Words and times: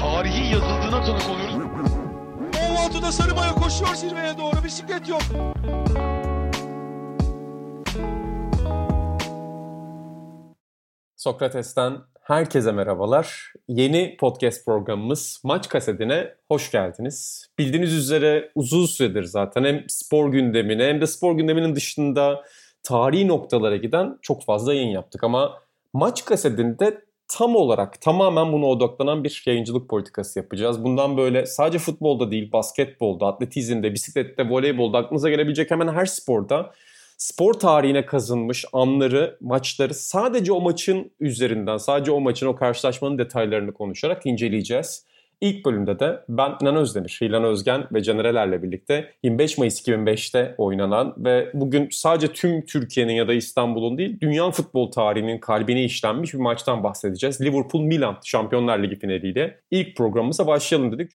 Tarihi 0.00 0.52
yazıldığına 0.52 1.04
tanık 1.04 1.30
oluyoruz. 1.30 1.54
Ovaltı'da 2.70 3.12
Sarıbaya 3.12 3.54
koşuyor 3.54 3.94
zirveye 3.94 4.38
doğru 4.38 4.64
bisiklet 4.64 5.08
yok. 5.08 5.22
Sokrates'ten 11.16 11.98
herkese 12.24 12.72
merhabalar. 12.72 13.52
Yeni 13.68 14.16
podcast 14.16 14.64
programımız 14.64 15.40
Maç 15.44 15.68
Kasetine 15.68 16.34
hoş 16.48 16.70
geldiniz. 16.70 17.48
Bildiğiniz 17.58 17.92
üzere 17.94 18.50
uzun 18.54 18.86
süredir 18.86 19.24
zaten 19.24 19.64
hem 19.64 19.84
spor 19.88 20.32
gündemine 20.32 20.84
hem 20.84 21.00
de 21.00 21.06
spor 21.06 21.36
gündeminin 21.36 21.74
dışında 21.74 22.44
tarihi 22.82 23.28
noktalara 23.28 23.76
giden 23.76 24.18
çok 24.22 24.44
fazla 24.44 24.74
yayın 24.74 24.88
yaptık. 24.88 25.24
Ama 25.24 25.52
Maç 25.92 26.24
Kasetinde 26.24 27.04
tam 27.28 27.56
olarak 27.56 28.00
tamamen 28.00 28.52
buna 28.52 28.66
odaklanan 28.66 29.24
bir 29.24 29.42
yayıncılık 29.46 29.90
politikası 29.90 30.38
yapacağız. 30.38 30.84
Bundan 30.84 31.16
böyle 31.16 31.46
sadece 31.46 31.78
futbolda 31.78 32.30
değil 32.30 32.52
basketbolda, 32.52 33.26
atletizmde, 33.26 33.94
bisiklette, 33.94 34.48
voleybolda 34.50 34.98
aklınıza 34.98 35.30
gelebilecek 35.30 35.70
hemen 35.70 35.88
her 35.88 36.06
sporda 36.06 36.72
spor 37.16 37.54
tarihine 37.54 38.06
kazınmış 38.06 38.64
anları, 38.72 39.36
maçları 39.40 39.94
sadece 39.94 40.52
o 40.52 40.60
maçın 40.60 41.12
üzerinden, 41.20 41.76
sadece 41.76 42.12
o 42.12 42.20
maçın, 42.20 42.46
o 42.46 42.56
karşılaşmanın 42.56 43.18
detaylarını 43.18 43.72
konuşarak 43.72 44.26
inceleyeceğiz. 44.26 45.06
İlk 45.40 45.64
bölümde 45.64 45.98
de 45.98 46.20
ben 46.28 46.52
İnan 46.62 46.76
Özdemir, 46.76 47.18
İlan 47.20 47.44
Özgen 47.44 47.86
ve 47.92 48.02
Canereler'le 48.02 48.62
birlikte 48.62 49.12
25 49.22 49.58
Mayıs 49.58 49.88
2005'te 49.88 50.54
oynanan 50.58 51.14
ve 51.16 51.50
bugün 51.54 51.88
sadece 51.90 52.32
tüm 52.32 52.66
Türkiye'nin 52.66 53.12
ya 53.12 53.28
da 53.28 53.34
İstanbul'un 53.34 53.98
değil, 53.98 54.20
dünya 54.20 54.50
futbol 54.50 54.90
tarihinin 54.90 55.38
kalbine 55.38 55.84
işlenmiş 55.84 56.34
bir 56.34 56.38
maçtan 56.38 56.82
bahsedeceğiz. 56.82 57.40
Liverpool-Milan 57.40 58.16
Şampiyonlar 58.24 58.78
Ligi 58.78 58.98
finaliyle 58.98 59.60
ilk 59.70 59.96
programımıza 59.96 60.46
başlayalım 60.46 60.92
dedik. 60.92 61.10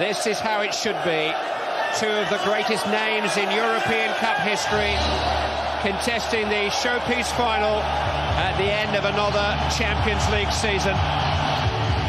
This 0.00 0.26
is 0.26 0.40
how 0.40 0.66
it 0.66 0.74
should 0.74 1.06
be. 1.06 1.55
Two 2.00 2.08
of 2.08 2.28
the 2.28 2.44
greatest 2.44 2.86
names 2.88 3.38
in 3.38 3.50
European 3.50 4.12
Cup 4.20 4.36
history 4.44 4.92
contesting 5.80 6.46
the 6.50 6.68
showpiece 6.68 7.32
final 7.32 7.80
at 8.36 8.54
the 8.58 8.68
end 8.82 8.94
of 8.96 9.04
another 9.06 9.48
Champions 9.78 10.24
League 10.30 10.52
season. 10.52 10.94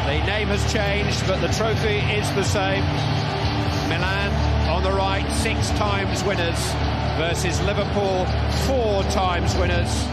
The 0.05 0.19
name 0.25 0.49
has 0.49 0.63
changed, 0.73 1.25
but 1.25 1.39
the 1.39 1.47
trophy 1.59 1.99
is 2.19 2.27
the 2.35 2.43
same. 2.43 2.83
Milan 3.87 4.31
on 4.69 4.83
the 4.83 4.91
right, 4.91 5.25
six 5.31 5.69
times 5.79 6.21
winners 6.23 6.61
versus 7.17 7.61
Liverpool, 7.61 8.25
four 8.67 9.03
times 9.03 9.55
winners. 9.55 10.07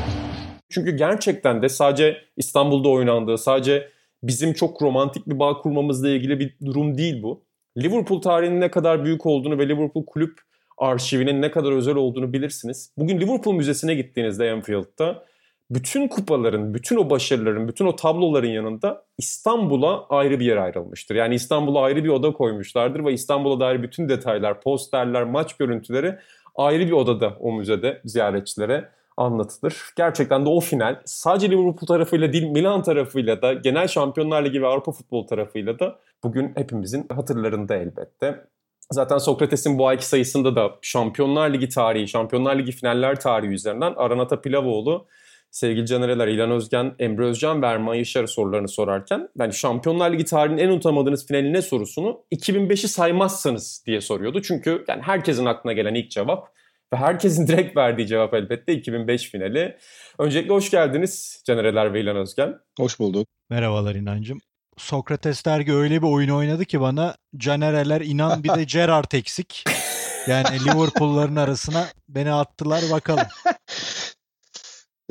Çünkü 0.71 0.97
gerçekten 0.97 1.63
de 1.63 1.69
sadece 1.69 2.17
İstanbul'da 2.37 2.89
oynandığı, 2.89 3.39
sadece 3.39 3.89
bizim 4.23 4.53
çok 4.53 4.83
romantik 4.83 5.27
bir 5.27 5.39
bağ 5.39 5.59
kurmamızla 5.59 6.09
ilgili 6.09 6.41
bir 6.41 6.57
durum 6.65 6.99
değil 6.99 7.23
bu. 7.23 7.45
Liverpool 7.79 8.21
tarihinin 8.21 8.61
ne 8.61 8.71
kadar 8.71 9.05
büyük 9.05 9.27
olduğunu 9.27 9.59
ve 9.59 9.69
Liverpool 9.69 10.05
kulüp 10.07 10.41
arşivinin 10.79 11.43
ne 11.43 11.51
kadar 11.51 11.73
özel 11.73 11.95
olduğunu 11.95 12.33
bilirsiniz. 12.33 12.93
Bugün 12.99 13.21
Liverpool 13.21 13.55
Müzesi'ne 13.55 13.95
gittiğinizde 13.95 14.53
Anfield'da 14.53 15.25
bütün 15.71 16.09
kupaların, 16.09 16.75
bütün 16.75 16.97
o 16.97 17.11
başarıların, 17.11 17.69
bütün 17.69 17.87
o 17.87 17.97
tabloların 17.97 18.49
yanında 18.49 19.05
İstanbul'a 19.19 20.07
ayrı 20.09 20.41
bir 20.41 20.45
yer 20.45 20.57
ayrılmıştır. 20.57 21.15
Yani 21.15 21.35
İstanbul'a 21.35 21.83
ayrı 21.83 22.05
bir 22.05 22.09
oda 22.09 22.33
koymuşlardır 22.33 23.05
ve 23.05 23.13
İstanbul'a 23.13 23.61
dair 23.61 23.83
bütün 23.83 24.09
detaylar, 24.09 24.61
posterler, 24.61 25.25
maç 25.25 25.57
görüntüleri 25.57 26.19
ayrı 26.55 26.87
bir 26.87 26.93
odada 26.93 27.37
o 27.41 27.53
müzede 27.53 28.01
ziyaretçilere 28.05 28.89
anlatılır. 29.17 29.83
Gerçekten 29.97 30.45
de 30.45 30.49
o 30.49 30.61
final 30.61 31.01
sadece 31.05 31.51
Liverpool 31.51 31.87
tarafıyla 31.87 32.33
değil 32.33 32.45
Milan 32.45 32.83
tarafıyla 32.83 33.43
da 33.43 33.53
genel 33.53 33.89
Şampiyonlar 33.89 34.45
Ligi 34.45 34.63
ve 34.63 34.67
Avrupa 34.67 34.93
futbol 34.93 35.27
tarafıyla 35.27 35.79
da 35.79 35.99
bugün 36.25 36.53
hepimizin 36.57 37.07
hatırlarında 37.09 37.77
elbette. 37.77 38.45
Zaten 38.93 39.19
Sokrates'in 39.19 39.79
bu 39.79 39.89
ayki 39.89 40.07
sayısında 40.07 40.57
da 40.57 40.71
Şampiyonlar 40.83 41.51
Ligi 41.51 41.69
tarihi, 41.69 42.09
Şampiyonlar 42.09 42.59
Ligi 42.59 42.73
finaller 42.73 43.21
tarihi 43.21 43.53
üzerinden 43.53 43.95
Aranata 43.97 44.41
Pilavoğlu, 44.41 45.07
sevgili 45.51 45.87
Canereler, 45.87 46.29
İlan 46.29 46.51
Özgen, 46.51 46.95
Emre 46.99 47.25
Özcan 47.25 47.63
ve 47.63 47.67
Erman 47.67 47.95
Yaşar 47.95 48.27
sorularını 48.27 48.69
sorarken 48.69 49.29
yani 49.39 49.53
Şampiyonlar 49.53 50.13
Ligi 50.13 50.25
tarihinin 50.25 50.63
en 50.63 50.69
unutamadığınız 50.69 51.27
finali 51.27 51.53
ne 51.53 51.63
sorusunu 51.63 52.21
2005'i 52.33 52.89
saymazsanız 52.89 53.83
diye 53.87 54.01
soruyordu. 54.01 54.43
Çünkü 54.43 54.85
yani 54.89 55.03
herkesin 55.03 55.47
aklına 55.47 55.73
gelen 55.73 55.95
ilk 55.95 56.11
cevap 56.11 56.49
ve 56.93 56.97
herkesin 56.97 57.47
direkt 57.49 57.77
verdiği 57.77 58.07
cevap 58.07 58.35
elbette 58.35 58.73
2005 58.73 59.31
finali. 59.31 59.79
Öncelikle 60.19 60.53
hoş 60.53 60.71
geldiniz 60.71 61.43
Canereler 61.47 61.95
ve 61.95 62.01
İlan 62.01 62.17
Özgen. 62.17 62.55
Hoş 62.79 62.99
bulduk. 62.99 63.29
Merhabalar 63.51 63.95
İnancım. 63.95 64.39
Sokrates 64.77 65.45
dergi 65.45 65.73
öyle 65.73 66.03
bir 66.03 66.07
oyun 66.07 66.29
oynadı 66.31 66.65
ki 66.65 66.81
bana 66.81 67.17
Canereler 67.37 68.01
inan 68.01 68.45
bir 68.45 68.49
de 68.49 68.65
Gerrard 68.69 69.13
eksik. 69.13 69.65
Yani 70.27 70.61
Liverpool'ların 70.65 71.37
arasına 71.37 71.89
beni 72.09 72.33
attılar 72.33 72.85
bakalım. 72.91 73.27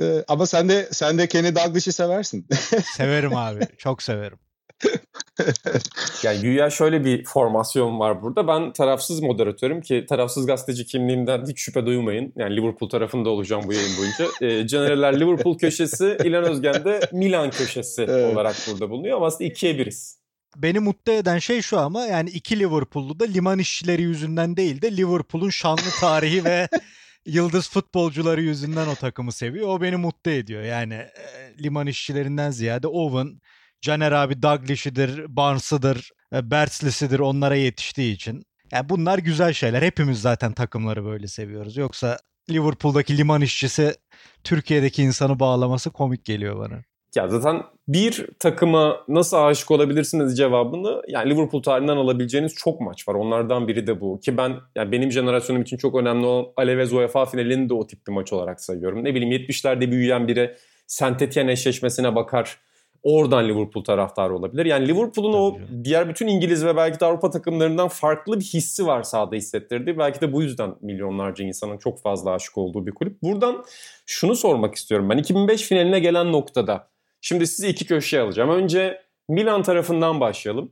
Ee, 0.01 0.23
ama 0.27 0.45
sen 0.45 0.69
de 0.69 0.87
sen 0.91 1.17
de 1.17 1.27
Kenny 1.27 1.55
Dalglish'i 1.55 1.91
seversin. 1.91 2.47
Severim 2.95 3.35
abi. 3.35 3.67
Çok 3.77 4.03
severim. 4.03 4.39
Yani 6.23 6.41
güya 6.41 6.69
şöyle 6.69 7.05
bir 7.05 7.25
formasyon 7.25 7.99
var 7.99 8.21
burada. 8.21 8.47
Ben 8.47 8.73
tarafsız 8.73 9.21
moderatörüm 9.21 9.81
ki 9.81 10.05
tarafsız 10.09 10.45
gazeteci 10.45 10.85
kimliğimden 10.85 11.45
hiç 11.45 11.59
şüphe 11.59 11.85
duymayın. 11.85 12.33
Yani 12.35 12.55
Liverpool 12.57 12.89
tarafında 12.89 13.29
olacağım 13.29 13.63
bu 13.67 13.73
yayın 13.73 13.97
boyunca. 13.97 14.25
E, 14.41 14.67
Canereler 14.67 15.19
Liverpool 15.19 15.57
köşesi, 15.57 16.17
İlan 16.23 16.43
Özgen 16.43 16.85
de 16.85 16.99
Milan 17.11 17.51
köşesi 17.51 18.01
Evet. 18.01 18.33
olarak 18.33 18.55
burada 18.71 18.89
bulunuyor. 18.89 19.17
Ama 19.17 19.25
aslında 19.25 19.43
ikiye 19.43 19.77
biriz. 19.77 20.23
Beni 20.57 20.79
mutlu 20.79 21.11
eden 21.11 21.39
şey 21.39 21.61
şu 21.61 21.79
ama 21.79 22.05
yani 22.05 22.29
iki 22.29 22.59
Liverpool'lu 22.59 23.19
da 23.19 23.25
liman 23.25 23.59
işçileri 23.59 24.01
yüzünden 24.01 24.57
değil 24.57 24.81
de 24.81 24.97
Liverpool'un 24.97 25.49
şanlı 25.49 25.89
tarihi 25.99 26.45
ve 26.45 26.67
yıldız 27.25 27.69
futbolcuları 27.69 28.41
yüzünden 28.41 28.87
o 28.87 28.95
takımı 28.95 29.31
seviyor. 29.31 29.67
O 29.67 29.81
beni 29.81 29.95
mutlu 29.95 30.31
ediyor. 30.31 30.63
Yani 30.63 30.93
e, 30.93 31.63
liman 31.63 31.87
işçilerinden 31.87 32.51
ziyade 32.51 32.87
Owen, 32.87 33.41
Caner 33.83 34.11
abi 34.11 34.41
Dalglish'idir, 34.41 35.25
Barnes'ıdır, 35.27 36.11
e, 36.35 36.51
Bertsley'sidir 36.51 37.19
onlara 37.19 37.55
yetiştiği 37.55 38.13
için. 38.13 38.43
Yani 38.71 38.89
bunlar 38.89 39.17
güzel 39.19 39.53
şeyler. 39.53 39.81
Hepimiz 39.81 40.21
zaten 40.21 40.53
takımları 40.53 41.05
böyle 41.05 41.27
seviyoruz. 41.27 41.77
Yoksa 41.77 42.17
Liverpool'daki 42.49 43.17
liman 43.17 43.41
işçisi 43.41 43.95
Türkiye'deki 44.43 45.03
insanı 45.03 45.39
bağlaması 45.39 45.91
komik 45.91 46.25
geliyor 46.25 46.59
bana. 46.59 46.81
Ya 47.15 47.27
zaten 47.27 47.63
bir 47.87 48.27
takıma 48.39 48.97
nasıl 49.07 49.37
aşık 49.37 49.71
olabilirsiniz 49.71 50.37
cevabını 50.37 51.01
yani 51.07 51.29
Liverpool 51.29 51.63
tarihinden 51.63 51.97
alabileceğiniz 51.97 52.53
çok 52.53 52.81
maç 52.81 53.07
var. 53.07 53.13
Onlardan 53.13 53.67
biri 53.67 53.87
de 53.87 54.01
bu. 54.01 54.19
Ki 54.19 54.37
ben 54.37 54.55
yani 54.75 54.91
benim 54.91 55.11
jenerasyonum 55.11 55.61
için 55.61 55.77
çok 55.77 55.95
önemli 55.95 56.25
olan 56.25 56.45
Alaves 56.57 56.93
UEFA 56.93 57.25
finalini 57.25 57.69
de 57.69 57.73
o 57.73 57.87
tip 57.87 58.07
bir 58.07 58.11
maç 58.11 58.33
olarak 58.33 58.61
sayıyorum. 58.61 59.03
Ne 59.03 59.15
bileyim 59.15 59.43
70'lerde 59.43 59.91
büyüyen 59.91 60.27
biri 60.27 60.55
Saint 60.87 61.21
Etienne 61.21 61.51
eşleşmesine 61.51 62.15
bakar. 62.15 62.59
Oradan 63.03 63.49
Liverpool 63.49 63.83
taraftarı 63.83 64.35
olabilir. 64.35 64.65
Yani 64.65 64.87
Liverpool'un 64.87 65.33
o 65.33 65.57
diğer 65.83 66.09
bütün 66.09 66.27
İngiliz 66.27 66.65
ve 66.65 66.75
belki 66.75 66.99
de 66.99 67.05
Avrupa 67.05 67.29
takımlarından 67.29 67.87
farklı 67.87 68.39
bir 68.39 68.45
hissi 68.45 68.87
var 68.87 69.03
sahada 69.03 69.35
hissettirdi. 69.35 69.97
Belki 69.97 70.21
de 70.21 70.33
bu 70.33 70.41
yüzden 70.41 70.75
milyonlarca 70.81 71.45
insanın 71.45 71.77
çok 71.77 72.01
fazla 72.01 72.31
aşık 72.31 72.57
olduğu 72.57 72.85
bir 72.87 72.91
kulüp. 72.91 73.21
Buradan 73.23 73.63
şunu 74.05 74.35
sormak 74.35 74.75
istiyorum 74.75 75.09
ben. 75.09 75.17
2005 75.17 75.61
finaline 75.61 75.99
gelen 75.99 76.31
noktada 76.31 76.93
Şimdi 77.25 77.47
sizi 77.47 77.67
iki 77.67 77.85
köşeye 77.85 78.21
alacağım. 78.21 78.49
Önce 78.49 79.01
Milan 79.29 79.63
tarafından 79.63 80.19
başlayalım. 80.19 80.71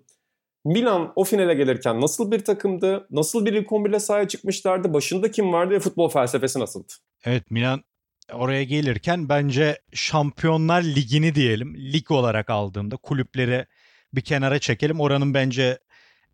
Milan 0.65 1.13
o 1.15 1.23
finale 1.23 1.53
gelirken 1.53 2.01
nasıl 2.01 2.31
bir 2.31 2.39
takımdı? 2.39 3.07
Nasıl 3.11 3.45
bir 3.45 3.53
ilk 3.53 3.71
11 3.71 3.89
ile 3.89 3.99
sahaya 3.99 4.27
çıkmışlardı? 4.27 4.93
Başında 4.93 5.31
kim 5.31 5.53
vardı 5.53 5.73
ve 5.73 5.79
futbol 5.79 6.09
felsefesi 6.09 6.59
nasıldı? 6.59 6.93
Evet 7.25 7.51
Milan 7.51 7.83
oraya 8.33 8.63
gelirken 8.63 9.29
bence 9.29 9.81
Şampiyonlar 9.93 10.83
Ligi'ni 10.83 11.35
diyelim 11.35 11.75
lig 11.93 12.11
olarak 12.11 12.49
aldığımda 12.49 12.97
kulüpleri 12.97 13.65
bir 14.13 14.21
kenara 14.21 14.59
çekelim. 14.59 14.99
Oranın 14.99 15.33
bence 15.33 15.79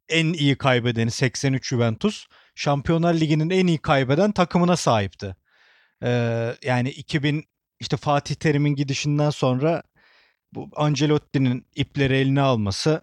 en 0.09 0.33
iyi 0.33 0.55
kaybedeni 0.57 1.11
83 1.11 1.67
Juventus. 1.67 2.27
Şampiyonlar 2.55 3.13
Ligi'nin 3.13 3.49
en 3.49 3.67
iyi 3.67 3.77
kaybeden 3.77 4.31
takımına 4.31 4.75
sahipti. 4.75 5.35
Ee, 6.03 6.55
yani 6.63 6.89
2000 6.89 7.43
işte 7.79 7.97
Fatih 7.97 8.35
Terim'in 8.35 8.75
gidişinden 8.75 9.29
sonra 9.29 9.83
bu 10.53 10.69
Ancelotti'nin 10.75 11.67
ipleri 11.75 12.15
eline 12.15 12.41
alması 12.41 13.01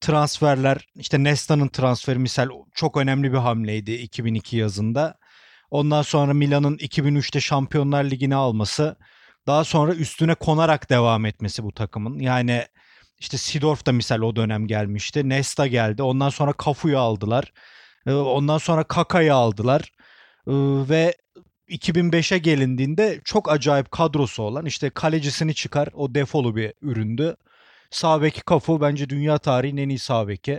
transferler 0.00 0.88
işte 0.94 1.24
Nesta'nın 1.24 1.68
transferi 1.68 2.18
misal 2.18 2.48
çok 2.74 2.96
önemli 2.96 3.32
bir 3.32 3.38
hamleydi 3.38 3.92
2002 3.92 4.56
yazında. 4.56 5.19
Ondan 5.70 6.02
sonra 6.02 6.34
Milan'ın 6.34 6.76
2003'te 6.76 7.40
Şampiyonlar 7.40 8.04
Ligi'ni 8.04 8.34
alması, 8.34 8.96
daha 9.46 9.64
sonra 9.64 9.94
üstüne 9.94 10.34
konarak 10.34 10.90
devam 10.90 11.26
etmesi 11.26 11.64
bu 11.64 11.72
takımın. 11.72 12.18
Yani 12.18 12.64
işte 13.18 13.36
Sidorf 13.36 13.86
da 13.86 13.92
misal 13.92 14.20
o 14.20 14.36
dönem 14.36 14.66
gelmişti. 14.66 15.28
Nesta 15.28 15.66
geldi. 15.66 16.02
Ondan 16.02 16.28
sonra 16.28 16.54
Cafu'yu 16.64 16.98
aldılar. 16.98 17.52
E, 18.06 18.12
ondan 18.12 18.58
sonra 18.58 18.84
Kaka'yı 18.84 19.34
aldılar. 19.34 19.80
E, 20.46 20.52
ve 20.88 21.14
2005'e 21.68 22.38
gelindiğinde 22.38 23.20
çok 23.24 23.50
acayip 23.52 23.90
kadrosu 23.90 24.42
olan 24.42 24.66
işte 24.66 24.90
kalecisini 24.90 25.54
çıkar 25.54 25.88
o 25.94 26.14
defolu 26.14 26.56
bir 26.56 26.72
üründü. 26.82 27.36
Sağ 27.90 28.22
beki 28.22 28.40
Kafu 28.40 28.80
bence 28.80 29.08
dünya 29.08 29.38
tarihinin 29.38 29.82
en 29.82 29.88
iyi 29.88 29.98
sağ 29.98 30.28
beki. 30.28 30.52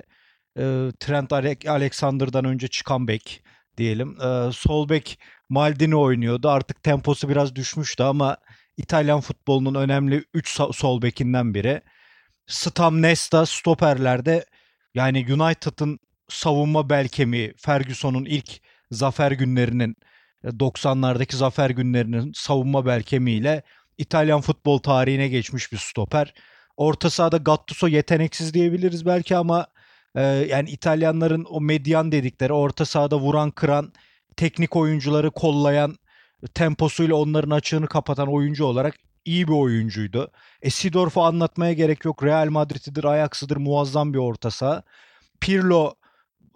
E, 0.58 0.64
Trent 1.00 1.34
Alexander'dan 1.68 2.46
önce 2.46 2.68
çıkan 2.68 3.08
bek 3.08 3.44
diyelim. 3.78 4.22
E, 4.22 4.52
sol 4.52 4.90
bek 4.90 5.20
Maldini 5.50 5.96
oynuyordu. 5.96 6.50
Artık 6.50 6.84
temposu 6.84 7.30
biraz 7.30 7.56
düşmüştü 7.56 8.04
ama 8.04 8.38
İtalyan 8.78 9.22
futbolunun 9.22 9.76
önemli 9.76 10.26
3 10.34 10.60
sol 10.72 11.02
bekinden 11.02 11.54
biri. 11.54 11.82
Stam 12.48 13.02
Nesta 13.02 13.46
stoperlerde 13.46 14.46
yani 14.94 15.26
United'ın 15.34 16.00
savunma 16.30 16.90
bel 16.90 17.08
kemiği 17.08 17.54
Ferguson'un 17.58 18.26
ilk 18.26 18.62
zafer 18.92 19.32
günlerinin 19.32 19.96
90'lardaki 20.44 21.36
zafer 21.36 21.70
günlerinin 21.70 22.32
savunma 22.36 22.86
bel 22.86 23.04
kemiğiyle 23.04 23.64
İtalyan 23.98 24.42
futbol 24.42 24.78
tarihine 24.78 25.28
geçmiş 25.28 25.72
bir 25.72 25.78
stoper. 25.78 26.34
Orta 26.78 27.10
sahada 27.10 27.38
Gattuso 27.38 27.88
yeteneksiz 27.88 28.54
diyebiliriz 28.54 29.06
belki 29.06 29.36
ama 29.36 29.68
e, 30.16 30.22
yani 30.22 30.70
İtalyanların 30.70 31.46
o 31.50 31.62
medyan 31.62 32.12
dedikleri 32.12 32.54
orta 32.54 32.86
sahada 32.86 33.20
vuran 33.20 33.52
kıran 33.52 33.94
teknik 34.36 34.76
oyuncuları 34.76 35.32
kollayan 35.32 35.96
temposuyla 36.54 37.16
onların 37.16 37.50
açığını 37.50 37.88
kapatan 37.88 38.28
oyuncu 38.34 38.66
olarak 38.66 38.96
iyi 39.26 39.48
bir 39.48 39.54
oyuncuydu. 39.54 40.32
E 40.62 40.70
Sidorf'u 40.70 41.22
anlatmaya 41.22 41.74
gerek 41.74 42.06
yok. 42.06 42.24
Real 42.24 42.50
Madrid'idir, 42.50 43.04
Ajax'ıdır 43.04 43.58
muazzam 43.58 44.14
bir 44.14 44.20
orta 44.20 44.52
saha. 44.52 44.84
Pirlo 45.42 45.94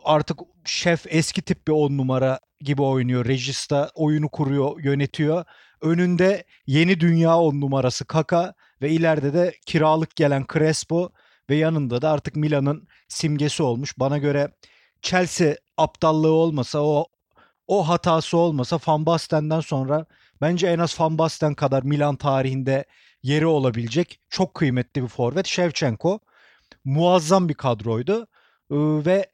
artık 0.04 0.40
şef 0.66 1.06
eski 1.08 1.42
tip 1.42 1.68
bir 1.68 1.74
on 1.74 1.98
numara 1.98 2.40
gibi 2.60 2.82
oynuyor. 2.82 3.26
Regista 3.26 3.92
oyunu 3.96 4.30
kuruyor, 4.30 4.84
yönetiyor. 4.84 5.46
Önünde 5.82 6.44
yeni 6.68 7.00
dünya 7.00 7.38
on 7.38 7.62
numarası 7.62 8.06
Kaka 8.06 8.54
ve 8.82 8.90
ileride 8.90 9.34
de 9.34 9.54
kiralık 9.66 10.16
gelen 10.16 10.46
Crespo 10.54 11.10
ve 11.50 11.56
yanında 11.56 12.02
da 12.02 12.12
artık 12.12 12.36
Milan'ın 12.36 12.88
simgesi 13.08 13.64
olmuş. 13.64 14.00
Bana 14.00 14.18
göre 14.18 14.52
Chelsea 15.02 15.56
aptallığı 15.78 16.32
olmasa 16.32 16.80
o 16.80 17.06
o 17.68 17.90
hatası 17.90 18.38
olmasa 18.38 18.80
Van 18.88 19.06
Basten'den 19.06 19.60
sonra 19.60 20.06
bence 20.42 20.68
en 20.68 20.80
az 20.80 21.00
Van 21.00 21.18
Basten 21.18 21.54
kadar 21.54 21.84
Milan 21.84 22.16
tarihinde 22.16 22.86
yeri 23.24 23.46
olabilecek 23.46 24.20
çok 24.30 24.54
kıymetli 24.54 25.04
bir 25.04 25.08
forvet 25.08 25.48
Shevchenko. 25.48 26.20
Muazzam 26.86 27.50
bir 27.50 27.54
kadroydu. 27.54 28.28
ve 28.72 29.26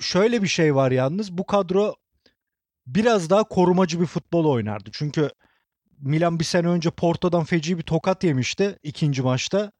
şöyle 0.00 0.42
bir 0.42 0.48
şey 0.48 0.74
var 0.74 0.90
yalnız 0.90 1.38
bu 1.38 1.46
kadro 1.46 1.94
biraz 2.86 3.30
daha 3.30 3.44
korumacı 3.44 4.00
bir 4.00 4.06
futbol 4.06 4.44
oynardı. 4.44 4.90
Çünkü 4.92 5.30
Milan 5.98 6.40
bir 6.40 6.44
sene 6.44 6.68
önce 6.68 6.90
Porto'dan 6.90 7.44
feci 7.44 7.78
bir 7.78 7.82
tokat 7.82 8.24
yemişti 8.24 8.78
ikinci 8.82 9.22
maçta 9.22 9.72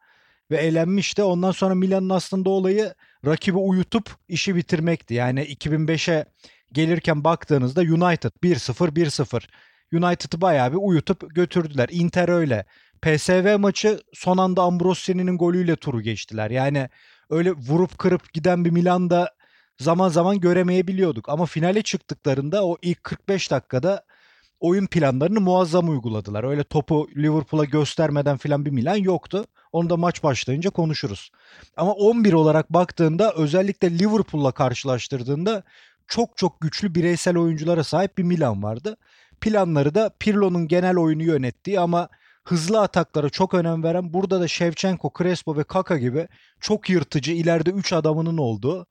ve 0.50 0.56
elenmişti. 0.56 1.22
Ondan 1.22 1.50
sonra 1.50 1.74
Milan'ın 1.74 2.10
aslında 2.10 2.50
olayı 2.50 2.94
rakibi 3.26 3.58
uyutup 3.58 4.16
işi 4.28 4.56
bitirmekti. 4.56 5.14
Yani 5.14 5.40
2005'e 5.40 6.24
gelirken 6.72 7.24
baktığınızda 7.24 7.80
United 7.80 8.32
1-0 8.42 8.94
1-0. 8.94 9.48
United'ı 9.92 10.40
bayağı 10.40 10.72
bir 10.72 10.78
uyutup 10.80 11.34
götürdüler. 11.34 11.88
Inter 11.92 12.28
öyle. 12.28 12.64
PSV 13.02 13.58
maçı 13.58 14.00
son 14.14 14.38
anda 14.38 14.62
Ambrosi'nin 14.62 15.38
golüyle 15.38 15.76
turu 15.76 16.00
geçtiler. 16.00 16.50
Yani 16.50 16.88
öyle 17.30 17.52
vurup 17.52 17.98
kırıp 17.98 18.32
giden 18.32 18.64
bir 18.64 18.70
Milan'da 18.70 19.34
zaman 19.78 20.08
zaman 20.08 20.40
göremeyebiliyorduk. 20.40 21.28
Ama 21.28 21.46
finale 21.46 21.82
çıktıklarında 21.82 22.66
o 22.66 22.76
ilk 22.82 23.04
45 23.04 23.50
dakikada 23.50 24.04
oyun 24.60 24.86
planlarını 24.86 25.40
muazzam 25.40 25.88
uyguladılar. 25.88 26.44
Öyle 26.44 26.64
topu 26.64 27.08
Liverpool'a 27.16 27.64
göstermeden 27.64 28.36
filan 28.36 28.64
bir 28.64 28.70
Milan 28.70 28.96
yoktu. 28.96 29.44
Onu 29.72 29.90
da 29.90 29.96
maç 29.96 30.22
başlayınca 30.22 30.70
konuşuruz. 30.70 31.30
Ama 31.76 31.92
11 31.92 32.32
olarak 32.32 32.72
baktığında 32.72 33.32
özellikle 33.32 33.98
Liverpool'la 33.98 34.52
karşılaştırdığında 34.52 35.62
çok 36.06 36.36
çok 36.36 36.60
güçlü 36.60 36.94
bireysel 36.94 37.38
oyunculara 37.38 37.84
sahip 37.84 38.18
bir 38.18 38.22
Milan 38.22 38.62
vardı. 38.62 38.96
Planları 39.40 39.94
da 39.94 40.10
Pirlo'nun 40.18 40.68
genel 40.68 40.96
oyunu 40.96 41.22
yönettiği 41.22 41.80
ama 41.80 42.08
hızlı 42.44 42.80
ataklara 42.80 43.30
çok 43.30 43.54
önem 43.54 43.82
veren 43.82 44.12
burada 44.12 44.40
da 44.40 44.48
Shevchenko, 44.48 45.12
Crespo 45.18 45.56
ve 45.56 45.64
Kaka 45.64 45.98
gibi 45.98 46.28
çok 46.60 46.90
yırtıcı 46.90 47.32
ileride 47.32 47.70
3 47.70 47.92
adamının 47.92 48.38
olduğu 48.38 48.86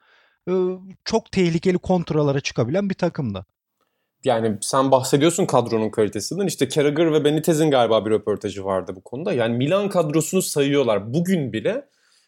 çok 1.06 1.32
tehlikeli 1.32 1.78
kontralara 1.78 2.40
çıkabilen 2.40 2.90
bir 2.90 2.96
takımdı. 2.96 3.46
Yani 4.28 4.58
sen 4.62 4.92
bahsediyorsun 4.92 5.46
kadronun 5.46 5.90
kalitesinden. 5.90 6.48
İşte 6.48 6.70
Carragher 6.70 7.14
ve 7.14 7.24
Benitez'in 7.24 7.72
galiba 7.72 8.06
bir 8.06 8.12
röportajı 8.12 8.66
vardı 8.66 8.94
bu 8.96 9.02
konuda. 9.02 9.34
Yani 9.34 9.58
Milan 9.58 9.90
kadrosunu 9.90 10.42
sayıyorlar. 10.42 11.14
Bugün 11.14 11.54
bile 11.54 11.88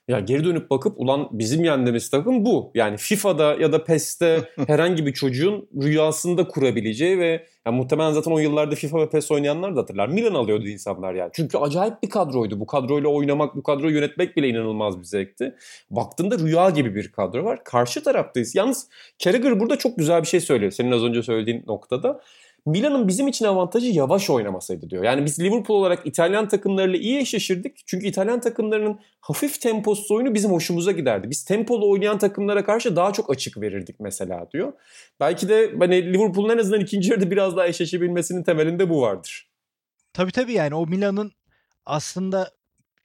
ya 0.09 0.19
geri 0.19 0.43
dönüp 0.43 0.69
bakıp 0.69 0.99
ulan 0.99 1.27
bizim 1.31 1.63
yendiğimiz 1.63 2.09
takım 2.09 2.45
bu. 2.45 2.71
Yani 2.75 2.97
FIFA'da 2.97 3.55
ya 3.55 3.71
da 3.71 3.83
PES'te 3.83 4.49
herhangi 4.67 5.05
bir 5.05 5.13
çocuğun 5.13 5.69
rüyasında 5.81 6.47
kurabileceği 6.47 7.19
ve 7.19 7.45
yani 7.65 7.77
muhtemelen 7.77 8.11
zaten 8.11 8.31
o 8.31 8.39
yıllarda 8.39 8.75
FIFA 8.75 8.99
ve 8.99 9.09
PES 9.09 9.31
oynayanlar 9.31 9.75
da 9.75 9.81
hatırlar. 9.81 10.07
Milan 10.07 10.33
alıyordu 10.33 10.67
insanlar 10.67 11.13
yani. 11.13 11.29
Çünkü 11.33 11.57
acayip 11.57 12.03
bir 12.03 12.09
kadroydu. 12.09 12.59
Bu 12.59 12.65
kadroyla 12.65 13.09
oynamak, 13.09 13.55
bu 13.55 13.63
kadroyu 13.63 13.95
yönetmek 13.95 14.37
bile 14.37 14.47
inanılmaz 14.47 14.99
bir 14.99 15.03
zevkti. 15.03 15.55
Baktığında 15.89 16.39
rüya 16.39 16.69
gibi 16.69 16.95
bir 16.95 17.11
kadro 17.11 17.43
var. 17.43 17.63
Karşı 17.63 18.03
taraftayız. 18.03 18.55
Yalnız 18.55 18.89
Carragher 19.19 19.59
burada 19.59 19.77
çok 19.77 19.97
güzel 19.97 20.21
bir 20.21 20.27
şey 20.27 20.39
söylüyor. 20.39 20.71
Senin 20.71 20.91
az 20.91 21.03
önce 21.03 21.23
söylediğin 21.23 21.63
noktada. 21.67 22.21
Milan'ın 22.65 23.07
bizim 23.07 23.27
için 23.27 23.45
avantajı 23.45 23.87
yavaş 23.87 24.29
oynamasaydı 24.29 24.89
diyor. 24.89 25.03
Yani 25.03 25.25
biz 25.25 25.39
Liverpool 25.39 25.79
olarak 25.79 26.07
İtalyan 26.07 26.47
takımlarıyla 26.47 26.99
iyi 26.99 27.19
eşleşirdik. 27.19 27.83
Çünkü 27.85 28.07
İtalyan 28.07 28.39
takımlarının 28.39 28.99
hafif 29.21 29.61
temposuz 29.61 30.11
oyunu 30.11 30.33
bizim 30.33 30.51
hoşumuza 30.51 30.91
giderdi. 30.91 31.29
Biz 31.29 31.43
tempolu 31.43 31.89
oynayan 31.91 32.17
takımlara 32.17 32.65
karşı 32.65 32.95
daha 32.95 33.13
çok 33.13 33.29
açık 33.31 33.61
verirdik 33.61 33.99
mesela 33.99 34.47
diyor. 34.53 34.73
Belki 35.19 35.49
de 35.49 35.75
hani 35.79 36.13
Liverpool'un 36.13 36.49
en 36.49 36.57
azından 36.57 36.81
ikinci 36.81 37.11
yarıda 37.11 37.31
biraz 37.31 37.57
daha 37.57 37.67
eşleşebilmesinin 37.67 38.43
temelinde 38.43 38.89
bu 38.89 39.01
vardır. 39.01 39.49
Tabii 40.13 40.31
tabii 40.31 40.53
yani 40.53 40.75
o 40.75 40.87
Milan'ın 40.87 41.31
aslında 41.85 42.51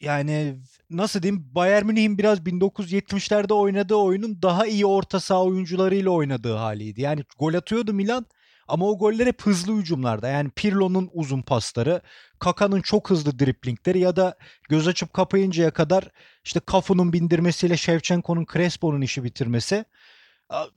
yani 0.00 0.58
nasıl 0.90 1.22
diyeyim 1.22 1.50
Bayern 1.54 1.86
Münih'in 1.86 2.18
biraz 2.18 2.38
1970'lerde 2.38 3.52
oynadığı 3.52 3.94
oyunun 3.94 4.42
daha 4.42 4.66
iyi 4.66 4.86
orta 4.86 5.20
saha 5.20 5.44
oyuncularıyla 5.44 6.10
oynadığı 6.10 6.54
haliydi. 6.54 7.00
Yani 7.00 7.24
gol 7.38 7.54
atıyordu 7.54 7.92
Milan 7.92 8.26
ama 8.68 8.86
o 8.86 8.98
goller 8.98 9.26
hep 9.26 9.42
hızlı 9.42 9.76
hücumlarda. 9.76 10.28
Yani 10.28 10.50
Pirlo'nun 10.50 11.10
uzun 11.12 11.42
pasları, 11.42 12.00
Kaka'nın 12.38 12.80
çok 12.80 13.10
hızlı 13.10 13.38
driplingleri 13.38 13.98
ya 13.98 14.16
da 14.16 14.36
göz 14.68 14.88
açıp 14.88 15.12
kapayıncaya 15.12 15.70
kadar 15.70 16.08
işte 16.44 16.60
Kafu'nun 16.60 17.12
bindirmesiyle 17.12 17.76
Shevchenko'nun 17.76 18.46
Crespo'nun 18.52 19.00
işi 19.00 19.24
bitirmesi. 19.24 19.84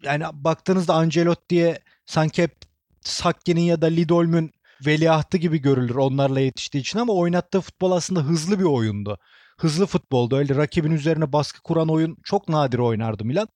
Yani 0.04 0.24
baktığınızda 0.34 0.94
Ancelotti'ye 0.94 1.80
sanki 2.06 2.44
hep 2.44 2.56
Sakki'nin 3.02 3.62
ya 3.62 3.82
da 3.82 3.86
Lidolm'ün 3.86 4.52
veliahtı 4.86 5.38
gibi 5.38 5.62
görülür 5.62 5.96
onlarla 5.96 6.40
yetiştiği 6.40 6.82
için 6.82 7.00
ama 7.00 7.14
oynattığı 7.14 7.62
futbol 7.62 7.92
aslında 7.92 8.22
hızlı 8.22 8.60
bir 8.60 8.64
oyundu. 8.64 9.18
Hızlı 9.58 9.86
futboldu. 9.86 10.36
Öyle 10.36 10.56
rakibin 10.56 10.92
üzerine 10.92 11.34
baskı 11.34 11.62
kuran 11.62 11.90
oyun 11.90 12.18
çok 12.24 12.50
nadir 12.50 12.80
oynardı 12.80 13.26
Milan. 13.26 13.48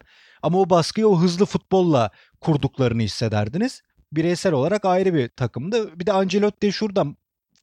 Ama 0.42 0.60
o 0.60 0.70
baskıyı 0.70 1.08
o 1.08 1.20
hızlı 1.20 1.46
futbolla 1.46 2.12
kurduklarını 2.42 3.02
hissederdiniz 3.02 3.82
bireysel 4.12 4.54
olarak 4.54 4.86
ayrı 4.86 5.14
bir 5.14 5.30
takımdı. 5.30 6.00
Bir 6.00 6.06
de 6.06 6.14
Ancelotti 6.14 6.74
şuradan 6.74 7.18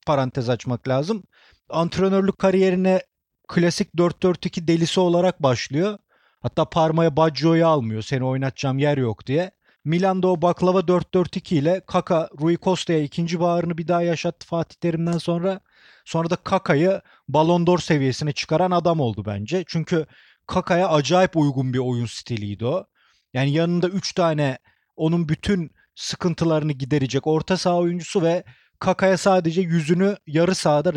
parantez 0.07 0.49
açmak 0.49 0.89
lazım. 0.89 1.23
Antrenörlük 1.71 2.39
kariyerine 2.39 3.03
klasik 3.49 3.95
4-4-2 3.95 4.67
delisi 4.67 5.01
olarak 5.01 5.43
başlıyor. 5.43 5.99
Hatta 6.41 6.65
Parma'ya 6.65 7.17
Baggio'yu 7.17 7.67
almıyor 7.67 8.03
seni 8.03 8.25
oynatacağım 8.25 8.79
yer 8.79 8.99
yok 8.99 9.27
diye. 9.27 9.51
Milan'da 9.85 10.29
o 10.29 10.43
baklava 10.43 10.81
4-4-2 10.81 11.55
ile 11.55 11.81
Kaka, 11.87 12.29
Rui 12.41 12.59
Costa'ya 12.63 13.03
ikinci 13.03 13.41
bağrını 13.41 13.79
bir 13.79 13.89
daha 13.89 14.03
yaşattı 14.03 14.47
Fatih 14.47 14.77
Terim'den 14.77 15.19
sonra. 15.19 15.61
Sonra 16.05 16.31
da 16.31 16.37
Kaka'yı 16.37 17.01
Ballon 17.29 17.67
d'Or 17.67 17.79
seviyesine 17.79 18.33
çıkaran 18.33 18.71
adam 18.71 19.01
oldu 19.01 19.23
bence. 19.27 19.65
Çünkü 19.67 20.07
Kaka'ya 20.47 20.89
acayip 20.89 21.37
uygun 21.37 21.73
bir 21.73 21.79
oyun 21.79 22.07
stiliydi 22.07 22.67
o. 22.67 22.87
Yani 23.33 23.51
yanında 23.51 23.89
3 23.89 24.13
tane 24.13 24.59
onun 24.97 25.29
bütün 25.29 25.71
sıkıntılarını 25.99 26.73
giderecek 26.73 27.27
orta 27.27 27.57
saha 27.57 27.77
oyuncusu 27.77 28.23
ve 28.23 28.45
Kaka'ya 28.79 29.19
sadece 29.19 29.61
yüzünü 29.61 30.17
yarı 30.27 30.55
sahada 30.55 30.93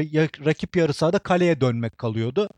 rakip 0.46 0.76
yarı 0.76 0.94
sahada 0.94 1.20
kaleye 1.20 1.62
dönmek 1.62 1.98
kalıyordu. 1.98 2.50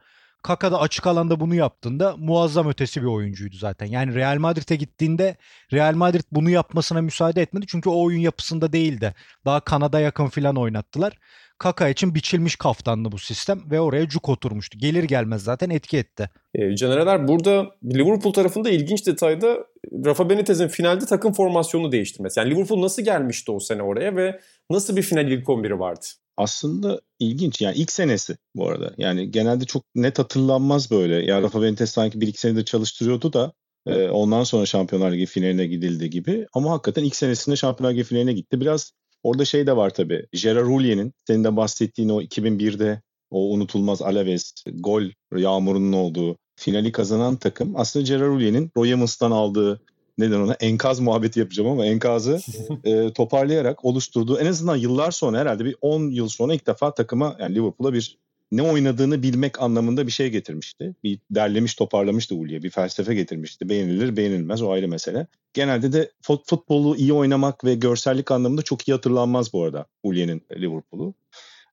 Kaka 0.43 0.71
da 0.71 0.79
açık 0.79 1.07
alanda 1.07 1.39
bunu 1.39 1.55
yaptığında 1.55 2.15
muazzam 2.17 2.69
ötesi 2.69 3.01
bir 3.01 3.07
oyuncuydu 3.07 3.55
zaten. 3.57 3.85
Yani 3.85 4.15
Real 4.15 4.37
Madrid'e 4.37 4.75
gittiğinde 4.75 5.35
Real 5.73 5.93
Madrid 5.95 6.23
bunu 6.31 6.49
yapmasına 6.49 7.01
müsaade 7.01 7.41
etmedi. 7.41 7.65
Çünkü 7.69 7.89
o 7.89 8.03
oyun 8.03 8.19
yapısında 8.19 8.73
değildi. 8.73 9.15
Daha 9.45 9.59
Kanada 9.59 9.99
yakın 9.99 10.27
filan 10.27 10.55
oynattılar. 10.55 11.13
Kaka 11.63 11.89
için 11.89 12.15
biçilmiş 12.15 12.55
kaftanlı 12.55 13.11
bu 13.11 13.17
sistem 13.17 13.61
ve 13.71 13.81
oraya 13.81 14.07
cuk 14.07 14.29
oturmuştu. 14.29 14.77
Gelir 14.77 15.03
gelmez 15.03 15.43
zaten 15.43 15.69
etki 15.69 15.97
etti. 15.97 16.29
E, 16.55 16.75
Canereler 16.75 17.27
burada 17.27 17.65
Liverpool 17.83 18.33
tarafında 18.33 18.69
ilginç 18.69 19.07
detayda 19.07 19.57
Rafa 20.05 20.29
Benitez'in 20.29 20.67
finalde 20.67 21.05
takım 21.05 21.33
formasyonunu 21.33 21.91
değiştirmesi. 21.91 22.39
Yani 22.39 22.49
Liverpool 22.49 22.81
nasıl 22.81 23.01
gelmişti 23.01 23.51
o 23.51 23.59
sene 23.59 23.81
oraya 23.83 24.15
ve 24.15 24.39
nasıl 24.69 24.95
bir 24.95 25.01
final 25.01 25.31
ilk 25.31 25.47
11'i 25.47 25.79
vardı? 25.79 26.05
Aslında 26.37 27.01
ilginç 27.19 27.61
yani 27.61 27.75
ilk 27.77 27.91
senesi 27.91 28.37
bu 28.55 28.69
arada. 28.69 28.93
Yani 28.97 29.31
genelde 29.31 29.65
çok 29.65 29.83
net 29.95 30.19
hatırlanmaz 30.19 30.91
böyle. 30.91 31.25
Ya 31.25 31.41
Rafa 31.41 31.61
Benitez 31.61 31.89
sanki 31.89 32.21
bir 32.21 32.27
iki 32.27 32.39
senedir 32.39 32.65
çalıştırıyordu 32.65 33.33
da 33.33 33.53
e, 33.87 34.09
ondan 34.09 34.43
sonra 34.43 34.65
Şampiyonlar 34.65 35.11
Ligi 35.11 35.25
finaline 35.25 35.67
gidildi 35.67 36.09
gibi. 36.09 36.47
Ama 36.53 36.71
hakikaten 36.71 37.03
ilk 37.03 37.15
senesinde 37.15 37.55
Şampiyonlar 37.55 37.93
Ligi 37.93 38.03
finaline 38.03 38.33
gitti. 38.33 38.61
Biraz 38.61 38.93
orada 39.23 39.45
şey 39.45 39.67
de 39.67 39.75
var 39.75 39.89
tabii. 39.89 40.25
Gerard 40.33 40.67
Houllien'in 40.67 41.13
senin 41.27 41.43
de 41.43 41.55
bahsettiğin 41.55 42.09
o 42.09 42.21
2001'de 42.21 43.01
o 43.31 43.53
unutulmaz 43.53 44.01
Alaves 44.01 44.53
gol 44.73 45.03
yağmurunun 45.35 45.93
olduğu 45.93 46.37
finali 46.55 46.91
kazanan 46.91 47.35
takım 47.35 47.75
aslında 47.75 48.05
Gerard 48.05 48.31
Houllien'in 48.31 48.71
Roy 48.77 48.91
Emmons'tan 48.91 49.31
aldığı 49.31 49.81
neden 50.17 50.39
ona 50.39 50.53
enkaz 50.53 50.99
muhabbeti 50.99 51.39
yapacağım 51.39 51.69
ama 51.69 51.85
enkazı 51.85 52.39
e, 52.83 53.13
toparlayarak 53.13 53.85
oluşturduğu 53.85 54.39
en 54.39 54.45
azından 54.45 54.75
yıllar 54.75 55.11
sonra 55.11 55.39
herhalde 55.39 55.65
bir 55.65 55.75
10 55.81 56.09
yıl 56.09 56.27
sonra 56.27 56.53
ilk 56.53 56.67
defa 56.67 56.93
takıma 56.93 57.35
yani 57.39 57.55
Liverpool'a 57.55 57.93
bir 57.93 58.17
ne 58.53 58.61
oynadığını 58.61 59.23
bilmek 59.23 59.61
anlamında 59.61 60.07
bir 60.07 60.11
şey 60.11 60.29
getirmişti. 60.29 60.95
Bir 61.03 61.19
derlemiş 61.31 61.75
toparlamıştı 61.75 62.35
Ulye. 62.35 62.63
Bir 62.63 62.69
felsefe 62.69 63.15
getirmişti. 63.15 63.69
Beğenilir 63.69 64.17
beğenilmez 64.17 64.61
o 64.61 64.71
ayrı 64.71 64.87
mesele. 64.87 65.27
Genelde 65.53 65.93
de 65.93 66.11
futbolu 66.21 66.95
iyi 66.95 67.13
oynamak 67.13 67.65
ve 67.65 67.75
görsellik 67.75 68.31
anlamında 68.31 68.61
çok 68.61 68.87
iyi 68.87 68.91
hatırlanmaz 68.91 69.53
bu 69.53 69.63
arada 69.63 69.85
Ulye'nin 70.03 70.41
Liverpool'u. 70.51 71.13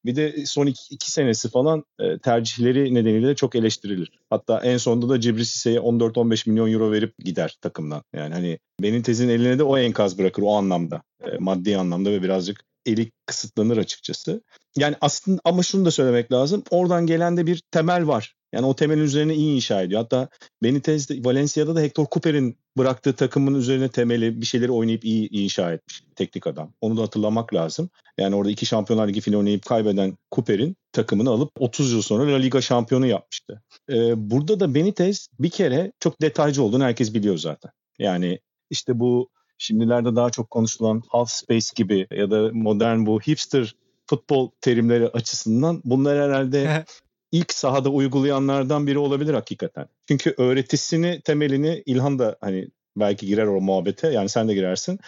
Bir 0.05 0.17
de 0.17 0.47
son 0.47 0.67
iki, 0.67 0.95
iki 0.95 1.11
senesi 1.11 1.51
falan 1.51 1.85
e, 1.99 2.19
tercihleri 2.19 2.95
nedeniyle 2.95 3.29
de 3.29 3.35
çok 3.35 3.55
eleştirilir. 3.55 4.13
Hatta 4.31 4.61
en 4.61 4.77
sonunda 4.77 5.09
da 5.09 5.21
Cibri 5.21 5.47
Sise'ye 5.47 5.79
14-15 5.79 6.51
milyon 6.51 6.73
euro 6.73 6.93
verip 6.93 7.19
gider 7.19 7.59
takımdan. 7.61 8.03
Yani 8.13 8.35
hani 8.35 8.59
Benitez'in 8.83 9.29
eline 9.29 9.59
de 9.59 9.63
o 9.63 9.79
enkaz 9.79 10.19
bırakır 10.19 10.43
o 10.43 10.57
anlamda. 10.57 11.03
E, 11.25 11.39
maddi 11.39 11.77
anlamda 11.77 12.11
ve 12.11 12.23
birazcık 12.23 12.65
eli 12.87 13.11
kısıtlanır 13.27 13.77
açıkçası. 13.77 14.43
Yani 14.77 14.97
aslında 15.01 15.41
ama 15.45 15.63
şunu 15.63 15.85
da 15.85 15.91
söylemek 15.91 16.33
lazım. 16.33 16.63
Oradan 16.71 17.07
gelen 17.07 17.37
de 17.37 17.47
bir 17.47 17.63
temel 17.71 18.07
var. 18.07 18.35
Yani 18.53 18.67
o 18.67 18.77
temelin 18.77 19.03
üzerine 19.03 19.35
iyi 19.35 19.57
inşa 19.57 19.83
ediyor. 19.83 20.01
Hatta 20.01 20.29
Benitez 20.63 21.25
Valencia'da 21.25 21.77
da 21.77 21.81
Hector 21.81 22.07
Cooper'in 22.13 22.59
bıraktığı 22.79 23.13
takımın 23.13 23.55
üzerine 23.55 23.89
temeli 23.89 24.41
bir 24.41 24.47
şeyleri 24.47 24.73
oynayıp 24.73 25.05
iyi, 25.05 25.29
iyi 25.29 25.45
inşa 25.45 25.73
etmiş 25.73 26.03
teknik 26.17 26.47
adam. 26.47 26.73
Onu 26.81 26.97
da 26.97 27.03
hatırlamak 27.03 27.55
lazım. 27.55 27.91
Yani 28.19 28.35
orada 28.35 28.51
iki 28.51 28.67
Şampiyonlar 28.67 29.09
Ligi 29.09 29.21
finali 29.21 29.39
oynayıp 29.39 29.67
kaybeden 29.67 30.17
Cooper'in 30.33 30.77
takımını 30.93 31.31
alıp 31.31 31.51
30 31.59 31.93
yıl 31.93 32.03
sonra 32.03 32.33
La 32.33 32.37
Liga 32.37 32.61
şampiyonu 32.61 33.07
yapmıştı. 33.07 33.63
Ee, 33.91 34.31
burada 34.31 34.61
da 34.61 34.75
Benitez 34.75 35.29
bir 35.39 35.51
kere 35.51 35.93
çok 36.01 36.23
detaycı 36.23 36.63
olduğunu 36.63 36.85
herkes 36.85 37.15
biliyor 37.15 37.39
zaten. 37.39 37.71
Yani 37.99 38.39
işte 38.71 39.01
bu 39.01 39.31
şimdilerde 39.59 40.17
daha 40.17 40.31
çok 40.31 40.51
konuşulan 40.51 41.03
half 41.09 41.31
space 41.31 41.67
gibi 41.77 42.07
ya 42.11 42.31
da 42.31 42.51
modern 42.53 43.07
bu 43.07 43.21
hipster 43.21 43.75
futbol 44.11 44.51
terimleri 44.61 45.09
açısından 45.09 45.83
bunlar 45.85 46.19
herhalde 46.19 46.85
ilk 47.33 47.53
sahada 47.53 47.89
uygulayanlardan 47.89 48.87
biri 48.87 48.99
olabilir 48.99 49.35
hakikaten. 49.35 49.87
Çünkü 50.09 50.35
öğretisini, 50.39 51.21
temelini 51.25 51.83
İlhan 51.87 52.19
da 52.19 52.37
hani 52.41 52.69
belki 52.97 53.27
girer 53.27 53.47
o 53.47 53.61
muhabbete. 53.61 54.09
Yani 54.09 54.29
sen 54.29 54.49
de 54.49 54.55
girersin. 54.55 54.99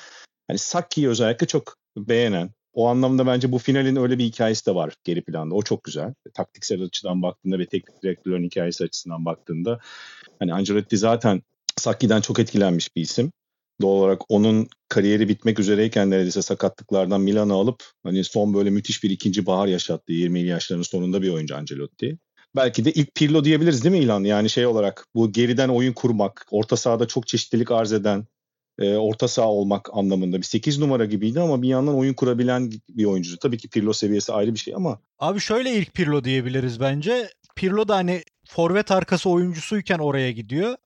Hani 0.49 0.59
Sakki'yi 0.59 1.09
özellikle 1.09 1.47
çok 1.47 1.77
beğenen. 1.97 2.51
O 2.73 2.89
anlamda 2.89 3.27
bence 3.27 3.53
bu 3.53 3.59
finalin 3.59 3.97
öyle 3.97 4.19
bir 4.19 4.25
hikayesi 4.25 4.67
de 4.67 4.75
var 4.75 4.95
geri 5.05 5.23
planda. 5.23 5.55
O 5.55 5.63
çok 5.63 5.85
güzel. 5.85 6.15
Taktiksel 6.35 6.83
açıdan 6.83 7.23
baktığında 7.23 7.59
ve 7.59 7.67
teknik 7.67 8.03
direktörün 8.03 8.45
hikayesi 8.45 8.85
açısından 8.85 9.25
baktığında 9.25 9.79
hani 10.39 10.55
Ancelotti 10.55 10.99
zaten 10.99 11.43
Sakki'den 11.77 12.21
çok 12.21 12.39
etkilenmiş 12.39 12.97
bir 12.97 13.03
isim 13.03 13.33
doğal 13.83 13.93
olarak 13.93 14.21
onun 14.29 14.69
kariyeri 14.89 15.29
bitmek 15.29 15.59
üzereyken 15.59 16.11
neredeyse 16.11 16.43
sakatlıklardan 16.43 17.21
Milan'a 17.21 17.55
alıp 17.55 17.83
hani 18.03 18.25
son 18.25 18.55
böyle 18.55 18.71
müthiş 18.71 19.05
bir 19.05 19.11
ikinci 19.11 19.47
bahar 19.47 19.67
yaşattı 19.67 20.13
20'li 20.13 20.47
yaşlarının 20.47 20.83
sonunda 20.83 21.23
bir 21.23 21.31
oyuncu 21.31 21.57
Ancelotti. 21.57 22.19
Belki 22.57 22.85
de 22.85 22.93
ilk 22.93 23.15
Pirlo 23.15 23.45
diyebiliriz 23.45 23.85
değil 23.85 23.95
mi 23.95 23.99
İlhan? 23.99 24.25
Yani 24.25 24.51
şey 24.51 24.67
olarak 24.67 25.07
bu 25.15 25.33
geriden 25.33 25.69
oyun 25.69 25.93
kurmak, 25.93 26.47
orta 26.51 26.77
sahada 26.77 27.07
çok 27.07 27.27
çeşitlilik 27.27 27.71
arz 27.71 27.93
eden, 27.93 28.27
e, 28.79 28.97
orta 28.97 29.29
saha 29.29 29.49
olmak 29.49 29.89
anlamında 29.93 30.39
bir 30.39 30.43
8 30.43 30.79
numara 30.79 31.05
gibiydi 31.05 31.41
ama 31.41 31.63
bir 31.63 31.69
yandan 31.69 31.97
oyun 31.97 32.15
kurabilen 32.15 32.73
bir 32.89 33.05
oyuncu. 33.05 33.39
Tabii 33.39 33.59
ki 33.59 33.69
Pirlo 33.69 33.93
seviyesi 33.93 34.33
ayrı 34.33 34.55
bir 34.55 34.59
şey 34.59 34.75
ama. 34.75 34.99
Abi 35.19 35.41
şöyle 35.41 35.73
ilk 35.77 35.95
Pirlo 35.95 36.25
diyebiliriz 36.25 36.81
bence. 36.81 37.29
Pirlo 37.57 37.89
da 37.89 37.97
hani 37.97 38.23
forvet 38.49 38.91
arkası 38.91 39.31
oyuncusuyken 39.31 39.99
oraya 39.99 40.31
gidiyor. 40.31 40.77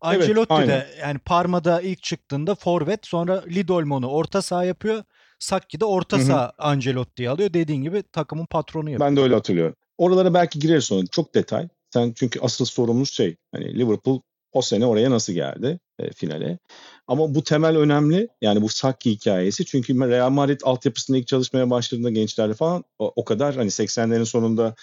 Ancelotti 0.00 0.54
evet, 0.58 0.68
de 0.68 0.86
yani 1.00 1.18
Parma'da 1.18 1.80
ilk 1.80 2.02
çıktığında 2.02 2.54
forvet 2.54 3.06
sonra 3.06 3.44
Lidolmon'u 3.46 4.06
orta 4.06 4.42
saha 4.42 4.64
yapıyor. 4.64 5.04
Sakki 5.38 5.80
de 5.80 5.84
orta 5.84 6.18
saha 6.18 6.52
Ancelotti'yi 6.58 7.30
alıyor. 7.30 7.52
Dediğin 7.54 7.82
gibi 7.82 8.02
takımın 8.12 8.46
patronu 8.46 8.90
yapıyor. 8.90 9.10
Ben 9.10 9.16
de 9.16 9.20
öyle 9.20 9.34
hatırlıyorum. 9.34 9.76
Oralara 9.98 10.34
belki 10.34 10.58
gireriz 10.58 10.84
sonra. 10.84 11.06
Çok 11.06 11.34
detay. 11.34 11.68
Sen 11.90 12.12
çünkü 12.16 12.40
asıl 12.40 12.64
sorumuz 12.64 13.12
şey 13.12 13.36
hani 13.52 13.78
Liverpool 13.78 14.20
o 14.52 14.62
sene 14.62 14.86
oraya 14.86 15.10
nasıl 15.10 15.32
geldi 15.32 15.80
e, 15.98 16.12
finale. 16.12 16.58
Ama 17.06 17.34
bu 17.34 17.44
temel 17.44 17.76
önemli. 17.76 18.28
Yani 18.40 18.62
bu 18.62 18.68
Sakki 18.68 19.10
hikayesi. 19.10 19.64
Çünkü 19.64 19.98
Real 20.08 20.30
Madrid 20.30 20.60
altyapısında 20.64 21.18
ilk 21.18 21.26
çalışmaya 21.26 21.70
başladığında 21.70 22.10
gençlerle 22.10 22.54
falan 22.54 22.84
o, 22.98 23.12
o 23.16 23.24
kadar 23.24 23.56
hani 23.56 23.70
80'lerin 23.70 24.24
sonunda 24.24 24.74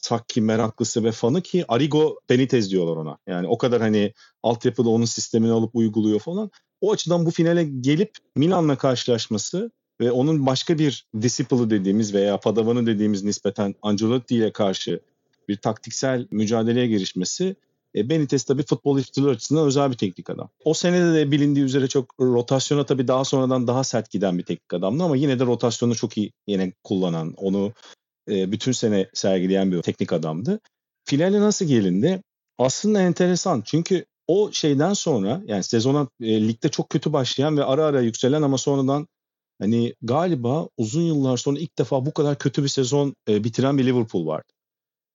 Sakki 0.00 0.40
meraklısı 0.40 1.04
ve 1.04 1.12
fanı 1.12 1.42
ki 1.42 1.64
Arigo 1.68 2.18
Benitez 2.30 2.70
diyorlar 2.70 2.96
ona. 2.96 3.18
Yani 3.26 3.46
o 3.48 3.58
kadar 3.58 3.80
hani 3.80 4.12
altyapıda 4.42 4.88
onun 4.88 5.04
sistemini 5.04 5.52
alıp 5.52 5.76
uyguluyor 5.76 6.20
falan. 6.20 6.50
O 6.80 6.92
açıdan 6.92 7.26
bu 7.26 7.30
finale 7.30 7.64
gelip 7.64 8.12
Milan'la 8.36 8.78
karşılaşması 8.78 9.70
ve 10.00 10.10
onun 10.10 10.46
başka 10.46 10.78
bir 10.78 11.06
disciple'ı 11.22 11.70
dediğimiz 11.70 12.14
veya 12.14 12.40
padavanı 12.40 12.86
dediğimiz 12.86 13.24
nispeten 13.24 13.74
Ancelotti 13.82 14.36
ile 14.36 14.52
karşı 14.52 15.00
bir 15.48 15.56
taktiksel 15.56 16.26
mücadeleye 16.30 16.86
girişmesi 16.86 17.56
e, 17.94 18.08
Benitez 18.08 18.44
tabii 18.44 18.62
futbol 18.62 18.98
istihdamı 18.98 19.30
açısından 19.32 19.66
özel 19.66 19.90
bir 19.90 19.96
teknik 19.96 20.30
adam. 20.30 20.48
O 20.64 20.74
senede 20.74 21.14
de 21.14 21.30
bilindiği 21.30 21.64
üzere 21.64 21.88
çok 21.88 22.14
rotasyona 22.20 22.86
tabii 22.86 23.08
daha 23.08 23.24
sonradan 23.24 23.66
daha 23.66 23.84
sert 23.84 24.10
giden 24.10 24.38
bir 24.38 24.42
teknik 24.42 24.74
adamdı 24.74 25.04
ama 25.04 25.16
yine 25.16 25.38
de 25.38 25.46
rotasyonu 25.46 25.94
çok 25.94 26.18
iyi 26.18 26.32
yine 26.46 26.72
kullanan, 26.84 27.34
onu 27.36 27.72
e, 28.28 28.52
bütün 28.52 28.72
sene 28.72 29.08
sergileyen 29.14 29.72
bir 29.72 29.82
teknik 29.82 30.12
adamdı. 30.12 30.60
Finale 31.04 31.40
nasıl 31.40 31.64
gelindi? 31.64 32.22
Aslında 32.58 33.00
enteresan 33.00 33.62
çünkü 33.66 34.04
o 34.28 34.52
şeyden 34.52 34.92
sonra 34.92 35.42
yani 35.46 35.62
sezona 35.62 36.08
e, 36.20 36.48
ligde 36.48 36.68
çok 36.68 36.90
kötü 36.90 37.12
başlayan 37.12 37.56
ve 37.56 37.64
ara 37.64 37.84
ara 37.84 38.00
yükselen 38.00 38.42
ama 38.42 38.58
sonradan 38.58 39.08
hani 39.60 39.94
galiba 40.02 40.68
uzun 40.76 41.02
yıllar 41.02 41.36
sonra 41.36 41.58
ilk 41.58 41.78
defa 41.78 42.06
bu 42.06 42.14
kadar 42.14 42.38
kötü 42.38 42.62
bir 42.62 42.68
sezon 42.68 43.14
e, 43.28 43.44
bitiren 43.44 43.78
bir 43.78 43.86
Liverpool 43.86 44.26
vardı. 44.26 44.52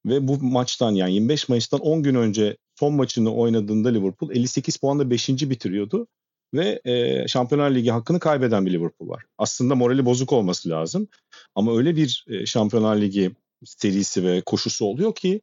Ve 0.06 0.28
bu 0.28 0.38
maçtan 0.38 0.92
yani 0.92 1.14
25 1.14 1.50
Mayıs'tan 1.50 1.80
10 1.80 2.04
gün 2.04 2.16
önce 2.16 2.58
son 2.80 2.94
maçını 2.94 3.34
oynadığında 3.36 3.90
Liverpool 3.90 4.32
58 4.32 4.78
puanla 4.78 5.10
5. 5.10 5.30
bitiriyordu 5.30 6.08
ve 6.54 6.82
e, 6.86 7.28
Şampiyonlar 7.28 7.72
Ligi 7.72 7.92
hakkını 7.92 8.20
kaybeden 8.20 8.66
bir 8.66 8.74
Liverpool 8.74 9.10
var. 9.10 9.24
Aslında 9.38 9.76
morali 9.76 10.06
bozuk 10.06 10.34
olması 10.34 10.70
lazım. 10.70 11.08
Ama 11.56 11.78
öyle 11.78 11.96
bir 11.96 12.26
e, 12.28 12.46
Şampiyonlar 12.46 12.96
Ligi 12.96 13.32
serisi 13.66 14.24
ve 14.24 14.42
koşusu 14.42 14.86
oluyor 14.86 15.16
ki 15.16 15.42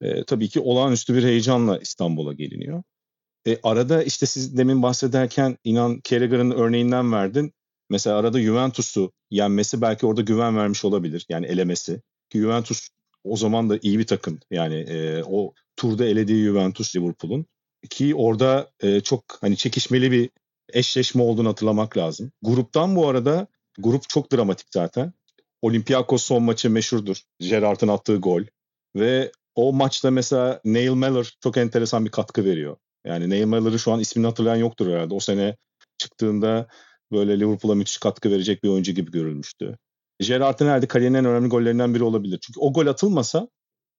e, 0.00 0.24
tabii 0.24 0.48
ki 0.48 0.60
olağanüstü 0.60 1.14
bir 1.14 1.24
heyecanla 1.24 1.78
İstanbul'a 1.78 2.32
geliniyor. 2.32 2.82
E, 3.46 3.58
arada 3.62 4.02
işte 4.02 4.26
siz 4.26 4.56
demin 4.58 4.82
bahsederken 4.82 5.56
inan 5.64 6.00
Carragher'ın 6.04 6.50
örneğinden 6.50 7.12
verdin. 7.12 7.52
Mesela 7.90 8.16
arada 8.16 8.40
Juventus'u 8.40 9.12
yenmesi 9.30 9.80
belki 9.80 10.06
orada 10.06 10.20
güven 10.20 10.56
vermiş 10.56 10.84
olabilir. 10.84 11.26
Yani 11.28 11.46
elemesi. 11.46 12.02
Ki 12.30 12.38
Juventus 12.38 12.88
o 13.24 13.36
zaman 13.36 13.70
da 13.70 13.78
iyi 13.82 13.98
bir 13.98 14.06
takım. 14.06 14.40
Yani 14.50 14.74
e, 14.74 15.22
o 15.24 15.54
turda 15.76 16.04
elediği 16.04 16.44
Juventus 16.44 16.96
Liverpool'un. 16.96 17.46
Ki 17.90 18.14
orada 18.14 18.70
e, 18.80 19.00
çok 19.00 19.24
hani 19.40 19.56
çekişmeli 19.56 20.12
bir 20.12 20.30
eşleşme 20.72 21.22
olduğunu 21.22 21.48
hatırlamak 21.48 21.96
lazım. 21.96 22.32
Gruptan 22.42 22.96
bu 22.96 23.08
arada 23.08 23.46
grup 23.78 24.08
çok 24.08 24.32
dramatik 24.32 24.66
zaten. 24.70 25.12
Olympiakos 25.62 26.24
son 26.24 26.42
maçı 26.42 26.70
meşhurdur. 26.70 27.22
Gerrard'ın 27.38 27.88
attığı 27.88 28.16
gol. 28.16 28.42
Ve 28.96 29.32
o 29.54 29.72
maçta 29.72 30.10
mesela 30.10 30.60
Neil 30.64 30.90
Mellor 30.90 31.30
çok 31.42 31.56
enteresan 31.56 32.04
bir 32.04 32.10
katkı 32.10 32.44
veriyor. 32.44 32.76
Yani 33.06 33.30
Neil 33.30 33.44
Mellor'ı 33.44 33.78
şu 33.78 33.92
an 33.92 34.00
ismini 34.00 34.26
hatırlayan 34.26 34.56
yoktur 34.56 34.92
herhalde. 34.92 35.14
O 35.14 35.20
sene 35.20 35.56
çıktığında 35.98 36.66
böyle 37.12 37.40
Liverpool'a 37.40 37.74
müthiş 37.74 37.98
katkı 37.98 38.30
verecek 38.30 38.64
bir 38.64 38.68
oyuncu 38.68 38.92
gibi 38.92 39.10
görülmüştü. 39.10 39.78
Gerrard'ın 40.20 40.66
herhalde 40.66 40.86
kariyerinin 40.86 41.18
en 41.18 41.24
önemli 41.24 41.48
gollerinden 41.48 41.94
biri 41.94 42.04
olabilir. 42.04 42.38
Çünkü 42.42 42.60
o 42.60 42.72
gol 42.72 42.86
atılmasa 42.86 43.48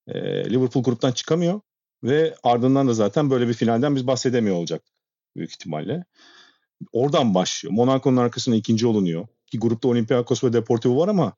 e, 0.08 0.20
Liverpool 0.50 0.84
gruptan 0.84 1.12
çıkamıyor 1.12 1.62
ve 2.04 2.36
ardından 2.44 2.88
da 2.88 2.94
zaten 2.94 3.30
böyle 3.30 3.48
bir 3.48 3.54
finalden 3.54 3.96
biz 3.96 4.08
bahsedemiyor 4.08 4.56
olacak 4.56 4.82
büyük 5.36 5.52
ihtimalle. 5.52 6.04
Oradan 6.92 7.34
başlıyor. 7.34 7.74
Monaco'nun 7.74 8.18
arkasına 8.18 8.56
ikinci 8.56 8.88
olunuyor. 8.88 9.28
Ki 9.48 9.60
grupta 9.60 9.88
Olympiakos 9.88 10.44
ve 10.44 10.54
Deportivo 10.54 10.98
var 10.98 11.08
ama 11.08 11.34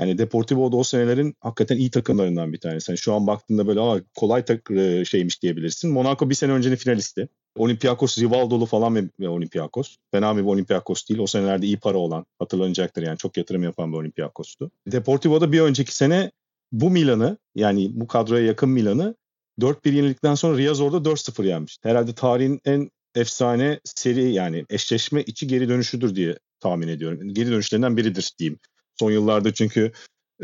Yani 0.00 0.18
Deportivo 0.18 0.72
da 0.72 0.76
o 0.76 0.84
senelerin 0.84 1.34
hakikaten 1.40 1.76
iyi 1.76 1.90
takımlarından 1.90 2.52
bir 2.52 2.60
tanesi. 2.60 2.90
Yani 2.90 2.98
şu 2.98 3.14
an 3.14 3.26
baktığında 3.26 3.66
böyle 3.66 3.80
Aa, 3.80 4.00
kolay 4.16 4.44
tak 4.44 4.70
e, 4.70 5.04
şeymiş 5.04 5.42
diyebilirsin. 5.42 5.90
Monaco 5.90 6.30
bir 6.30 6.34
sene 6.34 6.52
öncenin 6.52 6.76
finalisti. 6.76 7.28
Olympiakos 7.56 8.18
Rivaldo'lu 8.18 8.66
falan 8.66 9.10
bir 9.20 9.26
Olympiakos. 9.26 9.96
Fena 10.10 10.36
bir 10.36 10.42
Olympiakos 10.42 11.08
değil. 11.08 11.20
O 11.20 11.26
senelerde 11.26 11.66
iyi 11.66 11.76
para 11.76 11.98
olan 11.98 12.26
hatırlanacaktır 12.38 13.02
yani 13.02 13.18
çok 13.18 13.36
yatırım 13.36 13.62
yapan 13.62 13.92
bir 13.92 13.96
Olympiakos'tu. 13.96 14.70
Deportivo'da 14.86 15.52
bir 15.52 15.60
önceki 15.60 15.96
sene 15.96 16.30
bu 16.72 16.90
Milan'ı 16.90 17.38
yani 17.54 17.90
bu 17.92 18.06
kadroya 18.06 18.44
yakın 18.44 18.68
Milan'ı 18.68 19.14
4-1 19.60 19.94
yenilikten 19.94 20.34
sonra 20.34 20.58
Riazor'da 20.58 21.10
4-0 21.10 21.46
yenmiş. 21.46 21.78
Herhalde 21.82 22.14
tarihin 22.14 22.60
en 22.64 22.90
efsane 23.14 23.80
seri 23.84 24.32
yani 24.32 24.64
eşleşme 24.70 25.22
içi 25.22 25.46
geri 25.46 25.68
dönüşüdür 25.68 26.14
diye 26.14 26.38
tahmin 26.60 26.88
ediyorum. 26.88 27.34
Geri 27.34 27.50
dönüşlerinden 27.50 27.96
biridir 27.96 28.32
diyeyim. 28.38 28.58
Son 29.00 29.10
yıllarda 29.10 29.54
çünkü 29.54 29.92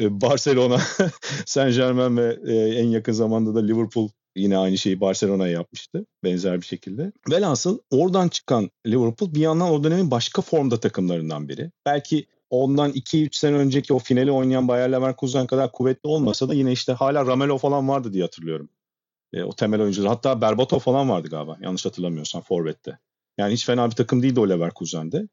e, 0.00 0.20
Barcelona, 0.20 0.80
Saint 1.46 1.76
Germain 1.76 2.16
ve 2.16 2.38
e, 2.46 2.54
en 2.54 2.88
yakın 2.88 3.12
zamanda 3.12 3.54
da 3.54 3.60
Liverpool 3.60 4.08
yine 4.36 4.58
aynı 4.58 4.78
şeyi 4.78 5.00
Barcelona'ya 5.00 5.52
yapmıştı 5.52 6.06
benzer 6.24 6.60
bir 6.60 6.66
şekilde. 6.66 7.12
Velhasıl 7.30 7.78
oradan 7.90 8.28
çıkan 8.28 8.70
Liverpool 8.86 9.34
bir 9.34 9.40
yandan 9.40 9.70
o 9.70 9.84
dönemin 9.84 10.10
başka 10.10 10.42
formda 10.42 10.80
takımlarından 10.80 11.48
biri. 11.48 11.70
Belki 11.86 12.26
ondan 12.50 12.90
2-3 12.90 13.36
sene 13.36 13.56
önceki 13.56 13.94
o 13.94 13.98
finali 13.98 14.30
oynayan 14.30 14.68
Bayer 14.68 14.92
Leverkusen 14.92 15.46
kadar 15.46 15.72
kuvvetli 15.72 16.08
olmasa 16.08 16.48
da 16.48 16.54
yine 16.54 16.72
işte 16.72 16.92
hala 16.92 17.26
Ramelo 17.26 17.58
falan 17.58 17.88
vardı 17.88 18.12
diye 18.12 18.22
hatırlıyorum. 18.22 18.68
E, 19.34 19.42
o 19.42 19.52
temel 19.52 19.80
oyuncular. 19.80 20.08
Hatta 20.08 20.40
Berbatov 20.40 20.78
falan 20.78 21.08
vardı 21.08 21.28
galiba 21.28 21.56
yanlış 21.60 21.86
hatırlamıyorsam 21.86 22.42
Forvet'te. 22.42 22.98
Yani 23.38 23.52
hiç 23.52 23.66
fena 23.66 23.90
bir 23.90 23.96
takım 23.96 24.22
değildi 24.22 24.40
o 24.40 24.48
Leverkusen'de. 24.48 25.28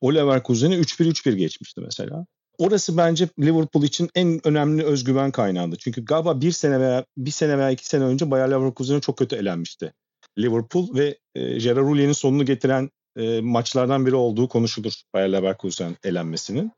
O 0.00 0.14
Leverkusen'i 0.14 0.74
3-1-3-1 0.74 1.34
geçmişti 1.34 1.80
mesela. 1.80 2.26
Orası 2.58 2.96
bence 2.96 3.28
Liverpool 3.38 3.84
için 3.84 4.10
en 4.14 4.46
önemli 4.46 4.84
özgüven 4.84 5.30
kaynağıydı. 5.30 5.76
Çünkü 5.76 6.04
galiba 6.04 6.40
bir 6.40 6.52
sene 6.52 6.80
veya 6.80 7.04
bir 7.16 7.30
sene 7.30 7.58
veya 7.58 7.70
iki 7.70 7.86
sene 7.86 8.04
önce 8.04 8.30
Bayer 8.30 8.50
Leverkusen'e 8.50 9.00
çok 9.00 9.18
kötü 9.18 9.36
elenmişti. 9.36 9.92
Liverpool 10.38 10.94
ve 10.94 11.18
e, 11.34 11.58
Gerard 11.58 11.86
Houllien'in 11.86 12.12
sonunu 12.12 12.44
getiren 12.44 12.90
e, 13.16 13.40
maçlardan 13.40 14.06
biri 14.06 14.14
olduğu 14.14 14.48
konuşulur 14.48 14.92
Bayer 15.14 15.32
Leverkusen 15.32 15.96
elenmesinin. 16.04 16.72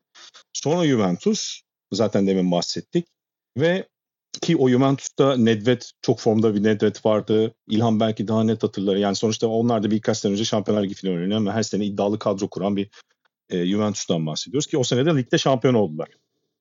Sonra 0.53 0.87
Juventus 0.87 1.61
zaten 1.93 2.27
demin 2.27 2.51
bahsettik 2.51 3.07
ve 3.59 3.89
ki 4.43 4.57
o 4.57 4.69
Juventus'ta 4.69 5.37
Nedved 5.37 5.83
çok 6.03 6.21
formda 6.21 6.55
bir 6.55 6.63
Nedved 6.63 6.97
vardı. 7.05 7.55
İlhan 7.69 8.01
belki 8.01 8.29
daha 8.29 8.45
net 8.45 8.63
hatırlar. 8.63 8.97
Yani 8.97 9.17
sonuçta 9.17 9.47
onlar 9.47 9.83
da 9.83 9.91
birkaç 9.91 10.19
sene 10.19 10.33
önce 10.33 10.45
Şampiyonlar 10.45 10.85
Ligi 10.85 10.95
finali 10.95 11.17
oynayan 11.17 11.47
ve 11.47 11.51
her 11.51 11.63
sene 11.63 11.87
iddialı 11.87 12.19
kadro 12.19 12.49
kuran 12.49 12.77
bir 12.77 12.91
e, 13.51 13.67
Juventus'tan 13.67 14.27
bahsediyoruz 14.27 14.67
ki 14.67 14.79
o 14.79 14.85
sene 14.85 15.07
de 15.07 15.17
ligde 15.17 15.39
şampiyon 15.39 15.75
oldular. 15.75 16.09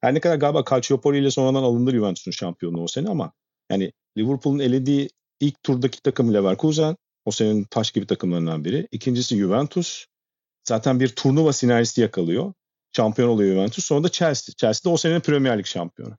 Her 0.02 0.14
ne 0.14 0.20
kadar 0.20 0.36
galiba 0.36 0.64
Calciopoli 0.70 1.18
ile 1.18 1.32
sonradan 1.32 1.64
alındı 1.64 1.92
Juventus'un 1.92 2.32
şampiyonluğu 2.32 2.84
o 2.84 2.88
sene 2.88 3.10
ama 3.10 3.32
yani 3.72 3.92
Liverpool'un 4.18 4.60
elediği 4.60 5.10
ilk 5.40 5.64
turdaki 5.64 6.02
takım 6.02 6.34
Leverkusen. 6.34 6.98
O 7.26 7.32
senenin 7.32 7.64
taş 7.64 7.92
gibi 7.92 8.08
takımlarından 8.08 8.66
biri. 8.66 8.88
İkincisi 8.92 9.38
Juventus. 9.38 10.06
Zaten 10.68 11.00
bir 11.00 11.10
turnuva 11.10 11.54
sinerjisi 11.54 12.02
yakalıyor. 12.02 12.54
Şampiyon 12.96 13.30
oluyor 13.30 13.56
Juventus. 13.56 13.86
Sonra 13.86 14.04
da 14.04 14.10
Chelsea. 14.10 14.54
Chelsea 14.58 14.90
de 14.90 14.94
o 14.94 14.98
senenin 14.98 15.20
Premier 15.20 15.60
Lig 15.60 15.66
şampiyonu. 15.66 16.18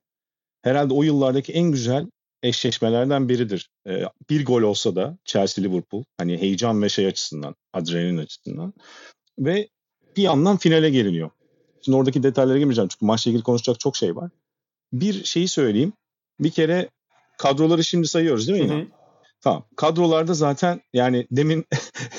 Herhalde 0.63 0.95
o 0.95 1.03
yıllardaki 1.03 1.53
en 1.53 1.71
güzel 1.71 2.07
eşleşmelerden 2.43 3.29
biridir. 3.29 3.71
Ee, 3.87 4.03
bir 4.31 4.45
gol 4.45 4.63
olsa 4.63 4.97
da 4.97 5.19
Chelsea-Liverpool 5.25 6.05
hani 6.19 6.39
heyecan 6.39 6.83
ve 6.83 6.89
şey 6.89 7.07
açısından, 7.07 7.55
adrenalin 7.73 8.19
açısından 8.19 8.75
ve 9.39 9.69
bir 10.17 10.23
yandan 10.23 10.57
finale 10.57 10.91
geliniyor. 10.91 11.31
Şimdi 11.83 11.99
oradaki 11.99 12.23
detaylara 12.23 12.59
girmeyeceğim 12.59 12.89
çünkü 12.89 13.07
maçla 13.07 13.31
ilgili 13.31 13.43
konuşacak 13.43 13.81
çok 13.81 13.97
şey 13.97 14.17
var. 14.17 14.31
Bir 14.93 15.25
şeyi 15.25 15.49
söyleyeyim. 15.49 15.93
Bir 16.41 16.51
kere 16.51 16.89
kadroları 17.39 17.85
şimdi 17.85 18.09
sayıyoruz 18.09 18.49
değil 18.49 18.63
mi? 18.63 18.71
Hı 18.71 18.79
hı. 18.79 18.87
Tamam. 19.43 19.65
Kadrolarda 19.77 20.35
zaten 20.35 20.81
yani 20.93 21.27
demin 21.31 21.65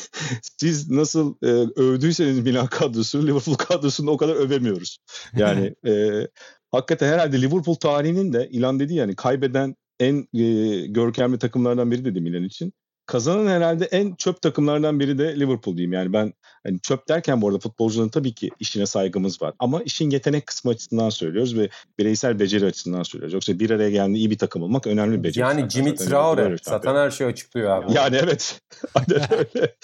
siz 0.60 0.90
nasıl 0.90 1.36
e, 1.44 1.48
övdüyseniz 1.82 2.40
Milan 2.40 2.68
kadrosunu 2.68 3.28
Liverpool 3.28 3.56
kadrosunu 3.56 4.12
o 4.12 4.18
kadar 4.18 4.36
övemiyoruz. 4.36 4.98
Yani 5.38 5.76
e, 5.88 6.28
hakikaten 6.72 7.08
herhalde 7.08 7.42
Liverpool 7.42 7.76
tarihinin 7.76 8.34
de 8.34 8.50
ilan 8.50 8.80
dedi 8.80 8.94
yani 8.94 9.16
kaybeden 9.16 9.76
en 10.00 10.28
e, 10.34 10.80
görkemli 10.88 11.40
takımlardan 11.40 11.92
biri 11.92 12.06
dedi 12.06 12.22
Milan 12.22 12.44
için. 12.44 12.74
Kazanan 13.06 13.48
herhalde 13.48 13.86
en 13.86 14.16
çöp 14.16 14.42
takımlardan 14.42 15.00
biri 15.00 15.18
de 15.18 15.40
Liverpool 15.40 15.78
diyeyim. 15.78 15.94
Yani 15.94 16.14
ben 16.14 16.34
hani 16.64 16.80
çöp 16.80 17.08
derken 17.10 17.42
bu 17.42 17.48
arada 17.48 17.60
futbolcuların 17.60 18.10
tabii 18.10 18.34
ki 18.34 18.50
işine 18.60 18.86
saygımız 18.86 19.42
var. 19.42 19.54
Ama 19.60 19.84
işin 19.84 20.10
yetenek 20.10 20.48
kısmı 20.48 20.72
açısından 20.72 21.10
söylüyoruz 21.10 21.58
ve 21.58 21.70
bireysel 22.00 22.40
beceri 22.40 22.66
açısından 22.66 23.04
söylüyoruz. 23.04 23.34
Yoksa 23.34 23.60
bir 23.60 23.70
araya 23.70 23.90
geldiğinde 23.90 24.18
iyi 24.18 24.30
bir 24.30 24.38
takım 24.38 24.64
olmak 24.64 24.88
önemli 24.88 25.18
bir 25.18 25.24
beceri. 25.24 25.44
Yani. 25.44 25.70
Jimmy 25.70 25.96
Traore 25.96 26.56
zaten 26.64 26.96
her 26.96 27.12
şeyi 27.12 27.28
açıklıyor 27.28 27.70
abi. 27.70 27.94
Yani 27.94 28.16
evet. 28.24 28.62
Aynen 28.96 29.28
öyle. 29.38 29.76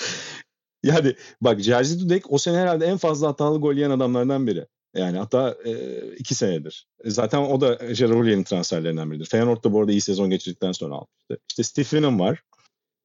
yani 0.83 1.15
bak 1.41 1.59
Jerzy 1.59 1.99
Dudek 1.99 2.31
o 2.31 2.37
sene 2.37 2.57
herhalde 2.57 2.85
en 2.85 2.97
fazla 2.97 3.27
hatalı 3.27 3.59
gol 3.59 3.73
yiyen 3.73 3.91
adamlardan 3.91 4.47
biri. 4.47 4.65
Yani 4.95 5.17
hatta 5.17 5.55
e, 5.65 6.01
iki 6.17 6.35
senedir. 6.35 6.87
E, 7.03 7.09
zaten 7.09 7.37
o 7.37 7.61
da 7.61 7.73
Gerard 7.73 8.45
transferlerinden 8.45 9.11
biridir. 9.11 9.25
Feyenoord 9.25 9.63
da 9.63 9.73
bu 9.73 9.79
arada 9.79 9.91
iyi 9.91 10.01
sezon 10.01 10.29
geçirdikten 10.29 10.71
sonra 10.71 10.95
almıştı. 10.95 11.37
İşte 11.57 11.83
Finnan 11.83 12.19
var. 12.19 12.43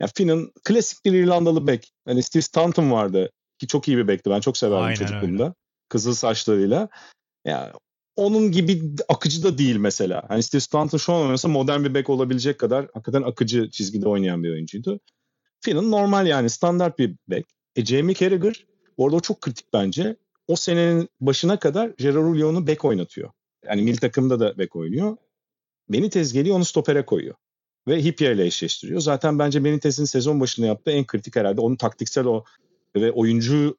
Ya 0.05 0.11
Finn'in 0.17 0.53
klasik 0.65 1.05
bir 1.05 1.13
İrlandalı 1.13 1.67
bek. 1.67 1.93
Hani 2.05 2.23
Steve 2.23 2.43
Stanton 2.43 2.91
vardı 2.91 3.31
ki 3.59 3.67
çok 3.67 3.89
iyi 3.89 3.97
bir 3.97 4.09
bekti. 4.09 4.31
Ben 4.31 4.41
çok 4.41 4.57
severdim 4.57 4.85
Aynen 4.85 4.95
çocukluğumda. 4.95 5.43
Öyle. 5.43 5.55
Kızıl 5.89 6.15
saçlarıyla. 6.15 6.89
Ya 7.45 7.73
onun 8.17 8.53
gibi 8.53 8.83
akıcı 9.09 9.43
da 9.43 9.59
değil 9.59 9.77
mesela. 9.77 10.23
Hani 10.29 10.43
Steve 10.43 10.61
Stanton 10.61 10.99
şu 10.99 11.13
an 11.13 11.27
oynasa 11.27 11.49
modern 11.49 11.85
bir 11.85 11.95
bek 11.95 12.11
olabilecek 12.11 12.59
kadar 12.59 12.87
hakikaten 12.95 13.23
akıcı 13.23 13.71
çizgide 13.71 14.09
oynayan 14.09 14.43
bir 14.43 14.51
oyuncuydu. 14.51 15.01
Finn'in 15.61 15.91
normal 15.91 16.27
yani 16.27 16.51
standart 16.51 16.99
bir 16.99 17.17
bek. 17.29 17.47
E 17.77 17.85
Jamie 17.85 18.15
Carragher 18.15 18.67
orada 18.97 19.17
o 19.17 19.21
çok 19.21 19.41
kritik 19.41 19.67
bence. 19.73 20.17
O 20.49 20.57
senenin 20.57 21.09
başına 21.21 21.59
kadar 21.59 21.91
Gerard 21.99 22.25
Houllien'u 22.25 22.67
bek 22.67 22.85
oynatıyor. 22.85 23.31
Yani 23.67 23.83
milli 23.83 23.99
takımda 23.99 24.41
da 24.41 24.59
bek 24.59 24.77
oynuyor. 24.77 25.17
Benitez 25.89 26.33
geliyor 26.33 26.57
onu 26.57 26.65
stopere 26.65 27.07
koyuyor 27.07 27.35
ve 27.89 28.05
Hipya 28.05 28.33
ile 28.33 28.47
eşleştiriyor. 28.47 29.01
Zaten 29.01 29.39
bence 29.39 29.65
Benitez'in 29.65 30.05
sezon 30.05 30.41
başında 30.41 30.67
yaptığı 30.67 30.91
en 30.91 31.07
kritik 31.07 31.37
herhalde 31.37 31.61
onun 31.61 31.77
taktiksel 31.77 32.25
o 32.25 32.45
ve 32.97 33.13
oyuncuyu 33.13 33.77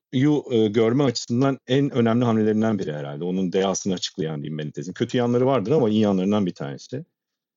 e, 0.52 0.68
görme 0.68 1.04
açısından 1.04 1.60
en 1.68 1.90
önemli 1.90 2.26
hamlelerinden 2.26 2.80
biri 2.80 2.94
herhalde. 2.94 3.24
Onun 3.24 3.54
dehasını 3.54 3.94
açıklayan 3.94 4.42
diyeyim 4.42 4.58
Benitez'in. 4.58 4.94
Kötü 4.94 5.18
yanları 5.18 5.46
vardır 5.46 5.72
ama 5.72 5.90
iyi 5.90 6.00
yanlarından 6.00 6.46
bir 6.46 6.54
tanesi. 6.54 7.06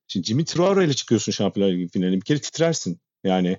Şimdi 0.09 0.27
Jimmy 0.27 0.45
Traore 0.45 0.85
ile 0.85 0.95
çıkıyorsun 0.95 1.33
Şampiyonlar 1.33 1.73
Ligi 1.73 1.89
finaline. 1.89 2.17
Bir 2.17 2.21
kere 2.21 2.41
titrersin. 2.41 3.01
Yani 3.25 3.59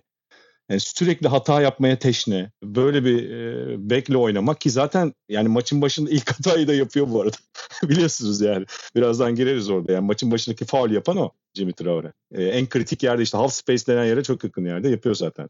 yani 0.70 0.80
sürekli 0.80 1.28
hata 1.28 1.62
yapmaya 1.62 2.00
teşne. 2.00 2.52
Böyle 2.64 3.06
bir 3.06 3.30
e, 3.30 3.90
bekle 3.90 4.18
oynamak 4.18 4.62
ki 4.62 4.70
zaten 4.70 5.14
yani 5.30 5.48
maçın 5.48 5.82
başında 5.82 6.10
ilk 6.10 6.32
hatayı 6.40 6.68
da 6.68 6.74
yapıyor 6.74 7.10
bu 7.10 7.22
arada. 7.22 7.38
Biliyorsunuz 7.84 8.42
yani. 8.42 8.66
Birazdan 8.96 9.36
gireriz 9.36 9.70
orada. 9.70 9.92
Yani 9.92 10.06
maçın 10.06 10.32
başındaki 10.32 10.66
faul 10.66 10.92
yapan 10.92 11.18
o 11.18 11.32
Jimmy 11.54 11.74
Traore. 11.74 12.14
E, 12.32 12.44
en 12.44 12.70
kritik 12.70 13.04
yerde 13.04 13.24
işte 13.24 13.38
half 13.38 13.54
space 13.54 13.86
denen 13.88 14.06
yere 14.06 14.24
çok 14.24 14.44
yakın 14.44 14.66
yerde 14.66 14.90
yapıyor 14.90 15.16
zaten 15.16 15.50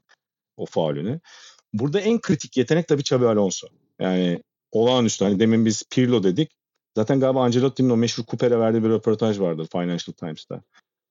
o 0.57 0.65
faulünü. 0.65 1.19
Burada 1.73 1.99
en 1.99 2.21
kritik 2.21 2.57
yetenek 2.57 2.87
tabii 2.87 3.01
Xabi 3.01 3.27
Alonso. 3.27 3.67
Yani 3.99 4.43
olağanüstü. 4.71 5.25
Hani 5.25 5.39
demin 5.39 5.65
biz 5.65 5.83
Pirlo 5.91 6.23
dedik. 6.23 6.51
Zaten 6.97 7.19
galiba 7.19 7.43
Ancelotti'nin 7.43 7.89
o 7.89 7.97
meşhur 7.97 8.23
Cooper'e 8.23 8.59
verdiği 8.59 8.83
bir 8.83 8.89
röportaj 8.89 9.39
vardı 9.39 9.67
Financial 9.71 10.13
Times'ta. 10.13 10.61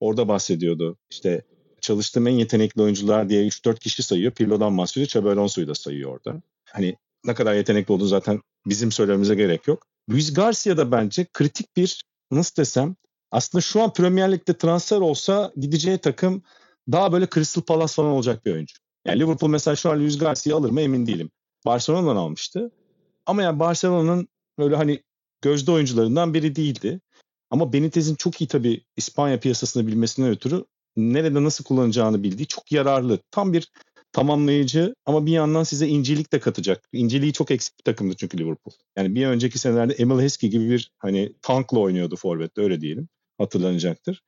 Orada 0.01 0.29
bahsediyordu. 0.29 0.97
İşte 1.11 1.43
çalıştığım 1.81 2.27
en 2.27 2.33
yetenekli 2.33 2.83
oyuncular 2.83 3.29
diye 3.29 3.47
3-4 3.47 3.79
kişi 3.79 4.03
sayıyor. 4.03 4.33
Pirlo'dan 4.33 4.79
bahsediyor. 4.79 5.07
Xabi 5.07 5.31
Alonso'yu 5.31 5.69
da 5.69 5.75
sayıyor 5.75 6.11
orada. 6.13 6.43
Hani 6.65 6.97
ne 7.25 7.35
kadar 7.35 7.55
yetenekli 7.55 7.93
olduğunu 7.93 8.09
zaten 8.09 8.41
bizim 8.67 8.93
söylememize 8.93 9.35
gerek 9.35 9.69
yok. 9.69 9.87
Luis 10.11 10.35
Garcia 10.35 10.77
da 10.77 10.93
bence 10.93 11.27
kritik 11.33 11.77
bir 11.77 12.05
nasıl 12.31 12.57
desem 12.57 12.97
aslında 13.31 13.63
şu 13.63 13.83
an 13.83 13.93
Premier 13.93 14.33
Lig'de 14.33 14.59
transfer 14.59 14.97
olsa 14.97 15.53
gideceği 15.57 15.99
takım 15.99 16.43
daha 16.93 17.13
böyle 17.13 17.27
Crystal 17.35 17.63
Palace 17.63 17.93
falan 17.93 18.11
olacak 18.11 18.47
bir 18.47 18.53
oyuncu. 18.53 18.77
Yani 19.05 19.21
Liverpool 19.21 19.51
mesela 19.51 19.77
şu 19.77 19.91
an 19.91 20.01
Luis 20.01 20.19
Garcia 20.19 20.57
alır 20.57 20.71
mı 20.71 20.81
emin 20.81 21.07
değilim. 21.07 21.31
Barcelona'dan 21.67 22.17
almıştı. 22.17 22.71
Ama 23.27 23.43
yani 23.43 23.59
Barcelona'nın 23.59 24.29
böyle 24.59 24.77
hani 24.77 25.03
gözde 25.43 25.73
oyuncularından 25.73 26.35
biri 26.35 26.57
değildi. 26.57 27.01
Ama 27.51 27.73
Benitez'in 27.73 28.15
çok 28.15 28.41
iyi 28.41 28.49
tabii 28.49 28.85
İspanya 28.97 29.41
piyasasını 29.41 29.87
bilmesinden 29.87 30.31
ötürü 30.31 30.65
nerede 30.99 31.45
nasıl 31.45 31.65
kullanacağını 31.65 32.23
bildiği 32.23 32.47
çok 32.47 32.73
yararlı. 32.73 33.19
Tam 33.31 33.53
bir 33.53 33.73
tamamlayıcı 34.13 34.95
ama 35.07 35.27
bir 35.27 35.33
yandan 35.33 35.63
size 35.63 35.89
incelik 35.89 36.33
de 36.33 36.41
katacak. 36.41 36.89
İnceliği 36.93 37.33
çok 37.33 37.51
eksik 37.51 37.79
bir 37.79 37.85
takımdı 37.85 38.15
çünkü 38.17 38.39
Liverpool. 38.39 38.75
Yani 38.97 39.15
bir 39.15 39.27
önceki 39.27 39.59
senelerde 39.59 39.95
Emil 39.95 40.23
Heskey 40.23 40.51
gibi 40.51 40.71
bir 40.71 40.93
hani 40.99 41.33
tankla 41.43 41.79
oynuyordu 41.79 42.17
forvette 42.17 42.61
öyle 42.61 42.81
diyelim. 42.81 43.09
Hatırlanacaktır. 43.39 44.23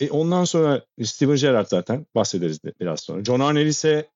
E 0.00 0.10
ondan 0.10 0.44
sonra 0.44 0.84
Steven 1.04 1.36
Gerrard 1.36 1.66
zaten 1.68 2.06
bahsederiz 2.14 2.58
biraz 2.80 3.00
sonra. 3.00 3.24
John 3.24 3.40
Arnell 3.40 3.66
ise 3.66 4.08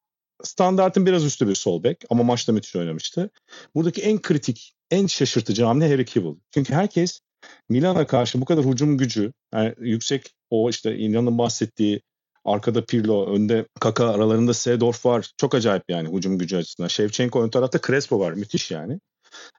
standartın 0.42 1.06
biraz 1.06 1.24
üstü 1.24 1.48
bir 1.48 1.54
sol 1.54 1.82
bek 1.82 2.04
ama 2.10 2.22
maçta 2.22 2.52
müthiş 2.52 2.76
oynamıştı. 2.76 3.30
Buradaki 3.74 4.02
en 4.02 4.22
kritik, 4.22 4.74
en 4.90 5.06
şaşırtıcı 5.06 5.64
hamle 5.64 5.90
Harry 5.90 6.04
Kewell. 6.04 6.34
Çünkü 6.50 6.74
herkes 6.74 7.20
Milan'a 7.68 8.06
karşı 8.06 8.40
bu 8.40 8.44
kadar 8.44 8.64
hücum 8.64 8.98
gücü, 8.98 9.32
yani 9.54 9.74
yüksek 9.78 10.35
o 10.50 10.70
işte 10.70 10.96
İlhan'ın 10.96 11.38
bahsettiği 11.38 12.00
arkada 12.44 12.84
Pirlo, 12.84 13.26
önde 13.26 13.66
Kaka 13.80 14.08
aralarında 14.08 14.54
Seedorf 14.54 15.06
var. 15.06 15.30
Çok 15.36 15.54
acayip 15.54 15.82
yani 15.88 16.16
hücum 16.16 16.38
gücü 16.38 16.56
açısından. 16.56 16.88
Shevchenko 16.88 17.42
ön 17.42 17.48
tarafta 17.48 17.80
Crespo 17.86 18.20
var. 18.20 18.32
Müthiş 18.32 18.70
yani. 18.70 19.00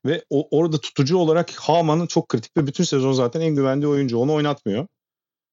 Ve 0.05 0.23
o, 0.29 0.47
orada 0.51 0.77
tutucu 0.77 1.17
olarak 1.17 1.51
Haman'ın 1.51 2.07
çok 2.07 2.29
kritik 2.29 2.57
ve 2.57 2.67
bütün 2.67 2.83
sezon 2.83 3.13
zaten 3.13 3.41
en 3.41 3.55
güvendiği 3.55 3.91
oyuncu. 3.91 4.17
Onu 4.17 4.33
oynatmıyor. 4.33 4.87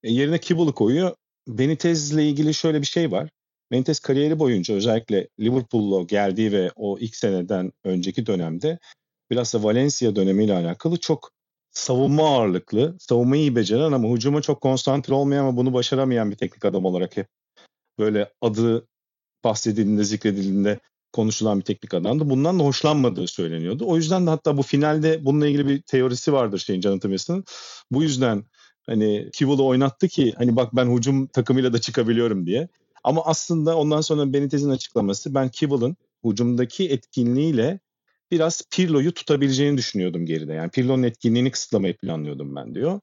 E, 0.03 0.13
yerine 0.13 0.41
Kibble'ı 0.41 0.73
koyuyor. 0.73 1.15
Benitez'le 1.49 2.13
ilgili 2.13 2.55
şöyle 2.55 2.81
bir 2.81 2.87
şey 2.87 3.13
var. 3.13 3.31
Benitez 3.71 4.01
kariyeri 4.01 4.39
boyunca 4.39 4.75
özellikle 4.75 5.29
Liverpool'la 5.41 6.03
geldiği 6.03 6.53
ve 6.53 6.71
o 6.77 6.99
ilk 6.99 7.17
seneden 7.17 7.73
önceki 7.85 8.27
dönemde 8.27 8.79
biraz 9.31 9.55
da 9.55 9.63
Valencia 9.63 10.17
dönemiyle 10.17 10.55
alakalı 10.55 10.97
çok 10.97 11.31
savunma 11.75 12.37
ağırlıklı, 12.37 12.97
savunmayı 12.99 13.43
iyi 13.43 13.57
beceren 13.57 13.93
ama 13.93 14.09
hücuma 14.09 14.43
çok 14.43 14.61
konsantre 14.61 15.15
olmayan 15.15 15.45
ama 15.45 15.57
bunu 15.57 15.73
başaramayan 15.73 16.31
bir 16.31 16.37
teknik 16.37 16.65
adam 16.65 16.85
olarak 16.85 17.17
hep 17.17 17.29
böyle 17.99 18.33
adı 18.41 18.89
bahsedildiğinde, 19.45 20.05
zikredildiğinde 20.05 20.81
konuşulan 21.13 21.59
bir 21.59 21.65
teknik 21.65 21.95
adamdı. 21.95 22.31
Bundan 22.31 22.59
da 22.59 22.65
hoşlanmadığı 22.65 23.27
söyleniyordu. 23.27 23.85
O 23.87 23.97
yüzden 23.97 24.27
de 24.27 24.31
hatta 24.31 24.57
bu 24.57 24.63
finalde 24.63 25.25
bununla 25.25 25.47
ilgili 25.47 25.69
bir 25.69 25.83
teorisi 25.83 26.33
vardır 26.33 26.59
şeyin 26.59 26.81
Jonathan. 26.81 27.45
Bu 27.91 28.03
yüzden 28.03 28.45
hani 28.87 29.31
Kivul'u 29.33 29.67
oynattı 29.67 30.09
ki 30.09 30.35
hani 30.37 30.57
bak 30.57 30.77
ben 30.77 30.97
hücum 30.97 31.27
takımıyla 31.27 31.73
da 31.73 31.81
çıkabiliyorum 31.81 32.47
diye. 32.47 32.69
Ama 33.05 33.23
aslında 33.25 33.77
ondan 33.77 34.01
sonra 34.01 34.33
Benitez'in 34.33 34.71
açıklaması 34.71 35.35
ben 35.35 35.49
Kivul'un 35.49 35.97
hücumdaki 36.25 36.89
etkinliğiyle 36.89 37.81
biraz 38.35 38.63
Pirlo'yu 38.71 39.15
tutabileceğini 39.15 39.77
düşünüyordum 39.77 40.27
geride. 40.27 40.53
Yani 40.53 40.71
Pirlo'nun 40.71 41.03
etkinliğini 41.03 41.51
kısıtlamayı 41.51 41.97
planlıyordum 41.97 42.57
ben 42.57 42.75
diyor. 42.75 43.01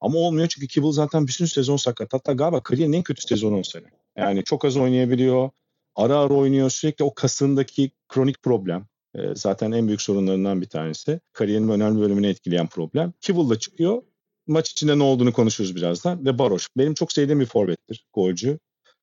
Ama 0.00 0.18
olmuyor 0.18 0.48
çünkü 0.48 0.68
Kibble 0.68 0.92
zaten 0.92 1.26
bütün 1.26 1.44
sezon 1.44 1.76
sakat. 1.76 2.12
Hatta 2.12 2.32
galiba 2.32 2.62
kariyerin 2.62 2.92
en 2.92 3.02
kötü 3.02 3.22
sezonu 3.22 3.58
o 3.58 3.62
sene. 3.62 3.86
Yani 4.16 4.44
çok 4.44 4.64
az 4.64 4.76
oynayabiliyor. 4.76 5.50
Ara 5.96 6.18
ara 6.18 6.34
oynuyor. 6.34 6.70
Sürekli 6.70 7.04
o 7.04 7.14
kasındaki 7.14 7.90
kronik 8.08 8.42
problem. 8.42 8.86
E, 9.14 9.20
zaten 9.34 9.72
en 9.72 9.86
büyük 9.86 10.02
sorunlarından 10.02 10.60
bir 10.60 10.68
tanesi. 10.68 11.20
Kariyerinin 11.32 11.68
önemli 11.68 12.00
bölümünü 12.00 12.26
etkileyen 12.26 12.66
problem. 12.66 13.12
Kibble 13.20 13.58
çıkıyor. 13.58 14.02
Maç 14.46 14.70
içinde 14.70 14.98
ne 14.98 15.02
olduğunu 15.02 15.32
konuşuruz 15.32 15.76
birazdan. 15.76 16.26
Ve 16.26 16.38
Baroş. 16.38 16.68
Benim 16.76 16.94
çok 16.94 17.12
sevdiğim 17.12 17.40
bir 17.40 17.46
forvettir. 17.46 18.06
Golcü. 18.12 18.58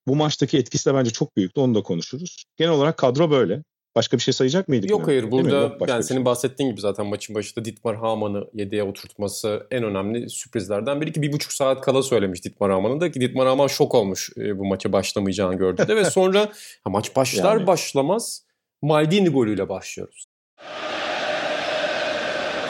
Bu 0.07 0.15
maçtaki 0.15 0.57
etkisi 0.57 0.89
de 0.89 0.93
bence 0.93 1.11
çok 1.11 1.37
büyüktü. 1.37 1.61
Onu 1.61 1.75
da 1.75 1.83
konuşuruz. 1.83 2.45
Genel 2.57 2.71
olarak 2.71 2.97
kadro 2.97 3.31
böyle. 3.31 3.63
Başka 3.95 4.17
bir 4.17 4.21
şey 4.21 4.33
sayacak 4.33 4.67
mıydık? 4.67 4.89
Yok 4.89 4.99
mi? 4.99 5.05
hayır 5.05 5.31
burada? 5.31 5.55
Yok 5.55 5.81
yani 5.81 5.91
şey. 5.91 6.03
senin 6.03 6.25
bahsettiğin 6.25 6.71
gibi 6.71 6.81
zaten 6.81 7.05
maçın 7.05 7.35
başında 7.35 7.65
Dietmar 7.65 7.95
Haman'ı 7.95 8.37
7'ye 8.55 8.83
oturtması 8.83 9.67
en 9.71 9.83
önemli 9.83 10.29
sürprizlerden 10.29 11.01
biri 11.01 11.13
ki 11.13 11.21
bir 11.21 11.31
buçuk 11.33 11.53
saat 11.53 11.81
kala 11.81 12.03
söylemiş 12.03 12.43
Dietmar 12.43 12.71
Haman'ın 12.71 13.01
da 13.01 13.11
ki 13.11 13.21
Dietmar 13.21 13.47
Haman 13.47 13.67
şok 13.67 13.95
olmuş 13.95 14.29
e, 14.37 14.59
bu 14.59 14.65
maça 14.65 14.93
başlamayacağını 14.93 15.55
gördüğünde 15.55 15.95
ve 15.95 16.05
sonra 16.11 16.39
ha, 16.83 16.89
maç 16.89 17.15
başlar 17.15 17.57
Yani. 17.57 17.67
başlamaz 17.67 18.43
Maldini 18.81 19.29
golüyle 19.29 19.69
başlıyoruz. 19.69 20.25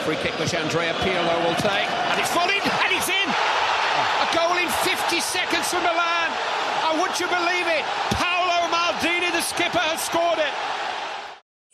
Free 0.06 0.16
kick 0.22 0.34
which 0.38 0.54
Andrea 0.54 0.92
Pirlo 1.04 1.34
will 1.44 1.56
take. 1.62 1.88
And 2.10 2.20
it's 2.20 2.36
volleyed 2.36 2.62
and 2.84 2.92
it's 2.96 3.08
in! 3.08 3.28
A 4.24 4.26
goal 4.34 4.56
in 4.58 4.68
50 4.68 5.20
seconds 5.20 5.68
for 5.70 5.80
Milan. 5.80 6.28
And 6.86 6.98
would 7.00 7.20
you 7.20 7.28
believe 7.28 7.68
it? 7.78 7.84
Paolo 8.10 8.68
Maldini, 8.74 9.30
the 9.32 9.42
skipper, 9.42 9.78
has 9.78 10.00
scored 10.00 10.38
it. 10.38 10.54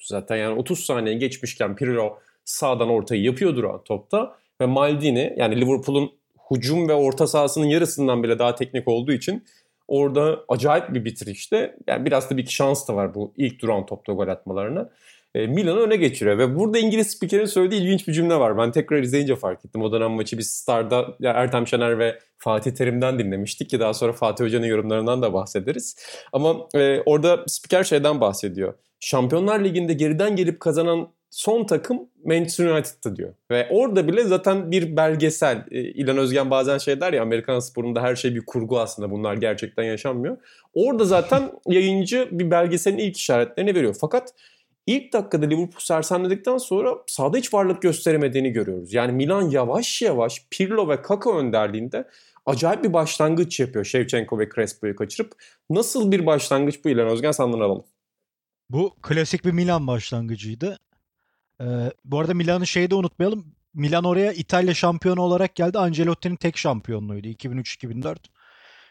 Zaten. 0.07 0.37
Yani 0.37 0.59
30 0.59 0.81
saniye 0.81 1.15
geçmişken 1.15 1.77
Pirlo 1.77 2.19
sağdan 2.45 2.89
ortayı 2.89 3.23
yapıyor 3.23 3.57
duran 3.57 3.85
topta. 3.85 4.37
Ve 4.61 4.67
Maldini 4.67 5.35
yani 5.37 5.61
Liverpool'un 5.61 6.11
hücum 6.51 6.89
ve 6.89 6.95
orta 6.95 7.27
sahasının 7.27 7.67
yarısından 7.67 8.23
bile 8.23 8.39
daha 8.39 8.55
teknik 8.55 8.89
olduğu 8.89 9.13
için 9.13 9.45
orada 9.89 10.45
acayip 10.49 10.95
bir 10.95 11.05
bitirişte 11.05 11.77
yani 11.87 12.05
biraz 12.05 12.31
da 12.31 12.37
bir 12.37 12.47
şans 12.47 12.89
da 12.89 12.97
var 12.97 13.15
bu 13.15 13.33
ilk 13.37 13.63
duran 13.63 13.87
topta 13.87 14.13
gol 14.13 14.29
atmalarına. 14.29 14.91
E, 15.37 15.47
Milan'ı 15.47 15.81
öne 15.81 15.97
geçiriyor 15.97 16.39
ve 16.39 16.57
burada 16.57 16.79
İngiliz 16.79 17.11
spikerin 17.11 17.45
söylediği 17.45 17.81
ilginç 17.81 18.09
bir 18.09 18.13
cümle 18.13 18.35
var. 18.35 18.59
Ben 18.59 18.73
tekrar 18.73 19.03
izleyince 19.03 19.37
fark 19.37 19.65
ettim. 19.65 19.83
O 19.83 19.93
dönem 19.93 20.11
maçı 20.11 20.39
biz 20.39 20.51
Star'da 20.51 21.17
Ertem 21.25 21.67
Şener 21.67 21.99
ve 21.99 22.19
Fatih 22.39 22.71
Terim'den 22.71 23.19
dinlemiştik 23.19 23.71
ki 23.71 23.81
daha 23.81 23.95
sonra 23.95 24.13
Fatih 24.13 24.45
Hoca'nın 24.45 24.67
yorumlarından 24.67 25.23
da 25.23 25.33
bahsederiz. 25.33 25.97
Ama 26.33 26.57
e, 26.75 27.01
orada 27.01 27.45
spiker 27.47 27.85
şeyden 27.85 28.21
bahsediyor. 28.21 28.75
Şampiyonlar 29.01 29.65
Ligi'nde 29.65 29.93
geriden 29.93 30.37
gelip 30.37 30.61
kazanan 30.61 31.09
son 31.31 31.65
takım 31.65 32.01
Manchester 32.25 32.67
United'tı 32.67 33.17
diyor. 33.17 33.35
Ve 33.51 33.69
orada 33.71 34.09
bile 34.09 34.25
zaten 34.25 34.71
bir 34.71 34.97
belgesel. 34.97 35.65
E, 35.71 35.81
İlhan 35.81 36.19
Özgen 36.19 36.51
bazen 36.51 36.79
şey 36.79 37.01
der 37.01 37.13
ya 37.13 37.23
Amerikan 37.23 37.59
sporunda 37.59 38.03
her 38.03 38.17
şey 38.17 38.35
bir 38.35 38.47
kurgu 38.47 38.81
aslında 38.81 39.11
bunlar 39.11 39.35
gerçekten 39.35 39.85
yaşanmıyor. 39.85 40.37
Orada 40.75 41.05
zaten 41.05 41.51
yayıncı 41.67 42.29
bir 42.33 42.51
belgeselin 42.51 42.99
ilk 42.99 43.17
işaretlerini 43.17 43.75
veriyor. 43.75 43.97
Fakat 44.01 44.33
ilk 44.87 45.13
dakikada 45.13 45.47
Liverpool 45.47 45.81
sersemledikten 45.81 46.59
sonra 46.59 46.97
sahada 47.07 47.37
hiç 47.37 47.55
varlık 47.55 47.83
gösteremediğini 47.83 48.53
görüyoruz. 48.53 48.95
Yani 48.95 49.13
Milan 49.13 49.51
yavaş 49.51 50.03
yavaş 50.03 50.47
Pirlo 50.51 50.89
ve 50.89 51.03
Kaka 51.03 51.39
önderliğinde 51.39 52.09
acayip 52.47 52.85
bir 52.85 52.93
başlangıç 52.93 53.61
yapıyor 53.61 53.85
Shevchenko 53.85 54.39
ve 54.39 54.49
Crespo'yu 54.55 54.97
kaçırıp. 54.97 55.33
Nasıl 55.71 56.13
bir 56.13 56.27
başlangıç 56.27 56.85
bu 56.85 56.89
İlhan 56.89 57.09
Özgen 57.09 57.33
senden 57.33 57.61
alalım. 57.61 57.85
Bu 58.71 58.97
klasik 59.03 59.45
bir 59.45 59.53
Milan 59.53 59.87
başlangıcıydı. 59.87 60.79
Ee, 61.61 61.65
bu 62.05 62.21
arada 62.21 62.35
Milan'ı 62.35 62.67
şeyi 62.67 62.91
de 62.91 62.95
unutmayalım. 62.95 63.57
Milan 63.75 64.05
oraya 64.05 64.33
İtalya 64.33 64.75
şampiyonu 64.75 65.21
olarak 65.21 65.55
geldi. 65.55 65.79
Ancelotti'nin 65.79 66.37
tek 66.37 66.57
şampiyonluğuydu 66.57 67.29
2003-2004. 67.29 68.17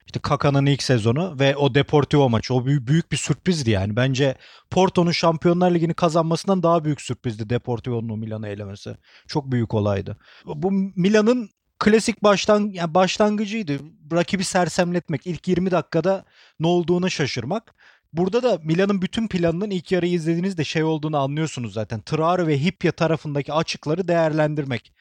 İşte 0.05 0.19
Kaka'nın 0.19 0.65
ilk 0.65 0.83
sezonu 0.83 1.39
ve 1.39 1.55
o 1.55 1.75
Deportivo 1.75 2.29
maçı. 2.29 2.53
O 2.53 2.65
büyük, 2.65 2.87
büyük 2.87 3.11
bir 3.11 3.17
sürprizdi 3.17 3.71
yani. 3.71 3.95
Bence 3.95 4.35
Porto'nun 4.69 5.11
Şampiyonlar 5.11 5.71
Ligi'ni 5.71 5.93
kazanmasından 5.93 6.63
daha 6.63 6.85
büyük 6.85 7.01
sürprizdi 7.01 7.49
Deportivo'nun 7.49 8.09
o 8.09 8.17
Milan'ı 8.17 8.47
elemesi. 8.47 8.97
Çok 9.27 9.51
büyük 9.51 9.73
olaydı. 9.73 10.17
Bu 10.45 10.71
Milan'ın 10.71 11.49
klasik 11.79 12.23
baştan 12.23 12.71
yani 12.73 12.93
başlangıcıydı. 12.93 13.79
Rakibi 14.11 14.43
sersemletmek, 14.43 15.27
ilk 15.27 15.47
20 15.47 15.71
dakikada 15.71 16.25
ne 16.59 16.67
olduğuna 16.67 17.09
şaşırmak. 17.09 17.75
Burada 18.13 18.43
da 18.43 18.59
Milan'ın 18.63 19.01
bütün 19.01 19.27
planının 19.27 19.69
ilk 19.69 19.91
yarıyı 19.91 20.13
izlediğinizde 20.13 20.63
şey 20.63 20.83
olduğunu 20.83 21.17
anlıyorsunuz 21.17 21.73
zaten. 21.73 22.01
Traore 22.01 22.47
ve 22.47 22.63
Hipya 22.63 22.91
tarafındaki 22.91 23.53
açıkları 23.53 24.07
değerlendirmek. 24.07 24.93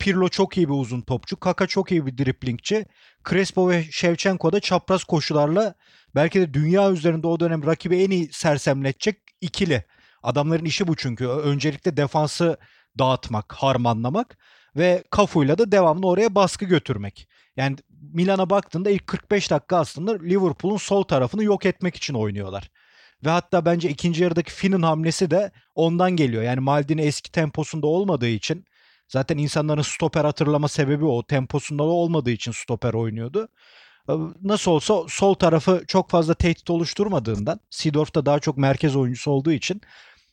Pirlo 0.00 0.28
çok 0.28 0.56
iyi 0.56 0.68
bir 0.68 0.74
uzun 0.74 1.00
topçu. 1.00 1.40
Kaka 1.40 1.66
çok 1.66 1.92
iyi 1.92 2.06
bir 2.06 2.18
driplingçi. 2.18 2.86
Crespo 3.30 3.70
ve 3.70 3.84
Shevchenko 3.90 4.52
da 4.52 4.60
çapraz 4.60 5.04
koşularla 5.04 5.74
belki 6.14 6.40
de 6.40 6.54
dünya 6.54 6.90
üzerinde 6.90 7.26
o 7.26 7.40
dönem 7.40 7.66
rakibi 7.66 8.02
en 8.02 8.10
iyi 8.10 8.32
sersemletecek 8.32 9.16
ikili. 9.40 9.84
Adamların 10.22 10.64
işi 10.64 10.86
bu 10.86 10.96
çünkü. 10.96 11.26
Öncelikle 11.26 11.96
defansı 11.96 12.58
dağıtmak, 12.98 13.52
harmanlamak 13.52 14.38
ve 14.76 15.04
Kafu'yla 15.10 15.58
da 15.58 15.72
devamlı 15.72 16.06
oraya 16.06 16.34
baskı 16.34 16.64
götürmek. 16.64 17.28
Yani 17.56 17.76
Milan'a 18.12 18.50
baktığında 18.50 18.90
ilk 18.90 19.06
45 19.06 19.50
dakika 19.50 19.76
aslında 19.76 20.12
Liverpool'un 20.12 20.76
sol 20.76 21.02
tarafını 21.02 21.44
yok 21.44 21.66
etmek 21.66 21.96
için 21.96 22.14
oynuyorlar. 22.14 22.70
Ve 23.24 23.30
hatta 23.30 23.64
bence 23.64 23.88
ikinci 23.88 24.22
yarıdaki 24.22 24.52
Finn'in 24.52 24.82
hamlesi 24.82 25.30
de 25.30 25.52
ondan 25.74 26.10
geliyor. 26.10 26.42
Yani 26.42 26.60
Maldini 26.60 27.00
eski 27.00 27.32
temposunda 27.32 27.86
olmadığı 27.86 28.28
için 28.28 28.64
zaten 29.12 29.38
insanların 29.38 29.82
stoper 29.82 30.24
hatırlama 30.24 30.68
sebebi 30.68 31.04
o. 31.04 31.22
Temposunda 31.22 31.82
olmadığı 31.82 32.30
için 32.30 32.52
stoper 32.52 32.94
oynuyordu. 32.94 33.48
Nasıl 34.42 34.70
olsa 34.70 34.94
sol 35.08 35.34
tarafı 35.34 35.84
çok 35.86 36.10
fazla 36.10 36.34
tehdit 36.34 36.70
oluşturmadığından 36.70 37.60
Seedorf 37.70 38.14
da 38.14 38.26
daha 38.26 38.38
çok 38.38 38.56
merkez 38.56 38.96
oyuncusu 38.96 39.30
olduğu 39.30 39.52
için 39.52 39.80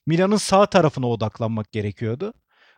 Milan'ın 0.06 0.38
sağ 0.38 0.66
tarafına 0.66 1.08
odaklanmak 1.08 1.72
gerekiyordu. 1.72 2.34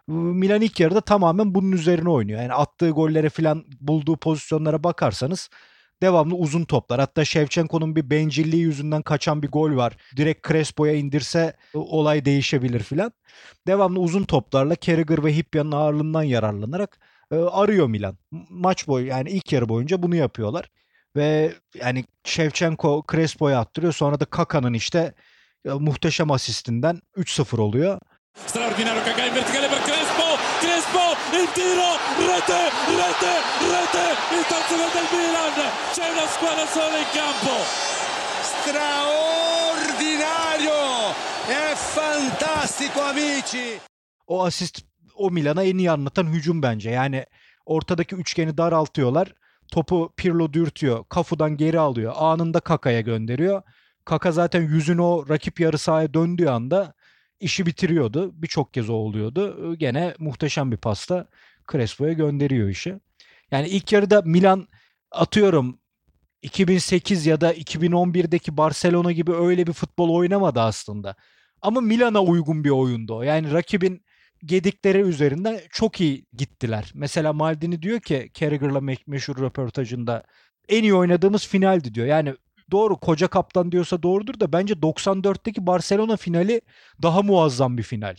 Milan 0.08 0.62
ilk 0.62 0.80
yarıda 0.80 1.02
tamamen 1.02 1.56
bunun 1.56 1.72
üzerine 1.72 2.10
oynuyor. 2.10 2.42
Yani 2.42 2.54
attığı 2.54 2.90
gollere 2.90 3.30
falan 3.30 3.66
bulduğu 3.82 4.18
pozisyonlara 4.18 4.84
bakarsanız 4.84 5.50
devamlı 6.02 6.36
uzun 6.36 6.66
toplar. 6.66 7.00
Hatta 7.00 7.26
Shevchenko'nun 7.26 7.96
bir 7.96 8.10
bencilliği 8.10 8.62
yüzünden 8.62 9.02
kaçan 9.02 9.44
bir 9.44 9.48
gol 9.48 9.76
var. 9.76 9.98
Direkt 10.18 10.48
Crespo'ya 10.48 10.94
indirse 10.94 11.54
olay 11.74 12.26
değişebilir 12.26 12.84
filan. 12.84 13.12
Devamlı 13.68 14.00
uzun 14.00 14.24
toplarla 14.24 14.76
Carragher 14.76 15.24
ve 15.24 15.36
Hipya'nın 15.36 15.72
ağırlığından 15.72 16.24
yararlanarak 16.24 17.00
e, 17.32 17.36
arıyor 17.36 17.88
Milan. 17.88 18.18
Maç 18.50 18.88
boyu 18.88 19.08
yani 19.08 19.30
ilk 19.30 19.54
yarı 19.54 19.70
boyunca 19.70 20.04
bunu 20.04 20.16
yapıyorlar. 20.16 20.70
Ve 21.16 21.54
yani 21.84 22.06
Shevchenko 22.24 23.04
Crespo'ya 23.12 23.60
attırıyor. 23.60 23.94
Sonra 23.94 24.20
da 24.20 24.26
Kaka'nın 24.26 24.74
işte 24.74 25.14
e, 25.66 25.70
muhteşem 25.70 26.32
asistinden 26.32 27.02
3-0 27.18 27.62
oluyor. 27.62 28.00
Straordinario 28.48 29.04
Kaká 29.04 29.26
in 29.28 29.36
verticale 29.36 29.68
per 29.68 29.82
Crespo, 29.86 30.29
Crespo, 30.62 31.06
il 31.40 31.48
tiro, 31.58 31.90
rete, 32.30 32.62
rete, 33.02 33.34
rete, 33.74 34.06
il 34.38 34.44
terzo 34.52 34.76
gol 34.80 34.92
del 34.96 35.08
Milan, 35.14 35.56
c'è 35.94 36.06
una 36.12 36.28
squadra 36.36 36.66
sola 36.76 36.98
in 36.98 37.10
campo. 37.18 37.56
Straordinario, 38.52 40.80
è 41.48 41.76
fantastico 41.76 43.02
amici. 43.02 43.80
O 44.26 44.44
asist 44.44 44.82
o 45.16 45.30
Milan'a 45.30 45.64
en 45.64 45.78
iyi 45.78 45.92
anlatan 45.92 46.34
hücum 46.34 46.62
bence. 46.62 46.92
Yani 46.92 47.26
Ortadaki 47.66 48.16
üçgeni 48.16 48.58
daraltıyorlar. 48.58 49.34
Topu 49.72 50.14
Pirlo 50.18 50.54
dürtüyor. 50.54 51.06
Kafudan 51.10 51.58
geri 51.58 51.80
alıyor. 51.80 52.14
Anında 52.16 52.60
Kaka'ya 52.60 53.02
gönderiyor. 53.02 53.62
Kaka 54.06 54.32
zaten 54.32 54.62
yüzünü 54.62 55.02
o 55.02 55.30
rakip 55.30 55.60
yarı 55.60 55.78
sahaya 55.78 56.14
döndüğü 56.14 56.48
anda 56.48 56.94
işi 57.40 57.66
bitiriyordu. 57.66 58.32
Birçok 58.42 58.74
kez 58.74 58.90
o 58.90 58.94
oluyordu. 58.94 59.76
Gene 59.76 60.16
muhteşem 60.20 60.72
bir 60.72 60.78
pasta 60.78 61.28
Crespo'ya 61.72 62.14
gönderiyor 62.14 62.70
işi. 62.70 63.00
Yani 63.52 63.68
ilk 63.68 63.94
yarıda 63.94 64.22
Milan 64.22 64.68
atıyorum 65.12 65.80
2008 66.42 67.26
ya 67.26 67.42
da 67.42 67.54
2011'deki 67.54 68.58
Barcelona 68.58 69.12
gibi 69.12 69.34
öyle 69.34 69.68
bir 69.68 69.74
futbol 69.74 70.10
oynamadı 70.10 70.62
aslında. 70.62 71.16
Ama 71.62 71.82
Milan'a 71.82 72.22
uygun 72.22 72.64
bir 72.64 72.70
oyundu 72.70 73.16
o. 73.16 73.22
Yani 73.22 73.54
rakibin 73.54 74.06
gedikleri 74.46 75.02
üzerinden 75.02 75.60
çok 75.72 76.02
iyi 76.02 76.26
gittiler. 76.34 76.92
Mesela 76.94 77.34
Maldini 77.34 77.82
diyor 77.82 78.00
ki 78.00 78.32
Carragher'la 78.34 78.80
me- 78.80 79.04
meşhur 79.08 79.38
röportajında 79.38 80.24
en 80.70 80.84
iyi 80.84 80.94
oynadığımız 80.94 81.48
finaldi 81.48 81.94
diyor. 81.94 82.08
Yani 82.08 82.36
doğru 82.72 82.98
koca 82.98 83.28
kaptan 83.28 83.72
diyorsa 83.72 84.04
doğrudur 84.04 84.40
da 84.40 84.54
bence 84.54 84.74
94'teki 84.74 85.68
Barcelona 85.68 86.18
finali 86.18 86.62
daha 87.02 87.22
muazzam 87.22 87.78
bir 87.78 87.84
final. 87.84 88.16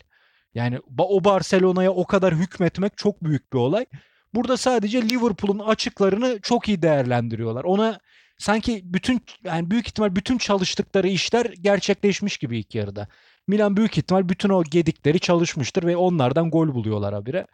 Yani 0.55 0.79
o 0.99 1.25
Barcelona'ya 1.25 1.93
o 1.93 2.07
kadar 2.07 2.35
hükmetmek 2.35 2.97
çok 2.97 3.25
büyük 3.25 3.53
bir 3.53 3.59
olay. 3.59 3.87
Burada 4.35 4.57
sadece 4.57 5.03
Liverpool'un 5.03 5.59
açıklarını 5.59 6.39
çok 6.43 6.69
iyi 6.69 6.83
değerlendiriyorlar. 6.83 7.65
Ona 7.65 8.01
sanki 8.39 8.81
bütün 8.85 9.21
yani 9.45 9.71
büyük 9.71 9.87
ihtimal 9.89 10.17
bütün 10.17 10.39
çalıştıkları 10.39 11.09
işler 11.09 11.47
gerçekleşmiş 11.61 12.39
gibi 12.39 12.59
ilk 12.59 12.75
yarıda. 12.75 13.09
Milan 13.47 13.77
büyük 13.77 13.99
ihtimal 13.99 14.29
bütün 14.29 14.49
o 14.49 14.65
gedikleri 14.65 15.21
çalışmıştır 15.21 15.83
ve 15.83 15.97
onlardan 15.97 16.51
gol 16.51 16.75
buluyorlar 16.75 17.15
habire. 17.15 17.47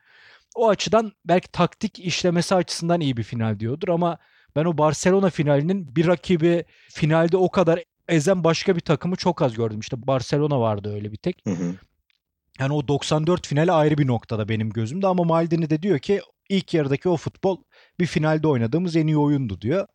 O 0.55 0.69
açıdan 0.69 1.13
belki 1.25 1.49
taktik 1.53 1.99
işlemesi 1.99 2.55
açısından 2.55 3.01
iyi 3.01 3.17
bir 3.17 3.23
final 3.23 3.61
diyordur 3.61 3.89
ama 3.89 4.19
ben 4.57 4.65
o 4.65 4.79
Barcelona 4.79 5.31
finalinin 5.31 5.97
bir 5.97 6.07
rakibi 6.07 6.65
finalde 6.89 7.37
o 7.37 7.51
kadar 7.51 7.83
ezen 8.09 8.45
başka 8.45 8.77
bir 8.77 8.81
takımı 8.81 9.17
çok 9.17 9.43
az 9.43 9.55
gördüm. 9.55 9.81
İşte 9.81 10.07
Barcelona 10.07 10.61
vardı 10.61 10.95
öyle 10.95 11.13
bir 11.13 11.17
tek. 11.17 11.43
Hı 11.47 11.51
hı. 11.51 11.75
Yani 12.61 12.73
o 12.73 12.89
94 12.89 13.47
finali 13.47 13.73
ayrı 13.73 13.99
bir 13.99 14.07
noktada 14.07 14.49
benim 14.49 14.71
gözümde 14.71 15.07
ama 15.07 15.25
Maldini 15.25 15.71
de 15.71 15.83
diyor 15.83 15.99
ki 15.99 16.21
ilk 16.49 16.75
yarıdaki 16.75 17.09
o 17.09 17.17
futbol 17.17 17.57
bir 18.01 18.07
finalde 18.07 18.49
oynadığımız 18.49 18.97
en 18.97 19.07
iyi 19.07 19.19
oyundu 19.19 19.61
diyor. 19.61 19.87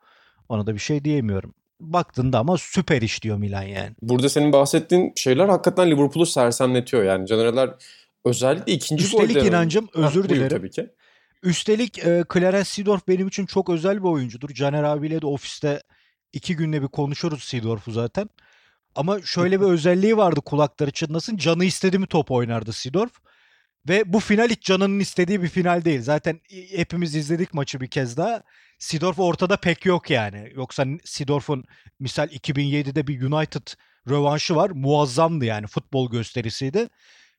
Ona 0.50 0.67
da 0.67 0.74
bir 0.74 0.80
şey 0.80 1.04
diyemiyorum. 1.06 1.54
Baktığında 1.80 2.39
ama 2.39 2.58
süper 2.58 3.02
iş 3.02 3.24
diyor 3.24 3.38
Milan 3.38 3.63
yani. 3.63 3.95
Burada 4.02 4.30
senin 4.30 4.54
bahsettiğin 4.54 5.13
şeyler 5.15 5.50
hakikaten 5.50 5.91
Liverpool'u 5.91 6.26
sersemletiyor. 6.26 7.04
Yani 7.04 7.28
Caner'ler 7.28 7.69
özellikle 8.26 8.74
ikinci 8.74 9.04
Üstelik 9.04 9.36
golden... 9.36 9.45
inancım 9.45 9.88
özür 9.93 10.15
buyur 10.15 10.30
dilerim. 10.30 10.58
tabii 10.58 10.71
ki. 10.71 10.89
Üstelik 11.43 11.99
e, 11.99 12.23
Clarence 12.34 12.63
Seedorf 12.63 13.08
benim 13.08 13.27
için 13.27 13.45
çok 13.45 13.69
özel 13.69 13.97
bir 13.97 14.08
oyuncudur. 14.08 14.49
Caner 14.49 14.84
abiyle 14.84 15.21
de 15.21 15.25
ofiste 15.25 15.84
iki 16.34 16.56
günde 16.56 16.82
bir 16.82 16.88
konuşuruz 16.88 17.43
Seedorf'u 17.43 17.91
zaten. 17.91 18.30
Ama 18.95 19.21
şöyle 19.21 19.62
bir 19.62 19.65
özelliği 19.65 20.17
vardı 20.17 20.41
kulakları 20.41 20.91
çınlasın. 20.91 21.38
Canı 21.38 21.65
istedi 21.65 21.99
mi 21.99 22.08
top 22.08 22.32
oynardı 22.32 22.73
Seedorf. 22.73 23.12
Ve 23.89 24.13
bu 24.13 24.19
final 24.19 24.49
hiç 24.49 24.63
canının 24.63 24.99
istediği 24.99 25.41
bir 25.41 25.47
final 25.47 25.86
değil. 25.86 26.01
Zaten 26.01 26.41
hepimiz 26.75 27.15
izledik 27.15 27.54
maçı 27.54 27.82
bir 27.82 27.88
kez 27.88 28.17
daha. 28.17 28.43
Seedorf 28.80 29.19
ortada 29.19 29.58
pek 29.58 29.86
yok 29.86 30.10
yani. 30.10 30.51
Yoksa 30.56 30.86
Seedorf'un 31.04 31.63
misal 31.99 32.27
2007'de 32.27 33.08
bir 33.08 33.21
United 33.21 33.67
rövanşı 34.10 34.56
var. 34.56 34.69
Muazzamdı 34.69 35.45
yani 35.45 35.67
futbol 35.67 36.12
gösterisiydi. 36.12 36.89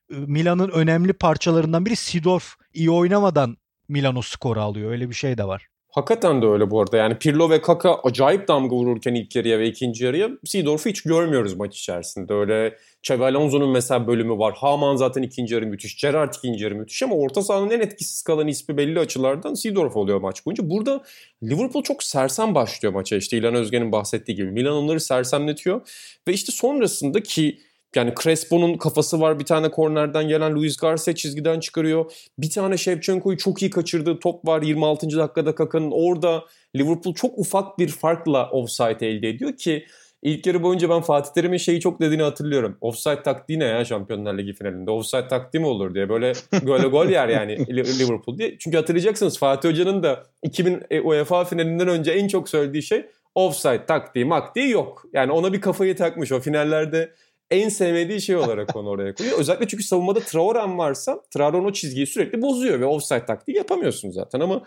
Milan'ın 0.09 0.69
önemli 0.69 1.13
parçalarından 1.13 1.85
biri 1.85 1.95
Seedorf 1.95 2.55
iyi 2.73 2.91
oynamadan 2.91 3.57
Milan 3.87 4.15
o 4.15 4.21
skoru 4.21 4.61
alıyor. 4.61 4.91
Öyle 4.91 5.09
bir 5.09 5.15
şey 5.15 5.37
de 5.37 5.43
var. 5.43 5.67
Hakikaten 5.93 6.41
de 6.41 6.45
öyle 6.45 6.71
bu 6.71 6.81
arada. 6.81 6.97
Yani 6.97 7.17
Pirlo 7.17 7.49
ve 7.49 7.61
Kaka 7.61 7.95
acayip 7.95 8.47
damga 8.47 8.75
vururken 8.75 9.13
ilk 9.13 9.35
yarıya 9.35 9.59
ve 9.59 9.67
ikinci 9.67 10.05
yarıya 10.05 10.29
Seedorf'u 10.45 10.89
hiç 10.89 11.01
görmüyoruz 11.01 11.53
maç 11.53 11.79
içerisinde. 11.79 12.33
Öyle 12.33 12.77
Xabi 13.03 13.25
Alonso'nun 13.25 13.69
mesela 13.69 14.07
bölümü 14.07 14.37
var. 14.37 14.53
Haman 14.57 14.95
zaten 14.95 15.21
ikinci 15.21 15.53
yarı 15.53 15.65
müthiş. 15.65 16.01
Gerrard 16.01 16.33
ikinci 16.33 16.63
yarı 16.63 16.75
müthiş 16.75 17.03
ama 17.03 17.15
orta 17.15 17.41
sahanın 17.41 17.69
en 17.69 17.79
etkisiz 17.79 18.21
kalan 18.21 18.47
ismi 18.47 18.77
belli 18.77 18.99
açılardan 18.99 19.53
Seedorf 19.53 19.95
oluyor 19.97 20.21
maç 20.21 20.45
boyunca. 20.45 20.69
Burada 20.69 21.03
Liverpool 21.43 21.83
çok 21.83 22.03
sersem 22.03 22.55
başlıyor 22.55 22.93
maça. 22.93 23.15
İşte 23.15 23.37
İlhan 23.37 23.55
Özgen'in 23.55 23.91
bahsettiği 23.91 24.37
gibi. 24.37 24.51
Milan 24.51 24.73
onları 24.75 24.99
sersemletiyor. 24.99 25.81
Ve 26.27 26.33
işte 26.33 26.51
sonrasında 26.51 27.23
ki 27.23 27.59
yani 27.95 28.13
Crespo'nun 28.23 28.77
kafası 28.77 29.21
var 29.21 29.39
bir 29.39 29.45
tane 29.45 29.71
kornerden 29.71 30.27
gelen 30.27 30.55
Luis 30.55 30.77
Garcia 30.77 31.15
çizgiden 31.15 31.59
çıkarıyor. 31.59 32.11
Bir 32.39 32.49
tane 32.49 32.77
Shevchenko'yu 32.77 33.37
çok 33.37 33.61
iyi 33.61 33.69
kaçırdığı 33.69 34.19
top 34.19 34.47
var 34.47 34.61
26. 34.61 35.17
dakikada 35.17 35.55
Kaka'nın. 35.55 35.91
Orada 35.91 36.43
Liverpool 36.75 37.15
çok 37.15 37.37
ufak 37.37 37.79
bir 37.79 37.87
farkla 37.87 38.49
offside 38.49 39.09
elde 39.09 39.29
ediyor 39.29 39.57
ki 39.57 39.85
ilk 40.23 40.47
yarı 40.47 40.63
boyunca 40.63 40.89
ben 40.89 41.01
Fatih 41.01 41.33
Terim'in 41.33 41.57
şeyi 41.57 41.79
çok 41.79 42.01
dediğini 42.01 42.23
hatırlıyorum. 42.23 42.77
Offside 42.81 43.23
taktiği 43.23 43.59
ne 43.59 43.65
ya 43.65 43.85
Şampiyonlar 43.85 44.37
Ligi 44.37 44.53
finalinde? 44.53 44.91
Offside 44.91 45.27
taktiği 45.27 45.59
mi 45.59 45.67
olur 45.67 45.95
diye. 45.95 46.09
Böyle 46.09 46.33
gole 46.63 46.87
gol 46.87 47.09
yer 47.09 47.29
yani 47.29 47.67
Liverpool 47.99 48.37
diye. 48.37 48.57
Çünkü 48.59 48.77
hatırlayacaksınız 48.77 49.39
Fatih 49.39 49.69
Hoca'nın 49.69 50.03
da 50.03 50.23
2000 50.43 50.83
UEFA 51.03 51.45
finalinden 51.45 51.87
önce 51.87 52.11
en 52.11 52.27
çok 52.27 52.49
söylediği 52.49 52.83
şey 52.83 53.05
offside 53.35 53.85
taktiği 53.85 54.25
maktiği 54.25 54.69
yok. 54.69 55.05
Yani 55.13 55.31
ona 55.31 55.53
bir 55.53 55.61
kafayı 55.61 55.95
takmış. 55.95 56.31
O 56.31 56.39
finallerde 56.39 57.13
en 57.53 57.69
sevmediği 57.69 58.21
şey 58.21 58.35
olarak 58.35 58.75
onu 58.75 58.89
oraya 58.89 59.15
koyuyor. 59.15 59.39
Özellikle 59.39 59.67
çünkü 59.67 59.83
savunmada 59.83 60.19
Traore'm 60.19 60.77
varsa 60.77 61.21
Traore 61.31 61.57
o 61.57 61.73
çizgiyi 61.73 62.07
sürekli 62.07 62.41
bozuyor 62.41 62.79
ve 62.79 62.85
offside 62.85 63.25
taktiği 63.25 63.57
yapamıyorsun 63.57 64.09
zaten 64.09 64.39
ama 64.39 64.63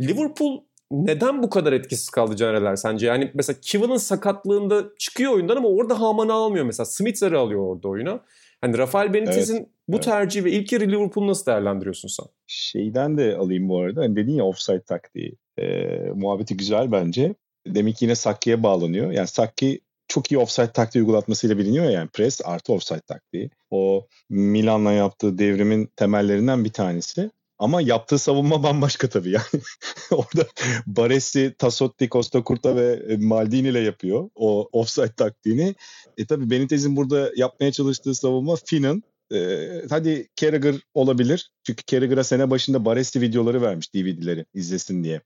Liverpool 0.00 0.60
neden 0.90 1.42
bu 1.42 1.50
kadar 1.50 1.72
etkisiz 1.72 2.10
kaldı 2.10 2.36
Canerler 2.36 2.76
sence? 2.76 3.06
Yani 3.06 3.30
mesela 3.34 3.58
Kivan'ın 3.62 3.96
sakatlığında 3.96 4.84
çıkıyor 4.98 5.32
oyundan 5.32 5.56
ama 5.56 5.68
orada 5.68 6.00
Haman'ı 6.00 6.32
almıyor 6.32 6.64
mesela. 6.64 6.84
Smith'leri 6.84 7.36
alıyor 7.36 7.60
orada 7.60 7.88
oyuna. 7.88 8.20
Hani 8.60 8.78
Rafael 8.78 9.14
Benitez'in 9.14 9.56
evet, 9.56 9.68
bu 9.88 9.96
evet. 9.96 10.04
tercihi 10.04 10.44
ve 10.44 10.50
ilk 10.50 10.72
yarı 10.72 10.84
Liverpool'u 10.84 11.26
nasıl 11.26 11.46
değerlendiriyorsun 11.46 12.08
sen? 12.08 12.26
Şeyden 12.46 13.18
de 13.18 13.36
alayım 13.36 13.68
bu 13.68 13.80
arada. 13.80 14.00
Hani 14.00 14.16
dedin 14.16 14.34
ya 14.34 14.44
offside 14.44 14.82
taktiği. 14.82 15.36
Ee, 15.58 15.88
muhabbeti 16.14 16.56
güzel 16.56 16.92
bence. 16.92 17.34
Demek 17.66 17.96
ki 17.96 18.04
yine 18.04 18.14
Sakki'ye 18.14 18.62
bağlanıyor. 18.62 19.10
Yani 19.10 19.26
Sakki 19.26 19.80
çok 20.10 20.32
iyi 20.32 20.38
offside 20.38 20.72
taktiği 20.72 20.98
uygulatmasıyla 20.98 21.58
biliniyor 21.58 21.84
ya 21.84 21.90
yani 21.90 22.08
press 22.08 22.40
artı 22.44 22.72
offside 22.72 23.00
taktiği. 23.00 23.50
O 23.70 24.06
Milan'la 24.30 24.92
yaptığı 24.92 25.38
devrimin 25.38 25.88
temellerinden 25.96 26.64
bir 26.64 26.72
tanesi. 26.72 27.30
Ama 27.58 27.80
yaptığı 27.80 28.18
savunma 28.18 28.62
bambaşka 28.62 29.08
tabii 29.08 29.30
yani. 29.30 29.62
Orada 30.10 30.46
Baresi, 30.86 31.54
Tassotti, 31.58 32.08
Costa 32.08 32.44
Curta 32.44 32.76
ve 32.76 33.16
Maldini 33.16 33.68
ile 33.68 33.80
yapıyor 33.80 34.30
o 34.34 34.68
offside 34.72 35.12
taktiğini. 35.12 35.74
E 36.18 36.26
tabii 36.26 36.50
Benitez'in 36.50 36.96
burada 36.96 37.30
yapmaya 37.36 37.72
çalıştığı 37.72 38.14
savunma 38.14 38.56
Finn'in 38.64 39.04
ee, 39.32 39.82
hadi 39.90 40.28
Carragher 40.36 40.74
olabilir. 40.94 41.50
Çünkü 41.66 41.84
Carragher'a 41.86 42.24
sene 42.24 42.50
başında 42.50 42.84
Baresi 42.84 43.20
videoları 43.20 43.62
vermiş 43.62 43.94
DVD'leri 43.94 44.46
izlesin 44.54 45.04
diye. 45.04 45.20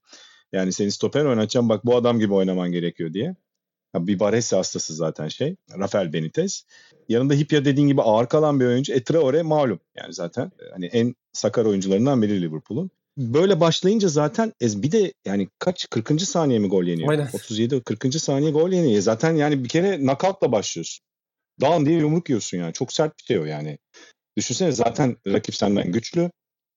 Yani 0.51 0.73
seni 0.73 0.91
stoper 0.91 1.25
oynatacağım 1.25 1.69
bak 1.69 1.85
bu 1.85 1.95
adam 1.95 2.19
gibi 2.19 2.33
oynaman 2.33 2.71
gerekiyor 2.71 3.13
diye. 3.13 3.35
Bir 3.99 4.19
Baresi 4.19 4.55
hastası 4.55 4.95
zaten 4.95 5.27
şey. 5.27 5.55
Rafael 5.79 6.13
Benitez. 6.13 6.65
Yanında 7.09 7.33
Hipya 7.33 7.65
dediğin 7.65 7.87
gibi 7.87 8.01
ağır 8.01 8.27
kalan 8.27 8.59
bir 8.59 8.65
oyuncu. 8.65 8.93
E 8.93 9.03
Traore 9.03 9.41
malum. 9.41 9.79
Yani 9.95 10.13
zaten 10.13 10.51
hani 10.71 10.85
en 10.85 11.15
sakar 11.33 11.65
oyuncularından 11.65 12.21
biri 12.21 12.41
Liverpool'un. 12.41 12.91
Böyle 13.17 13.59
başlayınca 13.59 14.07
zaten 14.07 14.53
bir 14.61 14.91
de 14.91 15.13
yani 15.25 15.49
kaç 15.59 15.87
40. 15.89 16.21
saniye 16.21 16.59
mi 16.59 16.67
gol 16.67 16.83
yeniyor? 16.83 17.09
Aynen. 17.09 17.29
37 17.33 17.81
40. 17.81 18.21
saniye 18.21 18.51
gol 18.51 18.71
yeniyor. 18.71 19.01
Zaten 19.01 19.35
yani 19.35 19.63
bir 19.63 19.69
kere 19.69 19.97
knockout'la 19.97 20.51
başlıyorsun. 20.51 21.05
Dağın 21.61 21.85
diye 21.85 21.99
yumruk 21.99 22.29
yiyorsun 22.29 22.57
yani. 22.57 22.73
Çok 22.73 22.93
sert 22.93 23.19
bir 23.19 23.23
şey 23.23 23.39
o 23.39 23.45
yani. 23.45 23.77
Düşünsene 24.37 24.71
zaten 24.71 25.17
rakip 25.27 25.55
senden 25.55 25.91
güçlü. 25.91 26.31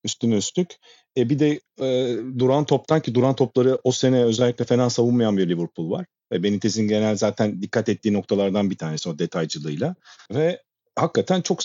Üstüne 0.04 0.36
üstlük. 0.36 0.76
E 1.16 1.30
bir 1.30 1.38
de 1.38 1.60
e, 1.80 2.16
duran 2.38 2.64
toptan 2.64 3.00
ki 3.00 3.14
duran 3.14 3.36
topları 3.36 3.78
o 3.84 3.92
sene 3.92 4.24
özellikle 4.24 4.64
fena 4.64 4.90
savunmayan 4.90 5.36
bir 5.36 5.48
Liverpool 5.48 5.90
var. 5.90 6.06
Benitez'in 6.32 6.88
genel 6.88 7.16
zaten 7.16 7.62
dikkat 7.62 7.88
ettiği 7.88 8.12
noktalardan 8.12 8.70
bir 8.70 8.78
tanesi 8.78 9.08
o 9.08 9.18
detaycılığıyla. 9.18 9.94
Ve 10.34 10.62
hakikaten 10.96 11.40
çok 11.40 11.58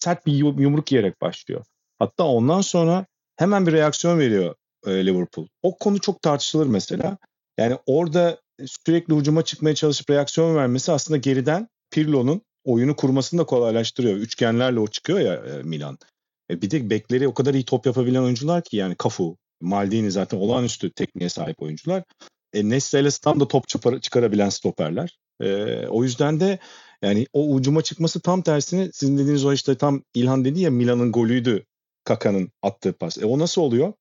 sert 0.00 0.26
bir 0.26 0.32
yumruk 0.32 0.92
yiyerek 0.92 1.20
başlıyor. 1.20 1.64
Hatta 1.98 2.24
ondan 2.24 2.60
sonra 2.60 3.06
hemen 3.36 3.66
bir 3.66 3.72
reaksiyon 3.72 4.18
veriyor 4.18 4.54
e, 4.86 5.06
Liverpool. 5.06 5.46
O 5.62 5.78
konu 5.78 6.00
çok 6.00 6.22
tartışılır 6.22 6.66
mesela. 6.66 7.18
Yani 7.58 7.78
orada 7.86 8.40
sürekli 8.66 9.16
hücuma 9.16 9.44
çıkmaya 9.44 9.74
çalışıp 9.74 10.10
reaksiyon 10.10 10.56
vermesi 10.56 10.92
aslında 10.92 11.18
geriden 11.18 11.68
Pirlo'nun 11.90 12.42
oyunu 12.64 12.96
kurmasını 12.96 13.40
da 13.40 13.44
kolaylaştırıyor. 13.44 14.16
Üçgenlerle 14.16 14.80
o 14.80 14.86
çıkıyor 14.86 15.20
ya 15.20 15.34
e, 15.34 15.62
Milan. 15.62 15.98
E 16.50 16.62
bir 16.62 16.70
de 16.70 16.90
bekleri 16.90 17.28
o 17.28 17.34
kadar 17.34 17.54
iyi 17.54 17.64
top 17.64 17.86
yapabilen 17.86 18.22
oyuncular 18.22 18.62
ki 18.62 18.76
yani 18.76 18.96
Cafu, 19.02 19.36
Maldini 19.60 20.10
zaten 20.10 20.38
olağanüstü 20.38 20.90
tekniğe 20.90 21.28
sahip 21.28 21.62
oyuncular. 21.62 22.02
E, 22.52 22.68
Nesta 22.68 22.98
ile 22.98 23.08
tam 23.10 23.40
da 23.40 23.48
top 23.48 23.64
çıkarabilen 24.02 24.48
stoperler. 24.48 25.18
E, 25.40 25.76
o 25.86 26.04
yüzden 26.04 26.40
de 26.40 26.58
yani 27.02 27.26
o 27.32 27.54
ucuma 27.54 27.82
çıkması 27.82 28.20
tam 28.20 28.42
tersine 28.42 28.90
sizin 28.92 29.18
dediğiniz 29.18 29.44
o 29.44 29.52
işte 29.52 29.74
tam 29.74 30.02
İlhan 30.14 30.44
dedi 30.44 30.60
ya 30.60 30.70
Milan'ın 30.70 31.12
golüydü 31.12 31.64
Kaka'nın 32.04 32.52
attığı 32.62 32.92
pas. 32.92 33.18
E 33.18 33.26
o 33.26 33.38
nasıl 33.38 33.62
oluyor? 33.62 33.92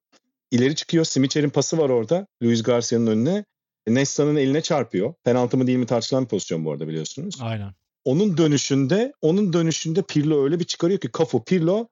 ileri 0.52 0.76
çıkıyor. 0.76 1.06
Simicher'in 1.06 1.50
pası 1.50 1.78
var 1.78 1.90
orada. 1.90 2.28
Luis 2.44 2.64
Garcia'nın 2.64 3.08
önüne. 3.08 3.46
Nesta'nın 3.88 4.36
eline 4.36 4.62
çarpıyor. 4.62 5.14
Penaltı 5.24 5.58
mı 5.58 5.68
değil 5.68 5.78
mi 5.78 5.86
tartışılan 5.86 6.24
bir 6.24 6.30
pozisyon 6.30 6.66
bu 6.66 6.72
arada 6.72 6.88
biliyorsunuz. 6.88 7.38
Aynen. 7.42 7.74
Onun 8.06 8.38
dönüşünde 8.38 9.14
onun 9.22 9.54
dönüşünde 9.54 10.02
Pirlo 10.02 10.44
öyle 10.44 10.60
bir 10.60 10.66
çıkarıyor 10.66 11.00
ki 11.00 11.10
Cafu 11.18 11.44
Pirlo 11.44 11.88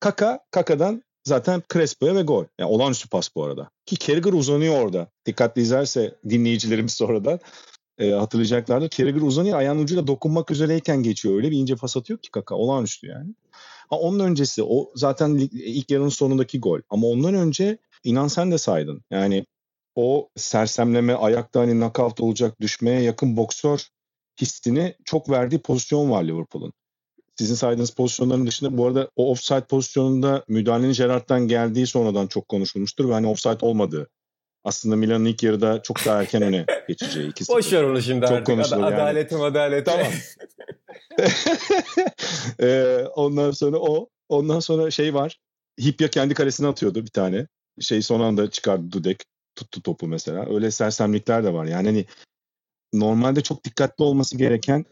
Kaka 0.00 0.40
Kaka'dan 0.50 1.02
zaten 1.24 1.62
Crespo'ya 1.72 2.14
ve 2.14 2.22
gol. 2.22 2.44
Yani 2.58 2.70
olağanüstü 2.70 3.08
pas 3.08 3.34
bu 3.36 3.44
arada. 3.44 3.70
Ki 3.86 3.98
Carragher 3.98 4.32
uzanıyor 4.32 4.84
orada. 4.84 5.08
Dikkatli 5.26 5.62
izlerse 5.62 6.14
dinleyicilerimiz 6.28 6.92
sonradan 6.92 7.40
e, 7.98 8.10
hatırlayacaklardır. 8.10 8.88
Carragher 8.88 9.20
uzanıyor 9.20 9.58
ayağın 9.58 9.78
ucuyla 9.78 10.06
dokunmak 10.06 10.50
üzereyken 10.50 11.02
geçiyor. 11.02 11.36
Öyle 11.36 11.50
bir 11.50 11.56
ince 11.58 11.76
pas 11.76 11.96
atıyor 11.96 12.18
ki 12.18 12.30
Kaka. 12.30 12.54
Olağanüstü 12.54 13.06
yani. 13.06 13.34
Ha, 13.90 13.96
onun 13.96 14.18
öncesi 14.20 14.62
o 14.62 14.90
zaten 14.94 15.34
ilk 15.52 15.90
yarının 15.90 16.08
sonundaki 16.08 16.60
gol. 16.60 16.80
Ama 16.90 17.06
ondan 17.06 17.34
önce 17.34 17.78
inan 18.04 18.28
sen 18.28 18.50
de 18.52 18.58
saydın. 18.58 19.04
Yani 19.10 19.46
o 19.94 20.28
sersemleme, 20.36 21.14
ayakta 21.14 21.60
hani 21.60 21.72
knockout 21.72 22.20
olacak, 22.20 22.60
düşmeye 22.60 23.02
yakın 23.02 23.36
boksör 23.36 23.88
hissini 24.40 24.94
çok 25.04 25.30
verdiği 25.30 25.58
pozisyon 25.58 26.10
var 26.10 26.24
Liverpool'un. 26.24 26.72
Sizin 27.38 27.54
saydığınız 27.54 27.90
pozisyonların 27.90 28.46
dışında 28.46 28.78
bu 28.78 28.86
arada 28.86 29.10
o 29.16 29.30
offside 29.30 29.64
pozisyonunda 29.64 30.44
müdahalenin 30.48 30.92
Gerrard'dan 30.92 31.48
geldiği 31.48 31.86
sonradan 31.86 32.26
çok 32.26 32.48
konuşulmuştur 32.48 33.08
ve 33.08 33.12
hani 33.12 33.26
offside 33.26 33.58
olmadığı. 33.66 34.08
Aslında 34.64 34.96
Milan'ın 34.96 35.24
ilk 35.24 35.42
yarıda 35.42 35.82
çok 35.82 36.04
daha 36.06 36.20
erken 36.22 36.42
öne 36.42 36.66
geçeceği. 36.88 37.28
ikisi. 37.30 37.52
Boş 37.52 37.72
ver 37.72 37.82
onu 37.82 38.02
şimdi 38.02 38.26
Çok 38.26 38.32
artık. 38.34 38.46
konuşulur 38.46 38.82
Ad- 38.82 38.92
yani. 38.92 39.02
Adaletim 39.02 39.40
adaletim. 39.42 39.92
Tamam. 39.92 40.12
Ee, 42.60 43.04
ondan 43.14 43.50
sonra 43.50 43.76
o. 43.78 44.08
Ondan 44.28 44.60
sonra 44.60 44.90
şey 44.90 45.14
var. 45.14 45.38
Hipya 45.80 46.08
kendi 46.08 46.34
kalesine 46.34 46.66
atıyordu 46.66 47.02
bir 47.02 47.10
tane. 47.10 47.46
Şey 47.80 48.02
son 48.02 48.20
anda 48.20 48.50
çıkardı 48.50 48.92
Dudek. 48.92 49.22
Tuttu 49.56 49.82
topu 49.82 50.06
mesela. 50.06 50.46
Öyle 50.54 50.70
sersemlikler 50.70 51.44
de 51.44 51.52
var. 51.52 51.64
Yani 51.64 51.86
hani 51.86 52.04
normalde 52.92 53.40
çok 53.40 53.64
dikkatli 53.64 54.04
olması 54.04 54.36
gereken 54.38 54.84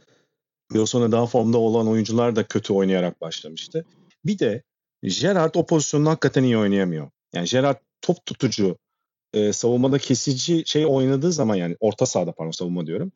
sonra 0.86 1.12
daha 1.12 1.26
formda 1.26 1.58
olan 1.58 1.88
oyuncular 1.88 2.36
da 2.36 2.44
kötü 2.46 2.72
oynayarak 2.72 3.20
başlamıştı. 3.20 3.84
Bir 4.24 4.38
de 4.38 4.62
Gerrard 5.02 5.54
o 5.54 5.66
pozisyonu 5.66 6.10
hakikaten 6.10 6.42
iyi 6.42 6.58
oynayamıyor. 6.58 7.10
Yani 7.34 7.48
Gerrard 7.48 7.76
top 8.00 8.26
tutucu, 8.26 8.78
e, 9.34 9.52
savunmada 9.52 9.98
kesici 9.98 10.62
şey 10.66 10.86
oynadığı 10.86 11.32
zaman 11.32 11.54
yani 11.54 11.76
orta 11.80 12.06
sahada 12.06 12.32
pardon 12.32 12.50
savunma 12.50 12.86
diyorum. 12.86 13.12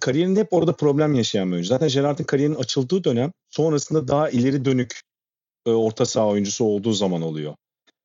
Kariyerinde 0.00 0.40
hep 0.40 0.52
orada 0.52 0.76
problem 0.76 1.14
yaşayan 1.14 1.48
bir 1.48 1.52
oyuncu. 1.52 1.68
Zaten 1.68 1.88
Gerrard'ın 1.88 2.24
kariyerinin 2.24 2.58
açıldığı 2.58 3.04
dönem 3.04 3.32
sonrasında 3.50 4.08
daha 4.08 4.30
ileri 4.30 4.64
dönük 4.64 5.00
e, 5.66 5.70
orta 5.70 6.06
saha 6.06 6.28
oyuncusu 6.28 6.64
olduğu 6.64 6.92
zaman 6.92 7.22
oluyor. 7.22 7.54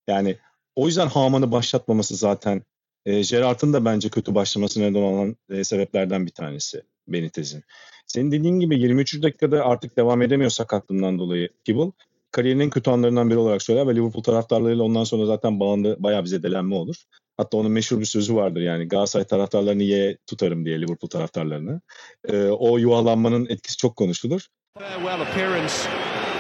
Yani 0.08 0.38
o 0.76 0.88
yüzden 0.88 1.08
Haman'ı 1.08 1.52
başlatmaması 1.52 2.16
zaten 2.16 2.64
e, 3.06 3.22
Gerrard'ın 3.22 3.74
da 3.74 3.86
bence 3.86 4.10
kötü 4.10 4.36
başlamasına 4.36 4.84
neden 4.84 5.02
olan 5.02 5.36
e, 5.50 5.64
sebeplerden 5.64 6.26
bir 6.26 6.32
tanesi 6.32 6.84
Benitez'in. 7.08 7.64
Senin 8.14 8.32
dediğin 8.32 8.60
gibi 8.60 8.80
23. 8.80 9.24
dakikada 9.24 9.66
artık 9.66 9.98
devam 9.98 10.22
edemiyor 10.22 10.50
sakatlığından 10.50 11.20
dolayı 11.20 11.50
Kibble. 11.66 11.92
Kariyerinin 12.32 12.70
kötü 12.70 12.90
anlarından 12.90 13.30
biri 13.30 13.38
olarak 13.38 13.62
söyler 13.62 13.88
ve 13.88 13.96
Liverpool 13.96 14.24
taraftarlarıyla 14.24 14.84
ondan 14.84 15.04
sonra 15.04 15.26
zaten 15.26 15.60
bağında 15.60 16.04
bayağı 16.04 16.24
bize 16.24 16.44
delenme 16.44 16.76
olur. 16.76 16.96
Hatta 17.38 17.58
onun 17.58 17.72
meşhur 17.72 18.00
bir 18.00 18.06
sözü 18.06 18.36
vardır 18.36 18.62
yani 18.62 18.88
Galatasaray 18.88 19.26
taraftarlarını 19.26 19.84
ye 19.84 20.18
tutarım 20.28 20.66
diye 20.66 20.82
Liverpool 20.82 21.10
taraftarlarını. 21.10 21.82
Ee, 22.28 22.44
o 22.44 22.78
yuvalanmanın 22.78 23.48
etkisi 23.50 23.78
çok 23.78 23.96
konuşulur. 23.96 24.48
Farewell 24.80 25.22
appearance 25.22 25.74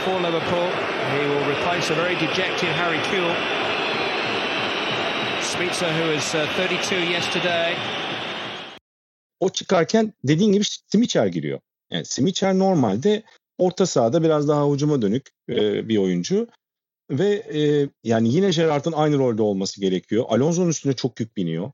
for 0.05 0.19
Liverpool. 0.19 0.69
He 1.11 1.21
will 1.21 1.45
replace 1.49 1.93
a 1.93 1.97
very 1.97 2.15
dejected 2.15 2.69
Harry 2.69 3.01
Kewell. 3.03 3.35
Spitzer, 5.41 5.89
who 5.89 6.37
uh, 6.37 6.65
32 6.65 6.95
yesterday. 6.95 7.98
O 9.39 9.49
çıkarken 9.49 10.13
dediğin 10.23 10.51
gibi 10.51 10.63
Simicher 10.91 11.27
giriyor. 11.27 11.59
Yani 11.91 12.05
Simicher 12.05 12.59
normalde 12.59 13.23
orta 13.57 13.85
sahada 13.85 14.23
biraz 14.23 14.47
daha 14.47 14.71
hücuma 14.71 15.01
dönük 15.01 15.29
e, 15.49 15.89
bir 15.89 15.97
oyuncu. 15.97 16.47
Ve 17.11 17.29
e, 17.53 17.89
yani 18.03 18.33
yine 18.33 18.49
Gerrard'ın 18.49 18.91
aynı 18.91 19.17
rolde 19.17 19.41
olması 19.41 19.81
gerekiyor. 19.81 20.25
Alonso'nun 20.29 20.69
üstüne 20.69 20.93
çok 20.93 21.19
yük 21.19 21.37
biniyor. 21.37 21.71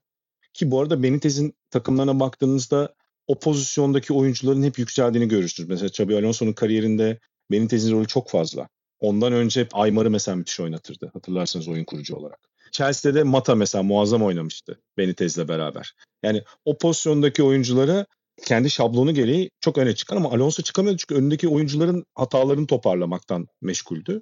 Ki 0.54 0.72
bu 0.72 0.82
arada 0.82 1.04
Benitez'in 1.04 1.54
takımlarına 1.70 2.20
baktığınızda 2.20 2.96
o 3.28 3.40
pozisyondaki 3.40 4.14
oyuncuların 4.14 4.64
hep 4.64 4.80
yükseldiğini 4.80 5.28
görürsünüz. 5.28 5.70
Mesela 5.70 5.88
Xabi 5.88 6.16
Alonso'nun 6.16 6.54
kariyerinde 6.54 7.20
Benitez'in 7.52 7.92
rolü 7.92 8.08
çok 8.08 8.30
fazla. 8.30 8.68
Ondan 9.00 9.34
önce 9.34 9.68
Aymar'ı 9.74 10.12
mesela 10.12 10.36
müthiş 10.36 10.60
oynatırdı. 10.60 11.10
Hatırlarsanız 11.14 11.68
oyun 11.68 11.84
kurucu 11.84 12.16
olarak. 12.16 12.40
Chelsea'de 12.76 13.24
Mata 13.24 13.56
mesela 13.56 13.84
muazzam 13.84 14.24
oynamıştı 14.24 14.80
Benitez'le 14.98 15.48
beraber. 15.48 15.96
Yani 16.24 16.44
o 16.66 16.78
pozisyondaki 16.78 17.44
oyunculara 17.44 18.06
kendi 18.46 18.70
şablonu 18.70 19.14
gereği 19.14 19.50
çok 19.62 19.78
öne 19.78 19.96
çıkan 19.96 20.18
ama 20.18 20.30
Alonso 20.32 20.64
çıkamıyordu 20.64 20.98
çünkü 20.98 21.16
önündeki 21.22 21.48
oyuncuların 21.48 22.06
hatalarını 22.16 22.68
toparlamaktan 22.68 23.48
meşguldü. 23.62 24.22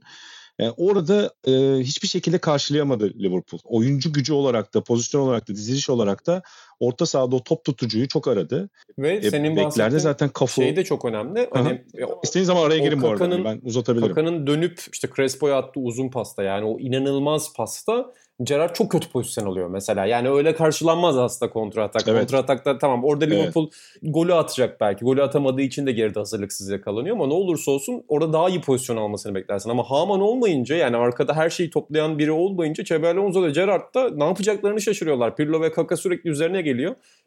Yani 0.60 0.74
orada 0.78 1.34
e, 1.48 1.52
hiçbir 1.80 2.08
şekilde 2.08 2.38
karşılayamadı 2.38 3.10
Liverpool. 3.10 3.60
Oyuncu 3.64 4.14
gücü 4.14 4.34
olarak 4.34 4.74
da, 4.74 4.84
pozisyon 4.84 5.22
olarak 5.22 5.50
da, 5.50 5.56
diziliş 5.56 5.90
olarak 5.90 6.28
da 6.28 6.42
orta 6.88 7.06
sahada 7.06 7.36
o 7.36 7.44
top 7.44 7.64
tutucuyu 7.64 8.08
çok 8.08 8.28
aradı. 8.28 8.70
Ve 9.00 9.14
E, 9.14 9.22
senin 9.22 9.56
beklerde 9.56 10.00
zaten 10.00 10.30
kafu... 10.30 10.62
şey 10.62 10.76
de 10.76 10.84
çok 10.84 11.06
önemli. 11.06 11.50
Hani 11.52 11.82
İstediğiniz 12.24 12.48
zaman 12.48 12.64
araya 12.64 12.80
girin 12.80 13.02
bu 13.02 13.08
arada. 13.08 13.46
Ben 13.46 13.62
uzatabilirim. 13.64 14.16
Kaka'nın 14.16 14.48
dönüp 14.48 14.80
işte 14.94 15.08
Crespo'ya 15.16 15.58
attığı 15.58 15.80
uzun 15.80 16.10
pasta 16.10 16.44
yani 16.44 16.66
o 16.66 16.80
inanılmaz 16.80 17.54
pasta 17.54 18.14
Gerrard 18.44 18.76
çok 18.76 18.92
kötü 18.92 19.10
pozisyon 19.10 19.46
alıyor 19.46 19.68
mesela. 19.68 20.06
Yani 20.06 20.30
öyle 20.30 20.56
karşılanmaz 20.56 21.18
aslında 21.18 21.52
kontra 21.52 21.84
atak. 21.84 22.08
Evet. 22.08 22.20
Kontra 22.20 22.38
atakta 22.38 22.78
tamam 22.78 23.04
orada 23.04 23.26
Evet. 23.26 23.38
Liverpool 23.38 23.70
golü 24.04 24.34
atacak 24.34 24.82
belki. 24.82 25.06
Golü 25.06 25.24
atamadığı 25.24 25.62
için 25.62 25.86
de 25.86 25.92
geride 25.92 26.20
hazırlıksız 26.20 26.70
yakalanıyor 26.70 27.16
ama 27.16 27.28
ne 27.28 27.34
olursa 27.34 27.72
olsun 27.72 28.04
orada 28.08 28.34
daha 28.34 28.50
iyi 28.50 28.62
pozisyon 28.62 28.98
almasını 28.98 29.36
beklersin. 29.36 29.70
Ama 29.70 29.84
Haman 29.90 30.22
olmayınca 30.22 30.76
yani 30.76 30.98
arkada 30.98 31.34
her 31.34 31.50
şeyi 31.50 31.70
toplayan 31.70 32.20
biri 32.20 32.32
olmayınca 32.32 32.84
Xabi 32.84 33.08
Alonso 33.08 33.44
ve 33.44 33.50
Gerrard 33.52 33.96
da 33.96 34.10
ne 34.10 34.24
yapacaklarını 34.24 34.82
şaşırıyorlar. 34.82 35.36
Pirlo 35.36 35.62
ve 35.62 35.72
Kaka 35.72 35.98
sürekli 35.98 36.30
üzerine 36.30 36.62
geliyor. 36.62 36.73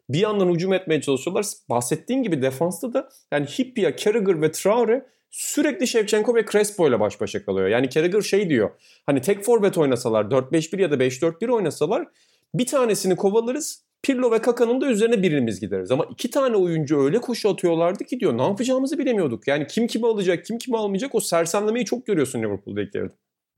Bir 0.09 0.19
yandan 0.19 0.53
hücum 0.53 0.73
etmeye 0.73 1.01
çalışıyorlar. 1.01 1.45
Bahsettiğin 1.69 2.23
gibi 2.23 2.41
defansta 2.41 2.93
da 2.93 3.09
yani 3.31 3.45
Hipya, 3.45 3.95
Carragher 3.95 4.41
ve 4.41 4.51
Traore 4.51 5.05
sürekli 5.31 5.87
Shevchenko 5.87 6.35
ve 6.35 6.45
Crespo 6.45 6.87
ile 6.87 6.99
baş 6.99 7.21
başa 7.21 7.45
kalıyor. 7.45 7.67
Yani 7.67 7.89
Carragher 7.89 8.21
şey 8.21 8.49
diyor. 8.49 8.69
Hani 9.05 9.21
tek 9.21 9.43
forvet 9.43 9.77
oynasalar 9.77 10.25
4-5-1 10.25 10.81
ya 10.81 10.91
da 10.91 10.95
5-4-1 10.95 11.51
oynasalar 11.51 12.07
bir 12.53 12.65
tanesini 12.65 13.15
kovalarız. 13.15 13.87
Pirlo 14.03 14.31
ve 14.31 14.41
Kaka'nın 14.41 14.81
da 14.81 14.87
üzerine 14.87 15.21
birimiz 15.21 15.59
gideriz. 15.59 15.91
Ama 15.91 16.05
iki 16.05 16.31
tane 16.31 16.55
oyuncu 16.55 17.03
öyle 17.03 17.21
koşu 17.21 17.49
atıyorlardı 17.49 18.03
ki 18.03 18.19
diyor 18.19 18.37
ne 18.37 18.43
yapacağımızı 18.43 18.99
bilemiyorduk. 18.99 19.47
Yani 19.47 19.67
kim 19.67 19.87
kimi 19.87 20.07
alacak, 20.07 20.45
kim 20.45 20.57
kimi 20.57 20.77
almayacak 20.77 21.15
o 21.15 21.19
sersemlemeyi 21.19 21.85
çok 21.85 22.05
görüyorsun 22.05 22.43
Liverpool'da 22.43 22.81
ilk. 22.81 22.95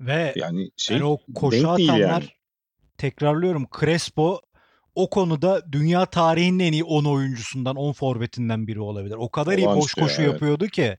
Ve 0.01 0.33
Yani 0.35 0.71
şey 0.77 0.97
yani 0.97 1.05
o 1.05 1.17
koşu 1.35 1.69
atanlar 1.69 1.97
yani. 1.97 2.23
tekrarlıyorum 2.97 3.67
Crespo 3.79 4.39
o 5.03 5.09
konuda 5.09 5.71
dünya 5.71 6.05
tarihinin 6.05 6.59
en 6.59 6.73
iyi 6.73 6.83
10 6.83 7.05
oyuncusundan 7.05 7.75
10 7.75 7.93
forvetinden 7.93 8.67
biri 8.67 8.79
olabilir. 8.81 9.15
O 9.19 9.29
kadar 9.31 9.57
iyi 9.57 9.67
boş 9.67 9.97
ya, 9.97 10.03
koşu 10.03 10.21
evet. 10.21 10.33
yapıyordu 10.33 10.67
ki. 10.67 10.97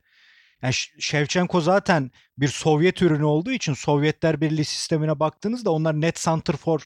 Yani 0.63 0.75
Ş- 0.75 0.91
Shevchenko 1.01 1.61
zaten 1.61 2.11
bir 2.39 2.49
Sovyet 2.49 3.03
ürünü 3.03 3.25
olduğu 3.25 3.51
için 3.53 3.75
Sovyetler 3.75 4.41
Birliği 4.41 4.65
sistemine 4.65 5.21
baktığınızda 5.21 5.71
onlar 5.71 6.01
net 6.01 6.19
santrfor 6.19 6.81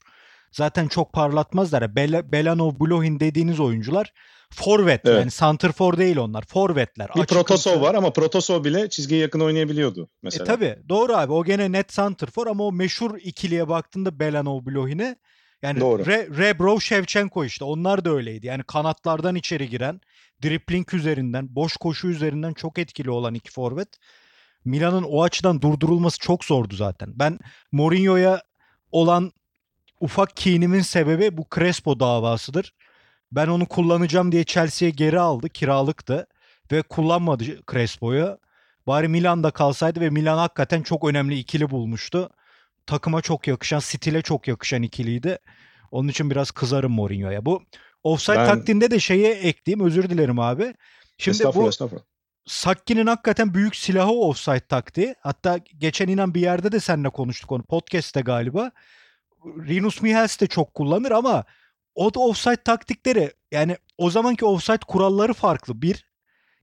zaten 0.51 0.87
çok 0.87 1.13
parlatmazlar. 1.13 1.81
Ya 1.81 1.87
Bela- 1.87 2.31
Belanov, 2.31 2.71
Blohin 2.79 3.19
dediğiniz 3.19 3.59
oyuncular 3.59 4.13
forvet 4.51 5.01
Evet. 5.05 5.19
yani 5.19 5.31
santrfor 5.31 5.97
değil 5.97 6.17
onlar. 6.17 6.43
Forvetler. 6.45 7.09
Bir 7.15 7.25
Protosov 7.25 7.81
var 7.81 7.95
ama 7.95 8.13
Protosov 8.13 8.63
bile 8.63 8.89
çizgiye 8.89 9.21
yakın 9.21 9.39
oynayabiliyordu 9.39 10.03
E 10.03 10.07
mesela. 10.23 10.45
tabi 10.45 10.75
doğru 10.89 11.13
abi 11.17 11.33
o 11.33 11.43
gene 11.43 11.71
net 11.71 11.93
santrfor 11.93 12.47
ama 12.47 12.63
o 12.63 12.71
meşhur 12.71 13.17
ikiliye 13.23 13.67
baktığında 13.69 14.19
Belanov 14.19 14.65
Blohin'e 14.65 15.15
yani 15.65 15.79
Doğru. 15.79 16.03
Re- 16.03 16.37
Rebrov 16.37 16.79
Shevchenko 16.79 17.45
işte 17.45 17.65
onlar 17.65 18.05
da 18.05 18.09
öyleydi. 18.09 18.47
Yani 18.47 18.63
kanatlardan 18.63 19.35
içeri 19.35 19.69
giren 19.69 20.01
dripling 20.43 20.93
üzerinden 20.93 21.55
boş 21.55 21.77
koşu 21.77 22.07
üzerinden 22.07 22.53
çok 22.53 22.79
etkili 22.79 23.09
olan 23.09 23.33
iki 23.33 23.51
forvet. 23.51 23.87
Milan'ın 24.65 25.03
o 25.03 25.23
açıdan 25.23 25.61
durdurulması 25.61 26.19
çok 26.19 26.45
zordu 26.45 26.75
zaten. 26.75 27.13
Ben 27.15 27.39
Mourinho'ya 27.71 28.41
olan 28.91 29.31
ufak 29.99 30.37
kinimin 30.37 30.81
sebebi 30.81 31.37
bu 31.37 31.45
Crespo 31.55 31.99
davasıdır. 31.99 32.73
Ben 33.31 33.47
onu 33.47 33.65
kullanacağım 33.65 34.31
diye 34.31 34.43
Chelsea'ye 34.43 34.91
geri 34.91 35.19
aldı 35.19 35.49
kiralıktı 35.49 36.27
ve 36.71 36.81
kullanmadı 36.81 37.43
Crespo'yu. 37.71 38.37
Bari 38.87 39.07
Milan'da 39.07 39.51
kalsaydı 39.51 39.99
ve 39.99 40.09
Milan 40.09 40.37
hakikaten 40.37 40.81
çok 40.81 41.09
önemli 41.09 41.39
ikili 41.39 41.69
bulmuştu. 41.69 42.29
Takıma 42.85 43.21
çok 43.21 43.47
yakışan, 43.47 43.79
stile 43.79 44.21
çok 44.21 44.47
yakışan 44.47 44.83
ikiliydi. 44.83 45.37
Onun 45.91 46.07
için 46.07 46.29
biraz 46.29 46.51
kızarım 46.51 46.91
Mourinho'ya. 46.91 47.45
Bu 47.45 47.63
offside 48.03 48.37
Ben- 48.37 48.47
taktiğinde 48.47 48.91
de 48.91 48.99
şeye 48.99 49.33
ekleyeyim. 49.33 49.85
Özür 49.85 50.09
dilerim 50.09 50.39
abi. 50.39 50.73
Şimdi 51.17 51.35
estağfurullah 51.35 51.65
bu 51.65 51.69
estağfurullah. 51.69 52.03
Sakki'nin 52.45 53.07
hakikaten 53.07 53.53
büyük 53.53 53.75
silahı 53.75 54.11
offside 54.11 54.59
taktiği. 54.59 55.15
Hatta 55.21 55.59
geçen 55.77 56.07
inan 56.07 56.33
bir 56.33 56.41
yerde 56.41 56.71
de 56.71 56.79
seninle 56.79 57.09
konuştuk 57.09 57.51
onu. 57.51 57.63
Podcast'te 57.63 58.21
galiba. 58.21 58.71
Rinus 59.45 60.01
Michels 60.01 60.39
de 60.39 60.47
çok 60.47 60.73
kullanır 60.73 61.11
ama 61.11 61.43
o 61.95 62.13
da 62.13 62.19
offside 62.19 62.63
taktikleri 62.63 63.31
yani 63.51 63.77
o 63.97 64.09
zamanki 64.09 64.45
offside 64.45 64.85
kuralları 64.87 65.33
farklı. 65.33 65.81
Bir 65.81 66.05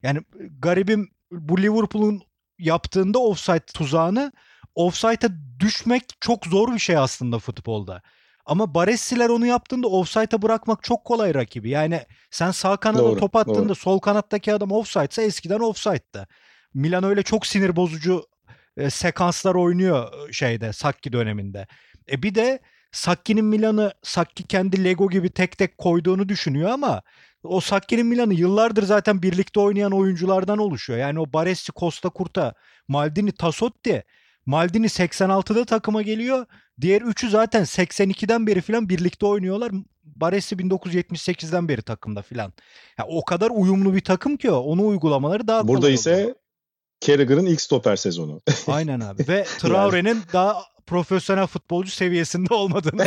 yani 0.03 0.21
garibim 0.59 1.11
bu 1.31 1.63
Liverpool'un 1.63 2.23
yaptığında 2.59 3.19
offside 3.19 3.61
tuzağını 3.61 4.33
offside'a 4.75 5.31
düşmek 5.61 6.05
çok 6.21 6.47
zor 6.47 6.75
bir 6.75 6.79
şey 6.79 6.97
aslında 6.97 7.39
futbolda. 7.39 8.03
Ama 8.47 8.75
Baresi'ler 8.75 9.29
onu 9.29 9.47
yaptığında 9.47 9.89
offside'a 9.89 10.43
bırakmak 10.43 10.83
çok 10.83 11.05
kolay 11.05 11.35
rakibi. 11.35 11.71
Yani 11.71 12.01
sen 12.31 12.51
sağ 12.51 12.77
kanada 12.77 13.03
Doğru, 13.03 13.21
top 13.21 13.37
attığında 13.37 13.69
doğru. 13.69 13.75
sol 13.75 13.99
kanattaki 13.99 14.55
adam 14.55 14.73
offside'sa 14.73 15.23
eskiden 15.23 15.61
offside'dı. 15.61 16.29
Milan 16.75 17.05
öyle 17.05 17.23
çok 17.23 17.47
sinir 17.47 17.77
bozucu 17.77 18.27
e, 18.77 18.91
sekanslar 18.91 19.55
oynuyor 19.55 20.29
e, 20.29 20.33
şeyde 20.33 20.73
Sakki 20.73 21.13
döneminde. 21.13 21.67
E 22.11 22.23
bir 22.23 22.35
de 22.35 22.59
Sakki'nin 22.93 23.45
Milan'ı 23.45 23.93
Sakki 24.03 24.47
kendi 24.47 24.85
Lego 24.85 25.11
gibi 25.11 25.31
tek 25.31 25.59
tek 25.59 25.79
koyduğunu 25.79 26.29
düşünüyor 26.29 26.71
ama 26.71 27.03
o 27.45 27.61
Sakki'nin 27.61 28.07
Milan'ı 28.07 28.35
yıllardır 28.35 28.83
zaten 28.83 29.23
birlikte 29.23 29.61
oynayan 29.61 29.93
oyunculardan 29.93 30.59
oluşuyor. 30.59 30.99
Yani 30.99 31.21
o 31.21 31.33
Baresi, 31.33 31.73
Costa 31.77 32.11
Curta, 32.17 32.55
Maldini, 32.89 33.33
Tassotti. 33.33 34.05
Maldini 34.47 34.87
86'da 34.87 35.65
takıma 35.65 36.03
geliyor. 36.03 36.47
Diğer 36.81 37.03
üçü 37.03 37.31
zaten 37.31 37.63
82'den 37.63 38.47
beri 38.47 38.61
falan 38.61 38.89
birlikte 38.89 39.27
oynuyorlar. 39.27 39.73
Baresi 40.05 40.57
1978'den 40.57 41.69
beri 41.69 41.83
takımda 41.83 42.23
falan. 42.23 42.53
Ya 42.99 43.07
o 43.09 43.25
kadar 43.25 43.51
uyumlu 43.51 43.95
bir 43.95 44.01
takım 44.01 44.37
ki 44.37 44.51
o. 44.51 44.57
Onu 44.57 44.87
uygulamaları 44.87 45.49
daha 45.49 45.69
Burada 45.69 45.81
kolay 45.81 45.95
ise 45.95 46.15
oluyor. 46.15 46.35
Carragher'ın 47.01 47.47
ilk 47.47 47.61
stoper 47.61 47.97
sezonu. 47.97 48.41
Aynen 48.67 49.01
abi. 49.01 49.29
Ve 49.29 49.45
Traore'nin 49.59 50.23
daha 50.33 50.63
profesyonel 50.87 51.47
futbolcu 51.47 51.91
seviyesinde 51.91 52.55
olmadığını 52.55 53.07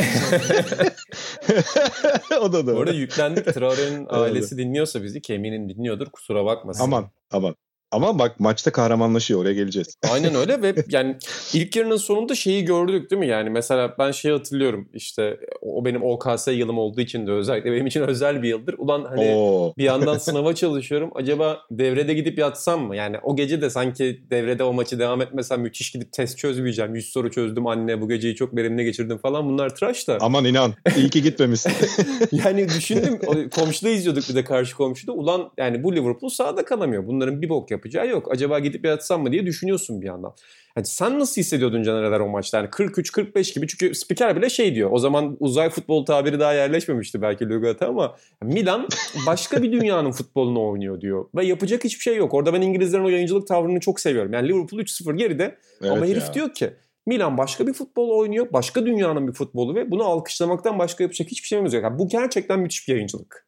o 2.40 2.52
da 2.52 2.66
doğru. 2.66 2.92
yüklendik. 2.92 3.54
Traore'nin 3.54 4.06
ailesi 4.10 4.58
dinliyorsa 4.58 5.02
bizi 5.02 5.22
ki 5.22 5.34
eminim 5.34 5.68
dinliyordur. 5.68 6.06
Kusura 6.06 6.44
bakmasın. 6.44 6.84
Aman 6.84 7.10
aman. 7.30 7.54
Ama 7.96 8.18
bak 8.18 8.40
maçta 8.40 8.72
kahramanlaşıyor 8.72 9.40
oraya 9.40 9.54
geleceğiz. 9.54 9.96
Aynen 10.12 10.34
öyle 10.34 10.62
ve 10.62 10.74
yani 10.88 11.16
ilk 11.54 11.76
yarının 11.76 11.96
sonunda 11.96 12.34
şeyi 12.34 12.64
gördük 12.64 13.10
değil 13.10 13.20
mi? 13.20 13.26
Yani 13.26 13.50
mesela 13.50 13.94
ben 13.98 14.10
şeyi 14.10 14.32
hatırlıyorum 14.32 14.88
işte 14.94 15.40
o 15.62 15.84
benim 15.84 16.02
OKS 16.02 16.48
yılım 16.48 16.78
olduğu 16.78 17.00
için 17.00 17.26
de 17.26 17.30
özellikle 17.30 17.72
benim 17.72 17.86
için 17.86 18.00
özel 18.00 18.42
bir 18.42 18.48
yıldır. 18.48 18.74
Ulan 18.78 19.04
hani 19.04 19.34
Oo. 19.34 19.72
bir 19.78 19.84
yandan 19.84 20.18
sınava 20.18 20.54
çalışıyorum. 20.54 21.10
Acaba 21.14 21.58
devrede 21.70 22.14
gidip 22.14 22.38
yatsam 22.38 22.80
mı? 22.80 22.96
Yani 22.96 23.16
o 23.22 23.36
gece 23.36 23.62
de 23.62 23.70
sanki 23.70 24.22
devrede 24.30 24.64
o 24.64 24.72
maçı 24.72 24.98
devam 24.98 25.22
etmesem 25.22 25.60
müthiş 25.60 25.90
gidip 25.90 26.12
test 26.12 26.38
çözmeyeceğim. 26.38 26.94
100 26.94 27.08
soru 27.12 27.30
çözdüm 27.30 27.66
anne 27.66 28.00
bu 28.00 28.08
geceyi 28.08 28.34
çok 28.34 28.56
verimli 28.56 28.84
geçirdim 28.84 29.18
falan. 29.18 29.48
Bunlar 29.48 29.74
tıraş 29.74 30.08
da. 30.08 30.18
Aman 30.20 30.44
inan. 30.44 30.74
İyi 30.96 31.10
ki 31.10 31.22
gitmemişsin. 31.22 31.72
yani 32.32 32.68
düşündüm 32.68 33.18
komşuda 33.54 33.88
izliyorduk 33.88 34.28
bir 34.28 34.34
de 34.34 34.44
karşı 34.44 34.76
komşuda. 34.76 35.12
Ulan 35.12 35.50
yani 35.58 35.82
bu 35.82 35.96
Liverpool 35.96 36.30
sahada 36.30 36.64
kalamıyor. 36.64 37.06
Bunların 37.06 37.42
bir 37.42 37.48
bok 37.48 37.70
yapacağı 37.86 38.08
yok. 38.08 38.32
Acaba 38.32 38.58
gidip 38.58 38.84
yatsam 38.84 39.22
mı 39.22 39.32
diye 39.32 39.46
düşünüyorsun 39.46 40.02
bir 40.02 40.06
yandan. 40.06 40.34
Yani 40.76 40.86
sen 40.86 41.18
nasıl 41.18 41.40
hissediyordun 41.40 41.82
Caner 41.82 42.02
Eder 42.02 42.20
o 42.20 42.28
maçta? 42.28 42.56
Yani 42.56 42.68
43-45 42.68 43.54
gibi 43.54 43.68
çünkü 43.68 43.94
spiker 43.94 44.36
bile 44.36 44.50
şey 44.50 44.74
diyor. 44.74 44.90
O 44.92 44.98
zaman 44.98 45.36
uzay 45.40 45.70
futbol 45.70 46.04
tabiri 46.04 46.40
daha 46.40 46.52
yerleşmemişti 46.52 47.22
belki 47.22 47.48
lügata 47.48 47.86
ama 47.88 48.16
Milan 48.42 48.88
başka 49.26 49.62
bir 49.62 49.72
dünyanın 49.72 50.12
futbolunu 50.12 50.68
oynuyor 50.68 51.00
diyor. 51.00 51.26
Ve 51.34 51.44
yapacak 51.44 51.84
hiçbir 51.84 52.02
şey 52.02 52.16
yok. 52.16 52.34
Orada 52.34 52.52
ben 52.54 52.60
İngilizlerin 52.60 53.04
o 53.04 53.08
yayıncılık 53.08 53.46
tavrını 53.46 53.80
çok 53.80 54.00
seviyorum. 54.00 54.32
Yani 54.32 54.48
Liverpool 54.48 54.80
3-0 54.80 55.16
geride 55.16 55.58
ama 55.82 55.96
Evet 55.96 56.08
herif 56.08 56.26
ya. 56.26 56.34
diyor 56.34 56.54
ki 56.54 56.70
Milan 57.06 57.38
başka 57.38 57.66
bir 57.66 57.72
futbol 57.72 58.10
oynuyor. 58.18 58.46
Başka 58.52 58.86
dünyanın 58.86 59.28
bir 59.28 59.32
futbolu 59.32 59.74
ve 59.74 59.90
bunu 59.90 60.04
alkışlamaktan 60.04 60.78
başka 60.78 61.04
yapacak 61.04 61.28
hiçbir 61.30 61.48
şeyimiz 61.48 61.72
yok. 61.72 61.82
Yani 61.82 61.98
bu 61.98 62.08
gerçekten 62.08 62.60
müthiş 62.60 62.88
bir 62.88 62.92
yayıncılık. 62.92 63.46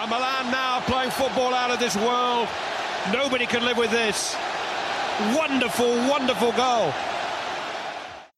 And 0.00 0.10
Milan 0.10 0.46
now 0.46 0.92
playing 0.92 1.12
football 1.12 1.52
out 1.52 1.70
of 1.74 1.80
this 1.80 1.92
world. 1.92 2.79
Nobody 3.08 3.46
can 3.46 3.62
live 3.62 3.76
with 3.76 3.90
this. 3.90 4.34
Wonderful, 5.34 5.94
wonderful 6.08 6.52
goal. 6.52 6.92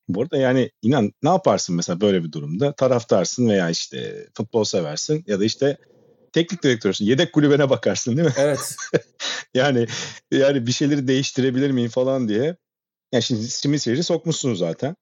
Bu 0.09 0.23
arada 0.23 0.37
yani 0.37 0.71
inan 0.83 1.13
ne 1.23 1.29
yaparsın 1.29 1.77
mesela 1.77 2.01
böyle 2.01 2.25
bir 2.25 2.33
durumda? 2.33 2.73
Taraftarsın 2.73 3.49
veya 3.49 3.71
işte 3.71 4.27
futbol 4.37 4.65
seversin 4.65 5.25
ya 5.27 5.41
da 5.41 5.45
işte 5.45 5.77
teknik 6.33 6.63
direktörsün. 6.63 7.05
Yedek 7.05 7.33
kulübene 7.33 7.71
bakarsın 7.71 8.17
değil 8.17 8.29
mi? 8.29 8.35
Evet. 8.37 8.77
yani 9.55 9.87
yani 10.31 10.67
bir 10.67 10.73
şeyleri 10.73 11.09
değiştirebilir 11.09 11.71
miyim 11.71 11.91
falan 11.91 12.29
diye. 12.29 12.57
Yani 13.13 13.23
şimdi 13.23 13.43
Simiser'i 13.49 14.03
sokmuşsunuz 14.03 14.59
zaten. 14.59 14.97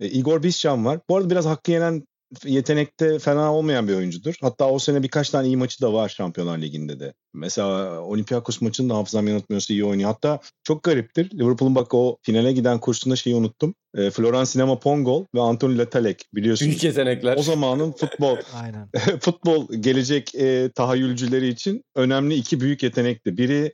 E, 0.00 0.06
Igor 0.06 0.42
Biscan 0.42 0.84
var. 0.84 1.00
Bu 1.08 1.16
arada 1.16 1.30
biraz 1.30 1.46
hakkı 1.46 1.70
yenen 1.70 2.02
yetenekte 2.44 3.18
fena 3.18 3.54
olmayan 3.54 3.88
bir 3.88 3.94
oyuncudur. 3.94 4.34
Hatta 4.40 4.70
o 4.70 4.78
sene 4.78 5.02
birkaç 5.02 5.30
tane 5.30 5.46
iyi 5.46 5.56
maçı 5.56 5.82
da 5.82 5.92
var 5.92 6.08
Şampiyonlar 6.08 6.58
Ligi'nde 6.58 7.00
de. 7.00 7.14
Mesela 7.34 8.00
Olympiakos 8.00 8.60
maçını 8.60 8.90
da 8.90 8.96
hafızam 8.96 9.28
yanıltmıyorsa 9.28 9.74
iyi 9.74 9.84
oynuyor. 9.84 10.10
Hatta 10.10 10.40
çok 10.64 10.82
gariptir. 10.82 11.30
Liverpool'un 11.30 11.74
bak 11.74 11.94
o 11.94 12.16
finale 12.22 12.52
giden 12.52 12.80
kursunda 12.80 13.16
şeyi 13.16 13.36
unuttum. 13.36 13.74
E, 13.94 14.10
Floran 14.10 14.44
Sinema 14.44 14.78
Pongol 14.78 15.24
ve 15.34 15.40
Anthony 15.40 15.78
Letalek 15.78 16.24
biliyorsunuz. 16.34 16.70
Büyük 16.70 16.84
yetenekler. 16.84 17.36
O 17.36 17.42
zamanın 17.42 17.92
futbol 17.92 18.36
Aynen. 18.54 18.88
futbol 19.20 19.68
gelecek 19.72 20.34
e, 20.34 20.70
tahayyülcüleri 20.74 21.48
için 21.48 21.84
önemli 21.94 22.34
iki 22.34 22.60
büyük 22.60 22.82
yetenekti. 22.82 23.36
Biri 23.36 23.72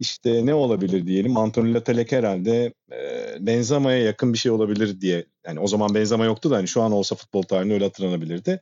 işte 0.00 0.46
ne 0.46 0.54
olabilir 0.54 1.06
diyelim 1.06 1.36
Anthony 1.36 1.74
Latelek 1.74 2.12
herhalde 2.12 2.72
e, 2.92 3.36
Benzema'ya 3.46 3.98
yakın 3.98 4.32
bir 4.32 4.38
şey 4.38 4.52
olabilir 4.52 5.00
diye. 5.00 5.26
Yani 5.48 5.60
o 5.60 5.66
zaman 5.66 5.94
Benzema 5.94 6.24
yoktu 6.24 6.50
da 6.50 6.56
hani 6.56 6.68
şu 6.68 6.82
an 6.82 6.92
olsa 6.92 7.14
futbol 7.16 7.42
tarihinde 7.42 7.74
öyle 7.74 7.84
hatırlanabilirdi. 7.84 8.60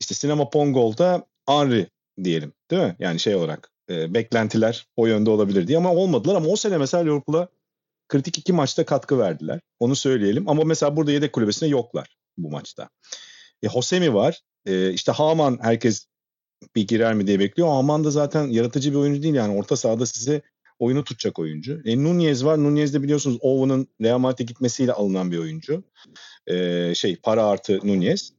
İşte 0.00 0.14
Sinema 0.14 0.50
Pongol'da 0.50 1.26
Henry 1.48 1.86
diyelim 2.24 2.52
değil 2.70 2.82
mi? 2.82 2.96
Yani 2.98 3.20
şey 3.20 3.34
olarak 3.34 3.70
e, 3.90 4.14
beklentiler 4.14 4.86
o 4.96 5.06
yönde 5.06 5.30
olabilir 5.30 5.68
diye 5.68 5.78
ama 5.78 5.92
olmadılar 5.92 6.34
ama 6.34 6.48
o 6.48 6.56
sene 6.56 6.78
mesela 6.78 7.04
Liverpool'a 7.04 7.48
kritik 8.08 8.38
iki 8.38 8.52
maçta 8.52 8.84
katkı 8.84 9.18
verdiler. 9.18 9.60
Onu 9.80 9.96
söyleyelim 9.96 10.48
ama 10.48 10.64
mesela 10.64 10.96
burada 10.96 11.12
yedek 11.12 11.32
kulübesinde 11.32 11.70
yoklar 11.70 12.16
bu 12.36 12.50
maçta. 12.50 12.88
E, 13.62 13.68
Hosemi 13.68 14.14
var. 14.14 14.40
E, 14.66 14.92
işte 14.92 15.12
Haman 15.12 15.58
herkes 15.62 16.06
bir 16.76 16.86
girer 16.86 17.14
mi 17.14 17.26
diye 17.26 17.38
bekliyor. 17.38 17.68
Haman 17.68 18.04
da 18.04 18.10
zaten 18.10 18.46
yaratıcı 18.46 18.90
bir 18.90 18.96
oyuncu 18.96 19.22
değil 19.22 19.34
yani 19.34 19.56
orta 19.56 19.76
sahada 19.76 20.06
size 20.06 20.42
oyunu 20.82 21.04
tutacak 21.04 21.38
oyuncu. 21.38 21.82
E, 21.84 22.04
Nunez 22.04 22.44
var. 22.44 22.58
Nunez 22.58 22.94
de 22.94 23.02
biliyorsunuz 23.02 23.38
Owen'ın 23.40 23.88
Real 24.02 24.18
Madrid'e 24.18 24.44
gitmesiyle 24.44 24.92
alınan 24.92 25.32
bir 25.32 25.38
oyuncu. 25.38 25.84
E, 26.46 26.94
şey 26.94 27.16
para 27.16 27.46
artı 27.46 27.78
Nunez. 27.84 28.32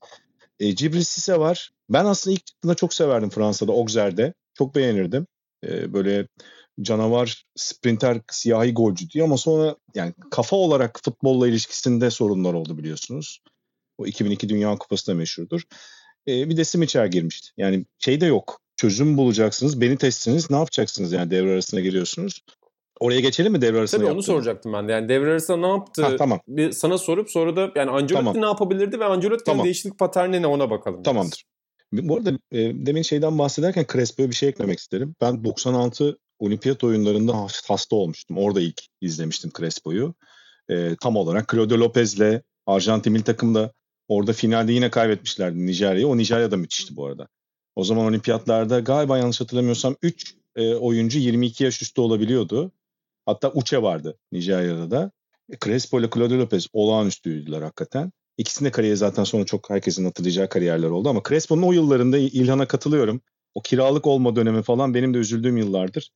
E, 0.59 0.75
Cibril 0.75 1.03
Sisse 1.03 1.39
var. 1.39 1.71
Ben 1.89 2.05
aslında 2.05 2.33
ilk 2.33 2.45
çıktığında 2.45 2.75
çok 2.75 2.93
severdim 2.93 3.29
Fransa'da 3.29 3.71
Auxerre'de. 3.71 4.33
Çok 4.53 4.75
beğenirdim. 4.75 5.27
E, 5.63 5.93
böyle 5.93 6.27
canavar, 6.81 7.45
sprinter, 7.55 8.21
siyahi 8.31 8.73
golcü 8.73 9.09
diye 9.09 9.23
ama 9.23 9.37
sonra 9.37 9.75
yani 9.95 10.13
kafa 10.31 10.55
olarak 10.55 10.99
futbolla 11.03 11.47
ilişkisinde 11.47 12.11
sorunlar 12.11 12.53
oldu 12.53 12.77
biliyorsunuz. 12.77 13.39
O 13.97 14.05
2002 14.05 14.49
Dünya 14.49 14.77
Kupası 14.77 15.07
da 15.07 15.15
meşhurdur. 15.15 15.61
E, 16.27 16.49
bir 16.49 16.57
de 16.57 16.65
Simiçer 16.65 17.05
girmişti. 17.05 17.49
Yani 17.57 17.85
şey 17.99 18.21
de 18.21 18.25
yok. 18.25 18.62
Çözüm 18.77 19.17
bulacaksınız. 19.17 19.81
Beni 19.81 19.97
testsiniz. 19.97 20.49
Ne 20.51 20.57
yapacaksınız 20.57 21.11
yani 21.11 21.31
devre 21.31 21.51
arasına 21.51 21.79
giriyorsunuz. 21.79 22.41
Oraya 22.99 23.19
geçelim 23.19 23.51
mi 23.51 23.61
devre 23.61 23.79
arasına 23.79 23.97
Tabii 23.99 24.09
onu 24.11 24.15
yaptığını? 24.17 24.35
soracaktım 24.35 24.73
ben 24.73 24.87
de. 24.87 24.91
Yani 24.91 25.09
devre 25.09 25.31
arasında 25.31 25.57
ne 25.57 25.67
yaptı? 25.67 26.03
Ha, 26.03 26.15
tamam. 26.17 26.39
Bir 26.47 26.71
sana 26.71 26.97
sorup 26.97 27.31
sonra 27.31 27.55
da 27.55 27.71
yani 27.75 27.91
Ancelotti 27.91 28.13
Tamam. 28.25 28.41
ne 28.41 28.45
yapabilirdi 28.45 28.99
ve 28.99 29.05
Ancelotti'nin 29.05 29.45
Tamam. 29.45 29.65
değişiklik 29.65 29.99
paterni 29.99 30.41
ne 30.41 30.47
ona 30.47 30.69
bakalım. 30.69 30.97
biraz. 30.97 31.03
Tamamdır. 31.03 31.43
Bu 31.93 32.17
arada 32.17 32.29
e, 32.31 32.57
demin 32.85 33.01
şeyden 33.01 33.39
bahsederken 33.39 33.85
Crespo'ya 33.93 34.29
bir 34.29 34.35
şey 34.35 34.49
eklemek 34.49 34.79
isterim. 34.79 35.15
Ben 35.21 35.43
96 35.43 36.17
olimpiyat 36.39 36.83
oyunlarında 36.83 37.33
has- 37.37 37.69
hasta 37.69 37.95
olmuştum. 37.95 38.37
Orada 38.37 38.61
ilk 38.61 38.81
izlemiştim 39.01 39.51
Crespo'yu. 39.57 40.13
E, 40.69 40.95
tam 41.01 41.15
olarak 41.15 41.49
Claudio 41.51 41.77
Lopez'le 41.79 42.41
Arjantin 42.65 43.13
milli 43.13 43.23
takımda 43.23 43.71
orada 44.07 44.33
finalde 44.33 44.71
yine 44.73 44.89
kaybetmişlerdi 44.89 45.65
Nijerya'yı. 45.65 46.07
O 46.07 46.17
Nijerya 46.17 46.51
da 46.51 46.57
müthişti 46.57 46.95
bu 46.95 47.05
arada. 47.05 47.27
O 47.75 47.83
zaman 47.83 48.05
olimpiyatlarda 48.05 48.79
galiba 48.79 49.17
yanlış 49.17 49.41
hatırlamıyorsam 49.41 49.95
3 50.01 50.35
e, 50.55 50.75
oyuncu 50.75 51.19
22 51.19 51.63
yaş 51.63 51.81
üstü 51.81 52.01
olabiliyordu. 52.01 52.71
Hatta 53.25 53.51
Uche 53.51 53.81
vardı 53.81 54.17
Nijerya'da 54.31 54.91
da. 54.91 55.11
E, 55.49 55.57
Crespo 55.65 55.99
ile 55.99 56.09
Claudio 56.09 56.37
Lopez 56.37 56.67
olağanüstüydüler 56.73 57.61
hakikaten. 57.61 58.11
İkisinin 58.37 58.67
de 58.67 58.71
kariyeri 58.71 58.97
zaten 58.97 59.23
sonra 59.23 59.45
çok 59.45 59.69
herkesin 59.69 60.05
hatırlayacağı 60.05 60.49
kariyerler 60.49 60.89
oldu 60.89 61.09
ama 61.09 61.21
Crespo'nun 61.29 61.61
o 61.61 61.71
yıllarında 61.71 62.17
İlhan'a 62.17 62.67
katılıyorum. 62.67 63.21
O 63.55 63.61
kiralık 63.61 64.07
olma 64.07 64.35
dönemi 64.35 64.63
falan 64.63 64.93
benim 64.93 65.13
de 65.13 65.17
üzüldüğüm 65.17 65.57
yıllardır. 65.57 66.11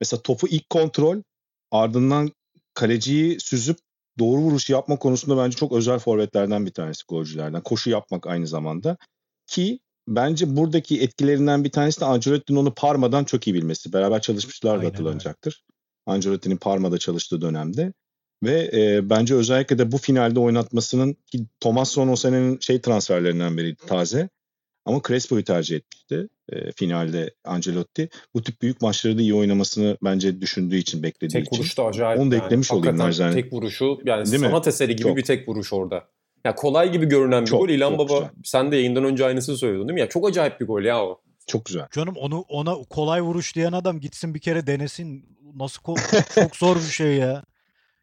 Mesela 0.00 0.22
topu 0.22 0.48
ilk 0.48 0.70
kontrol 0.70 1.22
ardından 1.70 2.32
kaleciyi 2.74 3.40
süzüp 3.40 3.78
doğru 4.18 4.40
vuruş 4.40 4.70
yapma 4.70 4.98
konusunda 4.98 5.44
bence 5.44 5.56
çok 5.56 5.72
özel 5.72 5.98
forvetlerden 5.98 6.66
bir 6.66 6.70
tanesi 6.70 7.02
golcülerden. 7.08 7.62
Koşu 7.62 7.90
yapmak 7.90 8.26
aynı 8.26 8.46
zamanda. 8.46 8.96
Ki 9.46 9.80
bence 10.08 10.56
buradaki 10.56 11.02
etkilerinden 11.02 11.64
bir 11.64 11.70
tanesi 11.70 12.00
de 12.00 12.04
Ancelotti'nin 12.04 12.58
onu 12.58 12.74
Parma'dan 12.74 13.24
çok 13.24 13.46
iyi 13.46 13.54
bilmesi. 13.54 13.92
Beraber 13.92 14.20
çalışmışlar 14.20 14.82
da 14.82 14.86
hatırlanacaktır. 14.86 15.64
Ancelotti'nin 16.06 16.56
Parma'da 16.56 16.98
çalıştığı 16.98 17.40
dönemde. 17.40 17.92
Ve 18.42 18.70
e, 18.72 19.10
bence 19.10 19.34
özellikle 19.34 19.78
de 19.78 19.92
bu 19.92 19.98
finalde 19.98 20.40
oynatmasının 20.40 21.16
ki 21.26 21.46
Thomas 21.60 21.90
Son 21.90 22.08
o 22.08 22.16
senenin 22.16 22.58
şey 22.60 22.80
transferlerinden 22.80 23.56
biriydi 23.56 23.86
taze. 23.86 24.28
Ama 24.84 25.00
Crespo'yu 25.08 25.44
tercih 25.44 25.76
etmişti 25.76 26.28
e, 26.52 26.72
finalde 26.72 27.34
Ancelotti. 27.44 28.08
Bu 28.34 28.42
tip 28.42 28.62
büyük 28.62 28.80
maçları 28.80 29.18
da 29.18 29.22
iyi 29.22 29.34
oynamasını 29.34 29.96
bence 30.04 30.40
düşündüğü 30.40 30.76
için, 30.76 31.02
beklediği 31.02 31.32
Tek 31.32 31.46
için. 31.46 31.56
vuruş 31.56 31.78
da 31.78 31.84
acayip. 31.84 32.20
Onu 32.20 32.30
da 32.30 32.34
yani. 32.34 32.44
eklemiş 32.44 32.70
olayım 32.72 32.86
Hakikaten 32.86 33.08
naçizane. 33.08 33.34
Tek 33.42 33.52
vuruşu 33.52 33.98
yani 34.04 34.30
Değil 34.30 34.42
mi? 34.42 34.48
sanat 34.48 34.68
eseri 34.68 34.96
gibi 34.96 35.08
Çok. 35.08 35.16
bir 35.16 35.22
tek 35.22 35.48
vuruş 35.48 35.72
orada. 35.72 36.08
Ya 36.44 36.54
kolay 36.54 36.92
gibi 36.92 37.06
görünen 37.06 37.42
bir 37.42 37.46
Çok, 37.50 37.60
gol. 37.60 37.68
İlhan 37.68 37.90
çok 37.90 37.98
Baba 37.98 38.18
güzel. 38.18 38.30
sen 38.44 38.72
de 38.72 38.76
yayından 38.76 39.04
önce 39.04 39.24
aynısını 39.26 39.56
söylüyordun 39.56 39.88
değil 39.88 39.94
mi? 39.94 40.00
Ya 40.00 40.08
çok 40.08 40.28
acayip 40.28 40.60
bir 40.60 40.66
gol 40.66 40.82
ya 40.82 41.04
o. 41.04 41.20
Çok 41.46 41.64
güzel. 41.64 41.86
Canım 41.92 42.14
onu 42.16 42.40
ona 42.48 42.74
kolay 42.90 43.22
vuruş 43.22 43.56
diyen 43.56 43.72
adam 43.72 44.00
gitsin 44.00 44.34
bir 44.34 44.40
kere 44.40 44.66
denesin. 44.66 45.38
Nasıl 45.56 45.82
ko- 45.82 46.34
çok 46.34 46.56
zor 46.56 46.76
bir 46.76 46.80
şey 46.90 47.14
ya. 47.14 47.44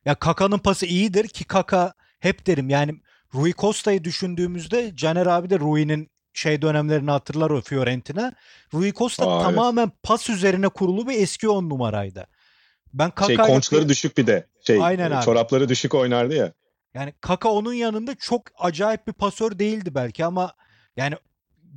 Ya 0.05 0.15
Kaka'nın 0.15 0.57
pası 0.57 0.85
iyidir 0.85 1.27
ki 1.27 1.43
Kaka 1.43 1.93
hep 2.19 2.47
derim 2.47 2.69
yani 2.69 2.91
Rui 3.35 3.53
Costa'yı 3.53 4.03
düşündüğümüzde 4.03 4.95
Caner 4.95 5.25
abi 5.25 5.49
de 5.49 5.59
Rui'nin 5.59 6.09
şey 6.33 6.61
dönemlerini 6.61 7.11
hatırlar 7.11 7.49
o 7.49 7.61
Fiorentina. 7.61 8.33
Rui 8.73 8.93
Costa 8.93 9.25
Aa, 9.27 9.33
evet. 9.35 9.43
tamamen 9.45 9.91
pas 10.03 10.29
üzerine 10.29 10.69
kurulu 10.69 11.07
bir 11.07 11.21
eski 11.21 11.49
on 11.49 11.69
numaraydı. 11.69 12.27
Ben 12.93 13.05
Şey 13.05 13.15
Kaka'yla 13.15 13.47
konçları 13.47 13.89
düşük 13.89 14.17
bir 14.17 14.27
de. 14.27 14.47
Şey 14.67 14.79
Aynen 14.83 15.11
abi. 15.11 15.25
çorapları 15.25 15.69
düşük 15.69 15.95
oynardı 15.95 16.35
ya. 16.35 16.53
Yani 16.95 17.13
Kaka 17.21 17.49
onun 17.49 17.73
yanında 17.73 18.15
çok 18.15 18.43
acayip 18.57 19.07
bir 19.07 19.13
pasör 19.13 19.59
değildi 19.59 19.95
belki 19.95 20.25
ama 20.25 20.53
yani 20.97 21.15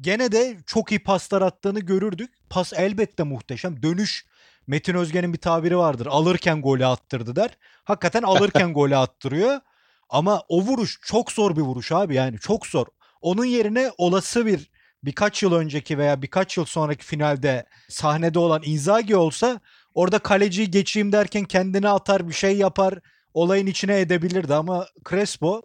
gene 0.00 0.32
de 0.32 0.56
çok 0.66 0.92
iyi 0.92 1.02
paslar 1.02 1.42
attığını 1.42 1.80
görürdük. 1.80 2.34
Pas 2.50 2.72
elbette 2.72 3.22
muhteşem. 3.22 3.82
Dönüş 3.82 4.26
Metin 4.66 4.94
Özge'nin 4.94 5.32
bir 5.32 5.38
tabiri 5.38 5.78
vardır. 5.78 6.06
Alırken 6.06 6.62
golü 6.62 6.86
attırdı 6.86 7.36
der. 7.36 7.50
Hakikaten 7.84 8.22
alırken 8.22 8.72
golü 8.74 8.96
attırıyor. 8.96 9.60
Ama 10.08 10.42
o 10.48 10.62
vuruş 10.62 10.98
çok 11.02 11.32
zor 11.32 11.56
bir 11.56 11.62
vuruş 11.62 11.92
abi 11.92 12.14
yani 12.14 12.38
çok 12.38 12.66
zor. 12.66 12.86
Onun 13.20 13.44
yerine 13.44 13.90
olası 13.98 14.46
bir 14.46 14.70
birkaç 15.04 15.42
yıl 15.42 15.52
önceki 15.52 15.98
veya 15.98 16.22
birkaç 16.22 16.56
yıl 16.56 16.64
sonraki 16.64 17.04
finalde 17.04 17.66
sahnede 17.88 18.38
olan 18.38 18.62
Inzaghi 18.64 19.16
olsa 19.16 19.60
orada 19.94 20.18
kaleciyi 20.18 20.70
geçeyim 20.70 21.12
derken 21.12 21.44
kendini 21.44 21.88
atar 21.88 22.28
bir 22.28 22.34
şey 22.34 22.56
yapar 22.56 22.98
olayın 23.34 23.66
içine 23.66 24.00
edebilirdi 24.00 24.54
ama 24.54 24.86
Crespo 25.10 25.62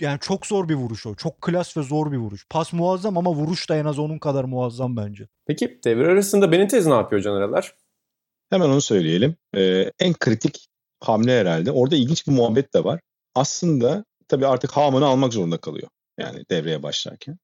yani 0.00 0.18
çok 0.20 0.46
zor 0.46 0.68
bir 0.68 0.74
vuruş 0.74 1.06
o. 1.06 1.14
Çok 1.14 1.40
klas 1.40 1.76
ve 1.76 1.82
zor 1.82 2.12
bir 2.12 2.16
vuruş. 2.16 2.46
Pas 2.50 2.72
muazzam 2.72 3.18
ama 3.18 3.32
vuruş 3.32 3.68
da 3.70 3.76
en 3.76 3.84
az 3.84 3.98
onun 3.98 4.18
kadar 4.18 4.44
muazzam 4.44 4.96
bence. 4.96 5.28
Peki 5.46 5.80
devre 5.84 6.06
arasında 6.06 6.52
Benitez 6.52 6.86
ne 6.86 6.94
yapıyor 6.94 7.22
Caner'ler? 7.22 7.74
Hemen 8.50 8.68
onu 8.68 8.80
söyleyelim. 8.80 9.36
Ee, 9.56 9.90
en 9.98 10.14
kritik 10.14 10.68
hamle 11.00 11.40
herhalde. 11.40 11.72
Orada 11.72 11.96
ilginç 11.96 12.26
bir 12.26 12.32
muhabbet 12.32 12.74
de 12.74 12.84
var. 12.84 13.00
Aslında 13.34 14.04
tabii 14.28 14.46
artık 14.46 14.70
Haman'ı 14.70 15.06
almak 15.06 15.32
zorunda 15.32 15.56
kalıyor. 15.56 15.88
Yani 16.18 16.44
devreye 16.50 16.82
başlarken. 16.82 17.38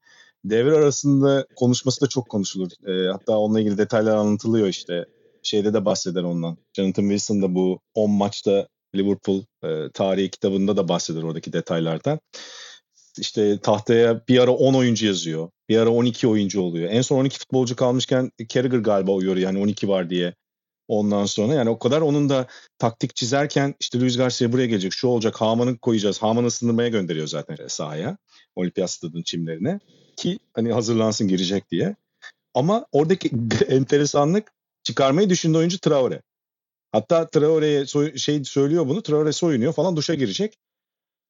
Devre 0.44 0.76
arasında 0.76 1.46
konuşması 1.56 2.00
da 2.00 2.06
çok 2.06 2.28
konuşulur. 2.28 2.70
Ee, 2.86 3.12
hatta 3.12 3.38
onunla 3.38 3.60
ilgili 3.60 3.78
detaylar 3.78 4.16
anlatılıyor 4.16 4.66
işte. 4.66 5.04
Şeyde 5.42 5.74
de 5.74 5.84
bahseder 5.84 6.22
ondan. 6.22 6.56
Jonathan 6.72 7.02
Wilson 7.02 7.42
da 7.42 7.54
bu 7.54 7.80
10 7.94 8.10
maçta 8.10 8.68
Liverpool 8.94 9.42
e, 9.64 9.90
tarihi 9.94 10.30
kitabında 10.30 10.76
da 10.76 10.88
bahseder 10.88 11.22
oradaki 11.22 11.52
detaylardan. 11.52 12.20
İşte 13.18 13.58
tahtaya 13.58 14.28
bir 14.28 14.38
ara 14.38 14.50
10 14.50 14.74
oyuncu 14.74 15.06
yazıyor. 15.06 15.50
Bir 15.68 15.78
ara 15.78 15.90
12 15.90 16.28
oyuncu 16.28 16.60
oluyor. 16.60 16.90
En 16.90 17.02
son 17.02 17.18
12 17.18 17.38
futbolcu 17.38 17.76
kalmışken 17.76 18.30
Carragher 18.48 18.78
galiba 18.78 19.12
uyuyor 19.12 19.36
yani 19.36 19.58
12 19.58 19.88
var 19.88 20.10
diye. 20.10 20.34
Ondan 20.88 21.26
sonra 21.26 21.54
yani 21.54 21.70
o 21.70 21.78
kadar 21.78 22.00
onun 22.00 22.28
da 22.28 22.46
taktik 22.78 23.16
çizerken 23.16 23.74
işte 23.80 24.00
Luis 24.00 24.16
Garcia 24.16 24.52
buraya 24.52 24.66
gelecek, 24.66 24.92
şu 24.92 25.08
olacak, 25.08 25.40
Haman'ı 25.40 25.78
koyacağız. 25.78 26.22
Haman'ı 26.22 26.46
ısındırmaya 26.46 26.88
gönderiyor 26.88 27.26
zaten 27.26 27.56
sahaya. 27.68 28.16
Olimpiyat 28.56 28.90
stadının 28.90 29.22
çimlerine. 29.22 29.80
Ki 30.16 30.38
hani 30.52 30.72
hazırlansın 30.72 31.28
girecek 31.28 31.70
diye. 31.70 31.96
Ama 32.54 32.86
oradaki 32.92 33.30
enteresanlık 33.68 34.52
çıkarmayı 34.82 35.30
düşündüğü 35.30 35.58
oyuncu 35.58 35.78
Traore. 35.78 36.22
Hatta 36.94 37.26
Traore'ye 37.30 37.86
soy- 37.86 38.16
şey 38.18 38.44
söylüyor 38.44 38.88
bunu. 38.88 39.02
Traore 39.02 39.32
soyunuyor 39.32 39.72
falan 39.72 39.96
duşa 39.96 40.14
girecek. 40.14 40.58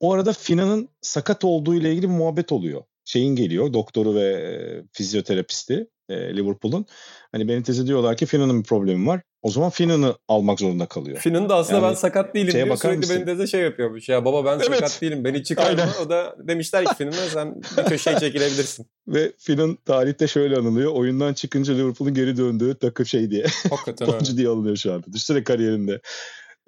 O 0.01 0.13
arada 0.13 0.33
Fina'nın 0.33 0.89
sakat 1.01 1.45
olduğu 1.45 1.75
ile 1.75 1.91
ilgili 1.91 2.03
bir 2.09 2.15
muhabbet 2.15 2.53
oluyor. 2.53 2.83
Şeyin 3.05 3.37
geliyor 3.37 3.73
doktoru 3.73 4.15
ve 4.15 4.25
e, 4.25 4.53
fizyoterapisti 4.93 5.91
e, 6.09 6.37
Liverpool'un. 6.37 6.87
Hani 7.33 7.49
Benitez'e 7.49 7.87
diyorlar 7.87 8.17
ki 8.17 8.27
Fina'nın 8.27 8.59
bir 8.59 8.65
problemi 8.65 9.07
var. 9.07 9.21
O 9.43 9.51
zaman 9.51 9.71
Fina'nı 9.71 10.15
almak 10.29 10.61
zorunda 10.61 10.87
kalıyor. 10.87 11.19
Finn'in 11.19 11.49
de 11.49 11.55
aslında 11.55 11.79
Yani 11.79 11.89
ben 11.91 11.95
sakat 11.95 12.35
değilim 12.35 12.53
diyor. 12.53 12.77
Sürekli 12.77 12.99
mısın? 12.99 13.17
Benitez'e 13.17 13.47
şey 13.47 13.61
yapıyormuş. 13.61 14.09
Ya 14.09 14.25
baba 14.25 14.45
ben 14.45 14.57
Evet. 14.57 14.65
sakat 14.75 14.99
değilim 15.03 15.25
beni 15.25 15.45
çıkarma. 15.45 15.87
O 16.07 16.11
da 16.11 16.37
demişler 16.49 16.85
ki 16.85 16.95
Finn'e 16.99 17.13
sen 17.13 17.55
bir 17.79 17.85
köşeye 17.85 18.19
çekilebilirsin. 18.21 18.87
Ve 19.09 19.33
Fina'nın 19.39 19.77
tarihte 19.85 20.27
şöyle 20.29 20.57
anılıyor. 20.57 20.93
Oyundan 20.93 21.35
çıkınca 21.35 21.75
Liverpool'un 21.75 22.15
geri 22.15 22.37
döndüğü 22.37 22.79
takım 22.79 23.07
şey 23.07 23.31
diye. 23.31 23.47
Hakikaten 23.71 24.09
öyle. 24.15 24.37
diye 24.37 24.49
alınıyor 24.49 24.77
şu 24.77 24.93
anda. 24.93 25.07
Düşünsene 25.07 25.45
kariyerinde. 25.45 26.01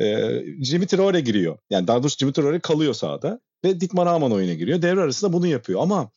Ee, 0.00 0.42
Jimmy 0.64 0.86
Traore 0.86 1.20
giriyor. 1.20 1.58
Yani 1.70 1.86
daha 1.86 2.02
doğrusu 2.02 2.16
Jimmy 2.18 2.32
Traore 2.32 2.60
kalıyor 2.60 2.94
sahada. 2.94 3.40
Ve 3.64 3.80
Dietmar 3.80 4.08
Hamann 4.08 4.32
oyuna 4.32 4.54
giriyor. 4.54 4.82
Devre 4.82 5.00
arasında 5.00 5.32
bunu 5.32 5.46
yapıyor. 5.46 5.80
Ama 5.82 6.10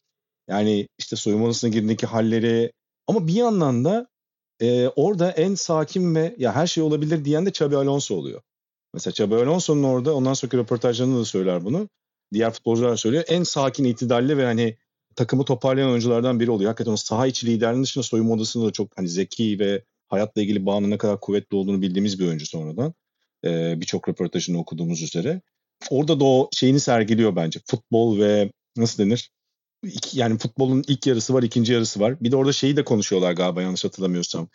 yani 0.50 0.88
işte 0.98 1.16
soyunma 1.16 1.46
odasına 1.46 1.70
girdiğindeki 1.70 2.06
halleri 2.06 2.72
ama 3.10 3.28
bir 3.28 3.34
yandan 3.34 3.86
da 3.86 4.08
e, 4.62 4.88
orada 4.88 5.32
en 5.32 5.56
sakin 5.56 6.16
ve 6.16 6.36
ya 6.38 6.56
her 6.56 6.68
şey 6.68 6.84
olabilir 6.84 7.26
diyen 7.26 7.46
de 7.46 7.50
Xabi 7.50 7.78
Alonso 7.78 8.16
oluyor. 8.16 8.42
Mesela 8.94 9.12
Xabi 9.12 9.36
Alonso'nun 9.36 9.84
orada 9.84 10.16
ondan 10.16 10.34
sonraki 10.34 10.58
röportajlarında 10.58 11.20
da 11.20 11.26
söyler 11.26 11.66
bunu. 11.66 11.90
Diğer 12.34 12.52
futbolcular 12.52 12.96
söylüyor. 12.96 13.24
En 13.28 13.44
sakin, 13.44 13.84
itidalli 13.84 14.38
ve 14.38 14.46
hani 14.46 14.78
takımı 15.16 15.46
toparlayan 15.46 15.90
oyunculardan 15.90 16.40
biri 16.40 16.52
oluyor. 16.52 16.68
Hakikaten 16.68 16.92
o 16.92 16.98
saha 16.98 17.28
içi 17.28 17.48
liderliğinin 17.48 17.84
dışında 17.84 18.04
soyunma 18.04 18.34
odasında 18.34 18.66
da 18.66 18.72
çok 18.72 18.98
hani 18.98 19.10
zeki 19.10 19.60
ve 19.60 19.84
hayatla 20.08 20.42
ilgili 20.42 20.66
bağının 20.66 20.90
ne 20.90 20.98
kadar 20.98 21.20
kuvvetli 21.20 21.58
olduğunu 21.58 21.82
bildiğimiz 21.82 22.20
bir 22.20 22.28
oyuncu 22.28 22.46
sonradan. 22.46 22.94
Ee, 23.46 23.82
Birçok 23.82 24.10
röportajını 24.10 24.60
okuduğumuz 24.60 25.02
üzere. 25.02 25.42
Orada 25.90 26.20
da 26.20 26.26
o 26.26 26.50
şeyini 26.54 26.80
sergiliyor 26.80 27.36
bence. 27.36 27.60
Futbol 27.66 28.20
ve 28.20 28.52
nasıl 28.78 29.04
denir? 29.04 29.32
İki, 29.84 30.20
yani 30.20 30.38
futbolun 30.38 30.84
ilk 30.88 31.08
yarısı 31.08 31.34
var, 31.34 31.44
ikinci 31.44 31.74
yarısı 31.74 32.00
var. 32.00 32.20
Bir 32.22 32.32
de 32.32 32.36
orada 32.36 32.54
şeyi 32.54 32.78
de 32.78 32.84
konuşuyorlar 32.84 33.32
galiba 33.32 33.62
yanlış 33.62 33.86
hatırlamıyorsam. 33.86 34.50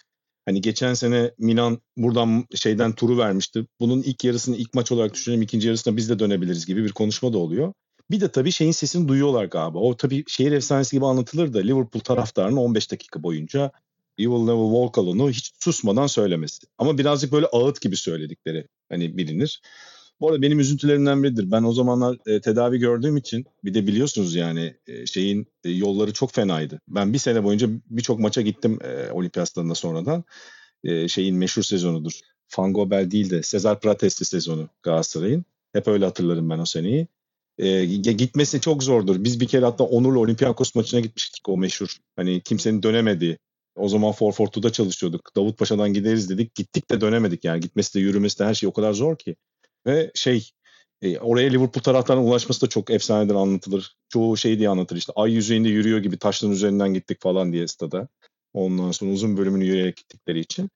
Hani 0.45 0.61
geçen 0.61 0.95
sene 0.95 1.31
Milan 1.39 1.79
buradan 1.97 2.47
şeyden 2.55 2.93
turu 2.93 3.19
vermişti. 3.19 3.67
Bunun 3.81 4.03
ilk 4.03 4.25
yarısını 4.25 4.57
ilk 4.57 4.75
maç 4.75 4.93
olarak 4.93 5.15
düşünelim, 5.15 5.43
ikinci 5.43 5.67
yarısına 5.67 5.97
biz 5.97 6.09
de 6.09 6.19
dönebiliriz 6.19 6.67
gibi 6.67 6.85
bir 6.85 6.93
konuşma 6.93 7.33
da 7.33 7.39
oluyor. 7.39 7.73
Bir 8.11 8.21
de 8.21 8.33
tabii 8.33 8.53
şeyin 8.53 8.73
sesini 8.73 9.09
duyuyorlar 9.09 9.45
galiba. 9.45 9.79
O 9.79 9.97
tabii 9.97 10.25
şehir 10.29 10.53
efsanesi 10.53 10.97
gibi 10.97 11.07
anlatılır 11.07 11.53
da 11.55 11.59
Liverpool 11.59 12.01
taraftarının 12.03 12.57
15 12.57 12.91
dakika 12.91 13.23
boyunca 13.23 13.73
You 14.19 14.37
will 14.37 14.55
never 14.55 14.71
walk 14.75 14.99
alone'u 14.99 15.31
hiç 15.31 15.53
susmadan 15.59 16.07
söylemesi. 16.07 16.67
Ama 16.79 16.99
birazcık 16.99 17.33
böyle 17.33 17.47
ağıt 17.47 17.81
gibi 17.81 17.97
söyledikleri 17.97 18.69
hani 18.89 19.17
bilinir. 19.17 19.61
Bu 20.21 20.29
arada 20.29 20.43
benim 20.43 20.61
üzüntülerimden 20.61 21.23
biridir. 21.23 21.51
Ben 21.51 21.63
o 21.63 21.73
zamanlar 21.73 22.19
e, 22.27 22.41
tedavi 22.41 22.79
gördüğüm 22.79 23.17
için 23.17 23.45
bir 23.65 23.75
de 23.75 23.87
biliyorsunuz 23.87 24.35
yani 24.35 24.77
e, 24.87 25.07
şeyin 25.07 25.47
e, 25.65 25.71
yolları 25.71 26.13
çok 26.13 26.33
fenaydı. 26.33 26.81
Ben 26.89 27.13
bir 27.13 27.19
sene 27.19 27.45
boyunca 27.45 27.69
birçok 27.91 28.21
maça 28.21 28.41
gittim 28.41 28.79
e, 28.85 29.11
olimpiyat 29.11 29.49
stadında 29.49 29.75
sonradan. 29.75 30.25
E, 30.85 31.09
şeyin 31.09 31.37
meşhur 31.37 31.63
sezonudur. 31.63 32.21
Fangobel 32.49 33.11
değil 33.11 33.31
de 33.31 33.43
Sezar 33.43 33.81
Pratesti 33.81 34.25
sezonu 34.25 34.69
Galatasaray'ın. 34.83 35.45
Hep 35.73 35.89
öyle 35.89 36.05
hatırlarım 36.05 36.51
ben 36.51 36.59
o 36.59 36.65
seneyi. 36.67 37.09
E, 37.59 37.85
gitmesi 37.85 38.61
çok 38.61 38.83
zordur. 38.83 39.25
Biz 39.25 39.41
bir 39.41 39.47
kere 39.47 39.65
hatta 39.65 39.85
Onur'la 39.85 40.19
Olympiakos 40.19 40.75
maçına 40.75 41.01
gitmiştik 41.01 41.49
o 41.49 41.57
meşhur. 41.59 41.97
Hani 42.17 42.41
kimsenin 42.41 42.83
dönemediği. 42.83 43.39
O 43.77 43.89
zaman 43.89 44.13
Forfortu'da 44.13 44.73
çalışıyorduk. 44.73 45.37
Davutpaşa'dan 45.37 45.95
gideriz 45.95 46.31
dedik. 46.31 46.55
Gittik 46.55 46.91
de 46.91 47.01
dönemedik 47.01 47.45
yani. 47.45 47.61
Gitmesi 47.61 47.95
de 47.95 48.01
yürümesi 48.01 48.39
de 48.39 48.45
her 48.45 48.55
şey 48.55 48.69
o 48.69 48.73
kadar 48.73 48.93
zor 48.93 49.17
ki. 49.19 49.37
Ve 49.87 50.11
şey 50.15 50.51
e, 51.03 51.19
oraya 51.19 51.49
Liverpool 51.51 51.83
taraftarına 51.83 52.25
ulaşması 52.25 52.61
da 52.63 52.69
çok 52.69 52.91
efsanedir 52.91 53.35
anlatılır. 53.35 53.97
Çoğu 54.09 54.37
şey 54.37 54.59
diye 54.59 54.69
anlatır 54.69 54.97
işte 54.97 55.13
ay 55.17 55.33
yüzeyinde 55.33 55.69
yürüyor 55.69 55.99
gibi 55.99 56.19
taşların 56.19 56.55
üzerinden 56.55 56.95
gittik 56.95 57.23
falan 57.23 57.53
diye 57.53 57.69
stada. 57.69 58.09
Ondan 58.55 58.91
sonra 58.91 59.13
uzun 59.13 59.37
bölümünü 59.37 59.65
yürüyerek 59.65 59.97
gittikleri 59.97 60.41
için. 60.41 60.71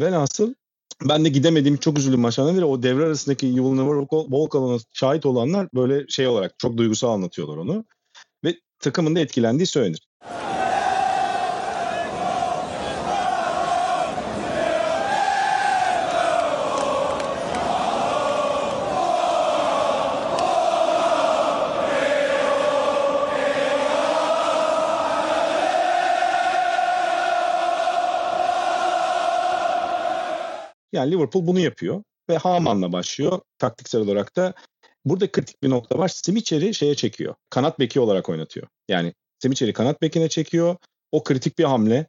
Velhasıl 0.00 0.54
ben 1.02 1.24
de 1.24 1.28
gidemediğim 1.28 1.76
çok 1.76 1.98
üzüldüm 1.98 2.20
maçlardan 2.20 2.56
biri. 2.56 2.64
O 2.64 2.82
devre 2.82 3.04
arasındaki 3.04 3.46
You 3.46 3.56
Will 3.56 3.82
Never 3.82 4.00
Walk 4.00 4.54
Alone'a 4.54 4.78
şahit 4.92 5.26
olanlar 5.26 5.68
böyle 5.74 6.08
şey 6.08 6.26
olarak 6.26 6.58
çok 6.58 6.76
duygusal 6.76 7.08
anlatıyorlar 7.08 7.56
onu. 7.56 7.84
Ve 8.44 8.54
takımın 8.78 9.16
da 9.16 9.20
etkilendiği 9.20 9.66
söylenir. 9.66 10.08
Yani 30.94 31.10
Liverpool 31.10 31.46
bunu 31.46 31.60
yapıyor 31.60 32.02
ve 32.30 32.36
Haman'la 32.36 32.92
başlıyor. 32.92 33.40
taktiksel 33.58 34.00
olarak 34.00 34.36
da 34.36 34.54
burada 35.04 35.32
kritik 35.32 35.62
bir 35.62 35.70
nokta 35.70 35.98
var. 35.98 36.08
Simicher'i 36.08 36.74
şeye 36.74 36.94
çekiyor. 36.94 37.34
Kanat 37.50 37.78
beki 37.78 38.00
olarak 38.00 38.28
oynatıyor. 38.28 38.66
Yani 38.88 39.14
Simicher'i 39.38 39.72
kanat 39.72 40.02
bekine 40.02 40.28
çekiyor. 40.28 40.76
O 41.12 41.24
kritik 41.24 41.58
bir 41.58 41.64
hamle. 41.64 42.06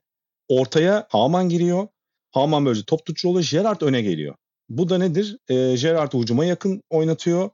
Ortaya 0.48 1.08
Haman 1.10 1.50
giriyor. 1.50 1.88
Haman 2.32 2.66
böylece 2.66 2.86
top 2.86 3.06
tutucu 3.06 3.30
oluyor. 3.30 3.48
Gerrard 3.52 3.82
öne 3.82 4.02
geliyor. 4.02 4.36
Bu 4.70 4.90
da 4.90 4.98
nedir? 4.98 5.38
E, 5.50 5.76
Gerrard 5.76 6.14
hücuma 6.14 6.46
yakın 6.46 6.82
oynatıyor 6.90 7.50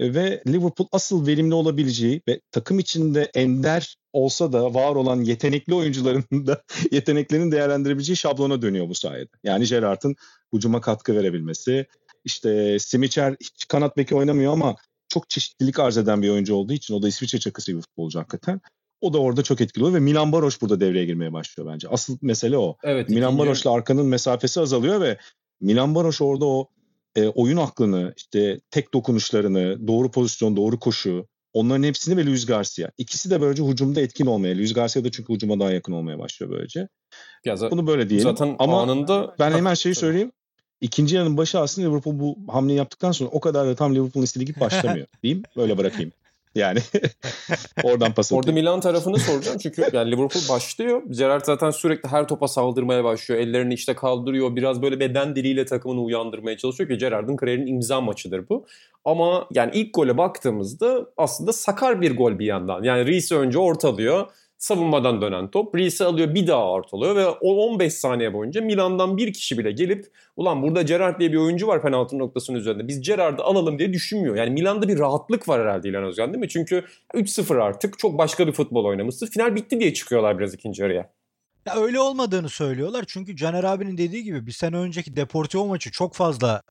ve 0.00 0.42
Liverpool 0.48 0.88
asıl 0.92 1.26
verimli 1.26 1.54
olabileceği 1.54 2.22
ve 2.28 2.40
takım 2.50 2.78
içinde 2.78 3.30
ender 3.34 3.96
olsa 4.12 4.52
da 4.52 4.74
var 4.74 4.94
olan 4.94 5.20
yetenekli 5.20 5.74
oyuncuların 5.74 6.24
da 6.46 6.62
yeteneklerini 6.92 7.52
değerlendirebileceği 7.52 8.16
şablona 8.16 8.62
dönüyor 8.62 8.88
bu 8.88 8.94
sayede. 8.94 9.30
Yani 9.44 9.64
Gerrard'ın 9.64 10.16
hücuma 10.54 10.80
katkı 10.80 11.16
verebilmesi. 11.16 11.86
İşte 12.24 12.78
Simicher 12.78 13.36
hiç 13.40 13.68
kanat 13.68 13.96
beki 13.96 14.14
oynamıyor 14.14 14.52
ama 14.52 14.76
çok 15.08 15.30
çeşitlilik 15.30 15.78
arz 15.78 15.98
eden 15.98 16.22
bir 16.22 16.30
oyuncu 16.30 16.54
olduğu 16.54 16.72
için 16.72 16.94
o 16.94 17.02
da 17.02 17.08
İsviçre 17.08 17.38
çakısı 17.38 17.76
bir 17.76 17.80
futbolcu 17.80 18.18
hakikaten. 18.18 18.60
O 19.00 19.12
da 19.12 19.18
orada 19.18 19.42
çok 19.42 19.60
etkili 19.60 19.84
oluyor 19.84 19.96
ve 19.96 20.04
Milan 20.04 20.32
Baroş 20.32 20.62
burada 20.62 20.80
devreye 20.80 21.04
girmeye 21.04 21.32
başlıyor 21.32 21.70
bence. 21.72 21.88
Asıl 21.88 22.18
mesele 22.22 22.58
o. 22.58 22.76
Evet, 22.82 23.08
Milan 23.08 23.38
Baroş'la 23.38 23.72
arkanın 23.72 24.06
mesafesi 24.06 24.60
azalıyor 24.60 25.00
ve 25.00 25.18
Milan 25.60 25.94
Baroş 25.94 26.20
orada 26.20 26.44
o 26.44 26.68
e, 27.16 27.28
oyun 27.28 27.56
aklını, 27.56 28.14
işte 28.16 28.60
tek 28.70 28.94
dokunuşlarını, 28.94 29.88
doğru 29.88 30.10
pozisyon, 30.10 30.56
doğru 30.56 30.78
koşu, 30.78 31.26
onların 31.52 31.82
hepsini 31.82 32.16
ve 32.16 32.26
Luis 32.26 32.46
Garcia. 32.46 32.90
İkisi 32.98 33.30
de 33.30 33.40
böylece 33.40 33.64
hücumda 33.64 34.00
etkin 34.00 34.26
olmaya. 34.26 34.56
Luis 34.56 34.74
Garcia 34.74 35.04
da 35.04 35.10
çünkü 35.10 35.34
hücuma 35.34 35.60
daha 35.60 35.70
yakın 35.70 35.92
olmaya 35.92 36.18
başlıyor 36.18 36.52
böylece. 36.52 36.88
Ya 37.44 37.56
Bunu 37.70 37.86
böyle 37.86 38.08
diyelim. 38.10 38.28
zaten 38.28 38.56
Ama 38.58 38.82
anında 38.82 39.34
ben 39.38 39.52
hemen 39.52 39.74
şeyi 39.74 39.94
söyleyeyim. 39.94 40.32
İkinci 40.80 41.16
yarının 41.16 41.36
başı 41.36 41.60
aslında 41.60 41.88
Liverpool 41.88 42.18
bu 42.18 42.36
hamleyi 42.48 42.78
yaptıktan 42.78 43.12
sonra 43.12 43.30
o 43.30 43.40
kadar 43.40 43.66
da 43.66 43.74
tam 43.74 43.94
Liverpool'un 43.94 44.24
istediği 44.24 44.46
gibi 44.46 44.60
başlamıyor. 44.60 45.06
diyeyim. 45.22 45.42
Böyle 45.56 45.78
bırakayım. 45.78 46.12
Yani 46.56 46.78
oradan 47.82 48.12
pas 48.12 48.32
Orada 48.32 48.40
atayım. 48.40 48.54
Milan 48.54 48.80
tarafını 48.80 49.18
soracağım 49.18 49.58
çünkü 49.58 49.86
yani 49.92 50.10
Liverpool 50.10 50.48
başlıyor. 50.48 51.02
Gerrard 51.10 51.44
zaten 51.44 51.70
sürekli 51.70 52.08
her 52.08 52.28
topa 52.28 52.48
saldırmaya 52.48 53.04
başlıyor. 53.04 53.40
Ellerini 53.40 53.74
işte 53.74 53.94
kaldırıyor. 53.94 54.56
Biraz 54.56 54.82
böyle 54.82 55.00
beden 55.00 55.36
diliyle 55.36 55.64
takımını 55.64 56.00
uyandırmaya 56.00 56.56
çalışıyor 56.56 56.90
ki 56.90 56.98
Gerrard'ın 56.98 57.36
kariyerinin 57.36 57.66
imza 57.66 58.00
maçıdır 58.00 58.48
bu. 58.48 58.66
Ama 59.04 59.46
yani 59.54 59.70
ilk 59.74 59.94
gole 59.94 60.18
baktığımızda 60.18 61.06
aslında 61.16 61.52
sakar 61.52 62.00
bir 62.00 62.16
gol 62.16 62.38
bir 62.38 62.46
yandan. 62.46 62.82
Yani 62.82 63.06
Reese 63.06 63.36
önce 63.36 63.58
ortalıyor. 63.58 64.26
Savunmadan 64.58 65.22
dönen 65.22 65.50
top. 65.50 65.74
Reese 65.74 66.04
alıyor 66.04 66.34
bir 66.34 66.46
daha 66.46 66.70
ortalıyor 66.70 67.16
ve 67.16 67.26
o 67.26 67.54
15 67.54 67.92
saniye 67.92 68.32
boyunca 68.32 68.60
Milan'dan 68.60 69.16
bir 69.16 69.32
kişi 69.32 69.58
bile 69.58 69.72
gelip 69.72 70.06
ulan 70.36 70.62
burada 70.62 70.82
Gerrard 70.82 71.20
diye 71.20 71.32
bir 71.32 71.36
oyuncu 71.36 71.66
var 71.66 71.82
penaltı 71.82 72.18
noktasının 72.18 72.58
üzerinde. 72.58 72.88
Biz 72.88 73.00
Gerrard'ı 73.00 73.42
alalım 73.42 73.78
diye 73.78 73.92
düşünmüyor. 73.92 74.36
Yani 74.36 74.50
Milan'da 74.50 74.88
bir 74.88 74.98
rahatlık 74.98 75.48
var 75.48 75.60
herhalde 75.60 75.88
İlhan 75.88 76.04
Özgen 76.04 76.32
değil 76.32 76.40
mi? 76.40 76.48
Çünkü 76.48 76.84
3-0 77.14 77.62
artık 77.62 77.98
çok 77.98 78.18
başka 78.18 78.46
bir 78.46 78.52
futbol 78.52 78.84
oynamıştı. 78.84 79.26
Final 79.26 79.54
bitti 79.54 79.80
diye 79.80 79.94
çıkıyorlar 79.94 80.38
biraz 80.38 80.54
ikinci 80.54 80.82
yarıya. 80.82 81.10
Ya 81.66 81.74
öyle 81.76 82.00
olmadığını 82.00 82.48
söylüyorlar. 82.48 83.04
Çünkü 83.08 83.36
Caner 83.36 83.64
abinin 83.64 83.98
dediği 83.98 84.24
gibi 84.24 84.46
bir 84.46 84.52
sene 84.52 84.76
önceki 84.76 85.16
Deportivo 85.16 85.66
maçı 85.66 85.90
çok 85.90 86.14
fazla 86.14 86.62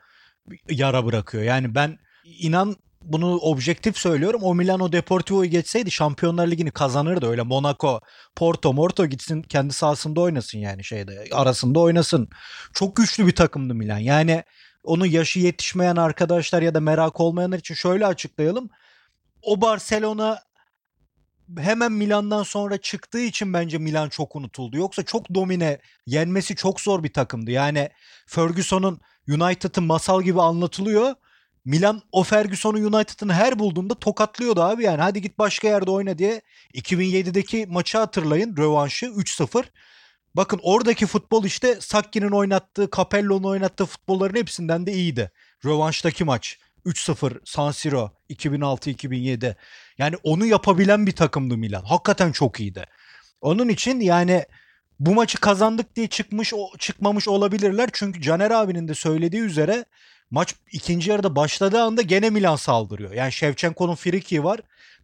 yara 0.69 1.05
bırakıyor. 1.05 1.43
Yani 1.43 1.75
ben 1.75 1.97
inan 2.39 2.75
bunu 3.05 3.37
objektif 3.37 3.97
söylüyorum. 3.97 4.43
O 4.43 4.55
Milano 4.55 4.91
Deportivo'yu 4.91 5.49
geçseydi 5.49 5.91
Şampiyonlar 5.91 6.47
Ligi'ni 6.47 6.71
kazanırdı. 6.71 7.27
Öyle 7.27 7.41
Monaco, 7.41 7.99
Porto, 8.35 8.73
Morto 8.73 9.05
gitsin 9.05 9.41
kendi 9.41 9.73
sahasında 9.73 10.21
oynasın 10.21 10.57
yani 10.57 10.83
şeyde 10.83 11.25
arasında 11.31 11.79
oynasın. 11.79 12.29
Çok 12.73 12.95
güçlü 12.95 13.27
bir 13.27 13.35
takımdı 13.35 13.75
Milan. 13.75 13.97
Yani 13.97 14.43
onun 14.83 15.05
yaşı 15.05 15.39
yetişmeyen 15.39 15.95
arkadaşlar 15.95 16.61
ya 16.61 16.73
da 16.73 16.79
merak 16.79 17.19
olmayanlar 17.19 17.59
için 17.59 17.75
şöyle 17.75 18.05
açıklayalım. 18.05 18.69
O 19.41 19.61
Barcelona 19.61 20.39
hemen 21.57 21.91
Milan'dan 21.91 22.43
sonra 22.43 22.77
çıktığı 22.77 23.19
için 23.19 23.53
bence 23.53 23.77
Milan 23.77 24.09
çok 24.09 24.35
unutuldu. 24.35 24.77
Yoksa 24.77 25.03
çok 25.03 25.33
domine, 25.35 25.79
yenmesi 26.05 26.55
çok 26.55 26.81
zor 26.81 27.03
bir 27.03 27.13
takımdı. 27.13 27.51
Yani 27.51 27.89
Ferguson'un 28.27 28.99
United'ın 29.27 29.83
masal 29.83 30.21
gibi 30.21 30.41
anlatılıyor. 30.41 31.15
Milan 31.65 32.01
o 32.11 32.23
Ferguson'u 32.23 32.77
United'ın 32.77 33.29
her 33.29 33.59
bulduğunda 33.59 33.95
tokatlıyordu 33.95 34.61
abi 34.61 34.83
yani. 34.83 35.01
Hadi 35.01 35.21
git 35.21 35.39
başka 35.39 35.67
yerde 35.67 35.91
oyna 35.91 36.17
diye. 36.17 36.41
2007'deki 36.73 37.65
maçı 37.69 37.97
hatırlayın. 37.97 38.57
Rövanşı 38.57 39.05
3-0. 39.05 39.63
Bakın 40.35 40.59
oradaki 40.63 41.05
futbol 41.05 41.43
işte 41.45 41.77
Sakki'nin 41.81 42.31
oynattığı, 42.31 42.89
Capello'nun 42.95 43.43
oynattığı 43.43 43.85
futbolların 43.85 44.35
hepsinden 44.39 44.85
de 44.85 44.93
iyiydi. 44.93 45.31
Rövanştaki 45.65 46.23
maç. 46.23 46.59
3-0 46.85 47.39
San 47.45 47.71
Siro 47.71 48.11
2006-2007. 48.29 49.55
Yani 49.97 50.15
onu 50.23 50.45
yapabilen 50.45 51.07
bir 51.07 51.11
takımdı 51.11 51.57
Milan. 51.57 51.83
Hakikaten 51.83 52.31
çok 52.31 52.59
iyiydi. 52.59 52.83
Onun 53.41 53.69
için 53.69 53.99
yani 53.99 54.45
bu 54.99 55.13
maçı 55.13 55.37
kazandık 55.37 55.95
diye 55.95 56.07
çıkmış 56.07 56.53
o- 56.53 56.77
çıkmamış 56.79 57.27
olabilirler. 57.27 57.89
Çünkü 57.93 58.21
Caner 58.21 58.51
abinin 58.51 58.87
de 58.87 58.93
söylediği 58.93 59.41
üzere 59.41 59.85
maç 60.31 60.55
ikinci 60.71 61.09
yarıda 61.09 61.35
başladığı 61.35 61.81
anda 61.81 62.01
gene 62.01 62.29
Milan 62.29 62.55
saldırıyor. 62.55 63.11
Yani 63.11 63.31
Shevchenko'nun 63.31 63.95
friki 63.95 64.43
var. 64.43 64.59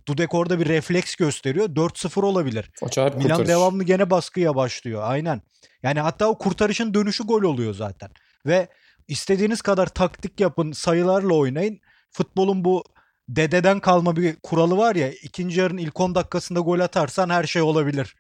Dudek 0.08 0.34
orada 0.34 0.60
bir 0.60 0.66
refleks 0.66 1.16
gösteriyor. 1.16 1.70
4-0 1.70 2.26
olabilir. 2.26 2.72
Milan 3.16 3.30
kurtarış. 3.30 3.50
devamlı 3.50 3.84
gene 3.84 4.10
baskıya 4.10 4.56
başlıyor. 4.56 5.02
Aynen. 5.06 5.42
Yani 5.84 6.00
hatta 6.00 6.28
o 6.28 6.38
kurtarışın 6.38 6.94
dönüşü 6.94 7.24
gol 7.24 7.44
oluyor 7.44 7.74
zaten. 7.74 8.10
Ve 8.46 8.68
istediğiniz 9.08 9.62
kadar 9.62 9.88
taktik 9.88 10.40
yapın, 10.40 10.72
sayılarla 10.72 11.34
oynayın. 11.34 11.80
Futbolun 12.12 12.66
bu 12.66 12.84
dededen 13.30 13.80
kalma 13.80 14.16
bir 14.16 14.36
kuralı 14.44 14.78
var 14.78 14.96
ya. 14.96 15.12
ikinci 15.12 15.60
yarının 15.60 15.78
ilk 15.78 16.00
10 16.00 16.16
dakikasında 16.16 16.60
gol 16.60 16.80
atarsan 16.80 17.30
her 17.30 17.44
şey 17.44 17.62
olabilir. 17.62 18.16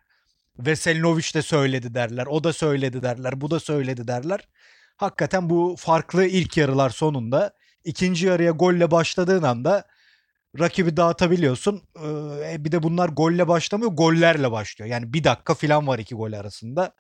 Veselinovic 0.59 1.33
de 1.33 1.41
söyledi 1.41 1.93
derler. 1.93 2.25
O 2.25 2.43
da 2.43 2.53
söyledi 2.53 3.01
derler. 3.01 3.41
Bu 3.41 3.51
da 3.51 3.59
söyledi 3.59 4.07
derler. 4.07 4.47
Hakikaten 4.97 5.49
bu 5.49 5.75
farklı 5.77 6.25
ilk 6.25 6.57
yarılar 6.57 6.89
sonunda 6.89 7.53
ikinci 7.83 8.25
yarıya 8.25 8.51
golle 8.51 8.91
başladığın 8.91 9.43
anda 9.43 9.85
rakibi 10.59 10.97
dağıtabiliyorsun. 10.97 11.81
Ee, 12.03 12.65
bir 12.65 12.71
de 12.71 12.83
bunlar 12.83 13.09
golle 13.09 13.47
başlamıyor, 13.47 13.91
gollerle 13.91 14.51
başlıyor. 14.51 14.89
Yani 14.89 15.13
bir 15.13 15.23
dakika 15.23 15.53
falan 15.53 15.87
var 15.87 15.99
iki 15.99 16.15
gol 16.15 16.33
arasında. 16.33 16.93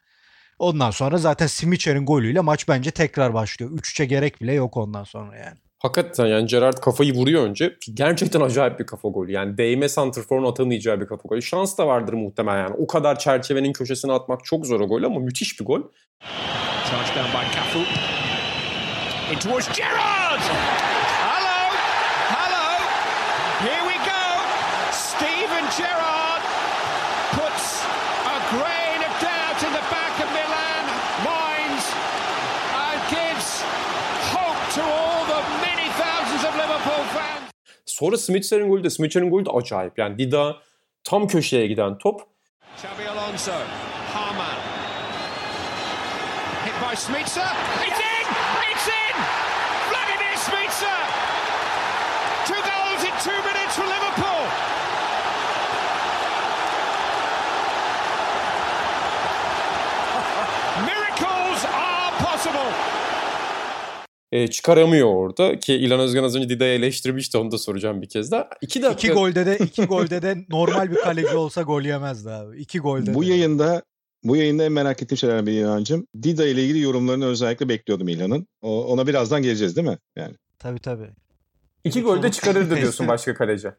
Ondan 0.59 0.91
sonra 0.91 1.17
zaten 1.17 1.47
Simicher'in 1.47 2.05
golüyle 2.05 2.39
maç 2.39 2.67
bence 2.67 2.91
tekrar 2.91 3.33
başlıyor. 3.33 3.71
3-3'e 3.71 4.05
gerek 4.05 4.41
bile 4.41 4.53
yok 4.53 4.77
ondan 4.77 5.03
sonra 5.03 5.37
yani. 5.37 5.57
Hakikaten 5.79 6.25
yani 6.25 6.47
Gerrard 6.47 6.77
kafayı 6.77 7.13
vuruyor 7.13 7.43
önce. 7.43 7.75
Gerçekten 7.93 8.41
acayip 8.41 8.79
bir 8.79 8.85
kafa 8.85 9.09
golü. 9.09 9.31
Yani 9.31 9.57
değme 9.57 9.89
santrforun 9.89 10.51
atamayacağı 10.51 11.01
bir 11.01 11.07
kafa 11.07 11.27
golü. 11.29 11.41
Şans 11.41 11.77
da 11.77 11.87
vardır 11.87 12.13
muhtemelen 12.13 12.57
yani. 12.57 12.75
O 12.77 12.87
kadar 12.87 13.19
çerçevenin 13.19 13.73
köşesine 13.73 14.11
atmak 14.11 14.45
çok 14.45 14.65
zor 14.65 14.79
o 14.79 14.87
gol 14.87 15.03
ama 15.03 15.19
müthiş 15.19 15.59
bir 15.59 15.65
gol. 15.65 15.81
Charged 16.91 17.15
down 17.15 17.31
by 17.31 17.45
Cafu. 17.55 17.81
In 19.31 19.39
towards 19.39 19.67
Gerrard! 19.77 20.41
Hello! 21.31 21.61
Hello! 22.35 22.67
Here 23.63 23.83
we 23.87 23.95
go! 24.13 24.23
Steven 24.91 25.65
Gerrard 25.77 26.43
puts 27.37 27.65
a 28.35 28.37
grain 28.51 28.99
of 29.07 29.13
doubt 29.23 29.59
in 29.67 29.71
the 29.79 29.85
back 29.95 30.15
of 30.19 30.27
Milan 30.35 30.83
minds 31.23 31.85
and 32.85 32.99
gives 33.15 33.63
hope 34.35 34.61
to 34.75 34.81
all 34.83 35.23
the 35.33 35.41
many 35.63 35.87
thousands 36.01 36.43
of 36.43 36.51
Liverpool 36.61 37.03
fans. 37.15 37.51
Sonra 37.85 38.17
Smith'lerin 38.17 38.69
golü 38.69 38.83
de 38.83 38.89
Smith'lerin 38.89 39.29
golü 39.29 39.45
de 39.45 39.51
acayip. 39.51 39.97
Yani 39.97 40.17
Dida 40.17 40.57
tam 41.03 41.27
köşeye 41.27 41.67
giden 41.67 41.97
top. 41.97 42.21
Xabi 42.77 43.09
Alonso, 43.09 43.51
by 46.91 46.95
Smitsa. 46.95 47.47
It's 47.87 48.01
in! 48.13 48.25
It's 48.71 48.87
in! 49.01 49.15
Vladimir 49.89 50.35
Smitsa! 50.47 50.95
Two 52.49 52.61
goals 52.71 53.01
in 53.09 53.13
two 53.27 53.39
minutes 53.47 53.75
for 53.77 53.85
Liverpool. 53.93 54.41
Miracles 60.87 61.65
are 61.65 62.11
possible. 62.25 62.71
e, 64.31 64.47
çıkaramıyor 64.47 65.07
orada 65.15 65.59
ki 65.59 65.73
İlhan 65.73 65.99
Özgen 65.99 66.23
az 66.23 66.35
önce 66.35 66.49
Dida'yı 66.49 66.73
eleştirmişti 66.79 67.37
onu 67.37 67.51
da 67.51 67.57
soracağım 67.57 68.01
bir 68.01 68.09
kez 68.09 68.31
daha. 68.31 68.49
İki 68.61 68.81
dakika. 68.81 69.07
İki 69.07 69.19
golde 69.19 69.45
de 69.45 69.57
iki 69.57 69.85
golde 69.85 70.21
de 70.21 70.37
normal 70.49 70.91
bir 70.91 70.95
kaleci 70.95 71.35
olsa 71.35 71.61
gol 71.61 71.81
yemezdi 71.81 72.29
abi. 72.29 72.57
İki 72.57 72.79
golde 72.79 73.13
Bu 73.13 73.21
de. 73.23 73.25
yayında 73.27 73.81
bu 74.23 74.35
yayında 74.35 74.63
en 74.63 74.71
merak 74.71 75.01
ettiğim 75.03 75.17
şeylerden 75.17 75.45
biri 75.45 75.55
İlhan'cığım. 75.55 76.07
Dida 76.23 76.47
ile 76.47 76.63
ilgili 76.63 76.79
yorumlarını 76.79 77.25
özellikle 77.25 77.69
bekliyordum 77.69 78.07
İlhan'ın. 78.07 78.47
O- 78.61 78.85
Ona 78.85 79.07
birazdan 79.07 79.41
geleceğiz 79.41 79.75
değil 79.75 79.87
mi? 79.87 79.97
Yani 80.15 80.35
Tabii 80.59 80.79
tabii. 80.79 81.09
İki 81.83 82.01
golde 82.01 82.31
çıkarırdı 82.31 82.75
diyorsun 82.75 83.07
başka 83.07 83.33
kaleci. 83.33 83.71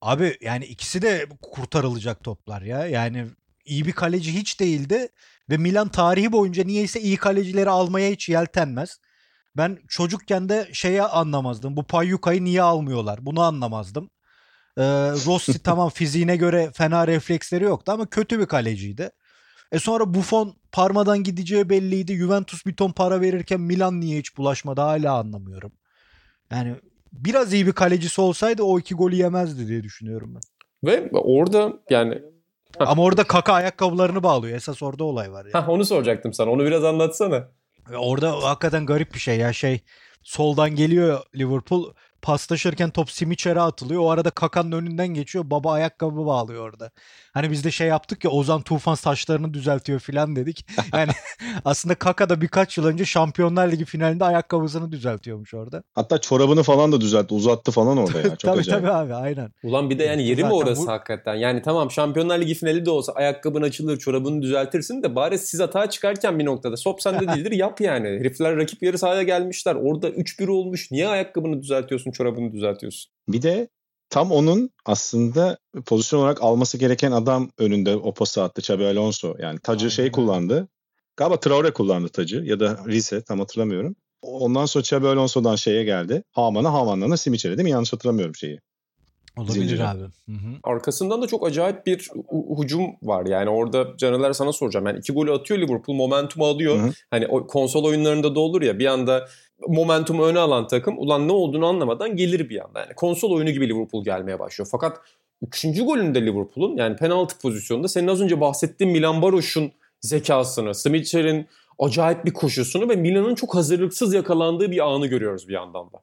Abi 0.00 0.36
yani 0.40 0.64
ikisi 0.64 1.02
de 1.02 1.26
kurtarılacak 1.42 2.24
toplar 2.24 2.62
ya. 2.62 2.86
Yani 2.86 3.26
iyi 3.64 3.86
bir 3.86 3.92
kaleci 3.92 4.34
hiç 4.34 4.60
değildi 4.60 5.08
ve 5.50 5.56
Milan 5.56 5.88
tarihi 5.88 6.32
boyunca 6.32 6.64
niyeyse 6.64 7.00
iyi 7.00 7.16
kalecileri 7.16 7.70
almaya 7.70 8.10
hiç 8.10 8.28
yeltenmez. 8.28 8.98
Ben 9.56 9.78
çocukken 9.88 10.48
de 10.48 10.68
şeye 10.72 11.02
anlamazdım. 11.02 11.76
Bu 11.76 11.84
Payyuka'yı 11.86 12.44
niye 12.44 12.62
almıyorlar? 12.62 13.26
Bunu 13.26 13.42
anlamazdım. 13.42 14.10
Ee, 14.78 14.82
Rossi 15.26 15.58
tamam 15.62 15.90
fiziğine 15.90 16.36
göre 16.36 16.70
fena 16.74 17.06
refleksleri 17.06 17.64
yoktu 17.64 17.92
ama 17.92 18.06
kötü 18.06 18.38
bir 18.40 18.46
kaleciydi. 18.46 19.10
E 19.72 19.78
sonra 19.78 20.14
Buffon 20.14 20.54
parmadan 20.72 21.22
gideceği 21.22 21.70
belliydi. 21.70 22.14
Juventus 22.16 22.66
bir 22.66 22.76
ton 22.76 22.92
para 22.92 23.20
verirken 23.20 23.60
Milan 23.60 24.00
niye 24.00 24.18
hiç 24.18 24.36
bulaşmadı 24.36 24.80
hala 24.80 25.18
anlamıyorum. 25.18 25.72
Yani 26.50 26.74
biraz 27.12 27.52
iyi 27.52 27.66
bir 27.66 27.72
kalecisi 27.72 28.20
olsaydı 28.20 28.62
o 28.62 28.78
iki 28.78 28.94
golü 28.94 29.14
yemezdi 29.14 29.68
diye 29.68 29.82
düşünüyorum 29.82 30.34
ben. 30.34 30.42
Ve 30.90 31.10
orada 31.12 31.72
yani 31.90 32.22
Ama 32.78 33.02
orada 33.02 33.24
kaka 33.24 33.52
ayakkabılarını 33.52 34.22
bağlıyor. 34.22 34.56
Esas 34.56 34.82
orada 34.82 35.04
olay 35.04 35.32
var. 35.32 35.44
Yani. 35.44 35.64
Heh, 35.64 35.68
onu 35.68 35.84
soracaktım 35.84 36.32
sana. 36.32 36.50
Onu 36.50 36.64
biraz 36.64 36.84
anlatsana. 36.84 37.48
Orada 37.98 38.42
hakikaten 38.42 38.86
garip 38.86 39.14
bir 39.14 39.18
şey 39.18 39.38
ya 39.38 39.52
şey 39.52 39.80
soldan 40.22 40.70
geliyor 40.70 41.20
Liverpool 41.36 41.94
paslaşırken 42.22 42.90
top 42.90 43.10
Simicher'e 43.10 43.60
atılıyor. 43.60 44.00
O 44.02 44.10
arada 44.10 44.30
Kaka'nın 44.30 44.72
önünden 44.72 45.08
geçiyor. 45.08 45.44
Baba 45.50 45.72
ayakkabı 45.72 46.26
bağlıyor 46.26 46.68
orada. 46.68 46.90
Hani 47.34 47.50
biz 47.50 47.64
de 47.64 47.70
şey 47.70 47.88
yaptık 47.88 48.24
ya 48.24 48.30
Ozan 48.30 48.62
Tufan 48.62 48.94
saçlarını 48.94 49.54
düzeltiyor 49.54 50.00
filan 50.00 50.36
dedik. 50.36 50.66
Yani 50.92 51.10
aslında 51.64 51.94
Kaka 51.94 52.28
da 52.28 52.40
birkaç 52.40 52.78
yıl 52.78 52.84
önce 52.86 53.04
Şampiyonlar 53.04 53.72
Ligi 53.72 53.84
finalinde 53.84 54.24
ayakkabısını 54.24 54.92
düzeltiyormuş 54.92 55.54
orada. 55.54 55.82
Hatta 55.94 56.18
çorabını 56.20 56.62
falan 56.62 56.92
da 56.92 57.00
düzeltti. 57.00 57.34
Uzattı 57.34 57.70
falan 57.70 57.98
orada 57.98 58.18
ya. 58.18 58.22
Çok 58.28 58.40
tabii 58.40 58.60
acayip. 58.60 58.80
tabii 58.86 58.92
abi 58.92 59.14
aynen. 59.14 59.50
Ulan 59.62 59.90
bir 59.90 59.98
de 59.98 60.04
yani 60.04 60.22
yeri 60.28 60.44
mi 60.44 60.50
Zaten 60.50 60.56
orası 60.56 60.82
bu- 60.82 60.88
hakikaten? 60.88 61.34
Yani 61.34 61.62
tamam 61.62 61.90
Şampiyonlar 61.90 62.38
Ligi 62.40 62.54
finali 62.54 62.86
de 62.86 62.90
olsa 62.90 63.12
ayakkabın 63.12 63.62
açılır, 63.62 63.98
çorabını 63.98 64.42
düzeltirsin 64.42 65.02
de 65.02 65.14
bari 65.14 65.38
siz 65.38 65.60
hata 65.60 65.90
çıkarken 65.90 66.38
bir 66.38 66.44
noktada. 66.44 66.74
Top 66.84 67.02
sende 67.02 67.28
değildir 67.34 67.52
yap 67.52 67.80
yani. 67.80 68.08
Herifler 68.08 68.56
rakip 68.56 68.82
yarı 68.82 68.98
sahaya 68.98 69.22
gelmişler. 69.22 69.74
Orada 69.74 70.08
3-1 70.08 70.50
olmuş. 70.50 70.90
Niye 70.90 71.08
ayakkabını 71.08 71.62
düzeltiyorsun, 71.62 72.10
çorabını 72.12 72.52
düzeltiyorsun? 72.52 73.12
Bir 73.28 73.42
de 73.42 73.68
tam 74.10 74.32
onun 74.32 74.70
aslında 74.84 75.58
pozisyon 75.86 76.20
olarak 76.20 76.42
alması 76.42 76.78
gereken 76.78 77.12
adam 77.12 77.50
önünde 77.58 77.96
o 77.96 78.14
pası 78.14 78.42
attı 78.42 78.60
Xabi 78.60 78.84
Alonso. 78.86 79.34
Yani 79.38 79.58
tacı 79.58 79.84
Aynen 79.84 79.88
şey 79.88 80.12
kullandı. 80.12 80.68
Galiba 81.16 81.40
Traore 81.40 81.72
kullandı 81.72 82.08
tacı 82.08 82.36
ya 82.36 82.60
da 82.60 82.78
Rize 82.88 83.22
tam 83.22 83.38
hatırlamıyorum. 83.38 83.96
Ondan 84.22 84.66
sonra 84.66 84.82
Xabi 84.82 85.08
Alonso'dan 85.08 85.56
şeye 85.56 85.84
geldi. 85.84 86.24
Haman'a 86.30 86.72
Haman'dan 86.72 87.10
da 87.10 87.16
Simicher'e 87.16 87.56
değil 87.58 87.64
mi? 87.64 87.70
Yanlış 87.70 87.92
hatırlamıyorum 87.92 88.36
şeyi. 88.36 88.60
Olabilir 89.36 89.54
Zinciri. 89.54 89.84
abi. 89.84 90.00
Hı 90.00 90.32
hı. 90.32 90.58
Arkasından 90.62 91.22
da 91.22 91.26
çok 91.26 91.46
acayip 91.46 91.86
bir 91.86 92.08
hücum 92.58 92.82
var. 93.02 93.26
Yani 93.26 93.50
orada 93.50 93.96
Caneler 93.96 94.32
sana 94.32 94.52
soracağım. 94.52 94.86
Yani 94.86 94.98
iki 94.98 95.12
golü 95.12 95.32
atıyor 95.32 95.60
Liverpool. 95.60 95.96
Momentumu 95.96 96.46
alıyor. 96.46 96.78
Hı 96.78 96.82
hı. 96.82 96.90
Hani 97.10 97.26
o 97.26 97.46
konsol 97.46 97.84
oyunlarında 97.84 98.34
da 98.34 98.40
olur 98.40 98.62
ya 98.62 98.78
bir 98.78 98.86
anda 98.86 99.28
momentumu 99.68 100.24
öne 100.24 100.38
alan 100.38 100.66
takım 100.66 100.98
ulan 100.98 101.28
ne 101.28 101.32
olduğunu 101.32 101.66
anlamadan 101.66 102.16
gelir 102.16 102.48
bir 102.48 102.64
anda. 102.64 102.80
Yani 102.80 102.94
konsol 102.96 103.30
oyunu 103.30 103.50
gibi 103.50 103.68
Liverpool 103.68 104.04
gelmeye 104.04 104.38
başlıyor. 104.38 104.68
Fakat 104.70 105.00
üçüncü 105.42 105.84
golünde 105.84 106.26
Liverpool'un 106.26 106.76
yani 106.76 106.96
penaltı 106.96 107.38
pozisyonunda 107.38 107.88
senin 107.88 108.08
az 108.08 108.20
önce 108.20 108.40
bahsettiğin 108.40 108.92
Milan 108.92 109.22
Baroş'un 109.22 109.72
zekasını, 110.00 110.74
Smicher'in 110.74 111.46
acayip 111.78 112.24
bir 112.24 112.32
koşusunu 112.32 112.88
ve 112.88 112.96
Milan'ın 112.96 113.34
çok 113.34 113.54
hazırlıksız 113.54 114.14
yakalandığı 114.14 114.70
bir 114.70 114.92
anı 114.92 115.06
görüyoruz 115.06 115.48
bir 115.48 115.54
yandan 115.54 115.92
da. 115.92 116.02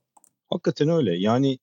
Hakikaten 0.50 0.90
öyle. 0.90 1.18
Yani 1.18 1.58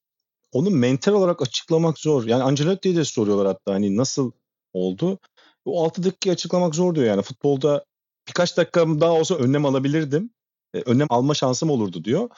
onu 0.53 0.71
mental 0.71 1.13
olarak 1.13 1.43
açıklamak 1.43 1.99
zor. 1.99 2.27
Yani 2.27 2.43
Ancelotti'ye 2.43 2.97
de 2.97 3.05
soruyorlar 3.05 3.47
hatta 3.47 3.75
hani 3.75 3.97
nasıl 3.97 4.33
oldu. 4.73 5.19
O 5.65 5.85
6 5.85 6.03
dakikayı 6.03 6.33
açıklamak 6.33 6.75
zor 6.75 6.95
diyor 6.95 7.07
yani. 7.07 7.23
Futbolda 7.23 7.85
birkaç 8.29 8.57
dakika 8.57 8.87
daha 9.01 9.13
olsa 9.13 9.35
önlem 9.35 9.67
alabilirdim. 9.67 10.31
E, 10.75 10.81
önlem 10.81 11.07
alma 11.11 11.35
şansım 11.35 11.71
olurdu 11.71 12.05
diyor. 12.05 12.29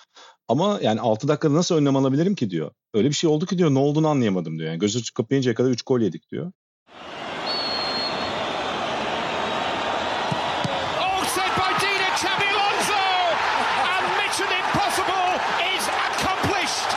Ama 0.49 0.79
yani 0.83 1.01
6 1.01 1.29
dakikada 1.29 1.55
nasıl 1.55 1.75
önlem 1.75 1.97
alabilirim 1.97 2.35
ki 2.35 2.51
diyor. 2.51 2.71
Öyle 2.95 3.09
bir 3.09 3.15
şey 3.15 3.31
oldu 3.31 3.47
ki 3.47 3.59
diyor 3.59 3.71
ne 3.71 3.79
olduğunu 3.79 4.09
anlayamadım 4.09 4.59
diyor. 4.59 4.71
Yani 4.71 4.79
gözü 4.79 5.13
kapayıncaya 5.15 5.55
kadar 5.55 5.71
3 5.71 5.83
gol 5.83 6.01
yedik 6.01 6.31
diyor. 6.31 6.53
Oh, 11.01 11.25
saved 11.35 11.57
by 11.57 11.71
Dina 11.83 12.09
Xabi 12.17 12.47
Alonso! 12.55 13.03
And 13.95 14.05
Mission 14.19 14.51
Impossible 14.61 15.31
is 15.77 15.85
accomplished! 16.09 16.91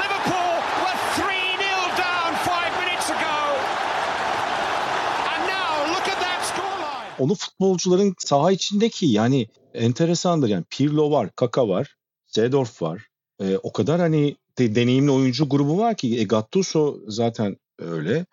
Liverpool 0.00 0.54
were 0.84 0.98
3-0 1.16 1.96
down 2.04 2.30
five 2.50 2.72
minutes 2.82 3.08
ago. 3.10 3.38
And 5.32 5.40
now 5.56 5.70
look 5.94 6.06
at 6.14 6.18
that 6.26 6.40
scoreline. 6.50 7.11
Onu 7.22 7.34
futbolcuların 7.34 8.14
saha 8.18 8.52
içindeki 8.52 9.06
yani 9.06 9.46
enteresandır. 9.74 10.48
Yani 10.48 10.64
Pirlo 10.70 11.10
var, 11.10 11.30
Kaka 11.36 11.68
var, 11.68 11.96
Zedorf 12.26 12.82
var. 12.82 13.06
E, 13.40 13.56
o 13.56 13.72
kadar 13.72 14.00
hani 14.00 14.36
de- 14.58 14.74
deneyimli 14.74 15.10
oyuncu 15.10 15.48
grubu 15.48 15.78
var 15.78 15.96
ki 15.96 16.18
e, 16.20 16.24
Gattuso 16.24 16.98
zaten 17.08 17.56
öyle. 17.78 18.26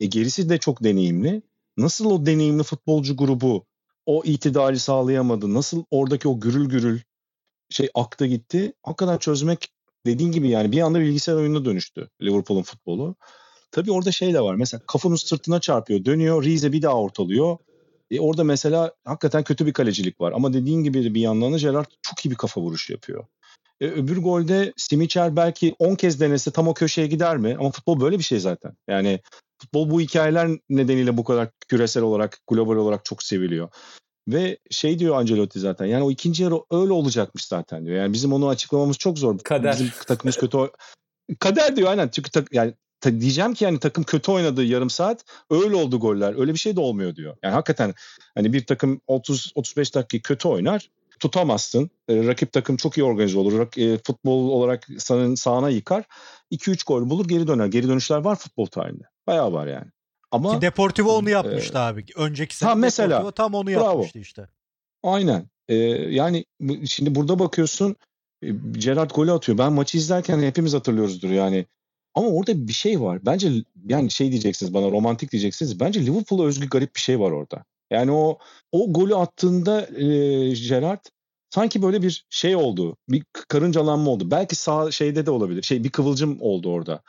E, 0.00 0.06
gerisi 0.06 0.48
de 0.48 0.58
çok 0.58 0.84
deneyimli. 0.84 1.42
Nasıl 1.76 2.10
o 2.10 2.26
deneyimli 2.26 2.62
futbolcu 2.62 3.16
grubu 3.16 3.64
o 4.06 4.22
itidali 4.24 4.78
sağlayamadı? 4.78 5.54
Nasıl 5.54 5.84
oradaki 5.90 6.28
o 6.28 6.40
gürül 6.40 6.68
gürül 6.68 7.00
şey 7.70 7.88
aktı 7.94 8.26
gitti? 8.26 8.72
Hakikaten 8.82 9.18
çözmek 9.18 9.68
dediğin 10.06 10.32
gibi 10.32 10.48
yani 10.48 10.72
bir 10.72 10.80
anda 10.80 11.00
bilgisayar 11.00 11.34
oyununa 11.34 11.64
dönüştü 11.64 12.08
Liverpool'un 12.22 12.62
futbolu. 12.62 13.16
Tabii 13.70 13.92
orada 13.92 14.12
şey 14.12 14.34
de 14.34 14.40
var. 14.40 14.54
Mesela 14.54 14.80
kafanın 14.86 15.16
sırtına 15.16 15.60
çarpıyor, 15.60 16.04
dönüyor, 16.04 16.44
Rize 16.44 16.72
bir 16.72 16.82
daha 16.82 16.94
ortalıyor. 16.94 17.58
E 18.16 18.20
orada 18.20 18.44
mesela 18.44 18.92
hakikaten 19.04 19.42
kötü 19.42 19.66
bir 19.66 19.72
kalecilik 19.72 20.20
var. 20.20 20.32
Ama 20.32 20.52
dediğin 20.52 20.82
gibi 20.82 21.04
de 21.04 21.14
bir 21.14 21.20
yandan 21.20 21.52
da 21.52 21.58
Gerrard 21.58 21.86
çok 22.02 22.26
iyi 22.26 22.30
bir 22.30 22.36
kafa 22.36 22.60
vuruşu 22.60 22.92
yapıyor. 22.92 23.26
E, 23.80 23.86
öbür 23.86 24.18
golde 24.18 24.72
Simicher 24.76 25.36
belki 25.36 25.74
10 25.78 25.94
kez 25.94 26.20
denese 26.20 26.50
tam 26.50 26.68
o 26.68 26.74
köşeye 26.74 27.06
gider 27.06 27.36
mi? 27.36 27.56
Ama 27.60 27.70
futbol 27.70 28.00
böyle 28.00 28.18
bir 28.18 28.24
şey 28.24 28.40
zaten. 28.40 28.72
Yani 28.88 29.20
futbol 29.62 29.90
bu 29.90 30.00
hikayeler 30.00 30.48
nedeniyle 30.68 31.16
bu 31.16 31.24
kadar 31.24 31.48
küresel 31.68 32.02
olarak, 32.02 32.38
global 32.46 32.76
olarak 32.76 33.04
çok 33.04 33.22
seviliyor. 33.22 33.68
Ve 34.28 34.58
şey 34.70 34.98
diyor 34.98 35.16
Ancelotti 35.16 35.60
zaten. 35.60 35.86
Yani 35.86 36.04
o 36.04 36.10
ikinci 36.10 36.42
yarı 36.42 36.54
öyle 36.70 36.92
olacakmış 36.92 37.44
zaten 37.44 37.86
diyor. 37.86 37.96
Yani 37.96 38.12
bizim 38.12 38.32
onu 38.32 38.48
açıklamamız 38.48 38.98
çok 38.98 39.18
zor. 39.18 39.38
Kader. 39.38 39.72
Bizim 39.72 39.90
takımımız 40.06 40.36
kötü. 40.36 40.58
Kader 41.38 41.76
diyor 41.76 41.90
aynen. 41.90 42.08
Çünkü 42.08 42.30
tak- 42.30 42.52
yani 42.54 42.74
ta- 43.04 43.20
diyeceğim 43.20 43.54
ki 43.54 43.64
yani 43.64 43.78
takım 43.78 44.04
kötü 44.04 44.32
oynadı 44.32 44.64
yarım 44.64 44.90
saat. 44.90 45.24
Öyle 45.50 45.76
oldu 45.76 46.00
goller. 46.00 46.40
Öyle 46.40 46.52
bir 46.52 46.58
şey 46.58 46.76
de 46.76 46.80
olmuyor 46.80 47.16
diyor. 47.16 47.36
Yani 47.42 47.52
hakikaten 47.54 47.94
hani 48.34 48.52
bir 48.52 48.66
takım 48.66 49.00
30 49.06 49.52
35 49.54 49.94
dakika 49.94 50.28
kötü 50.28 50.48
oynar. 50.48 50.90
Tutamazsın. 51.20 51.90
E, 52.08 52.26
rakip 52.26 52.52
takım 52.52 52.76
çok 52.76 52.98
iyi 52.98 53.04
organize 53.04 53.38
olur. 53.38 53.52
Rak- 53.52 53.94
e, 53.94 53.98
futbol 54.06 54.48
olarak 54.50 54.86
senin 54.98 55.34
sahana 55.34 55.68
yıkar. 55.70 56.04
2-3 56.50 56.86
gol 56.86 57.10
bulur 57.10 57.28
geri 57.28 57.46
döner. 57.46 57.66
Geri 57.66 57.88
dönüşler 57.88 58.18
var 58.18 58.36
futbol 58.36 58.66
tarihinde. 58.66 59.04
Bayağı 59.26 59.52
var 59.52 59.66
yani. 59.66 59.86
Ama 60.30 60.54
Ki 60.54 60.60
Deportivo 60.62 61.12
onu 61.12 61.30
yapmıştı 61.30 61.78
abi. 61.78 62.04
Önceki 62.16 62.56
sene 62.56 62.68
Ha, 62.68 62.74
mesela. 62.74 63.08
Deportivo 63.08 63.32
tam 63.32 63.54
onu 63.54 63.66
Bravo. 63.66 63.84
yapmıştı 63.84 64.18
işte. 64.18 64.48
Aynen. 65.02 65.50
Ee, 65.68 65.74
yani 66.14 66.44
şimdi 66.86 67.14
burada 67.14 67.38
bakıyorsun 67.38 67.96
e, 68.42 68.48
Gerrard 68.72 69.10
golü 69.10 69.32
atıyor. 69.32 69.58
Ben 69.58 69.72
maçı 69.72 69.98
izlerken 69.98 70.42
hepimiz 70.42 70.74
hatırlıyoruzdur 70.74 71.30
yani. 71.30 71.66
Ama 72.14 72.28
orada 72.28 72.68
bir 72.68 72.72
şey 72.72 73.00
var. 73.00 73.26
Bence 73.26 73.52
yani 73.88 74.10
şey 74.10 74.30
diyeceksiniz 74.30 74.74
bana 74.74 74.90
romantik 74.90 75.32
diyeceksiniz. 75.32 75.80
Bence 75.80 76.06
Liverpool'a 76.06 76.44
özgü 76.44 76.68
garip 76.68 76.94
bir 76.96 77.00
şey 77.00 77.20
var 77.20 77.30
orada. 77.30 77.64
Yani 77.90 78.12
o 78.12 78.38
o 78.72 78.92
golü 78.92 79.16
attığında 79.16 79.86
e, 79.86 80.04
Gerrard 80.52 81.04
sanki 81.50 81.82
böyle 81.82 82.02
bir 82.02 82.26
şey 82.30 82.56
oldu. 82.56 82.96
Bir 83.08 83.24
karıncalanma 83.48 84.10
oldu. 84.10 84.30
Belki 84.30 84.56
sağ 84.56 84.90
şeyde 84.90 85.26
de 85.26 85.30
olabilir. 85.30 85.62
Şey 85.62 85.84
bir 85.84 85.90
kıvılcım 85.90 86.38
oldu 86.40 86.72
orada. 86.72 87.02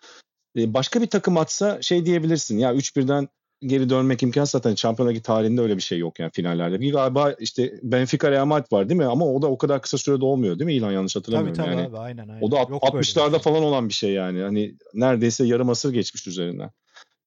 E, 0.58 0.74
başka 0.74 1.01
bir 1.01 1.08
takım 1.08 1.38
atsa 1.38 1.82
şey 1.82 2.06
diyebilirsin. 2.06 2.58
Ya 2.58 2.74
3-1'den 2.74 3.30
geri 3.62 3.89
dönmek 3.89 4.24
imkansız 4.24 4.51
zaten 4.51 4.76
Şampiyonlar 4.76 5.14
Ligi 5.14 5.22
tarihinde 5.22 5.62
öyle 5.62 5.78
bir 5.78 5.82
şey 5.82 5.99
yok 5.99 6.20
yani 6.20 6.32
finallerde. 6.34 6.80
Bir 6.80 6.93
galiba 6.93 7.32
işte 7.32 7.80
Benfica 7.84 8.32
Real 8.32 8.45
Madrid 8.45 8.72
var 8.72 8.89
değil 8.89 8.97
mi? 8.97 9.06
Ama 9.06 9.26
o 9.26 9.41
da 9.41 9.47
o 9.47 9.58
kadar 9.58 9.82
kısa 9.82 9.97
sürede 9.97 10.26
olmuyor 10.26 10.60
değil 10.60 10.66
mi? 10.66 10.74
İlan 10.74 10.91
yanlış 10.91 11.14
Tabii 11.14 11.22
hatırlamıyorum 11.22 11.64
tabii 11.64 11.76
yani. 11.76 11.88
abi 11.88 11.97
aynen 11.97 12.28
aynen. 12.28 12.41
O 12.41 12.51
da 12.51 12.58
Yok 12.58 12.70
böyle 12.70 13.01
bir 13.01 13.08
60'larda 13.08 13.32
şey. 13.32 13.39
falan 13.39 13.64
olan 13.64 13.89
bir 13.89 13.93
şey 13.93 14.12
yani. 14.12 14.41
Hani 14.41 14.76
neredeyse 14.93 15.45
yarım 15.45 15.70
asır 15.70 15.93
geçmiş 15.93 16.28
üzerinden. 16.28 16.72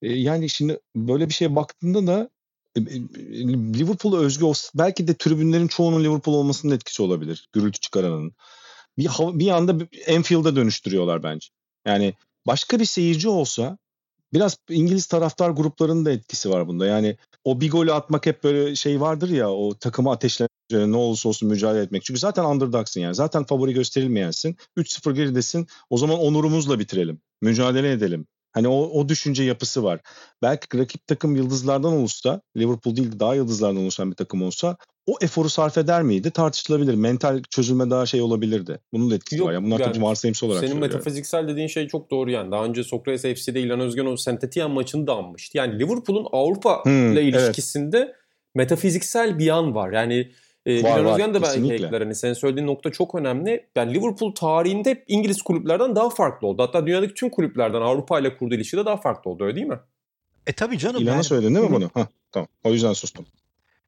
E, 0.02 0.12
yani 0.12 0.48
şimdi 0.48 0.80
böyle 0.96 1.28
bir 1.28 1.34
şeye 1.34 1.56
baktığında 1.56 2.06
da 2.06 2.30
e, 2.76 2.80
e, 2.80 2.98
Liverpool'a 3.78 4.18
özgü 4.18 4.44
olsa 4.44 4.70
belki 4.74 5.08
de 5.08 5.14
tribünlerin 5.14 5.68
çoğunun 5.68 6.04
Liverpool 6.04 6.34
olmasının 6.34 6.74
etkisi 6.74 7.02
olabilir. 7.02 7.48
Gürültü 7.52 7.80
çıkaranın. 7.80 8.32
Bir, 8.98 9.08
bir 9.18 9.48
anda 9.48 9.86
Enfield'a 10.06 10.56
dönüştürüyorlar 10.56 11.22
bence. 11.22 11.48
Yani 11.86 12.14
başka 12.46 12.80
bir 12.80 12.84
seyirci 12.84 13.28
olsa 13.28 13.78
biraz 14.32 14.56
İngiliz 14.70 15.06
taraftar 15.06 15.50
gruplarının 15.50 16.04
da 16.04 16.10
etkisi 16.10 16.50
var 16.50 16.68
bunda. 16.68 16.86
Yani 16.86 17.16
o 17.44 17.60
bir 17.60 17.70
golü 17.70 17.92
atmak 17.92 18.26
hep 18.26 18.44
böyle 18.44 18.76
şey 18.76 19.00
vardır 19.00 19.28
ya 19.28 19.50
o 19.50 19.74
takımı 19.78 20.10
ateşlemek 20.10 20.50
ne 20.70 20.96
olursa 20.96 21.28
olsun 21.28 21.48
mücadele 21.48 21.82
etmek. 21.82 22.04
Çünkü 22.04 22.20
zaten 22.20 22.44
underdogs'ın 22.44 23.00
yani. 23.00 23.14
Zaten 23.14 23.44
favori 23.44 23.72
gösterilmeyensin. 23.72 24.56
3-0 24.76 25.14
geridesin. 25.14 25.66
O 25.90 25.98
zaman 25.98 26.18
onurumuzla 26.18 26.78
bitirelim. 26.78 27.20
Mücadele 27.42 27.92
edelim. 27.92 28.26
Hani 28.52 28.68
o, 28.68 28.74
o 28.74 29.08
düşünce 29.08 29.42
yapısı 29.42 29.84
var. 29.84 30.00
Belki 30.42 30.78
rakip 30.78 31.06
takım 31.06 31.36
yıldızlardan 31.36 31.92
olursa, 31.92 32.40
Liverpool 32.56 32.96
değil 32.96 33.12
de 33.12 33.20
daha 33.20 33.34
yıldızlardan 33.34 33.82
oluşan 33.82 34.10
bir 34.10 34.16
takım 34.16 34.42
olsa 34.42 34.76
o 35.08 35.16
eforu 35.20 35.48
sarf 35.48 35.78
eder 35.78 36.02
miydi 36.02 36.30
tartışılabilir. 36.30 36.94
Mental 36.94 37.42
çözülme 37.50 37.90
daha 37.90 38.06
şey 38.06 38.20
olabilirdi. 38.20 38.78
Bunun 38.92 39.10
da 39.10 39.14
etkisi 39.14 39.38
Yok, 39.38 39.48
var. 39.48 39.52
Yani 39.52 39.66
bunlar 39.66 39.80
yani 39.80 39.92
tabii 39.92 40.04
varsayımsal 40.04 40.46
olarak 40.46 40.64
Senin 40.64 40.78
metafiziksel 40.80 41.48
dediğin 41.48 41.66
şey 41.66 41.88
çok 41.88 42.10
doğru 42.10 42.30
yani. 42.30 42.52
Daha 42.52 42.64
önce 42.64 42.84
Sokrates 42.84 43.22
FC'de 43.22 43.60
İlhan 43.60 43.80
Özgen 43.80 44.06
o 44.06 44.16
Saint 44.16 44.44
Etienne 44.44 44.72
maçını 44.72 45.06
da 45.06 45.14
anmıştı. 45.14 45.58
Yani 45.58 45.78
Liverpool'un 45.78 46.26
Avrupa 46.32 46.84
Hmm, 46.84 47.12
ile 47.12 47.20
evet. 47.22 47.34
ilişkisinde 47.34 48.14
metafiziksel 48.54 49.38
bir 49.38 49.44
yan 49.44 49.74
var. 49.74 49.92
Yani 49.92 50.30
e, 50.66 50.74
Var, 50.74 50.78
İlhan 50.78 51.04
var, 51.04 51.12
Özgen 51.12 51.34
de 51.34 51.42
belki 51.42 51.72
ekler. 51.72 52.00
Hani 52.00 52.14
senin 52.14 52.32
söylediğin 52.32 52.66
nokta 52.66 52.92
çok 52.92 53.14
önemli. 53.14 53.66
Yani 53.76 53.94
Liverpool 53.94 54.34
tarihinde 54.34 54.90
hep 54.90 55.04
İngiliz 55.08 55.42
kulüplerden 55.42 55.96
daha 55.96 56.10
farklı 56.10 56.46
oldu. 56.46 56.62
Hatta 56.62 56.86
dünyadaki 56.86 57.14
tüm 57.14 57.30
kulüplerden 57.30 57.80
Avrupa 57.80 58.20
ile 58.20 58.36
kurduğu 58.36 58.54
ilişki 58.54 58.76
de 58.76 58.86
daha 58.86 58.96
farklı 58.96 59.30
oldu 59.30 59.44
öyle 59.44 59.56
değil 59.56 59.66
mi? 59.66 59.78
E 60.46 60.52
tabii 60.52 60.78
canım. 60.78 61.02
İlhan'a 61.02 61.14
yani- 61.14 61.24
söyledin 61.24 61.54
değil 61.54 61.66
mi 61.66 61.70
Hı 61.70 61.76
hı. 61.76 61.80
bunu? 61.80 61.90
Hah, 61.94 62.06
tamam. 62.32 62.48
O 62.64 62.72
yüzden 62.72 62.92
sustum. 62.92 63.26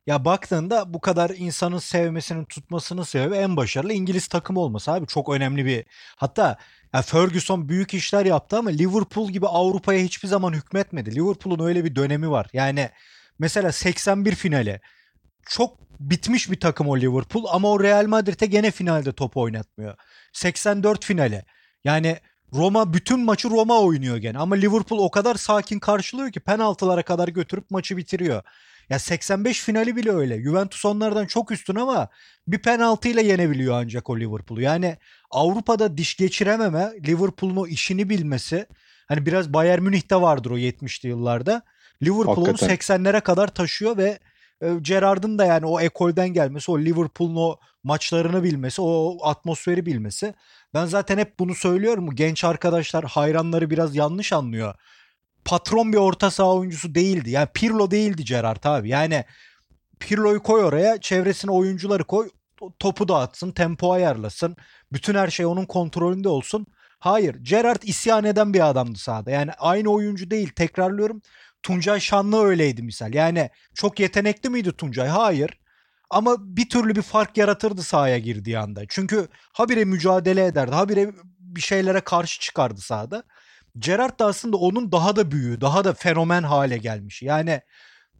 Ya 0.06 0.24
baktığında 0.24 0.94
bu 0.94 1.00
kadar 1.00 1.30
insanın 1.30 1.78
sevmesinin 1.78 2.44
tutmasının 2.44 3.02
sebebi 3.02 3.34
en 3.34 3.56
başarılı 3.56 3.92
İngiliz 3.92 4.28
takımı 4.28 4.60
olması 4.60 4.92
abi. 4.92 5.06
Çok 5.06 5.28
önemli 5.28 5.64
bir. 5.64 5.84
Hatta 6.16 6.58
ya 6.94 7.02
Ferguson 7.02 7.68
büyük 7.68 7.94
işler 7.94 8.26
yaptı 8.26 8.58
ama 8.58 8.70
Liverpool 8.70 9.30
gibi 9.30 9.46
Avrupa'ya 9.46 10.00
hiçbir 10.00 10.28
zaman 10.28 10.52
hükmetmedi. 10.52 11.14
Liverpool'un 11.14 11.64
öyle 11.64 11.84
bir 11.84 11.96
dönemi 11.96 12.30
var. 12.30 12.46
Yani 12.52 12.90
mesela 13.38 13.72
81 13.72 14.34
finali 14.34 14.80
çok 15.48 15.80
bitmiş 16.00 16.50
bir 16.50 16.60
takım 16.60 16.88
o 16.88 16.98
Liverpool 16.98 17.44
ama 17.50 17.70
o 17.70 17.82
Real 17.82 18.06
Madrid'e 18.06 18.46
gene 18.46 18.70
finalde 18.70 19.12
top 19.12 19.36
oynatmıyor. 19.36 19.96
84 20.32 21.04
finali. 21.04 21.44
Yani 21.84 22.18
Roma 22.54 22.94
bütün 22.94 23.20
maçı 23.20 23.50
Roma 23.50 23.80
oynuyor 23.80 24.16
gene 24.16 24.38
ama 24.38 24.54
Liverpool 24.54 24.98
o 24.98 25.10
kadar 25.10 25.34
sakin 25.34 25.78
karşılıyor 25.78 26.32
ki 26.32 26.40
penaltılara 26.40 27.02
kadar 27.02 27.28
götürüp 27.28 27.70
maçı 27.70 27.96
bitiriyor. 27.96 28.42
Ya 28.90 28.98
85 28.98 29.60
finali 29.60 29.96
bile 29.96 30.10
öyle. 30.10 30.42
Juventus 30.42 30.84
onlardan 30.84 31.26
çok 31.26 31.50
üstün 31.50 31.74
ama 31.74 32.08
bir 32.46 32.58
penaltıyla 32.58 33.22
yenebiliyor 33.22 33.82
ancak 33.82 34.10
o 34.10 34.18
Liverpool'u. 34.18 34.60
Yani 34.60 34.96
Avrupa'da 35.30 35.96
diş 35.96 36.16
geçirememe, 36.16 36.92
Liverpool'un 37.06 37.56
o 37.56 37.66
işini 37.66 38.08
bilmesi 38.08 38.66
hani 39.08 39.26
biraz 39.26 39.52
Bayern 39.52 39.82
Münih'te 39.82 40.16
vardır 40.16 40.50
o 40.50 40.58
70'li 40.58 41.08
yıllarda. 41.08 41.62
Liverpool'u 42.02 42.48
Hakikaten. 42.48 42.76
80'lere 42.76 43.20
kadar 43.20 43.48
taşıyor 43.48 43.96
ve 43.96 44.18
e, 44.60 44.74
Gerrard'ın 44.82 45.38
da 45.38 45.44
yani 45.44 45.66
o 45.66 45.80
ekolden 45.80 46.28
gelmesi, 46.28 46.70
o 46.70 46.78
Liverpool'un 46.78 47.36
o 47.36 47.56
maçlarını 47.84 48.42
bilmesi, 48.42 48.82
o 48.82 49.18
atmosferi 49.22 49.86
bilmesi. 49.86 50.34
Ben 50.74 50.86
zaten 50.86 51.18
hep 51.18 51.38
bunu 51.38 51.54
söylüyorum. 51.54 52.10
Genç 52.14 52.44
arkadaşlar 52.44 53.04
hayranları 53.04 53.70
biraz 53.70 53.96
yanlış 53.96 54.32
anlıyor. 54.32 54.74
Patron 55.44 55.92
bir 55.92 55.98
orta 55.98 56.30
saha 56.30 56.54
oyuncusu 56.54 56.94
değildi. 56.94 57.30
Yani 57.30 57.48
Pirlo 57.54 57.90
değildi 57.90 58.24
Gerrard 58.24 58.64
abi. 58.64 58.88
Yani 58.88 59.24
Pirlo'yu 60.00 60.42
koy 60.42 60.64
oraya, 60.64 61.00
çevresine 61.00 61.50
oyuncuları 61.50 62.04
koy, 62.04 62.28
to- 62.60 62.72
topu 62.78 63.08
dağıtsın, 63.08 63.52
tempo 63.52 63.92
ayarlasın. 63.92 64.56
Bütün 64.92 65.14
her 65.14 65.28
şey 65.28 65.46
onun 65.46 65.64
kontrolünde 65.64 66.28
olsun. 66.28 66.66
Hayır, 66.98 67.34
Gerrard 67.34 67.82
isyan 67.82 68.24
eden 68.24 68.54
bir 68.54 68.68
adamdı 68.68 68.98
sahada. 68.98 69.30
Yani 69.30 69.52
aynı 69.52 69.88
oyuncu 69.88 70.30
değil, 70.30 70.48
tekrarlıyorum. 70.56 71.22
Tuncay 71.62 72.00
Şanlı 72.00 72.44
öyleydi 72.44 72.82
misal. 72.82 73.14
Yani 73.14 73.50
çok 73.74 74.00
yetenekli 74.00 74.50
miydi 74.50 74.72
Tuncay? 74.72 75.08
Hayır. 75.08 75.60
Ama 76.10 76.36
bir 76.38 76.68
türlü 76.68 76.96
bir 76.96 77.02
fark 77.02 77.36
yaratırdı 77.36 77.82
sahaya 77.82 78.18
girdiği 78.18 78.58
anda. 78.58 78.82
Çünkü 78.88 79.28
habire 79.52 79.84
mücadele 79.84 80.46
ederdi. 80.46 80.74
Habire 80.74 81.12
bir 81.38 81.60
şeylere 81.60 82.00
karşı 82.00 82.40
çıkardı 82.40 82.80
sahada. 82.80 83.22
Gerrard 83.78 84.18
da 84.20 84.26
aslında 84.26 84.56
onun 84.56 84.92
daha 84.92 85.16
da 85.16 85.30
büyüğü, 85.30 85.60
daha 85.60 85.84
da 85.84 85.92
fenomen 85.94 86.42
hale 86.42 86.78
gelmiş. 86.78 87.22
Yani 87.22 87.60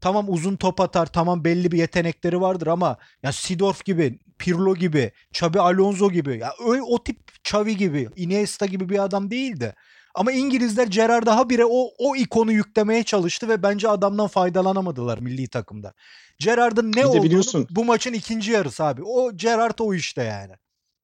tamam 0.01 0.27
uzun 0.29 0.57
top 0.57 0.81
atar, 0.81 1.07
tamam 1.07 1.45
belli 1.45 1.73
bir 1.73 1.79
yetenekleri 1.79 2.41
vardır 2.41 2.67
ama 2.67 2.97
ya 3.23 3.33
Sidorf 3.33 3.85
gibi, 3.85 4.19
Pirlo 4.39 4.75
gibi, 4.75 5.13
Xabi 5.31 5.61
Alonso 5.61 6.11
gibi, 6.11 6.39
ya 6.39 6.53
öyle 6.69 6.83
o 6.83 7.05
tip 7.05 7.19
Xavi 7.45 7.77
gibi, 7.77 8.09
Iniesta 8.17 8.67
gibi 8.67 8.89
bir 8.89 9.05
adam 9.05 9.31
değildi. 9.31 9.75
Ama 10.15 10.33
İngilizler 10.33 10.87
Gerrard'a 10.87 11.37
habire 11.37 11.65
o, 11.65 11.89
o 11.99 12.17
ikonu 12.17 12.53
yüklemeye 12.53 13.03
çalıştı 13.03 13.49
ve 13.49 13.63
bence 13.63 13.89
adamdan 13.89 14.27
faydalanamadılar 14.27 15.19
milli 15.19 15.49
takımda. 15.49 15.95
Gerrard'ın 16.39 16.93
ne 16.97 17.07
olduğunu 17.07 17.23
biliyorsun- 17.23 17.67
bu 17.71 17.85
maçın 17.85 18.13
ikinci 18.13 18.51
yarısı 18.53 18.85
abi. 18.85 19.03
O 19.05 19.37
Gerrard 19.37 19.79
o 19.79 19.95
işte 19.95 20.23
yani. 20.23 20.53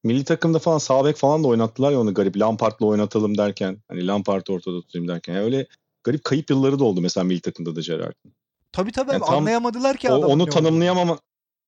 Milli 0.07 0.25
takımda 0.25 0.59
falan 0.59 0.79
sağ 0.79 1.05
bek 1.05 1.17
falan 1.17 1.45
da 1.45 1.49
oynattılar 1.49 1.93
ya 1.93 2.01
onu 2.01 2.15
garip. 2.15 2.37
Lampard'la 2.37 2.87
oynatalım 2.87 3.39
derken. 3.39 3.83
Hani 3.89 4.07
Lampard'ı 4.07 4.53
ortada 4.53 4.81
tutayım 4.81 5.09
derken. 5.09 5.35
Yani 5.35 5.45
öyle 5.45 5.67
garip 6.05 6.25
kayıp 6.25 6.51
yılları 6.51 6.79
da 6.79 6.85
oldu 6.85 7.01
mesela 7.01 7.25
milli 7.25 7.41
takımda 7.41 7.77
da 7.77 7.81
Gerrard'ın. 7.81 8.33
Tabii 8.73 8.93
tabii 8.93 9.13
Yani 9.13 9.25
tam 9.27 9.35
anlayamadılar 9.35 9.97
ki 9.97 10.11
O, 10.11 10.27
onu 10.27 10.47
tanımlayamama 10.47 11.19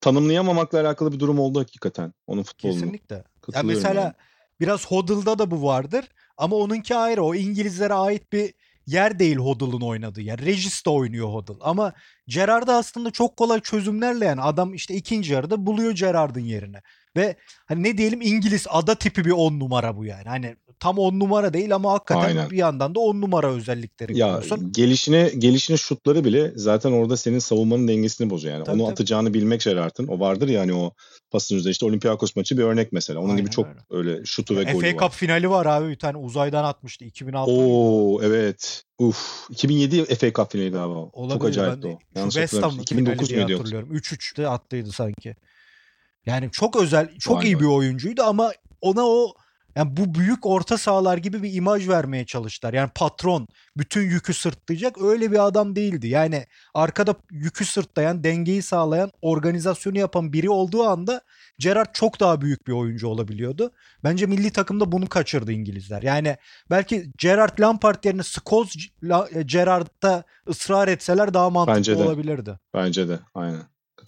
tanımlayamamakla 0.01 0.80
alakalı 0.80 1.12
bir 1.12 1.20
durum 1.20 1.39
oldu 1.39 1.61
hakikaten. 1.61 2.12
Onun 2.26 2.43
futbolunu. 2.43 2.74
Kesinlikle. 2.74 3.24
Ya 3.55 3.62
mesela 3.62 4.03
yani. 4.03 4.12
biraz 4.61 4.86
Hoddle'da 4.86 5.39
da 5.39 5.51
bu 5.51 5.62
vardır 5.62 6.05
ama 6.36 6.57
onunki 6.57 6.97
ayrı. 6.97 7.22
O 7.22 7.34
İngilizlere 7.34 7.95
ait 7.95 8.32
bir 8.32 8.55
yer 8.86 9.18
değil 9.18 9.36
Hoddle'ın 9.36 9.80
oynadığı 9.80 10.20
yer. 10.20 10.39
Regis 10.39 10.86
de 10.86 10.91
oynuyor 10.91 11.28
Hoddle. 11.28 11.55
Ama 11.61 11.93
Gerrard'ı 12.26 12.72
aslında 12.72 13.11
çok 13.11 13.36
kolay 13.36 13.61
çözümlerle 13.61 14.24
yani 14.24 14.41
adam 14.43 14.74
işte 14.74 14.95
ikinci 14.95 15.32
yarıda 15.32 15.66
buluyor 15.66 15.93
Gerrard'ın 15.93 16.41
yerine. 16.41 16.82
Ve 17.19 17.37
hani 17.66 17.83
ne 17.83 17.99
diyelim 17.99 18.21
İngiliz 18.23 18.66
ada 18.71 18.95
tipi 18.95 19.25
bir 19.25 19.31
on 19.31 19.61
numara 19.61 19.97
bu 19.97 20.05
yani. 20.05 20.29
Hani 20.29 20.57
tam 20.81 20.99
on 20.99 21.21
numara 21.21 21.53
değil 21.53 21.75
ama 21.75 21.93
hakikaten 21.93 22.23
Aynen. 22.29 22.51
bir 22.51 22.57
yandan 22.57 22.95
da 22.95 23.01
on 23.01 23.21
numara 23.21 23.53
özellikleri 23.53 24.19
Ya 24.19 24.27
görüyorsun. 24.27 24.73
gelişine 24.73 25.31
gelişine 25.39 25.77
şutları 25.77 26.25
bile 26.25 26.53
zaten 26.55 26.93
orada 26.93 27.16
senin 27.16 27.39
savunmanın 27.39 27.89
dengesini 27.89 28.31
bozuyor 28.31 28.55
yani. 28.55 28.64
Tabii, 28.64 28.75
Onu 28.75 28.83
tabii. 28.83 28.93
atacağını 28.93 29.35
bilmek 29.35 29.61
Gerrard'ın. 29.61 30.07
O 30.09 30.21
vardır 30.21 30.49
ya 30.49 30.61
hani 30.61 30.75
o 30.75 30.93
pasın 31.31 31.57
üzerinde 31.57 31.71
işte 31.71 31.87
Olympiakos 31.87 32.37
maçı 32.37 32.59
bir 32.59 32.62
örnek 32.62 32.93
mesela. 32.93 33.21
Onun 33.21 33.29
Aynen 33.29 33.41
gibi 33.43 33.51
çok 33.51 33.66
öyle. 33.91 34.11
öyle 34.11 34.25
şutu 34.25 34.57
ve 34.57 34.64
FA 34.64 34.73
golü 34.73 34.91
Cup 34.91 35.03
var. 35.03 35.11
finali 35.11 35.51
var 35.51 35.66
abi 35.66 35.89
bir 35.89 35.99
tane 35.99 36.16
uzaydan 36.16 36.64
atmıştı 36.64 37.05
2006. 37.05 37.51
mıydı? 37.51 37.64
Oo 37.66 38.21
evet. 38.23 38.83
Uf 38.99 39.47
2007 39.51 40.05
FA 40.05 40.33
Cup 40.33 40.53
finali 40.53 40.71
galiba. 40.71 40.95
Çok 40.95 41.16
Olabilir, 41.16 41.49
acayipti 41.51 41.83
ben 41.83 41.91
de 41.91 41.97
o. 41.97 42.19
Yanlış 42.19 42.35
West. 42.35 42.62
Ham 42.62 42.79
2009 42.81 43.16
finali 43.19 43.29
diye 43.29 43.39
muydu 43.41 43.53
yoksa? 43.53 43.62
hatırlıyorum. 43.62 43.97
3-3'te 43.97 44.49
attıydı 44.49 44.93
sanki. 44.93 45.37
Yani 46.27 46.51
çok 46.51 46.77
özel, 46.77 47.19
çok 47.19 47.37
Vay 47.37 47.47
iyi 47.47 47.61
bir 47.61 47.64
oyuncuydu 47.64 48.23
ama 48.23 48.53
ona 48.81 49.03
o 49.07 49.35
yani 49.77 49.97
bu 49.97 50.14
büyük 50.14 50.47
orta 50.47 50.79
sahalar 50.79 51.16
gibi 51.19 51.43
bir 51.43 51.55
imaj 51.55 51.89
vermeye 51.89 52.27
çalıştılar. 52.27 52.75
Yani 52.75 52.91
patron 52.95 53.49
bütün 53.77 54.01
yükü 54.03 54.35
sırtlayacak 54.35 55.03
öyle 55.03 55.33
bir 55.33 55.47
adam 55.47 55.77
değildi. 55.77 56.09
Yani 56.09 56.47
arkada 56.75 57.14
yükü 57.31 57.64
sırtlayan, 57.64 58.25
dengeyi 58.25 58.62
sağlayan, 58.62 59.11
organizasyonu 59.23 59.99
yapan 59.99 60.33
biri 60.33 60.51
olduğu 60.51 60.83
anda 60.83 61.21
Gerrard 61.59 61.89
çok 61.93 62.21
daha 62.21 62.41
büyük 62.41 62.66
bir 62.66 62.73
oyuncu 62.73 63.09
olabiliyordu. 63.09 63.71
Bence 64.05 64.27
milli 64.27 64.51
takımda 64.51 64.93
bunu 64.93 65.09
kaçırdı 65.09 65.53
İngilizler. 65.53 66.03
Yani 66.03 66.37
belki 66.71 67.12
Gerrard 67.19 67.59
Lampard 67.59 68.05
yerine 68.05 68.23
Scholes 68.23 68.75
La- 69.03 69.29
Gerrard'da 69.47 70.25
ısrar 70.49 70.89
etseler 70.89 71.35
daha 71.35 71.51
mantıklı 71.51 71.77
Bence 71.79 71.99
de. 71.99 72.03
olabilirdi. 72.03 72.59
Bence 72.75 73.09
de 73.09 73.19
aynen. 73.35 73.62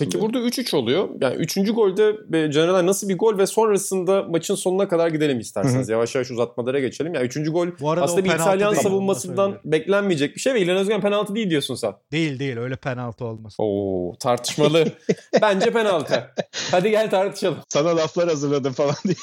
Peki 0.04 0.20
burada 0.20 0.38
3-3 0.38 0.76
oluyor. 0.76 1.08
Yani 1.20 1.34
3. 1.34 1.54
golde 1.54 2.16
e, 2.32 2.52
Caner'den 2.52 2.86
nasıl 2.86 3.08
bir 3.08 3.18
gol 3.18 3.38
ve 3.38 3.46
sonrasında 3.46 4.22
maçın 4.22 4.54
sonuna 4.54 4.88
kadar 4.88 5.08
gidelim 5.08 5.40
isterseniz. 5.40 5.88
Yavaş 5.88 6.14
yavaş 6.14 6.30
uzatmalara 6.30 6.80
geçelim. 6.80 7.14
Yani 7.14 7.26
3. 7.26 7.50
gol 7.50 7.68
Bu 7.80 7.90
arada 7.90 8.04
aslında 8.04 8.24
bir 8.24 8.30
İtalyan 8.30 8.72
değil, 8.72 8.82
savunmasından 8.82 9.58
beklenmeyecek 9.64 10.36
bir 10.36 10.40
şey 10.40 10.54
ve 10.54 10.60
İlhan 10.60 10.76
Özgen 10.76 11.00
penaltı 11.00 11.34
değil 11.34 11.50
diyorsun 11.50 11.74
sen. 11.74 11.94
Değil 12.12 12.38
değil 12.38 12.56
öyle 12.56 12.76
penaltı 12.76 13.24
olmaz. 13.24 13.54
Oo 13.58 14.14
tartışmalı. 14.20 14.84
Bence 15.42 15.72
penaltı. 15.72 16.30
Hadi 16.70 16.90
gel 16.90 17.10
tartışalım. 17.10 17.58
Sana 17.68 17.96
laflar 17.96 18.28
hazırladım 18.28 18.72
falan 18.72 18.96
diye. 19.04 19.16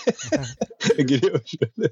Giriyor 1.07 1.41
şöyle. 1.45 1.91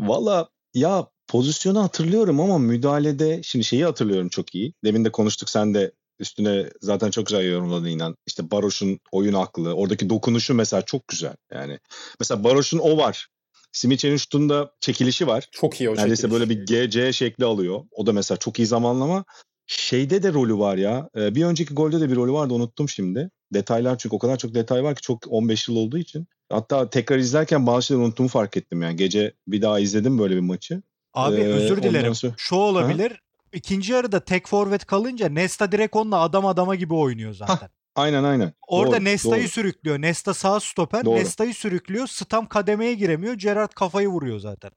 Valla 0.00 0.48
ya 0.74 1.06
pozisyonu 1.28 1.82
hatırlıyorum 1.82 2.40
ama 2.40 2.58
müdahalede 2.58 3.42
şimdi 3.42 3.64
şeyi 3.64 3.84
hatırlıyorum 3.84 4.28
çok 4.28 4.54
iyi. 4.54 4.72
Demin 4.84 5.04
de 5.04 5.12
konuştuk 5.12 5.50
sen 5.50 5.74
de 5.74 5.92
üstüne 6.18 6.70
zaten 6.80 7.10
çok 7.10 7.26
güzel 7.26 7.44
yorumladın 7.52 7.86
inan. 7.86 8.16
İşte 8.26 8.50
Baroş'un 8.50 9.00
oyun 9.12 9.34
aklı, 9.34 9.72
oradaki 9.74 10.10
dokunuşu 10.10 10.54
mesela 10.54 10.82
çok 10.82 11.08
güzel. 11.08 11.34
Yani 11.52 11.78
mesela 12.20 12.44
Baroş'un 12.44 12.78
o 12.78 12.96
var. 12.96 13.28
Simiçen'in 13.72 14.16
şutunda 14.16 14.70
çekilişi 14.80 15.26
var. 15.26 15.48
Çok 15.52 15.80
iyi 15.80 15.90
o 15.90 15.92
Neredeyse 15.96 16.22
çekiliş. 16.22 16.32
böyle 16.40 16.50
bir 16.50 16.66
GC 16.66 17.12
şekli 17.12 17.44
alıyor. 17.44 17.80
O 17.90 18.06
da 18.06 18.12
mesela 18.12 18.38
çok 18.38 18.58
iyi 18.58 18.66
zamanlama. 18.66 19.24
Şeyde 19.66 20.22
de 20.22 20.32
rolü 20.32 20.58
var 20.58 20.76
ya. 20.76 21.08
Ee, 21.16 21.34
Bir 21.34 21.44
önceki 21.44 21.74
golde 21.74 22.00
de 22.00 22.10
bir 22.10 22.16
rolü 22.16 22.32
vardı 22.32 22.54
unuttum 22.54 22.88
şimdi. 22.88 23.30
Detaylar 23.54 23.98
çünkü 23.98 24.16
o 24.16 24.18
kadar 24.18 24.36
çok 24.38 24.54
detay 24.54 24.84
var 24.84 24.94
ki 24.94 25.02
çok 25.02 25.26
15 25.28 25.68
yıl 25.68 25.76
olduğu 25.76 25.98
için. 25.98 26.26
Hatta 26.48 26.90
tekrar 26.90 27.18
izlerken 27.18 27.66
bazı 27.66 27.86
şeyleri 27.86 28.04
unuttuğumu 28.06 28.28
fark 28.28 28.56
ettim 28.56 28.82
yani. 28.82 28.96
Gece 28.96 29.32
bir 29.46 29.62
daha 29.62 29.80
izledim 29.80 30.18
böyle 30.18 30.34
bir 30.34 30.40
maçı. 30.40 30.82
Abi 31.14 31.36
Ee, 31.36 31.44
özür 31.44 31.82
dilerim. 31.82 32.14
sonra- 32.14 32.34
Şu 32.36 32.56
olabilir. 32.56 33.22
İkinci 33.52 33.92
yarıda 33.92 34.20
tek 34.20 34.48
forvet 34.48 34.84
kalınca 34.84 35.28
Nesta 35.28 35.72
direkt 35.72 35.96
onunla 35.96 36.20
adam 36.20 36.46
adama 36.46 36.74
gibi 36.74 36.94
oynuyor 36.94 37.32
zaten. 37.32 37.68
Aynen 37.94 38.24
aynen. 38.24 38.52
Orada 38.66 38.96
Doğru, 38.96 39.04
Nesta'yı 39.04 39.42
doğru. 39.42 39.50
sürüklüyor. 39.50 40.02
Nesta 40.02 40.34
sağ 40.34 40.60
stoper. 40.60 41.04
Doğru. 41.04 41.16
Nesta'yı 41.16 41.54
sürüklüyor. 41.54 42.06
Stam 42.06 42.48
kademeye 42.48 42.94
giremiyor. 42.94 43.34
Gerrard 43.34 43.72
kafayı 43.72 44.08
vuruyor 44.08 44.38
zaten. 44.38 44.70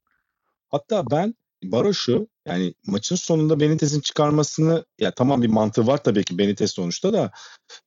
Hatta 0.69 1.03
ben 1.11 1.35
Baroş'u 1.63 2.27
Yani 2.45 2.73
maçın 2.87 3.15
sonunda 3.15 3.59
Benitez'in 3.59 3.99
çıkarmasını 3.99 4.85
ya 4.99 5.11
tamam 5.11 5.41
bir 5.41 5.47
mantığı 5.47 5.87
var 5.87 6.03
tabii 6.03 6.23
ki 6.23 6.37
Benitez 6.37 6.71
sonuçta 6.71 7.13
da 7.13 7.31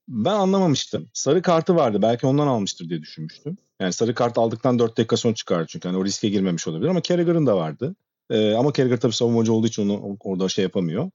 ben 0.08 0.34
anlamamıştım. 0.34 1.10
Sarı 1.12 1.42
kartı 1.42 1.76
vardı. 1.76 2.02
Belki 2.02 2.26
ondan 2.26 2.46
almıştır 2.46 2.88
diye 2.88 3.00
düşünmüştüm. 3.00 3.56
Yani 3.80 3.92
sarı 3.92 4.14
kart 4.14 4.38
aldıktan 4.38 4.78
4 4.78 4.98
dakika 4.98 5.16
sonra 5.16 5.34
çıkardı 5.34 5.66
çünkü 5.68 5.88
hani 5.88 5.98
o 5.98 6.04
riske 6.04 6.28
girmemiş 6.28 6.68
olabilir 6.68 6.88
ama 6.88 7.02
Carragher'ın 7.02 7.46
da 7.46 7.56
vardı. 7.56 7.96
Ee, 8.30 8.54
ama 8.54 8.72
Carragher 8.72 9.00
tabii 9.00 9.12
savunmacı 9.12 9.52
olduğu 9.52 9.66
için 9.66 9.88
onu 9.88 10.16
orada 10.20 10.48
şey 10.48 10.62
yapamıyor. 10.62 11.10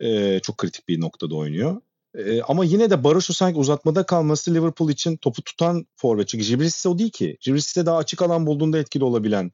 Ee, 0.00 0.40
çok 0.42 0.58
kritik 0.58 0.88
bir 0.88 1.00
noktada 1.00 1.34
oynuyor. 1.34 1.80
Ee, 2.18 2.42
ama 2.42 2.64
yine 2.64 2.90
de 2.90 3.04
Barış'u 3.04 3.34
sanki 3.34 3.58
uzatmada 3.58 4.06
kalması 4.06 4.54
Liverpool 4.54 4.90
için 4.90 5.16
topu 5.16 5.42
tutan 5.42 5.86
forvet. 5.96 6.28
Çünkü 6.28 6.44
Jibris'e 6.44 6.88
o 6.88 6.98
değil 6.98 7.10
ki. 7.10 7.36
Jibris'e 7.40 7.86
daha 7.86 7.96
açık 7.96 8.22
alan 8.22 8.46
bulduğunda 8.46 8.78
etkili 8.78 9.04
olabilen 9.04 9.52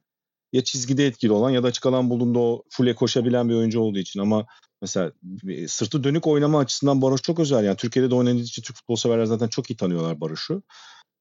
ya 0.53 0.65
çizgide 0.65 1.07
etkili 1.07 1.33
olan 1.33 1.51
ya 1.51 1.63
da 1.63 1.67
açık 1.67 1.87
alan 1.87 2.11
bulduğunda 2.11 2.39
o 2.39 2.63
full'e 2.71 2.95
koşabilen 2.95 3.49
bir 3.49 3.55
oyuncu 3.55 3.81
olduğu 3.81 3.99
için 3.99 4.21
ama 4.21 4.47
mesela 4.83 5.13
sırtı 5.69 6.05
dönük 6.05 6.27
oynama 6.27 6.59
açısından 6.59 7.03
Baroş 7.03 7.23
çok 7.23 7.41
özel. 7.41 7.65
Yani 7.65 7.77
Türkiye'de 7.77 8.11
de 8.11 8.15
oynadığı 8.15 8.41
için 8.41 8.63
Türk 8.63 8.77
futbol 8.77 8.97
severler 8.97 9.25
zaten 9.25 9.49
çok 9.49 9.71
iyi 9.71 9.77
tanıyorlar 9.77 10.21
Baroş'u. 10.21 10.63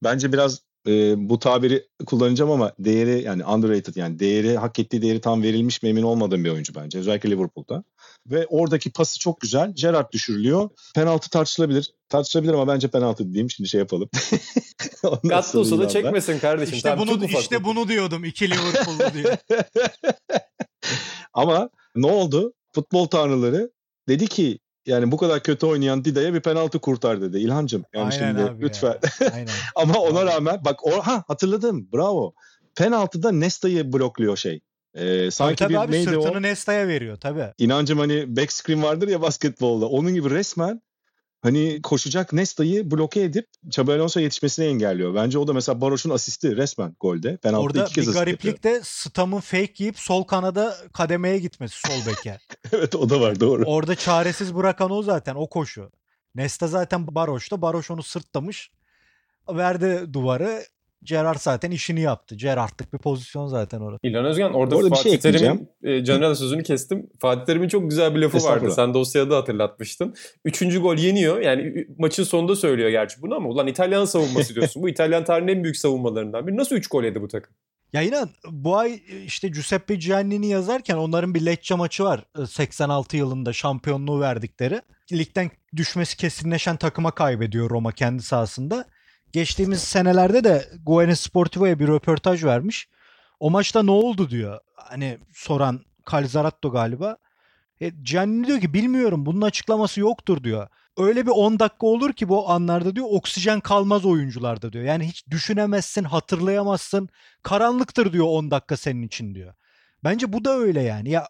Bence 0.03 0.33
biraz 0.33 0.61
e, 0.87 1.29
bu 1.29 1.39
tabiri 1.39 1.87
kullanacağım 2.05 2.51
ama 2.51 2.73
değeri 2.79 3.23
yani 3.23 3.45
underrated 3.45 3.95
yani 3.95 4.19
değeri 4.19 4.57
hak 4.57 4.79
ettiği 4.79 5.01
değeri 5.01 5.21
tam 5.21 5.43
verilmiş 5.43 5.83
mi 5.83 5.89
emin 5.89 6.03
olmadığım 6.03 6.45
bir 6.45 6.49
oyuncu 6.49 6.75
bence. 6.75 6.99
Özellikle 6.99 7.31
Liverpool'da. 7.31 7.83
Ve 8.27 8.47
oradaki 8.49 8.91
pası 8.91 9.19
çok 9.19 9.41
güzel. 9.41 9.71
Gerrard 9.75 10.11
düşürülüyor. 10.11 10.69
Penaltı 10.95 11.29
tartışılabilir. 11.29 11.93
Tartışılabilir 12.09 12.53
ama 12.53 12.67
bence 12.67 12.87
penaltı 12.87 13.33
diyeyim. 13.33 13.49
Şimdi 13.49 13.69
şey 13.69 13.79
yapalım. 13.79 14.09
Gattuso 15.23 15.79
da 15.79 15.87
çekmesin 15.87 16.39
kardeşim. 16.39 16.75
İşte 16.75 16.89
Tabii 16.89 17.01
bunu 17.01 17.25
işte 17.25 17.63
bunu 17.63 17.87
diyordum. 17.87 18.23
İki 18.23 18.49
Liverpool'lu 18.49 19.13
diye. 19.13 19.37
ama 21.33 21.69
ne 21.95 22.07
oldu? 22.07 22.53
Futbol 22.75 23.05
tanrıları 23.05 23.71
dedi 24.07 24.27
ki 24.27 24.59
yani 24.89 25.11
bu 25.11 25.17
kadar 25.17 25.43
kötü 25.43 25.65
oynayan 25.65 26.05
Dida'ya 26.05 26.33
bir 26.33 26.39
penaltı 26.39 26.79
kurtar 26.79 27.21
dedi. 27.21 27.37
İlhancım 27.37 27.83
yani 27.93 28.13
Aynen 28.13 28.37
şimdi 28.37 28.61
lütfen. 28.61 28.87
ya. 29.21 29.31
Aynen. 29.33 29.53
Ama 29.75 29.99
ona 29.99 30.25
rağmen 30.25 30.61
bak 30.65 30.85
o, 30.85 30.91
ha 31.01 31.23
hatırladım 31.27 31.89
bravo. 31.93 32.33
Penaltıda 32.75 33.31
Nesta'yı 33.31 33.93
blokluyor 33.93 34.37
şey. 34.37 34.61
Ee, 34.93 34.99
Tabii 35.01 35.31
sanki 35.31 35.55
tabii 35.55 35.73
bir 35.73 35.77
abi 35.79 35.91
neydi 35.91 36.09
sırtını 36.09 36.37
o? 36.37 36.41
Nesta'ya 36.41 36.87
veriyor 36.87 37.17
tabii. 37.17 37.45
İnancım 37.57 37.99
hani 37.99 38.37
back 38.37 38.51
screen 38.53 38.83
vardır 38.83 39.07
ya 39.07 39.21
basketbolda. 39.21 39.85
Onun 39.89 40.13
gibi 40.13 40.29
resmen 40.29 40.81
hani 41.41 41.81
koşacak 41.81 42.33
Nesta'yı 42.33 42.91
bloke 42.91 43.21
edip 43.21 43.47
Xabi 43.67 43.91
Alonso 43.91 44.19
yetişmesini 44.19 44.65
engelliyor. 44.65 45.15
Bence 45.15 45.37
o 45.37 45.47
da 45.47 45.53
mesela 45.53 45.81
Baroş'un 45.81 46.09
asisti 46.09 46.57
resmen 46.57 46.95
golde. 46.99 47.37
Penaltıda 47.37 47.61
Orada 47.65 47.83
iki 47.83 47.93
kez 47.93 48.07
bir 48.07 48.07
yapıyor. 48.07 48.25
gariplik 48.25 48.63
de 48.63 48.81
Stam'ın 48.83 49.39
fake 49.39 49.73
giyip 49.75 49.99
sol 49.99 50.23
kanada 50.23 50.77
kademeye 50.93 51.39
gitmesi 51.39 51.79
sol 51.87 52.11
beke. 52.11 52.37
evet 52.71 52.95
o 52.95 53.09
da 53.09 53.21
var 53.21 53.39
doğru. 53.39 53.63
Orada 53.65 53.95
çaresiz 53.95 54.55
bırakan 54.55 54.91
o 54.91 55.01
zaten 55.03 55.35
o 55.35 55.49
koşu. 55.49 55.91
Nesta 56.35 56.67
zaten 56.67 57.15
Baroş'ta. 57.15 57.61
Baroş 57.61 57.91
onu 57.91 58.03
sırtlamış. 58.03 58.71
Verdi 59.49 60.13
duvarı. 60.13 60.65
Gerrard 61.03 61.37
zaten 61.39 61.71
işini 61.71 62.01
yaptı. 62.01 62.35
Gerrard'lık 62.35 62.93
bir 62.93 62.97
pozisyon 62.97 63.47
zaten 63.47 63.79
orada. 63.79 63.99
İlhan 64.03 64.25
Özgen 64.25 64.49
orada, 64.49 64.75
Orada 64.75 64.91
bir 64.91 64.95
Fatih 64.95 65.09
şey 65.09 65.19
Terim'in 65.19 65.69
e, 65.83 66.03
Caner'e 66.03 66.35
sözünü 66.35 66.63
kestim. 66.63 67.09
Fatih 67.19 67.45
Terim'in 67.45 67.67
çok 67.67 67.89
güzel 67.89 68.15
bir 68.15 68.19
lafı 68.19 68.43
vardı. 68.43 68.71
Sen 68.75 68.93
dosyada 68.93 69.37
hatırlatmıştın. 69.37 70.15
Üçüncü 70.45 70.79
gol 70.81 70.95
yeniyor. 70.97 71.41
Yani 71.41 71.87
maçın 71.97 72.23
sonunda 72.23 72.55
söylüyor 72.55 72.89
gerçi 72.89 73.21
bunu 73.21 73.35
ama 73.35 73.49
ulan 73.49 73.67
İtalyan 73.67 74.05
savunması 74.05 74.55
diyorsun. 74.55 74.83
bu 74.83 74.89
İtalyan 74.89 75.23
tarihinin 75.23 75.55
en 75.57 75.63
büyük 75.63 75.77
savunmalarından 75.77 76.47
biri. 76.47 76.57
Nasıl 76.57 76.75
üç 76.75 76.87
gol 76.87 77.03
yedi 77.03 77.21
bu 77.21 77.27
takım? 77.27 77.53
Ya 77.93 78.01
yine 78.01 78.21
bu 78.51 78.77
ay 78.77 78.99
işte 79.25 79.47
Giuseppe 79.47 79.95
Giannini 79.95 80.47
yazarken 80.47 80.95
onların 80.97 81.33
bir 81.35 81.45
Lecce 81.45 81.75
maçı 81.75 82.03
var. 82.03 82.23
e, 82.43 82.45
86 82.45 83.17
yılında 83.17 83.53
şampiyonluğu 83.53 84.19
verdikleri. 84.19 84.81
Ligden 85.11 85.51
düşmesi 85.75 86.17
kesinleşen 86.17 86.77
takıma 86.77 87.11
kaybediyor 87.11 87.69
Roma 87.69 87.91
kendi 87.91 88.23
sahasında. 88.23 88.85
Geçtiğimiz 89.31 89.81
senelerde 89.83 90.43
de 90.43 90.69
Guene 90.85 91.15
Sportivo'ya 91.15 91.79
bir 91.79 91.87
röportaj 91.87 92.43
vermiş. 92.43 92.87
O 93.39 93.49
maçta 93.49 93.83
ne 93.83 93.91
oldu 93.91 94.29
diyor. 94.29 94.59
Hani 94.75 95.17
soran 95.33 95.81
Calzaratto 96.11 96.71
galiba. 96.71 97.17
E, 97.81 97.89
Giannini 97.89 98.47
diyor 98.47 98.59
ki 98.61 98.73
bilmiyorum 98.73 99.25
bunun 99.25 99.41
açıklaması 99.41 99.99
yoktur 99.99 100.43
diyor. 100.43 100.67
Öyle 100.97 101.25
bir 101.25 101.31
10 101.31 101.59
dakika 101.59 101.87
olur 101.87 102.13
ki 102.13 102.29
bu 102.29 102.49
anlarda 102.49 102.95
diyor 102.95 103.07
oksijen 103.09 103.59
kalmaz 103.59 104.05
oyuncularda 104.05 104.73
diyor. 104.73 104.83
Yani 104.83 105.07
hiç 105.07 105.27
düşünemezsin, 105.29 106.03
hatırlayamazsın. 106.03 107.09
Karanlıktır 107.43 108.13
diyor 108.13 108.25
10 108.27 108.51
dakika 108.51 108.77
senin 108.77 109.01
için 109.01 109.35
diyor. 109.35 109.53
Bence 110.03 110.33
bu 110.33 110.45
da 110.45 110.57
öyle 110.57 110.81
yani. 110.81 111.09
Ya 111.09 111.27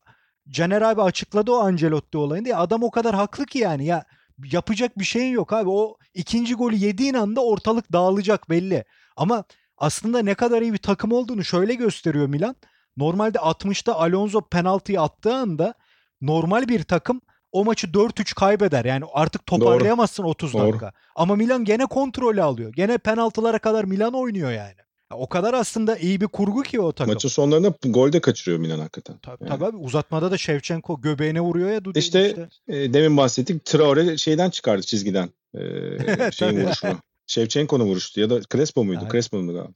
Caner 0.50 0.82
abi 0.82 1.02
açıkladı 1.02 1.52
o 1.52 1.60
Ancelotti 1.60 2.18
olayını. 2.18 2.48
Ya 2.48 2.58
adam 2.58 2.84
o 2.84 2.92
kadar 2.92 3.16
haklı 3.16 3.46
ki 3.46 3.60
yani. 3.60 3.86
Ya 3.86 4.06
yapacak 4.52 5.00
bir 5.00 5.04
şeyin 5.04 5.32
yok 5.32 5.54
abi. 5.54 5.70
O 5.70 5.98
ikinci 6.14 6.56
golü 6.56 6.76
yediğin 6.76 7.14
anda 7.14 7.42
ortalık 7.46 7.94
dağılacak 7.94 8.50
belli. 8.50 8.86
Ama 9.18 9.44
aslında 9.78 10.20
ne 10.22 10.34
kadar 10.34 10.62
iyi 10.62 10.74
bir 10.74 10.78
takım 10.78 11.12
olduğunu 11.12 11.44
şöyle 11.44 11.74
gösteriyor 11.74 12.28
Milan. 12.28 12.56
Normalde 12.98 13.38
60'ta 13.38 13.96
Alonso 13.96 14.42
penaltıyı 14.42 15.02
attığı 15.02 15.36
anda 15.36 15.74
normal 16.22 16.68
bir 16.68 16.84
takım 16.84 17.22
o 17.52 17.66
maçı 17.66 17.88
4-3 17.88 18.36
kaybeder. 18.36 18.86
Yani 18.86 19.06
artık 19.14 19.46
toparlayamazsın 19.46 20.24
30 20.24 20.54
Doğru. 20.54 20.68
dakika. 20.68 20.92
Ama 21.16 21.36
Milan 21.36 21.66
gene 21.66 21.86
kontrolü 21.86 22.44
alıyor. 22.44 22.74
Gene 22.74 22.98
penaltılara 22.98 23.60
kadar 23.60 23.84
Milan 23.84 24.14
oynuyor 24.14 24.52
yani. 24.52 24.76
O 25.14 25.30
kadar 25.30 25.54
aslında 25.54 25.98
iyi 25.98 26.22
bir 26.22 26.28
kurgu 26.28 26.64
ki 26.64 26.80
o 26.80 26.92
takım. 26.92 27.14
Maçın 27.14 27.30
sonlarında 27.30 27.74
gol 27.84 28.14
de 28.14 28.22
kaçırıyor 28.22 28.60
Milan 28.60 28.80
hakikaten. 28.80 29.18
Tabii, 29.18 29.44
Yani. 29.44 29.50
tabii 29.50 29.66
abi 29.66 29.78
uzatmada 29.78 30.32
da 30.32 30.38
Şevçenko 30.38 31.02
göbeğine 31.02 31.42
vuruyor 31.42 31.70
ya 31.72 31.84
Dude'yi 31.86 32.04
İşte, 32.04 32.28
işte. 32.28 32.50
E, 32.68 32.94
demin 32.94 33.18
bahsettik 33.18 33.66
Traore 33.66 34.18
şeyden 34.18 34.50
çıkardı 34.50 34.82
çizgiden. 34.82 35.30
E, 35.54 35.62
şeyin 36.32 36.62
vuruşunu. 36.66 36.98
Şevçenko'nun 37.28 37.86
vuruştu 37.86 38.20
ya 38.22 38.30
da 38.30 38.42
Crespo 38.42 38.84
muydu? 38.84 39.00
Yani. 39.02 39.12
Crespo'nun 39.12 39.48
galiba. 39.48 39.74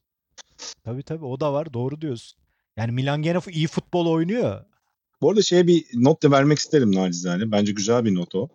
Tabii 0.84 1.04
tabii 1.04 1.26
o 1.26 1.40
da 1.40 1.54
var 1.54 1.74
doğru 1.74 2.02
diyorsun. 2.02 2.40
Yani 2.78 2.92
Milan 2.92 3.22
gene 3.22 3.40
iyi 3.52 3.68
futbol 3.68 4.08
oynuyor. 4.08 4.66
Bu 5.22 5.30
arada 5.30 5.42
şeye 5.42 5.68
bir 5.68 5.86
not 5.94 6.24
da 6.24 6.32
vermek 6.32 6.60
isterim 6.60 6.96
nacizane. 6.96 7.52
Bence 7.52 7.72
güzel 7.72 8.06
bir 8.06 8.16
not 8.16 8.36
o. 8.36 8.50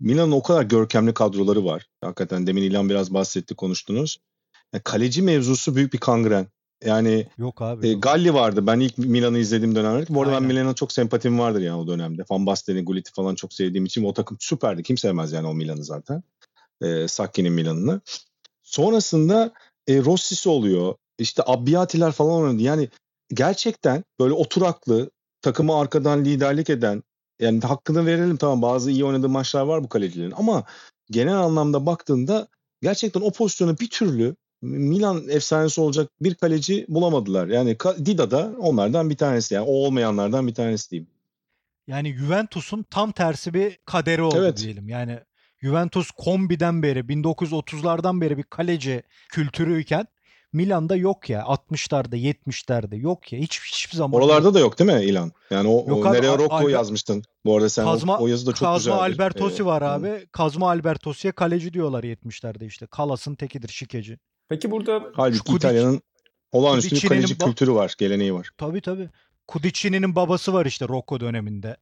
Milan'ın 0.00 0.32
o 0.32 0.42
kadar 0.42 0.62
görkemli 0.62 1.14
kadroları 1.14 1.64
var. 1.64 1.86
Hakikaten 2.00 2.46
demin 2.46 2.62
İlhan 2.62 2.90
biraz 2.90 3.14
bahsetti 3.14 3.54
konuştunuz. 3.54 4.18
Yani 4.72 4.82
kaleci 4.82 5.22
mevzusu 5.22 5.76
büyük 5.76 5.92
bir 5.92 5.98
kangren. 5.98 6.46
Yani 6.84 7.26
Yok 7.38 7.62
abi. 7.62 7.88
e. 7.88 7.94
Galli 7.94 8.34
vardı. 8.34 8.66
Ben 8.66 8.80
ilk 8.80 8.98
Milan'ı 8.98 9.38
izlediğim 9.38 9.74
dönemde. 9.74 10.06
Bu 10.08 10.22
arada 10.22 10.32
ben 10.32 10.36
Aynen. 10.36 10.48
Milan'a 10.48 10.74
çok 10.74 10.92
sempatim 10.92 11.38
vardır 11.38 11.60
yani 11.60 11.76
o 11.76 11.86
dönemde. 11.86 12.24
Van 12.30 12.46
Basten'i, 12.46 12.84
Gullit'i 12.84 13.12
falan 13.12 13.34
çok 13.34 13.52
sevdiğim 13.52 13.84
için 13.84 14.04
o 14.04 14.12
takım 14.12 14.36
süperdi. 14.40 14.82
Kim 14.82 14.98
sevmez 14.98 15.32
yani 15.32 15.46
o 15.46 15.54
Milan'ı 15.54 15.84
zaten. 15.84 16.22
E, 16.82 17.08
Sacchi'nin 17.08 17.52
Milan'ını. 17.52 18.00
Sonrasında 18.62 19.52
e, 19.86 19.98
Rossi'si 20.04 20.48
oluyor. 20.48 20.94
İşte 21.18 21.42
Abbiati'ler 21.46 22.12
falan 22.12 22.42
oynadı. 22.42 22.62
Yani 22.62 22.88
gerçekten 23.34 24.04
böyle 24.20 24.34
oturaklı, 24.34 25.10
takımı 25.42 25.76
arkadan 25.76 26.24
liderlik 26.24 26.70
eden 26.70 27.02
yani 27.40 27.60
hakkını 27.60 28.06
verelim 28.06 28.36
tamam 28.36 28.62
bazı 28.62 28.90
iyi 28.90 29.04
oynadığı 29.04 29.28
maçlar 29.28 29.62
var 29.62 29.84
bu 29.84 29.88
kalecilerin 29.88 30.34
ama 30.36 30.64
genel 31.10 31.36
anlamda 31.36 31.86
baktığında 31.86 32.48
gerçekten 32.82 33.20
o 33.20 33.30
pozisyonu 33.30 33.78
bir 33.78 33.90
türlü 33.90 34.36
Milan 34.66 35.28
efsanesi 35.28 35.80
olacak 35.80 36.10
bir 36.20 36.34
kaleci 36.34 36.86
bulamadılar. 36.88 37.46
Yani 37.48 37.76
Dida 38.04 38.30
da 38.30 38.52
onlardan 38.58 39.10
bir 39.10 39.16
tanesi 39.16 39.54
yani 39.54 39.64
o 39.68 39.72
olmayanlardan 39.72 40.46
bir 40.46 40.54
tanesi 40.54 40.90
diyeyim. 40.90 41.08
Yani 41.86 42.14
Juventus'un 42.16 42.82
tam 42.90 43.12
tersi 43.12 43.54
bir 43.54 43.78
kaderi 43.84 44.22
oldu 44.22 44.36
Evet. 44.38 44.58
diyelim. 44.58 44.88
Yani 44.88 45.18
Juventus 45.62 46.10
kombiden 46.10 46.82
beri 46.82 47.00
1930'lardan 47.00 48.20
beri 48.20 48.38
bir 48.38 48.42
kaleci 48.42 49.02
kültürüyken 49.28 50.06
Milan'da 50.52 50.96
yok 50.96 51.30
ya 51.30 51.40
60'larda 51.42 52.16
70'lerde 52.16 52.96
yok 52.96 53.32
ya 53.32 53.38
hiç 53.38 53.60
hiçbir 53.72 53.96
zaman. 53.96 54.18
yok. 54.18 54.24
Oralarda 54.26 54.54
da 54.54 54.58
yok 54.58 54.78
değil 54.78 54.92
mi 54.92 55.04
İlan? 55.04 55.32
Yani 55.50 55.68
o, 55.68 55.72
Yok 55.88 56.06
o 56.06 56.08
abi, 56.08 56.16
nereye 56.18 56.38
Rocco 56.38 56.54
Alber- 56.56 56.70
yazmıştın. 56.70 57.22
Bu 57.44 57.56
arada 57.56 57.68
sen 57.68 57.82
o- 57.82 57.86
Kazma, 57.86 58.18
o, 58.18 58.26
yazı 58.26 58.46
da 58.46 58.50
çok 58.52 58.68
Kazma 58.68 58.92
güzeldir. 58.94 59.12
Albertosi 59.14 59.62
Ee, 59.62 59.66
var 59.66 59.82
hı. 59.82 59.86
abi. 59.88 60.26
Kazma 60.32 60.68
Albertosi'ye 60.68 61.32
kaleci 61.32 61.72
diyorlar 61.72 62.04
70'lerde 62.04 62.66
işte. 62.66 62.86
Kalas'ın 62.86 63.34
tekidir 63.34 63.68
şikeci. 63.68 64.18
Peki 64.48 64.70
burada 64.70 65.02
Halbuki 65.14 65.38
Kudic- 65.38 65.56
İtalya'nın 65.56 66.00
olağanüstü 66.52 66.96
bir 66.96 67.08
kaleci 67.08 67.34
ba- 67.34 67.44
kültürü 67.44 67.72
var, 67.72 67.94
geleneği 67.98 68.34
var. 68.34 68.50
Tabii 68.58 68.80
tabii. 68.80 69.08
Kudicini'nin 69.48 70.16
babası 70.16 70.52
var 70.52 70.66
işte 70.66 70.88
Rocco 70.88 71.20
döneminde. 71.20 71.76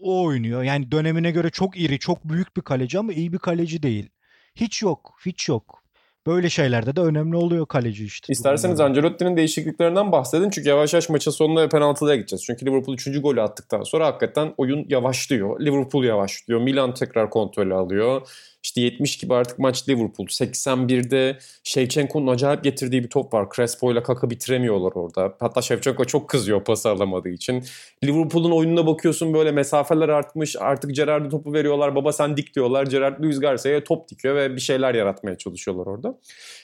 O 0.00 0.24
oynuyor. 0.24 0.62
Yani 0.62 0.92
dönemine 0.92 1.30
göre 1.30 1.50
çok 1.50 1.80
iri, 1.80 1.98
çok 1.98 2.24
büyük 2.24 2.56
bir 2.56 2.62
kaleci 2.62 2.98
ama 2.98 3.12
iyi 3.12 3.32
bir 3.32 3.38
kaleci 3.38 3.82
değil. 3.82 4.08
Hiç 4.54 4.82
yok, 4.82 5.18
hiç 5.26 5.48
yok. 5.48 5.82
Böyle 6.26 6.50
şeylerde 6.50 6.96
de 6.96 7.00
önemli 7.00 7.36
oluyor 7.36 7.66
kaleci 7.66 8.04
işte. 8.04 8.32
İsterseniz 8.32 8.80
Ancelotti'nin 8.80 9.36
değişikliklerinden 9.36 10.12
bahsedin. 10.12 10.50
Çünkü 10.50 10.68
yavaş 10.68 10.92
yavaş 10.92 11.08
maçın 11.08 11.30
sonuna 11.30 11.62
ve 11.62 11.68
penaltılara 11.68 12.16
gideceğiz. 12.16 12.44
Çünkü 12.44 12.66
Liverpool 12.66 12.94
3. 12.94 13.20
golü 13.22 13.42
attıktan 13.42 13.82
sonra 13.82 14.06
hakikaten 14.06 14.54
oyun 14.56 14.86
yavaşlıyor. 14.88 15.60
Liverpool 15.60 16.04
yavaşlıyor. 16.04 16.60
Milan 16.60 16.94
tekrar 16.94 17.30
kontrolü 17.30 17.74
alıyor. 17.74 18.28
İşte 18.62 18.80
70 18.80 19.16
gibi 19.16 19.34
artık 19.34 19.58
maç 19.58 19.88
Liverpool. 19.88 20.26
81'de 20.26 21.38
Shevchenko'nun 21.64 22.26
acayip 22.26 22.64
getirdiği 22.64 23.04
bir 23.04 23.10
top 23.10 23.34
var. 23.34 23.48
Crespo 23.56 23.92
ile 23.92 24.02
Kaka 24.02 24.30
bitiremiyorlar 24.30 24.92
orada. 24.94 25.34
Hatta 25.40 25.62
Shevchenko 25.62 26.04
çok 26.04 26.28
kızıyor 26.28 26.64
pası 26.64 26.90
alamadığı 26.90 27.28
için. 27.28 27.64
Liverpool'un 28.04 28.50
oyununa 28.50 28.86
bakıyorsun 28.86 29.34
böyle 29.34 29.52
mesafeler 29.52 30.08
artmış. 30.08 30.56
Artık 30.58 30.94
Gerrard'a 30.94 31.28
topu 31.28 31.52
veriyorlar. 31.52 31.94
Baba 31.94 32.12
sen 32.12 32.36
dik 32.36 32.54
diyorlar. 32.54 32.86
Gerrard 32.86 33.24
Luis 33.24 33.40
Garcia'ya 33.40 33.84
top 33.84 34.08
dikiyor 34.08 34.36
ve 34.36 34.56
bir 34.56 34.60
şeyler 34.60 34.94
yaratmaya 34.94 35.38
çalışıyorlar 35.38 35.86
orada. 35.86 36.18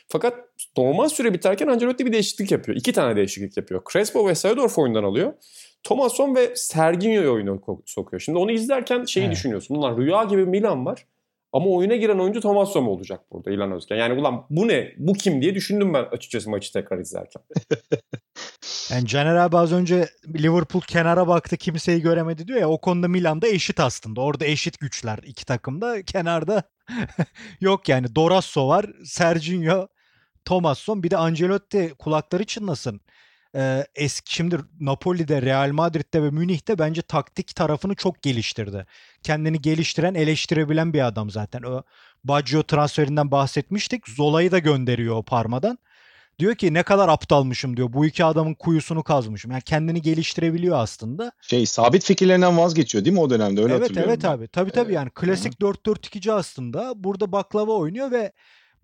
Fakat 0.09 0.35
normal 0.77 1.09
süre 1.09 1.35
biterken 1.35 1.67
Ancelotti 1.67 2.07
bir 2.07 2.13
değişiklik 2.13 2.51
yapıyor. 2.51 2.79
İki 2.79 2.93
tane 2.93 3.17
değişiklik 3.17 3.57
yapıyor. 3.57 3.83
Crespo 3.93 4.29
ve 4.29 4.35
Seedorf 4.35 4.79
oyundan 4.79 5.05
alıyor. 5.05 5.33
Thomasson 5.83 6.35
ve 6.35 6.57
Serginho'yu 6.57 7.33
oyuna 7.33 7.59
sokuyor. 7.85 8.21
Şimdi 8.21 8.39
onu 8.39 8.53
izlerken 8.53 9.05
şeyi 9.05 9.25
evet. 9.27 9.37
düşünüyorsun. 9.37 9.77
Bunlar 9.77 9.97
rüya 9.97 10.25
gibi 10.25 10.47
Milan 10.47 10.87
var. 10.87 11.07
Ama 11.55 11.67
oyuna 11.67 11.97
giren 11.97 12.19
oyuncu 12.19 12.41
Thomas 12.41 12.75
mu 12.75 12.91
olacak 12.91 13.21
burada 13.33 13.51
İlan 13.51 13.73
Özgen? 13.73 13.97
Yani 13.97 14.21
ulan 14.21 14.47
bu 14.51 14.69
ne? 14.69 14.93
Bu 14.99 15.13
kim 15.13 15.43
diye 15.43 15.55
düşündüm 15.55 15.95
ben 15.95 16.05
açıkçası 16.05 16.51
maçı 16.51 16.73
tekrar 16.73 16.99
izlerken. 16.99 17.43
yani 18.91 19.07
Caner 19.07 19.37
abi 19.37 19.57
az 19.57 19.73
önce 19.73 20.09
Liverpool 20.39 20.83
kenara 20.83 21.29
baktı 21.29 21.57
kimseyi 21.57 22.01
göremedi 22.01 22.49
diyor 22.49 22.61
ya 22.61 22.69
o 22.69 22.81
konuda 22.81 23.09
Milan'da 23.09 23.49
eşit 23.49 23.81
aslında. 23.81 24.21
Orada 24.21 24.47
eşit 24.47 24.81
güçler 24.81 25.19
iki 25.27 25.47
takımda. 25.47 26.03
Kenarda 26.03 26.63
yok 27.61 27.89
yani 27.89 28.15
Dorasso 28.15 28.69
var, 28.69 28.87
Serginho, 29.05 29.89
Thomasson 30.45 31.03
bir 31.03 31.11
de 31.11 31.17
Ancelotti 31.17 31.95
kulakları 31.99 32.45
çınlasın 32.45 33.01
e, 33.55 33.87
eski 33.95 34.35
şimdi 34.35 34.59
Napoli'de, 34.81 35.43
Real 35.43 35.71
Madrid'de 35.73 36.23
ve 36.23 36.31
Münih'te 36.31 36.79
bence 36.79 37.03
taktik 37.03 37.57
tarafını 37.57 37.95
çok 37.95 38.23
geliştirdi. 38.23 38.87
Kendini 39.23 39.61
geliştiren, 39.61 40.15
eleştirebilen 40.15 40.93
bir 40.93 41.07
adam 41.07 41.31
zaten. 41.31 41.63
O 41.63 41.83
Baggio 42.25 42.63
transferinden 42.63 43.31
bahsetmiştik. 43.31 44.09
Zola'yı 44.09 44.53
da 44.53 44.59
gönderiyor 44.59 45.17
o 45.17 45.23
Parma'dan. 45.23 45.79
Diyor 46.39 46.55
ki 46.55 46.75
ne 46.75 46.83
kadar 46.83 47.09
aptalmışım 47.09 47.77
diyor. 47.77 47.93
Bu 47.93 48.07
iki 48.07 48.25
adamın 48.25 48.55
kuyusunu 48.55 49.03
kazmışım. 49.03 49.51
Yani 49.51 49.63
kendini 49.63 50.03
geliştirebiliyor 50.03 50.79
aslında. 50.79 51.33
Şey 51.41 51.67
sabit 51.67 52.05
fikirlerinden 52.05 52.59
vazgeçiyor 52.59 53.05
değil 53.05 53.15
mi 53.15 53.21
o 53.21 53.31
dönemde? 53.31 53.63
Öyle 53.63 53.73
evet 53.73 53.83
hatırlıyorum. 53.83 54.11
Evet 54.11 54.25
evet 54.25 54.35
abi. 54.35 54.49
Tabii 54.49 54.71
tabii 54.71 54.93
yani 54.93 55.11
klasik 55.11 55.55
4-4-2'ci 55.61 56.33
aslında. 56.33 56.93
Burada 56.97 57.33
baklava 57.33 57.73
oynuyor 57.73 58.11
ve 58.11 58.33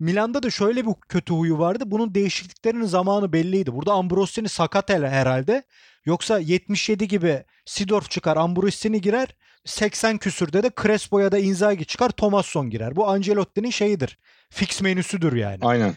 Milan'da 0.01 0.43
da 0.43 0.49
şöyle 0.49 0.85
bir 0.85 0.93
kötü 1.09 1.33
huyu 1.33 1.59
vardı. 1.59 1.83
Bunun 1.87 2.15
değişikliklerinin 2.15 2.85
zamanı 2.85 3.33
belliydi. 3.33 3.73
Burada 3.73 3.93
Ambrosini 3.93 4.49
sakat 4.49 4.89
herhalde. 4.89 5.63
Yoksa 6.05 6.39
77 6.39 7.07
gibi 7.07 7.43
Sidorf 7.65 8.09
çıkar, 8.09 8.37
Ambrosini 8.37 9.01
girer. 9.01 9.27
80 9.65 10.17
küsürde 10.17 10.63
de 10.63 10.71
Crespo 10.81 11.19
ya 11.19 11.31
da 11.31 11.39
Inzaghi 11.39 11.85
çıkar, 11.85 12.09
Thomasson 12.09 12.69
girer. 12.69 12.95
Bu 12.95 13.07
Ancelotti'nin 13.07 13.69
şeyidir. 13.69 14.17
Fix 14.49 14.81
menüsüdür 14.81 15.33
yani. 15.33 15.59
Aynen. 15.61 15.95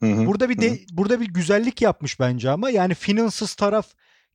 Hı-hı. 0.00 0.26
Burada 0.26 0.48
bir 0.48 0.58
de 0.58 0.78
burada 0.92 1.20
bir 1.20 1.26
güzellik 1.26 1.82
yapmış 1.82 2.20
bence 2.20 2.50
ama 2.50 2.70
yani 2.70 2.94
Finances 2.94 3.54
taraf 3.54 3.86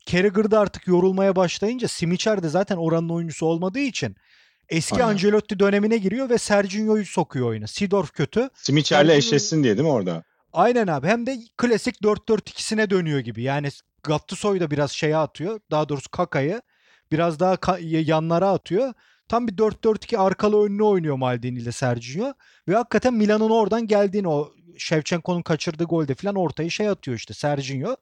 Carragher'da 0.05 0.59
artık 0.59 0.87
yorulmaya 0.87 1.35
başlayınca 1.35 1.87
Simicher 1.87 2.43
de 2.43 2.49
zaten 2.49 2.77
oranın 2.77 3.09
oyuncusu 3.09 3.45
olmadığı 3.45 3.79
için 3.79 4.15
Eski 4.71 4.95
Aynen. 4.95 5.13
Ancelotti 5.13 5.59
dönemine 5.59 5.97
giriyor 5.97 6.29
ve 6.29 6.37
Sergio'yu 6.37 7.05
sokuyor 7.05 7.47
oyuna. 7.47 7.67
Sidorf 7.67 8.11
kötü. 8.11 8.49
Simicher'le 8.53 8.97
Sergio... 8.97 9.15
eşleşsin 9.15 9.63
diye 9.63 9.77
değil 9.77 9.87
mi 9.87 9.93
orada? 9.93 10.23
Aynen 10.53 10.87
abi. 10.87 11.07
Hem 11.07 11.25
de 11.25 11.37
klasik 11.57 12.01
4-4-2'sine 12.01 12.89
dönüyor 12.89 13.19
gibi. 13.19 13.41
Yani 13.41 13.69
Gattuso'yu 14.03 14.59
da 14.59 14.71
biraz 14.71 14.91
şeye 14.91 15.17
atıyor. 15.17 15.59
Daha 15.71 15.89
doğrusu 15.89 16.09
Kaka'yı 16.09 16.61
biraz 17.11 17.39
daha 17.39 17.53
ka- 17.53 18.09
yanlara 18.09 18.49
atıyor. 18.49 18.93
Tam 19.27 19.47
bir 19.47 19.53
4-4-2 19.53 20.17
arkalı 20.17 20.65
önlü 20.65 20.83
oynuyor 20.83 21.15
Maldini 21.15 21.59
ile 21.59 21.71
Sergio. 21.71 22.33
Ve 22.67 22.75
hakikaten 22.75 23.13
Milan'ın 23.13 23.49
oradan 23.49 23.87
geldiğini 23.87 24.27
o 24.27 24.53
Shevchenko'nun 24.77 25.41
kaçırdığı 25.41 25.83
golde 25.83 26.15
falan 26.15 26.35
ortayı 26.35 26.71
şey 26.71 26.89
atıyor 26.89 27.17
işte 27.17 27.33
Sergio. 27.33 27.95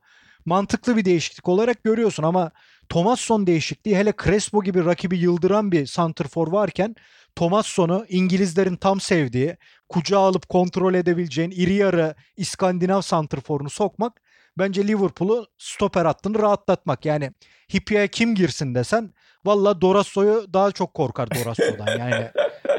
Mantıklı 0.46 0.98
bir 0.98 1.06
değişiklik 1.06 1.48
olarak 1.48 1.84
görüyorsun 1.84 2.24
ama 2.24 2.52
Thomasson 2.90 3.48
değişikliği 3.48 3.98
hele 3.98 4.14
Crespo 4.24 4.64
gibi 4.64 4.86
rakibi 4.86 5.18
yıldıran 5.18 5.72
bir 5.72 5.86
santrfor 5.86 6.52
varken 6.52 6.96
Thomasson'u 7.36 8.06
İngilizlerin 8.10 8.76
tam 8.76 9.00
sevdiği, 9.00 9.58
kucağa 9.90 10.20
alıp 10.20 10.50
kontrol 10.50 10.94
edebileceğin 10.94 11.52
iri 11.52 11.74
yarı 11.74 12.16
İskandinav 12.38 13.02
santrforunu 13.02 13.70
sokmak 13.70 14.22
bence 14.58 14.88
Liverpool'u 14.88 15.48
stoper 15.58 16.06
hattını 16.06 16.40
rahatlatmak. 16.40 17.06
Yani 17.06 17.32
Hippie'ye 17.74 18.08
kim 18.08 18.36
girsin 18.36 18.76
desen 18.76 19.14
valla 19.46 19.82
Dorasso'yu 19.82 20.54
daha 20.54 20.72
çok 20.72 20.94
korkar 20.94 21.30
Dorasso'dan. 21.32 22.00
Yani 22.00 22.32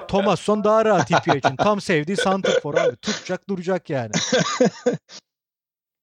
Thomasson 0.08 0.64
daha 0.64 0.84
rahat 0.84 1.10
Hippie 1.10 1.38
için. 1.38 1.56
Tam 1.56 1.80
sevdiği 1.80 2.16
santrfor 2.16 2.74
abi. 2.74 2.96
Tutacak 2.96 3.48
duracak 3.48 3.90
yani. 3.90 4.10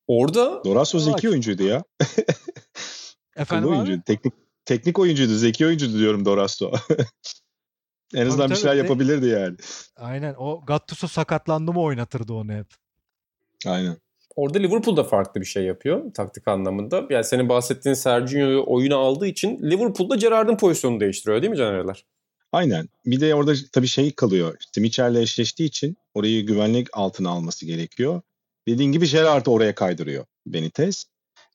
Orada 0.08 0.64
Dorasso 0.64 1.00
zeki 1.00 1.30
oyuncuydu 1.30 1.64
ya. 1.64 1.84
Efendim 3.38 3.70
oyuncu. 3.70 3.94
Abi? 3.94 4.02
Teknik 4.02 4.34
teknik 4.66 5.00
oyuncuydu, 5.00 5.36
zeki 5.36 5.66
oyuncuydu 5.66 6.00
diyorum 6.00 6.26
Dorasso. 6.26 6.72
en 8.16 8.26
azından 8.28 8.48
tabii, 8.48 8.56
bir 8.56 8.62
şeyler 8.62 8.72
tabii. 8.72 8.78
yapabilirdi 8.78 9.28
yani. 9.28 9.56
Aynen. 9.96 10.36
O 10.38 10.66
Gattuso 10.66 11.08
sakatlandı 11.08 11.74
mı 11.74 11.82
oynatırdı 11.82 12.34
onu 12.34 12.54
hep. 12.54 12.68
Aynen. 13.66 13.98
Orada 14.36 14.60
Liverpool 14.60 14.98
da 14.98 15.04
farklı 15.04 15.42
bir 15.42 15.46
şey 15.46 15.64
yapıyor 15.64 16.14
taktik 16.14 16.48
anlamında. 16.48 17.04
Yani 17.10 17.24
senin 17.24 17.50
bahsettiğin 17.50 17.94
Sergio'yu 17.94 18.64
oyuna 18.68 18.96
aldığı 18.96 19.28
için 19.28 19.60
Liverpool'da 19.64 20.16
Gerrard'ın 20.16 20.58
pozisyonunu 20.58 21.00
değiştiriyor 21.00 21.42
değil 21.42 21.52
mi 21.52 21.58
Canerler? 21.58 22.06
Aynen. 22.52 22.90
Bir 23.06 23.20
de 23.20 23.36
orada 23.36 23.54
tabii 23.74 23.88
şey 23.88 24.12
kalıyor. 24.12 24.56
Simicher'le 24.74 25.16
eşleştiği 25.16 25.68
için 25.68 25.98
orayı 26.14 26.46
güvenlik 26.46 26.88
altına 26.94 27.30
alması 27.30 27.66
gerekiyor. 27.66 28.22
Dediğin 28.68 28.92
gibi 28.92 29.10
Gerrard'ı 29.10 29.52
oraya 29.52 29.76
kaydırıyor 29.76 30.26
Benitez. 30.46 31.06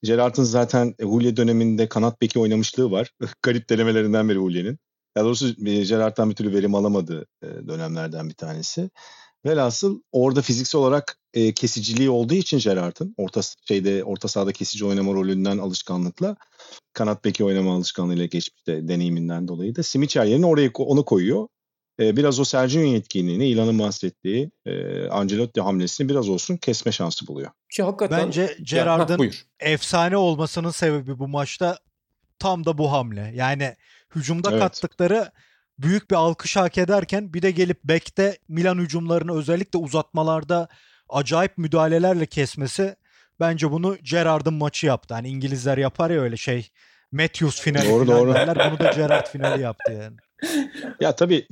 Gerrard'ın 0.03 0.45
zaten 0.45 0.95
Hulye 1.03 1.37
döneminde 1.37 1.89
kanat 1.89 2.21
beki 2.21 2.39
oynamışlığı 2.39 2.91
var. 2.91 3.11
Garip 3.43 3.69
denemelerinden 3.69 4.29
biri 4.29 4.39
Hulye'nin. 4.39 4.79
Daha 5.17 5.25
doğrusu 5.25 5.49
e, 5.67 5.85
Gerrard'dan 5.85 6.31
bir 6.31 6.35
türlü 6.35 6.55
verim 6.55 6.75
alamadığı 6.75 7.27
e, 7.43 7.47
dönemlerden 7.47 8.29
bir 8.29 8.35
tanesi. 8.35 8.91
Velhasıl 9.47 10.03
orada 10.13 10.43
fiziksel 10.43 10.81
olarak 10.81 11.19
e, 11.35 11.55
kesiciliği 11.55 12.11
olduğu 12.11 12.35
için 12.35 12.59
Gerrard'ın 12.59 13.15
orta 13.17 13.41
şeyde 13.69 14.05
orta 14.05 14.29
sahada 14.29 14.53
kesici 14.53 14.85
oynama 14.85 15.13
rolünden 15.13 15.59
alışkanlıkla 15.59 16.37
kanat 16.93 17.25
beki 17.25 17.45
oynama 17.45 17.75
alışkanlığıyla 17.75 18.27
geçmişte 18.27 18.89
deneyiminden 18.89 19.49
dolayı 19.49 19.77
da 19.77 19.83
Simicher 19.83 20.25
yerine 20.25 20.47
oraya 20.47 20.71
onu 20.79 21.05
koyuyor 21.05 21.49
biraz 21.99 22.41
o 22.41 22.45
Sergio 22.45 22.81
yetkinliğini, 22.81 23.47
İlan'ın 23.47 23.79
bahsettiği 23.79 24.51
e, 24.67 25.07
Ancelotti 25.09 25.61
hamlesini 25.61 26.09
biraz 26.09 26.29
olsun 26.29 26.57
kesme 26.57 26.93
şansı 26.93 27.27
buluyor. 27.27 27.51
Ki 27.71 27.83
hakikaten 27.83 28.27
bence 28.27 28.57
Gerard'ın 28.63 29.33
efsane 29.61 30.17
olmasının 30.17 30.71
sebebi 30.71 31.19
bu 31.19 31.29
maçta 31.29 31.79
tam 32.39 32.65
da 32.65 32.79
bu 32.79 32.93
hamle. 32.93 33.33
Yani 33.35 33.77
hücumda 34.15 34.51
evet. 34.51 34.61
kattıkları 34.61 35.31
büyük 35.79 36.11
bir 36.11 36.17
alkış 36.17 36.57
hak 36.57 36.79
ederken 36.79 37.35
bir 37.35 37.43
de 37.43 37.51
gelip 37.51 37.85
bekte 37.85 38.39
Milan 38.49 38.79
hücumlarını 38.79 39.39
özellikle 39.39 39.79
uzatmalarda 39.79 40.69
acayip 41.09 41.59
müdahalelerle 41.59 42.27
kesmesi 42.27 42.97
bence 43.41 43.71
bunu 43.71 43.97
Gerard'ın 44.03 44.55
maçı 44.55 44.87
yaptı. 44.87 45.15
Hani 45.15 45.29
İngilizler 45.29 45.79
yapar 45.79 46.11
ya 46.11 46.21
öyle 46.21 46.37
şey 46.37 46.71
Matthews 47.13 47.61
finali 47.61 47.89
doğru, 47.89 48.07
doğru. 48.07 48.35
derler. 48.35 48.71
Bunu 48.71 48.79
da 48.79 48.91
Gerard 48.91 49.27
finali 49.27 49.63
yaptı 49.63 49.93
yani 49.93 50.17
ya 51.01 51.17
tabii 51.17 51.47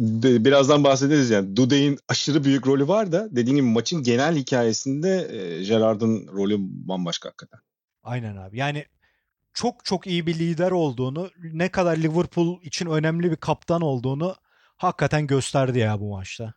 birazdan 0.45 0.85
bahsederiz 0.85 1.31
yani. 1.31 1.57
Dudey'in 1.57 1.99
aşırı 2.09 2.45
büyük 2.45 2.67
rolü 2.67 2.89
var 2.89 3.13
da 3.13 3.29
dediğim 3.31 3.57
gibi 3.57 3.67
maçın 3.67 4.03
genel 4.03 4.37
hikayesinde 4.37 5.29
e, 5.33 5.65
Gerard'ın 5.65 6.27
rolü 6.27 6.57
bambaşka 6.59 7.29
hakikaten. 7.29 7.61
Aynen 8.03 8.37
abi. 8.37 8.59
Yani 8.59 8.85
çok 9.55 9.85
çok 9.85 10.07
iyi 10.07 10.27
bir 10.27 10.39
lider 10.39 10.71
olduğunu, 10.71 11.31
ne 11.53 11.69
kadar 11.69 11.97
Liverpool 11.97 12.63
için 12.63 12.87
önemli 12.87 13.31
bir 13.31 13.37
kaptan 13.37 13.81
olduğunu 13.81 14.37
hakikaten 14.77 15.27
gösterdi 15.27 15.79
ya 15.79 16.01
bu 16.01 16.11
maçta. 16.11 16.55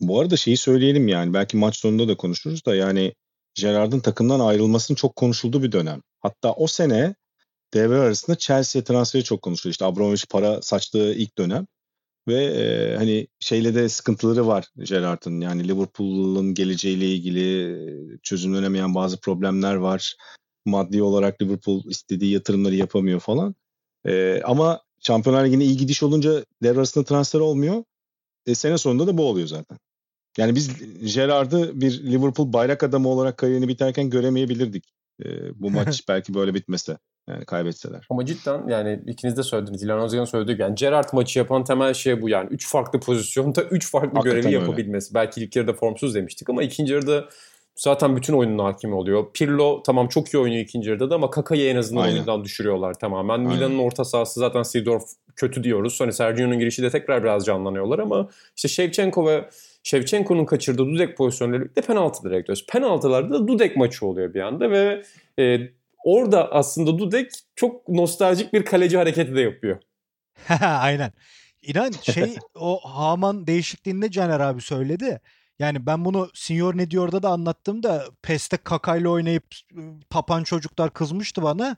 Bu 0.00 0.20
arada 0.20 0.36
şeyi 0.36 0.56
söyleyelim 0.56 1.08
yani 1.08 1.34
belki 1.34 1.56
maç 1.56 1.76
sonunda 1.76 2.08
da 2.08 2.16
konuşuruz 2.16 2.66
da 2.66 2.74
yani 2.74 3.14
Gerard'ın 3.54 4.00
takımdan 4.00 4.40
ayrılmasının 4.40 4.96
çok 4.96 5.16
konuşulduğu 5.16 5.62
bir 5.62 5.72
dönem. 5.72 6.00
Hatta 6.20 6.52
o 6.52 6.66
sene 6.66 7.14
devre 7.74 7.98
arasında 7.98 8.38
Chelsea 8.38 8.84
transferi 8.84 9.24
çok 9.24 9.42
konuşuluyor. 9.42 9.72
İşte 9.72 9.84
Abramovich 9.84 10.24
para 10.30 10.62
saçtığı 10.62 11.14
ilk 11.14 11.38
dönem. 11.38 11.66
Ve 12.28 12.44
e, 12.44 12.96
hani 12.96 13.26
şeyle 13.40 13.74
de 13.74 13.88
sıkıntıları 13.88 14.46
var 14.46 14.68
Gerrard'ın. 14.76 15.40
Yani 15.40 15.68
Liverpool'un 15.68 16.54
geleceğiyle 16.54 17.06
ilgili 17.14 18.18
çözümlenemeyen 18.22 18.94
bazı 18.94 19.20
problemler 19.20 19.74
var. 19.74 20.16
Maddi 20.64 21.02
olarak 21.02 21.42
Liverpool 21.42 21.82
istediği 21.84 22.32
yatırımları 22.32 22.74
yapamıyor 22.74 23.20
falan. 23.20 23.54
E, 24.06 24.42
ama 24.42 24.80
Şampiyonlar 25.00 25.44
Ligi'ne 25.44 25.64
iyi 25.64 25.76
gidiş 25.76 26.02
olunca 26.02 26.44
devre 26.62 26.78
arasında 26.78 27.04
transfer 27.04 27.40
olmuyor. 27.40 27.84
E, 28.46 28.54
sene 28.54 28.78
sonunda 28.78 29.06
da 29.06 29.18
bu 29.18 29.28
oluyor 29.28 29.46
zaten. 29.46 29.78
Yani 30.38 30.54
biz 30.54 30.70
Gerard'ı 31.14 31.80
bir 31.80 32.02
Liverpool 32.02 32.52
bayrak 32.52 32.82
adamı 32.82 33.08
olarak 33.08 33.38
kariyerini 33.38 33.68
biterken 33.68 34.10
göremeyebilirdik. 34.10 34.84
Ee, 35.24 35.60
bu 35.60 35.70
maç 35.70 36.02
belki 36.08 36.34
böyle 36.34 36.54
bitmese. 36.54 36.98
Yani 37.28 37.44
kaybetseler. 37.44 38.06
Ama 38.10 38.26
cidden 38.26 38.68
yani 38.68 39.00
ikiniz 39.06 39.36
de 39.36 39.42
söylediniz. 39.42 39.82
İlhan 39.82 40.00
Özgen'in 40.00 40.24
söylediği. 40.24 40.60
Yani 40.60 40.74
Gerrard 40.74 41.08
maçı 41.12 41.38
yapan 41.38 41.64
temel 41.64 41.94
şey 41.94 42.22
bu 42.22 42.28
yani. 42.28 42.48
Üç 42.50 42.68
farklı 42.68 43.00
pozisyonda 43.00 43.62
üç 43.70 43.90
farklı 43.90 44.08
Hakikaten 44.08 44.42
görevi 44.42 44.56
öyle. 44.56 44.66
yapabilmesi. 44.66 45.14
Belki 45.14 45.40
ilk 45.40 45.56
yarıda 45.56 45.72
formsuz 45.72 46.14
demiştik 46.14 46.50
ama 46.50 46.62
ikinci 46.62 46.92
yarıda 46.92 47.24
zaten 47.76 48.16
bütün 48.16 48.34
oyunun 48.34 48.58
hakimi 48.58 48.94
oluyor. 48.94 49.24
Pirlo 49.34 49.82
tamam 49.82 50.08
çok 50.08 50.34
iyi 50.34 50.38
oynuyor 50.38 50.62
ikinci 50.62 50.90
yarıda 50.90 51.10
da 51.10 51.14
ama 51.14 51.30
Kaka'yı 51.30 51.70
en 51.70 51.76
azından 51.76 52.02
Aynen. 52.02 52.14
oyundan 52.14 52.44
düşürüyorlar 52.44 52.94
tamamen. 52.94 53.38
Aynen. 53.38 53.52
Milan'ın 53.52 53.78
orta 53.78 54.04
sahası 54.04 54.40
zaten 54.40 54.62
Seedorf 54.62 55.04
kötü 55.36 55.64
diyoruz. 55.64 56.00
Hani 56.00 56.12
Sergio'nun 56.12 56.58
girişi 56.58 56.82
de 56.82 56.90
tekrar 56.90 57.22
biraz 57.22 57.44
canlanıyorlar 57.44 57.98
ama 57.98 58.28
işte 58.56 58.68
Shevchenko 58.68 59.26
ve 59.26 59.48
Shevchenko'nun 59.82 60.44
kaçırdığı 60.44 60.86
Dudek 60.86 61.16
pozisyonları 61.16 61.76
de 61.76 61.80
penaltı 61.80 62.22
direkt 62.30 62.48
diyoruz. 62.48 62.66
Penaltılarda 62.68 63.34
da 63.34 63.48
Dudek 63.48 63.76
maçı 63.76 64.06
oluyor 64.06 64.34
bir 64.34 64.40
anda 64.40 64.70
ve 64.70 65.02
e, 65.38 65.58
orada 66.04 66.52
aslında 66.52 66.98
Dudek 66.98 67.30
çok 67.56 67.88
nostaljik 67.88 68.52
bir 68.52 68.64
kaleci 68.64 68.96
hareketi 68.96 69.34
de 69.34 69.40
yapıyor. 69.40 69.80
Aynen. 70.60 71.12
İnan 71.62 71.90
şey 71.90 72.36
o 72.54 72.80
Haman 72.84 73.46
değişikliğinde 73.46 74.10
Caner 74.10 74.40
abi 74.40 74.60
söyledi. 74.60 75.20
Yani 75.58 75.86
ben 75.86 76.04
bunu 76.04 76.30
Senior 76.34 76.76
ne 76.76 76.90
diyor'da 76.90 77.22
da 77.22 77.28
anlattığımda 77.28 78.04
PES'te 78.22 78.56
Kaka'yla 78.56 79.10
oynayıp 79.10 79.44
tapan 80.10 80.44
çocuklar 80.44 80.92
kızmıştı 80.92 81.42
bana. 81.42 81.76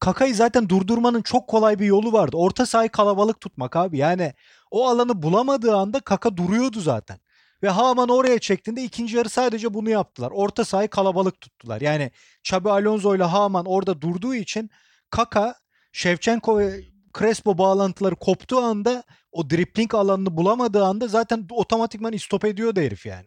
Kaka'yı 0.00 0.34
zaten 0.34 0.68
durdurmanın 0.68 1.22
çok 1.22 1.48
kolay 1.48 1.78
bir 1.78 1.86
yolu 1.86 2.12
vardı. 2.12 2.36
Orta 2.36 2.66
sahayı 2.66 2.90
kalabalık 2.90 3.40
tutmak 3.40 3.76
abi. 3.76 3.98
Yani 3.98 4.32
o 4.70 4.88
alanı 4.88 5.22
bulamadığı 5.22 5.76
anda 5.76 6.00
Kaka 6.00 6.36
duruyordu 6.36 6.80
zaten. 6.80 7.18
Ve 7.66 7.70
Haman 7.70 8.08
oraya 8.08 8.38
çektiğinde 8.38 8.82
ikinci 8.82 9.16
yarı 9.16 9.28
sadece 9.28 9.74
bunu 9.74 9.90
yaptılar. 9.90 10.30
Orta 10.34 10.64
sahayı 10.64 10.88
kalabalık 10.88 11.40
tuttular. 11.40 11.80
Yani 11.80 12.10
Xabi 12.44 12.70
Alonso 12.70 13.16
ile 13.16 13.22
Haman 13.22 13.64
orada 13.66 14.00
durduğu 14.00 14.34
için 14.34 14.70
Kaka, 15.10 15.54
Shevchenko 15.92 16.58
ve 16.58 16.80
Crespo 17.18 17.58
bağlantıları 17.58 18.14
koptuğu 18.14 18.58
anda 18.58 19.02
o 19.32 19.50
dribbling 19.50 19.94
alanını 19.94 20.36
bulamadığı 20.36 20.84
anda 20.84 21.08
zaten 21.08 21.46
otomatikman 21.50 22.12
istop 22.12 22.44
ediyordu 22.44 22.80
herif 22.80 23.06
yani. 23.06 23.26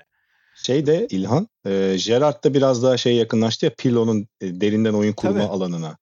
Şey 0.55 0.85
de 0.85 1.07
İlhan, 1.09 1.47
e, 1.65 1.97
Gerrard 2.05 2.43
da 2.43 2.53
biraz 2.53 2.83
daha 2.83 2.97
şey 2.97 3.15
yakınlaştı 3.15 3.65
ya 3.65 3.73
Pirlo'nun 3.77 4.27
e, 4.41 4.61
derinden 4.61 4.93
oyun 4.93 5.13
kurma 5.13 5.33
Tabii. 5.33 5.43
alanına. 5.43 5.97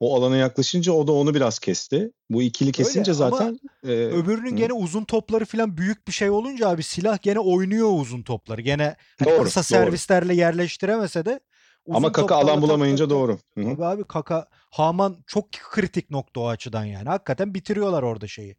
O 0.00 0.16
alana 0.16 0.36
yaklaşınca 0.36 0.92
o 0.92 1.06
da 1.06 1.12
onu 1.12 1.34
biraz 1.34 1.58
kesti. 1.58 2.12
Bu 2.30 2.42
ikili 2.42 2.72
kesince 2.72 3.10
Öyle 3.12 3.24
ama 3.24 3.36
zaten 3.36 3.60
e, 3.84 3.88
Öbürünün 3.88 4.50
hı. 4.50 4.56
gene 4.56 4.72
uzun 4.72 5.04
topları 5.04 5.44
falan 5.44 5.76
büyük 5.76 6.08
bir 6.08 6.12
şey 6.12 6.30
olunca 6.30 6.68
abi 6.68 6.82
silah 6.82 7.22
gene 7.22 7.38
oynuyor 7.38 7.88
uzun 7.92 8.22
topları. 8.22 8.60
Gene 8.60 8.96
hani 9.18 9.30
Doğru, 9.30 9.44
kısa 9.44 9.60
doğru. 9.60 9.64
servislerle 9.64 10.34
yerleştiremese 10.34 11.24
de 11.24 11.40
uzun 11.86 11.96
ama 11.96 12.12
Kaka 12.12 12.34
alan 12.36 12.62
bulamayınca 12.62 13.04
tak. 13.04 13.10
doğru. 13.10 13.38
Hı 13.54 13.60
hı. 13.60 13.68
Abi 13.68 13.84
abi 13.84 14.04
Kaka 14.04 14.48
Haman 14.70 15.16
çok 15.26 15.52
kritik 15.52 16.10
nokta 16.10 16.40
o 16.40 16.48
açıdan 16.48 16.84
yani. 16.84 17.08
Hakikaten 17.08 17.54
bitiriyorlar 17.54 18.02
orada 18.02 18.26
şeyi. 18.26 18.56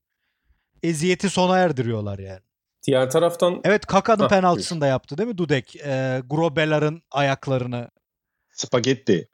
Eziyeti 0.84 1.30
sona 1.30 1.58
erdiriyorlar 1.58 2.20
yani. 2.20 2.42
Diğer 2.88 3.10
taraftan 3.10 3.62
Evet 3.64 3.86
Kaka'nın 3.86 4.24
Hah, 4.24 4.30
penaltısını 4.30 4.82
da 4.82 4.88
yaptı 4.88 5.18
değil 5.18 5.30
mi 5.30 5.38
Dudek? 5.38 5.76
Ee, 5.76 6.22
Grobelar'ın 6.30 7.02
ayaklarını. 7.12 7.90
Spagetti. 8.52 9.30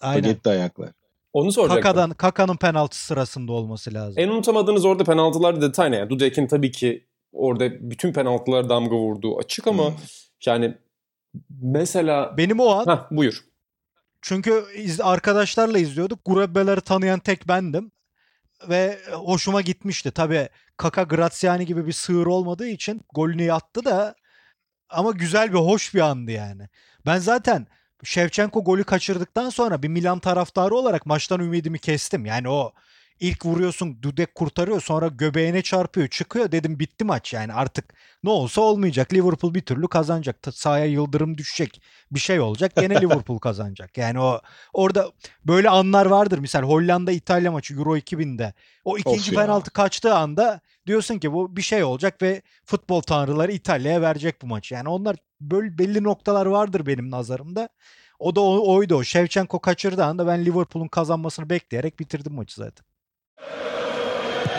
Aynen. 0.00 0.22
Spagetti 0.22 0.48
ayaklar. 0.50 0.92
Onu 1.34 1.52
soracaktım. 1.52 1.82
Kaka'dan 1.82 2.10
Kaka'nın 2.10 2.56
penaltı 2.56 3.04
sırasında 3.04 3.52
olması 3.52 3.94
lazım. 3.94 4.14
En 4.16 4.28
unutamadığınız 4.28 4.84
orada 4.84 5.04
penaltılar 5.04 5.60
detay 5.60 5.90
ne? 5.90 5.96
Yani 5.96 6.10
Dudek'in 6.10 6.46
tabii 6.46 6.70
ki 6.72 7.06
orada 7.32 7.90
bütün 7.90 8.12
penaltılar 8.12 8.68
damga 8.68 8.96
vurduğu 8.96 9.38
açık 9.38 9.66
ama 9.66 9.88
Hmm. 9.88 9.96
yani 10.46 10.74
mesela... 11.62 12.36
Benim 12.36 12.60
o 12.60 12.68
an 12.68 12.84
Hah 12.84 13.10
buyur. 13.10 13.44
çünkü 14.22 14.64
iz, 14.76 15.00
arkadaşlarla 15.00 15.78
izliyorduk. 15.78 16.18
Grobelar'ı 16.24 16.80
tanıyan 16.80 17.18
tek 17.18 17.48
bendim. 17.48 17.90
Ve 18.68 18.98
hoşuma 19.12 19.60
gitmişti. 19.60 20.10
Tabii 20.10 20.48
Kaka 20.76 21.02
Graziani 21.02 21.66
gibi 21.66 21.86
bir 21.86 21.92
sığır 21.92 22.26
olmadığı 22.26 22.68
için 22.68 23.00
golünü 23.14 23.52
attı 23.52 23.84
da 23.84 24.14
ama 24.88 25.10
güzel 25.10 25.48
bir 25.52 25.58
hoş 25.58 25.94
bir 25.94 26.00
andı 26.00 26.30
yani. 26.30 26.68
Ben 27.06 27.18
zaten 27.18 27.66
Shevchenko 28.04 28.64
golü 28.64 28.84
kaçırdıktan 28.84 29.50
sonra 29.50 29.82
bir 29.82 29.88
Milan 29.88 30.18
taraftarı 30.18 30.74
olarak 30.74 31.06
maçtan 31.06 31.40
ümidimi 31.40 31.78
kestim. 31.78 32.26
Yani 32.26 32.48
o 32.48 32.72
ilk 33.20 33.46
vuruyorsun 33.46 34.02
Dudek 34.02 34.34
kurtarıyor 34.34 34.80
sonra 34.80 35.08
göbeğine 35.08 35.62
çarpıyor 35.62 36.08
çıkıyor. 36.08 36.52
Dedim 36.52 36.78
bitti 36.78 37.04
maç. 37.04 37.32
Yani 37.32 37.52
artık 37.52 37.94
ne 38.24 38.30
olsa 38.30 38.60
olmayacak. 38.60 39.12
Liverpool 39.12 39.54
bir 39.54 39.60
türlü 39.60 39.88
kazanacak. 39.88 40.36
Sahaya 40.52 40.86
yıldırım 40.86 41.38
düşecek. 41.38 41.82
Bir 42.10 42.20
şey 42.20 42.40
olacak. 42.40 42.72
Gene 42.76 43.00
Liverpool 43.00 43.38
kazanacak. 43.40 43.98
Yani 43.98 44.20
o 44.20 44.40
orada 44.72 45.10
böyle 45.44 45.68
anlar 45.68 46.06
vardır. 46.06 46.38
Misal 46.38 46.62
Hollanda 46.62 47.12
İtalya 47.12 47.52
maçı 47.52 47.74
Euro 47.74 47.96
2000'de 47.96 48.54
o 48.84 48.98
ikinci 48.98 49.34
penaltı 49.34 49.70
kaçtığı 49.70 50.14
anda 50.14 50.60
diyorsun 50.86 51.18
ki 51.18 51.32
bu 51.32 51.56
bir 51.56 51.62
şey 51.62 51.84
olacak 51.84 52.22
ve 52.22 52.42
futbol 52.64 53.00
tanrıları 53.00 53.52
İtalya'ya 53.52 54.02
verecek 54.02 54.42
bu 54.42 54.46
maçı 54.46 54.74
yani 54.74 54.88
onlar 54.88 55.16
böyle 55.40 55.78
belli 55.78 56.02
noktalar 56.04 56.46
vardır 56.46 56.86
benim 56.86 57.10
nazarımda 57.10 57.68
o 58.18 58.36
da 58.36 58.40
o, 58.40 58.74
oydu 58.74 58.94
o. 58.94 59.04
Shevchenko 59.04 59.58
kaçırdığı 59.58 60.04
anda 60.04 60.26
ben 60.26 60.44
Liverpool'un 60.44 60.88
kazanmasını 60.88 61.50
bekleyerek 61.50 62.00
bitirdim 62.00 62.34
maçı 62.34 62.54
zaten. 62.54 62.86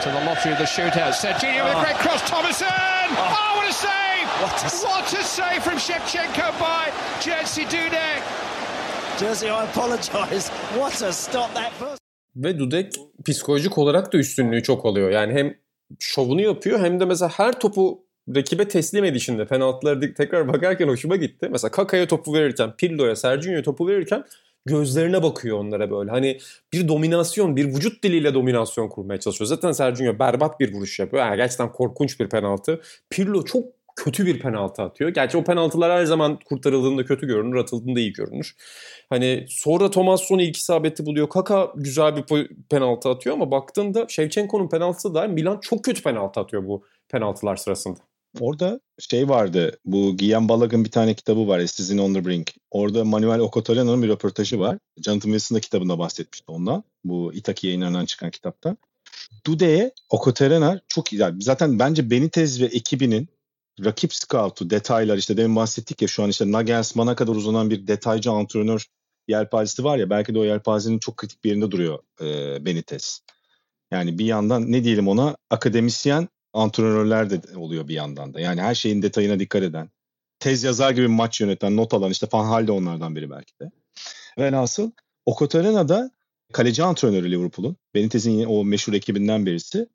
to 0.06 0.11
the 0.11 0.26
lottery 0.26 0.53
of 0.53 0.60
the 0.60 0.68
shootout. 0.68 1.15
Serginho 1.15 1.65
with 1.65 1.77
a 1.77 1.84
great 1.84 1.97
cross. 2.03 2.22
Thomason! 2.30 3.07
Oh, 3.18 3.52
what 3.57 3.69
a 3.69 3.73
save! 3.73 4.27
What 4.41 5.14
a, 5.19 5.23
save 5.23 5.60
from 5.64 5.77
Shevchenko 5.80 6.47
by 6.60 6.85
Jerzy 7.22 7.65
Dudek. 7.65 8.22
Jersey, 9.19 9.49
I 9.49 9.64
apologise. 9.64 10.49
What 10.76 11.02
a 11.02 11.11
stop 11.14 11.53
that 11.56 11.72
first. 11.80 11.99
Ve 12.35 12.60
Dudek 12.60 12.93
psikolojik 13.26 13.77
olarak 13.77 14.14
da 14.14 14.18
üstünlüğü 14.18 14.64
çok 14.64 14.85
oluyor. 14.85 15.10
Yani 15.10 15.34
hem 15.34 15.56
şovunu 15.99 16.41
yapıyor 16.41 16.80
hem 16.80 16.99
de 16.99 17.06
mesela 17.06 17.30
her 17.30 17.60
topu 17.60 18.06
rakibe 18.36 18.68
teslim 18.68 19.03
edişinde 19.03 19.45
penaltıları 19.45 20.14
tekrar 20.14 20.48
bakarken 20.48 20.88
hoşuma 20.88 21.16
gitti. 21.16 21.49
Mesela 21.52 21.72
Kaka'ya 21.72 22.07
topu 22.07 22.34
verirken, 22.34 22.76
Pirlo'ya, 22.78 23.16
Sergio'ya 23.16 23.64
topu 23.64 23.88
verirken 23.88 24.24
gözlerine 24.66 25.24
bakıyor 25.24 25.60
onlara 25.60 25.91
böyle. 25.91 26.12
Hani 26.12 26.40
bir 26.74 26.88
dominasyon, 26.88 27.56
bir 27.56 27.66
vücut 27.66 28.03
diliyle 28.03 28.34
dominasyon 28.34 28.90
kurmaya 28.90 29.20
çalışıyor. 29.20 29.48
Zaten 29.48 29.72
Sergio 29.72 30.20
berbat 30.20 30.60
bir 30.60 30.74
vuruş 30.74 30.99
yapıyor. 30.99 31.26
Yani 31.26 31.38
gerçekten 31.38 31.72
korkunç 31.72 32.20
bir 32.20 32.30
penaltı. 32.30 32.82
Pirlo 33.10 33.45
çok 33.45 33.66
kötü 33.96 34.26
bir 34.26 34.40
penaltı 34.40 34.82
atıyor. 34.82 35.10
Gerçi 35.10 35.38
o 35.38 35.44
penaltılar 35.44 35.92
her 35.92 36.06
zaman 36.06 36.40
kurtarıldığında 36.46 37.06
kötü 37.06 37.28
görünür, 37.28 37.56
atıldığında 37.56 38.00
iyi 38.00 38.14
görünür. 38.14 38.56
Hani 39.10 39.46
sonra 39.50 39.92
Thomas 39.92 40.22
Son 40.22 40.40
ilk 40.40 40.58
isabeti 40.58 41.06
buluyor. 41.06 41.30
Kaka 41.30 41.72
güzel 41.76 42.16
bir 42.16 42.48
penaltı 42.70 43.10
atıyor 43.10 43.36
ama 43.36 43.52
baktığında 43.52 44.06
Shevchenko'nun 44.10 44.70
penaltısı 44.70 45.14
da 45.14 45.28
Milan 45.28 45.60
çok 45.62 45.84
kötü 45.84 46.04
penaltı 46.04 46.40
atıyor 46.40 46.68
bu 46.68 46.84
penaltılar 47.10 47.56
sırasında. 47.56 48.00
Orada 48.40 48.80
şey 49.00 49.30
vardı. 49.30 49.80
Bu 49.86 50.18
Guillaume 50.18 50.50
Balaguer'ın 50.50 50.86
bir 50.86 50.92
tane 50.92 51.14
kitabı 51.14 51.48
var. 51.48 51.66
Sizin 51.66 51.98
on 51.98 52.14
the 52.14 52.26
Brink. 52.26 52.54
Orada 52.72 53.06
Manuel 53.06 53.40
Okotorena'nın 53.40 54.04
bir 54.04 54.08
röportajı 54.08 54.60
var. 54.60 54.78
Jonathan 55.02 55.30
Wilson 55.30 55.56
da 55.56 55.60
kitabında 55.60 56.00
bahsetmişti 56.00 56.52
ondan. 56.52 56.84
Bu 57.04 57.34
Itaki 57.34 57.68
yayınlarından 57.68 58.06
çıkan 58.06 58.32
kitapta. 58.32 58.78
Dude'ye 59.46 59.92
Okotorena 60.10 60.82
çok 60.88 61.14
iyi. 61.14 61.22
Zaten 61.40 61.80
bence 61.80 62.10
Benitez 62.10 62.62
ve 62.62 62.66
ekibinin 62.66 63.28
rakip 63.84 64.14
scout'u, 64.14 64.69
detaylar 64.69 65.18
işte 65.18 65.38
demin 65.38 65.56
bahsettik 65.56 66.02
ya 66.02 66.07
şu 66.07 66.23
an 66.23 66.30
işte 66.30 66.52
Nagelsmann'a 66.52 67.15
kadar 67.15 67.35
uzanan 67.35 67.69
bir 67.69 67.88
detaycı 67.88 68.31
antrenör 68.31 68.85
yelpazesi 69.27 69.84
var 69.84 69.97
ya 69.97 70.10
belki 70.10 70.35
de 70.35 70.39
o 70.39 70.43
yelpazenin 70.43 70.99
çok 70.99 71.18
kritik 71.18 71.43
bir 71.43 71.49
yerinde 71.49 71.72
duruyor 71.72 71.99
e, 72.22 72.65
Benitez. 72.65 73.22
Yani 73.91 74.19
bir 74.19 74.26
yandan 74.26 74.72
ne 74.72 74.84
diyelim 74.84 75.07
ona 75.07 75.38
akademisyen 75.49 76.27
antrenörler 76.53 77.30
de 77.30 77.57
oluyor 77.57 77.88
bir 77.88 77.93
yandan 77.93 78.34
da. 78.34 78.39
Yani 78.39 78.61
her 78.61 78.76
şeyin 78.76 79.02
detayına 79.02 79.39
dikkat 79.39 79.64
eden. 79.64 79.89
Tez 80.39 80.64
yazar 80.64 80.91
gibi 80.91 81.07
maç 81.07 81.41
yöneten, 81.41 81.77
not 81.77 81.93
alan 81.93 82.11
işte 82.11 82.27
Van 82.34 82.68
de 82.68 82.72
onlardan 82.72 83.15
biri 83.15 83.30
belki 83.30 83.53
de. 83.61 83.72
Velhasıl 84.38 84.91
Okotorena 85.26 85.89
da 85.89 86.11
kaleci 86.53 86.84
antrenörü 86.84 87.31
Liverpool'un. 87.31 87.77
Benitez'in 87.95 88.45
o 88.45 88.64
meşhur 88.65 88.93
ekibinden 88.93 89.45
birisi. 89.45 89.88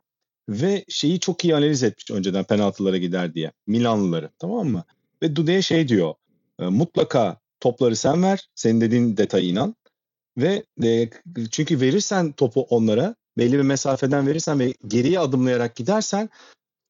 Ve 0.51 0.85
şeyi 0.89 1.21
çok 1.21 1.45
iyi 1.45 1.57
analiz 1.57 1.83
etmiş 1.83 2.11
önceden 2.11 2.45
penaltılara 2.45 2.97
gider 2.97 3.35
diye. 3.35 3.53
Milanlıları 3.67 4.31
tamam 4.39 4.69
mı? 4.69 4.85
Ve 5.23 5.37
Dude'ye 5.37 5.63
şey 5.63 5.89
diyor. 5.89 6.15
e, 6.59 6.65
Mutlaka 6.65 7.41
topları 7.61 7.97
sen 7.97 8.23
ver. 8.23 8.49
Senin 8.55 8.81
dediğin 8.81 9.17
detaya 9.17 9.45
inan. 9.45 9.75
Ve 10.39 10.65
e, 10.85 11.09
çünkü 11.51 11.81
verirsen 11.81 12.33
topu 12.33 12.63
onlara 12.63 13.15
belli 13.39 13.53
bir 13.53 13.63
mesafeden 13.63 14.27
verirsen 14.27 14.61
ve 14.61 14.75
geriye 14.89 15.19
adımlayarak 15.19 15.77
gidersen 15.77 16.29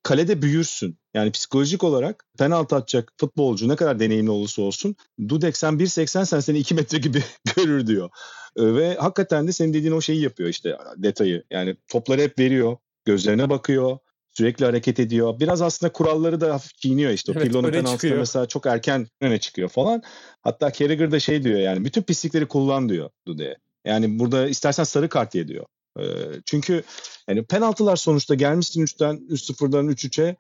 kalede 0.03 0.43
büyürsün. 0.43 0.99
Yani 1.15 1.31
psikolojik 1.31 1.85
olarak 1.85 2.25
penaltı 2.39 2.77
atacak 2.77 3.13
futbolcu 3.21 3.69
ne 3.69 3.77
kadar 3.77 4.01
deneyimli 4.01 4.31
olursa 4.31 4.63
olsun 4.63 4.97
Dudek 5.29 5.57
sen 5.57 5.73
1.80 5.79 6.27
sen 6.27 6.41
seni 6.41 6.59
2 6.59 6.75
metre 6.75 6.99
gibi 6.99 7.23
görür 7.57 7.87
diyor. 7.87 8.11
E, 8.57 8.75
Ve 8.75 8.95
hakikaten 8.95 9.49
de 9.49 9.53
senin 9.53 9.75
dediğin 9.75 9.93
o 9.93 10.01
şeyi 10.01 10.23
yapıyor 10.23 10.49
işte 10.49 10.77
detayı. 10.97 11.45
Yani 11.51 11.77
topları 11.89 12.21
hep 12.21 12.39
veriyor. 12.39 12.77
Gözlerine 13.05 13.51
bakıyor. 13.51 13.99
Sürekli 14.31 14.65
hareket 14.65 15.01
ediyor. 15.01 15.41
Biraz 15.41 15.63
aslında 15.63 15.93
kuralları 15.93 16.41
da 16.41 16.55
hafif 16.55 16.75
çiğniyor 16.79 17.11
işte. 17.11 17.33
Evet, 17.37 17.43
Pirlo'nun 17.43 17.71
penaltısı 17.71 18.15
mesela 18.15 18.47
çok 18.47 18.67
erken 18.67 19.07
öne 19.21 19.41
çıkıyor 19.41 19.69
falan. 19.69 20.03
Hatta 20.43 20.73
Carragher 20.73 21.11
da 21.11 21.21
şey 21.21 21.43
diyor 21.43 21.59
yani 21.61 21.85
bütün 21.85 22.03
pislikleri 22.03 22.47
kullan 22.47 22.89
diyor 22.89 23.11
Dude'ye. 23.27 23.57
Yani 23.85 24.19
burada 24.19 24.49
istersen 24.49 24.85
sarı 24.85 25.09
kart 25.09 25.35
ye 25.35 25.49
diyor. 25.49 25.67
Ee, 25.99 26.05
çünkü 26.47 26.83
yani 27.29 27.45
penaltılar 27.45 27.97
sonuçta 27.97 28.35
gelmişsin 28.35 28.83
3'ten 28.83 29.17
3-0'dan 29.17 29.89
3-3'e 29.89 30.37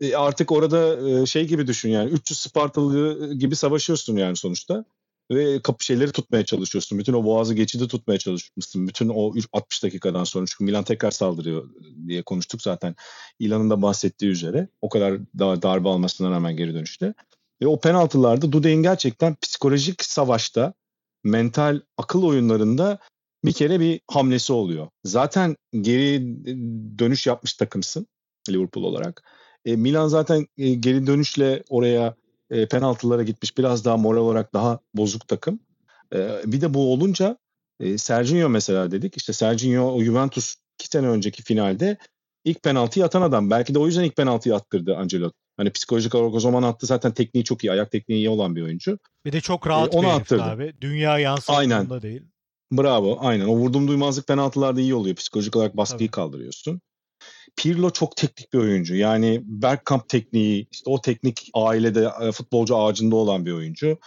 e, 0.00 0.16
artık 0.16 0.52
orada 0.52 1.10
e, 1.10 1.26
şey 1.26 1.46
gibi 1.46 1.66
düşün 1.66 1.88
yani 1.90 2.10
300 2.10 2.38
Spartalı 2.40 3.34
gibi 3.34 3.56
savaşıyorsun 3.56 4.16
yani 4.16 4.36
sonuçta 4.36 4.84
ve 5.30 5.62
kapı 5.62 5.84
şeyleri 5.84 6.12
tutmaya 6.12 6.44
çalışıyorsun. 6.44 6.98
Bütün 6.98 7.12
o 7.12 7.24
boğazı 7.24 7.54
geçidi 7.54 7.88
tutmaya 7.88 8.18
çalışmışsın. 8.18 8.88
Bütün 8.88 9.08
o 9.08 9.32
60 9.52 9.82
dakikadan 9.82 10.24
sonra 10.24 10.46
çünkü 10.46 10.64
Milan 10.64 10.84
tekrar 10.84 11.10
saldırıyor 11.10 11.70
diye 12.06 12.22
konuştuk 12.22 12.62
zaten. 12.62 12.94
İlan'ın 13.38 13.70
da 13.70 13.82
bahsettiği 13.82 14.30
üzere 14.30 14.68
o 14.80 14.88
kadar 14.88 15.18
daha 15.38 15.62
darbe 15.62 15.88
almasına 15.88 16.30
rağmen 16.30 16.56
geri 16.56 16.74
dönüşte. 16.74 17.14
Ve 17.62 17.66
o 17.66 17.80
penaltılarda 17.80 18.52
Dudek'in 18.52 18.82
gerçekten 18.82 19.36
psikolojik 19.42 20.04
savaşta 20.04 20.74
mental 21.24 21.80
akıl 21.98 22.22
oyunlarında 22.22 22.98
bir 23.44 23.52
kere 23.52 23.80
bir 23.80 24.00
hamlesi 24.10 24.52
oluyor. 24.52 24.88
Zaten 25.04 25.56
geri 25.80 26.36
dönüş 26.98 27.26
yapmış 27.26 27.54
takımsın 27.54 28.06
Liverpool 28.48 28.84
olarak. 28.84 29.22
E, 29.64 29.76
Milan 29.76 30.08
zaten 30.08 30.46
e, 30.58 30.74
geri 30.74 31.06
dönüşle 31.06 31.62
oraya 31.68 32.14
e, 32.50 32.66
penaltılara 32.68 33.22
gitmiş. 33.22 33.58
Biraz 33.58 33.84
daha 33.84 33.96
moral 33.96 34.20
olarak 34.20 34.54
daha 34.54 34.78
bozuk 34.94 35.28
takım. 35.28 35.60
E, 36.14 36.28
bir 36.46 36.60
de 36.60 36.74
bu 36.74 36.92
olunca 36.92 37.36
e, 37.80 37.98
Serginho 37.98 38.48
mesela 38.48 38.90
dedik. 38.90 39.16
İşte 39.16 39.32
Serginho 39.32 39.82
o 39.92 40.02
Juventus 40.02 40.54
iki 40.80 40.88
sene 40.88 41.06
önceki 41.08 41.42
finalde 41.42 41.96
ilk 42.44 42.62
penaltıyı 42.62 43.04
atan 43.04 43.22
adam. 43.22 43.50
Belki 43.50 43.74
de 43.74 43.78
o 43.78 43.86
yüzden 43.86 44.04
ilk 44.04 44.16
penaltıyı 44.16 44.54
attırdı 44.54 44.96
Ancelotti. 44.96 45.36
Hani 45.56 45.70
psikolojik 45.70 46.14
olarak 46.14 46.34
o 46.34 46.40
zaman 46.40 46.62
attı 46.62 46.86
zaten 46.86 47.12
tekniği 47.12 47.44
çok 47.44 47.64
iyi. 47.64 47.72
Ayak 47.72 47.90
tekniği 47.90 48.18
iyi 48.18 48.28
olan 48.28 48.56
bir 48.56 48.62
oyuncu. 48.62 48.98
Bir 49.24 49.32
de 49.32 49.40
çok 49.40 49.66
rahat 49.66 49.94
E, 49.94 49.98
onu 49.98 50.06
bir 50.06 50.12
attırdı. 50.12 50.42
abi. 50.42 50.74
Dünya 50.80 51.18
yansıtımında 51.18 52.02
değil. 52.02 52.22
Bravo 52.72 53.18
aynen. 53.20 53.46
O 53.46 53.56
vurdum 53.56 53.88
duymazlık 53.88 54.26
penaltılarda 54.26 54.80
iyi 54.80 54.94
oluyor. 54.94 55.16
Psikolojik 55.16 55.56
olarak 55.56 55.76
baskıyı 55.76 55.98
Tabii. 55.98 56.10
kaldırıyorsun. 56.10 56.80
Pirlo 57.56 57.90
çok 57.90 58.16
teknik 58.16 58.52
bir 58.52 58.58
oyuncu. 58.58 58.94
Yani 58.94 59.40
Bergkamp 59.44 60.08
tekniği, 60.08 60.66
işte 60.70 60.90
o 60.90 61.00
teknik 61.00 61.50
ailede 61.54 62.10
e, 62.22 62.32
futbolcu 62.32 62.76
ağacında 62.76 63.16
olan 63.16 63.46
bir 63.46 63.52
oyuncu. 63.52 63.98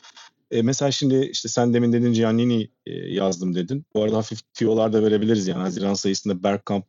E, 0.51 0.61
mesela 0.61 0.91
şimdi 0.91 1.25
işte 1.25 1.49
sen 1.49 1.73
demin 1.73 1.93
dedin 1.93 2.13
Giannini 2.13 2.69
e, 2.85 2.91
yazdım 2.91 3.55
dedin. 3.55 3.85
Bu 3.95 4.03
arada 4.03 4.17
hafif 4.17 4.39
tiyolar 4.53 4.93
da 4.93 5.03
verebiliriz 5.03 5.47
yani. 5.47 5.61
Haziran 5.61 5.93
sayısında 5.93 6.43
Bergkamp, 6.43 6.85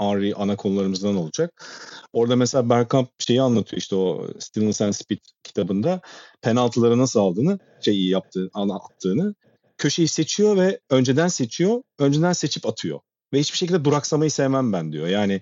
Henry 0.00 0.34
ana 0.36 0.56
konularımızdan 0.56 1.16
olacak. 1.16 1.66
Orada 2.12 2.36
mesela 2.36 2.70
Bergkamp 2.70 3.08
şeyi 3.18 3.42
anlatıyor 3.42 3.80
işte 3.80 3.96
o 3.96 4.28
Stillness 4.38 4.82
and 4.82 4.92
Speed 4.92 5.18
kitabında 5.44 6.00
penaltıları 6.42 6.98
nasıl 6.98 7.20
aldığını, 7.20 7.58
şey 7.80 7.94
iyi 7.94 8.10
yaptığı, 8.10 8.50
attığını. 8.54 9.34
Köşeyi 9.78 10.08
seçiyor 10.08 10.56
ve 10.56 10.80
önceden 10.90 11.28
seçiyor, 11.28 11.82
önceden 11.98 12.32
seçip 12.32 12.66
atıyor. 12.66 13.00
Ve 13.32 13.40
hiçbir 13.40 13.58
şekilde 13.58 13.84
duraksamayı 13.84 14.30
sevmem 14.30 14.72
ben 14.72 14.92
diyor. 14.92 15.06
Yani 15.06 15.40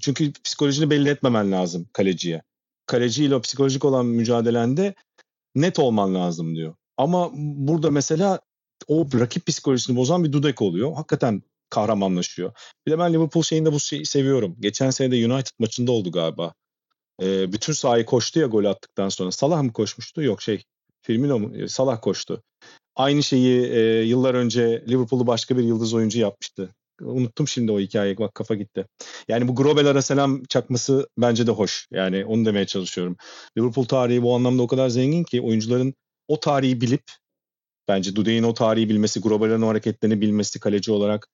çünkü 0.00 0.32
psikolojini 0.32 0.90
belli 0.90 1.08
etmemen 1.08 1.52
lazım 1.52 1.88
kaleciye. 1.92 2.42
Kaleciyle 2.86 3.34
o 3.34 3.40
psikolojik 3.40 3.84
olan 3.84 4.06
mücadelende 4.06 4.94
net 5.54 5.78
olman 5.78 6.14
lazım 6.14 6.56
diyor. 6.56 6.74
Ama 6.96 7.30
burada 7.34 7.90
mesela 7.90 8.40
o 8.88 9.08
rakip 9.14 9.46
psikolojisini 9.46 9.96
bozan 9.96 10.24
bir 10.24 10.32
Dudek 10.32 10.62
oluyor. 10.62 10.94
Hakikaten 10.94 11.42
kahramanlaşıyor. 11.70 12.52
Bir 12.86 12.92
de 12.92 12.98
ben 12.98 13.12
Liverpool 13.12 13.42
şeyinde 13.42 13.72
bu 13.72 13.80
şeyi 13.80 14.06
seviyorum. 14.06 14.56
Geçen 14.60 14.90
sene 14.90 15.10
de 15.10 15.32
United 15.32 15.52
maçında 15.58 15.92
oldu 15.92 16.12
galiba. 16.12 16.54
Ee, 17.22 17.52
bütün 17.52 17.72
sahayı 17.72 18.04
koştu 18.04 18.40
ya 18.40 18.46
gol 18.46 18.64
attıktan 18.64 19.08
sonra. 19.08 19.32
Salah 19.32 19.62
mı 19.62 19.72
koşmuştu? 19.72 20.22
Yok 20.22 20.42
şey 20.42 20.64
Firmino 21.02 21.38
mu? 21.38 21.68
Salah 21.68 22.00
koştu. 22.02 22.42
Aynı 22.96 23.22
şeyi 23.22 23.62
e, 23.62 23.80
yıllar 24.02 24.34
önce 24.34 24.84
Liverpool'u 24.88 25.26
başka 25.26 25.56
bir 25.56 25.64
yıldız 25.64 25.94
oyuncu 25.94 26.18
yapmıştı. 26.18 26.74
Unuttum 27.00 27.48
şimdi 27.48 27.72
o 27.72 27.80
hikayeyi. 27.80 28.18
Bak 28.18 28.34
kafa 28.34 28.54
gitti. 28.54 28.86
Yani 29.28 29.48
bu 29.48 29.54
Grobel 29.54 29.86
ara 29.86 30.02
selam 30.02 30.42
çakması 30.44 31.08
bence 31.18 31.46
de 31.46 31.50
hoş. 31.50 31.88
Yani 31.90 32.24
onu 32.24 32.44
demeye 32.44 32.66
çalışıyorum. 32.66 33.16
Liverpool 33.58 33.84
tarihi 33.84 34.22
bu 34.22 34.34
anlamda 34.34 34.62
o 34.62 34.66
kadar 34.66 34.88
zengin 34.88 35.24
ki 35.24 35.40
oyuncuların 35.40 35.94
o 36.28 36.40
tarihi 36.40 36.80
bilip 36.80 37.02
bence 37.88 38.16
Dudek'in 38.16 38.42
o 38.42 38.54
tarihi 38.54 38.88
bilmesi, 38.88 39.20
Grobel'in 39.20 39.62
o 39.62 39.68
hareketlerini 39.68 40.20
bilmesi 40.20 40.60
kaleci 40.60 40.92
olarak 40.92 41.28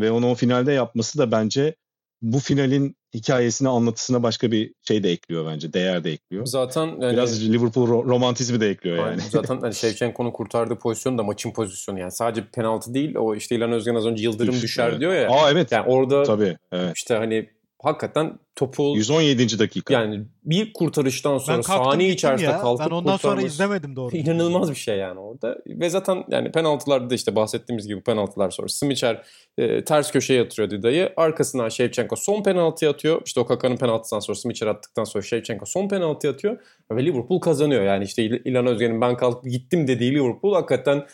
ve 0.00 0.10
onu 0.10 0.30
o 0.30 0.34
finalde 0.34 0.72
yapması 0.72 1.18
da 1.18 1.32
bence 1.32 1.74
bu 2.22 2.38
finalin 2.38 2.96
hikayesine, 3.14 3.68
anlatısına 3.68 4.22
başka 4.22 4.50
bir 4.50 4.72
şey 4.88 5.02
de 5.02 5.10
ekliyor 5.10 5.46
bence. 5.46 5.72
Değer 5.72 6.04
de 6.04 6.12
ekliyor. 6.12 6.46
Zaten 6.46 6.86
yani, 6.86 7.12
Biraz 7.12 7.48
Liverpool 7.52 7.88
ro- 7.88 8.08
romantizmi 8.08 8.60
de 8.60 8.68
ekliyor 8.70 8.96
yani. 8.96 9.20
Zaten 9.30 9.58
hani 9.60 9.74
Şevçenko'nun 9.74 10.30
kurtardığı 10.30 10.78
pozisyon 10.78 11.18
da 11.18 11.22
maçın 11.22 11.50
pozisyonu 11.50 12.00
yani. 12.00 12.12
Sadece 12.12 12.46
penaltı 12.50 12.94
değil. 12.94 13.14
O 13.16 13.34
işte 13.34 13.56
İlhan 13.56 13.72
Özgen 13.72 13.94
az 13.94 14.06
önce 14.06 14.22
yıldırım 14.22 14.54
Üf, 14.54 14.62
düşer 14.62 14.88
evet. 14.88 15.00
diyor 15.00 15.14
ya. 15.14 15.30
Aa 15.30 15.50
evet. 15.50 15.72
Yani 15.72 15.86
orada 15.88 16.22
Tabii. 16.22 16.56
Evet. 16.72 16.92
işte 16.96 17.14
hani 17.14 17.55
hakikaten 17.86 18.38
topu 18.56 18.92
117. 18.96 19.58
dakika. 19.58 19.94
yani 19.94 20.24
bir 20.44 20.72
kurtarıştan 20.72 21.38
sonra 21.38 21.56
Ben 21.56 21.62
kalktım 21.62 21.92
saniye 21.92 22.10
içerisinde 22.10 22.50
ya. 22.50 22.60
kalkıp 22.60 22.86
Ben 22.86 22.90
ondan 22.94 23.16
sonra 23.16 23.34
kurtarması- 23.34 23.46
izlemedim 23.46 23.96
doğru. 23.96 24.16
İnanılmaz 24.16 24.70
bir 24.70 24.74
şey 24.76 24.96
yani 24.98 25.20
orada. 25.20 25.58
Ve 25.66 25.90
zaten 25.90 26.24
yani 26.28 26.52
penaltılarda 26.52 27.10
da 27.10 27.14
işte 27.14 27.36
bahsettiğimiz 27.36 27.86
gibi 27.88 28.00
penaltılar 28.02 28.50
sonra 28.50 28.68
Smicer 28.68 29.22
e, 29.58 29.84
ters 29.84 30.12
köşeye 30.12 30.38
yatırıyor 30.38 30.70
Dida'yı. 30.70 31.12
Arkasından 31.16 31.68
Shevchenko 31.68 32.16
son 32.16 32.42
penaltı 32.42 32.88
atıyor. 32.88 33.22
İşte 33.26 33.40
o 33.40 33.46
Kaka'nın 33.46 33.76
penaltısından 33.76 34.20
sonra 34.20 34.36
Smicer 34.38 34.66
attıktan 34.66 35.04
sonra 35.04 35.24
Shevchenko 35.24 35.66
son 35.66 35.88
penaltı 35.88 36.30
atıyor. 36.30 36.58
Ve 36.92 37.04
Liverpool 37.04 37.40
kazanıyor. 37.40 37.82
Yani 37.84 38.04
işte 38.04 38.22
İl- 38.24 38.42
İlhan 38.44 38.66
Özgen'in 38.66 39.00
ben 39.00 39.16
kalkıp 39.16 39.50
gittim 39.50 39.86
dediği 39.88 40.14
Liverpool 40.14 40.54
hakikaten 40.54 41.06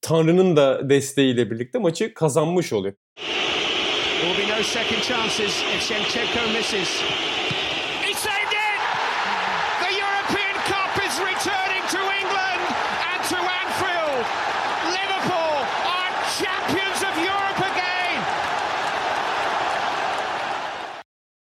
Tanrı'nın 0.00 0.56
da 0.56 0.88
desteğiyle 0.90 1.50
birlikte 1.50 1.78
maçı 1.78 2.14
kazanmış 2.14 2.72
oluyor. 2.72 2.94
No 4.62 4.68
second 4.68 5.02
chances 5.02 5.52
if 5.74 5.80
Shevchenko 5.88 6.42
misses. 6.52 6.90
He 8.06 8.12
saved 8.14 8.54
it! 8.68 8.80
The 9.84 9.92
European 10.04 10.56
Cup 10.70 10.92
is 11.06 11.14
returning 11.30 11.84
to 11.94 12.00
England 12.20 12.62
and 13.10 13.20
to 13.30 13.38
Anfield. 13.60 14.24
Liverpool 14.96 15.56
are 15.96 16.12
champions 16.40 17.00
of 17.08 17.14
Europe 17.30 17.60
again. 17.70 18.22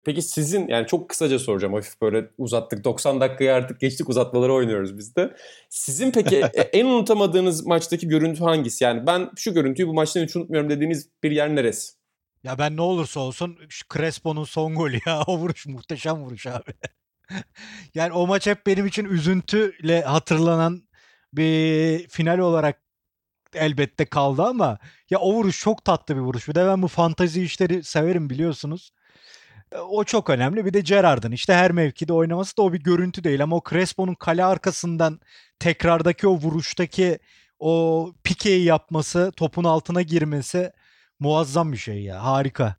Peki 0.03 0.21
sizin 0.21 0.67
yani 0.67 0.87
çok 0.87 1.09
kısaca 1.09 1.39
soracağım 1.39 1.73
hafif 1.73 2.01
böyle 2.01 2.29
uzattık 2.37 2.83
90 2.83 3.21
dakikayı 3.21 3.53
artık 3.53 3.79
geçtik 3.79 4.09
uzatmaları 4.09 4.53
oynuyoruz 4.53 4.97
biz 4.97 5.15
de. 5.15 5.35
Sizin 5.69 6.11
peki 6.11 6.35
e- 6.53 6.61
en 6.61 6.85
unutamadığınız 6.85 7.65
maçtaki 7.65 8.07
görüntü 8.07 8.43
hangisi? 8.43 8.83
Yani 8.83 9.07
ben 9.07 9.29
şu 9.35 9.53
görüntüyü 9.53 9.87
bu 9.87 9.93
maçtan 9.93 10.23
hiç 10.23 10.35
unutmuyorum 10.35 10.69
dediğiniz 10.69 11.09
bir 11.23 11.31
yer 11.31 11.55
neresi? 11.55 11.98
Ya 12.43 12.57
ben 12.57 12.77
ne 12.77 12.81
olursa 12.81 13.19
olsun 13.19 13.57
şu 13.69 13.85
Crespo'nun 13.93 14.43
son 14.43 14.75
golü 14.75 14.99
ya. 15.05 15.21
O 15.27 15.37
vuruş 15.37 15.65
muhteşem 15.65 16.15
vuruş 16.15 16.47
abi. 16.47 16.73
yani 17.95 18.13
o 18.13 18.27
maç 18.27 18.47
hep 18.47 18.65
benim 18.67 18.85
için 18.85 19.05
üzüntüyle 19.05 20.01
hatırlanan 20.03 20.83
bir 21.33 22.07
final 22.09 22.39
olarak 22.39 22.81
elbette 23.55 24.05
kaldı 24.05 24.43
ama 24.43 24.79
ya 25.11 25.19
o 25.19 25.33
vuruş 25.33 25.59
çok 25.61 25.85
tatlı 25.85 26.15
bir 26.15 26.21
vuruş. 26.21 26.49
Bir 26.49 26.55
de 26.55 26.65
ben 26.67 26.81
bu 26.81 26.87
fantazi 26.87 27.43
işleri 27.43 27.83
severim 27.83 28.29
biliyorsunuz. 28.29 28.91
E, 29.71 29.77
O 29.77 30.03
çok 30.03 30.29
önemli. 30.29 30.65
Bir 30.65 30.73
de 30.73 30.81
Gerrard'ın 30.81 31.31
işte 31.31 31.53
her 31.53 31.71
mevkide 31.71 32.13
oynaması 32.13 32.57
da 32.57 32.61
o 32.61 32.73
bir 32.73 32.79
görüntü 32.83 33.23
değil 33.23 33.43
ama 33.43 33.55
o 33.55 33.63
Crespo'nun 33.69 34.15
kale 34.15 34.45
arkasından 34.45 35.19
tekrardaki 35.59 36.27
o 36.27 36.31
vuruştaki 36.37 37.19
o 37.59 38.13
pikeyi 38.23 38.65
yapması, 38.65 39.31
topun 39.35 39.63
altına 39.63 40.01
girmesi 40.01 40.71
muazzam 41.19 41.71
bir 41.71 41.77
şey 41.77 42.03
ya. 42.03 42.23
Harika. 42.23 42.75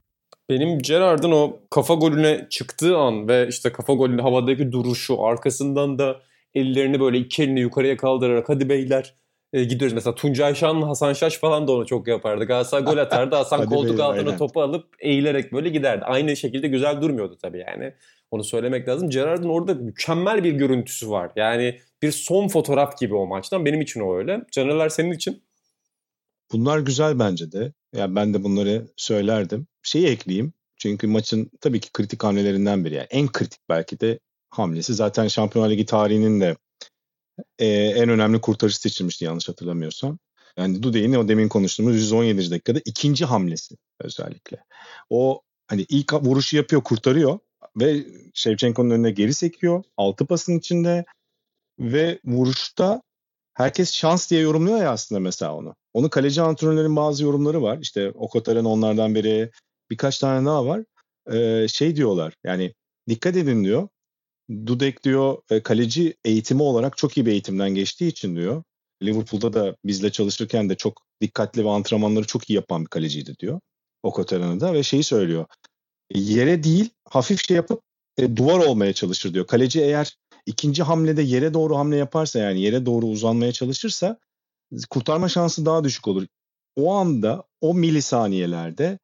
Benim 0.51 0.79
Gerrard'ın 0.79 1.33
o 1.33 1.61
kafa 1.71 1.95
golüne 1.95 2.47
çıktığı 2.51 2.97
an 2.97 3.29
ve 3.29 3.49
işte 3.49 3.73
kafa 3.73 3.93
golünün 3.93 4.23
havadaki 4.23 4.73
duruşu 4.73 5.23
arkasından 5.23 5.99
da 5.99 6.21
ellerini 6.55 7.01
böyle 7.01 7.19
iki 7.19 7.43
elini 7.43 7.61
yukarıya 7.61 7.97
kaldırarak 7.97 8.49
hadi 8.49 8.69
beyler 8.69 9.15
e, 9.53 9.65
gidiyoruz. 9.65 9.95
Mesela 9.95 10.15
Tuncay 10.15 10.55
Şanlı, 10.55 10.87
Hasan 10.87 11.13
Şaş 11.13 11.39
falan 11.39 11.69
da 11.69 11.73
onu 11.73 11.87
çok 11.87 12.09
yapardı. 12.09 12.45
Galatasaray 12.45 12.85
gol 12.85 12.97
atardı. 12.97 13.37
Hasan 13.37 13.67
koltuk 13.67 13.91
beyler, 13.91 14.05
altına 14.05 14.21
aynen. 14.21 14.39
topu 14.39 14.63
alıp 14.63 14.87
eğilerek 14.99 15.53
böyle 15.53 15.69
giderdi. 15.69 16.05
Aynı 16.05 16.37
şekilde 16.37 16.69
güzel 16.69 17.03
durmuyordu 17.03 17.39
tabii 17.43 17.65
yani. 17.69 17.95
Onu 18.31 18.45
söylemek 18.45 18.89
lazım. 18.89 19.11
Gerrard'ın 19.11 19.49
orada 19.49 19.75
mükemmel 19.75 20.45
bir 20.45 20.53
görüntüsü 20.53 21.11
var. 21.11 21.31
Yani 21.37 21.79
bir 22.03 22.13
son 22.13 22.49
fotoğraf 22.49 22.99
gibi 22.99 23.15
o 23.15 23.27
maçtan. 23.27 23.65
Benim 23.65 23.81
için 23.81 24.01
o 24.01 24.17
öyle. 24.17 24.41
Canerler 24.53 24.89
senin 24.89 25.13
için? 25.13 25.43
Bunlar 26.53 26.79
güzel 26.79 27.19
bence 27.19 27.53
de. 27.53 27.73
Yani 27.95 28.15
ben 28.15 28.35
de 28.35 28.45
bunları 28.45 28.89
söylerdim. 28.97 29.67
Şeyi 29.83 30.07
ekleyeyim. 30.07 30.53
Çünkü 30.77 31.07
maçın 31.07 31.51
tabii 31.61 31.81
ki 31.81 31.93
kritik 31.93 32.25
hamlelerinden 32.25 32.85
biri. 32.85 32.95
Yani 32.95 33.07
en 33.11 33.33
kritik 33.33 33.61
belki 33.69 34.01
de 34.01 34.19
hamlesi. 34.51 34.95
Zaten 34.95 35.29
Şampiyonlar 35.29 35.71
Ligi 35.71 35.87
tarihinin 35.87 36.41
de 36.41 36.57
e, 37.59 37.67
en 37.69 38.09
önemli 38.09 38.41
kurtarıcı 38.41 38.81
seçilmişti 38.81 39.25
yanlış 39.25 39.49
hatırlamıyorsam. 39.49 40.19
Yani 40.57 40.83
Dudek'in 40.83 41.13
o 41.13 41.29
demin 41.29 41.49
konuştuğumuz 41.49 41.97
117. 41.97 42.51
dakikada 42.51 42.81
ikinci 42.85 43.25
hamlesi 43.25 43.77
özellikle. 44.01 44.65
O 45.11 45.43
hani 45.67 45.87
ilk 45.89 46.13
vuruşu 46.13 46.57
yapıyor, 46.57 46.83
kurtarıyor. 46.83 47.39
ve 47.77 48.07
Shevchenko'nun 48.35 48.91
önüne 48.91 49.11
geri 49.11 49.35
sekiyor. 49.35 49.85
Altı 49.97 50.27
pasın 50.27 50.59
içinde 50.59 51.05
ve 51.79 52.21
vuruşta 52.25 53.03
herkes 53.61 53.93
şans 53.93 54.31
diye 54.31 54.41
yorumluyor 54.41 54.79
ya 54.79 54.91
aslında 54.91 55.21
mesela 55.21 55.55
onu. 55.55 55.75
Onu 55.93 56.11
kaleci 56.11 56.43
antrenörlerin 56.43 56.97
bazı 56.97 57.25
yorumları 57.25 57.63
var. 57.63 57.79
İşte 57.83 58.11
Okotaren 58.11 58.65
onlardan 58.65 59.15
biri. 59.15 59.51
Birkaç 59.91 60.19
tane 60.19 60.47
daha 60.47 60.67
var. 60.67 60.85
Ee, 61.33 61.69
şey 61.69 61.97
diyorlar 61.97 62.35
yani 62.45 62.75
dikkat 63.09 63.37
edin 63.37 63.65
diyor. 63.65 63.89
Dudek 64.67 65.05
diyor 65.05 65.39
e, 65.51 65.63
kaleci 65.63 66.15
eğitimi 66.25 66.63
olarak 66.63 66.97
çok 66.97 67.17
iyi 67.17 67.27
bir 67.27 67.33
eğitimden 67.33 67.71
geçtiği 67.75 68.09
için 68.09 68.37
diyor. 68.37 68.63
Liverpool'da 69.03 69.53
da 69.53 69.77
bizle 69.85 70.13
çalışırken 70.13 70.69
de 70.69 70.75
çok 70.75 71.03
dikkatli 71.21 71.65
ve 71.65 71.71
antrenmanları 71.71 72.27
çok 72.27 72.51
iyi 72.51 72.55
yapan 72.55 72.83
bir 72.83 72.89
kaleciydi 72.89 73.35
diyor. 73.39 73.61
Okotaran'ı 74.03 74.61
da 74.61 74.75
ve 74.75 74.83
şeyi 74.83 75.03
söylüyor. 75.03 75.47
Yere 76.15 76.63
değil 76.63 76.91
hafif 77.05 77.47
şey 77.47 77.57
yapıp 77.57 77.83
e, 78.19 78.37
duvar 78.37 78.59
olmaya 78.59 78.93
çalışır 78.93 79.35
diyor. 79.35 79.47
Kaleci 79.47 79.81
eğer 79.81 80.17
ikinci 80.47 80.83
hamlede 80.83 81.23
yere 81.23 81.55
doğru 81.55 81.77
hamle 81.77 81.97
yaparsa 81.97 82.39
yani 82.39 82.61
yere 82.61 82.87
doğru 82.87 83.07
uzanmaya 83.07 83.53
çalışırsa 83.53 84.19
kurtarma 84.91 85.29
şansı 85.29 85.67
daha 85.67 85.85
düşük 85.85 86.09
olur. 86.09 86.27
O 86.77 86.95
anda 86.95 87.45
o 87.61 87.75
milisaniyelerde 87.75 88.99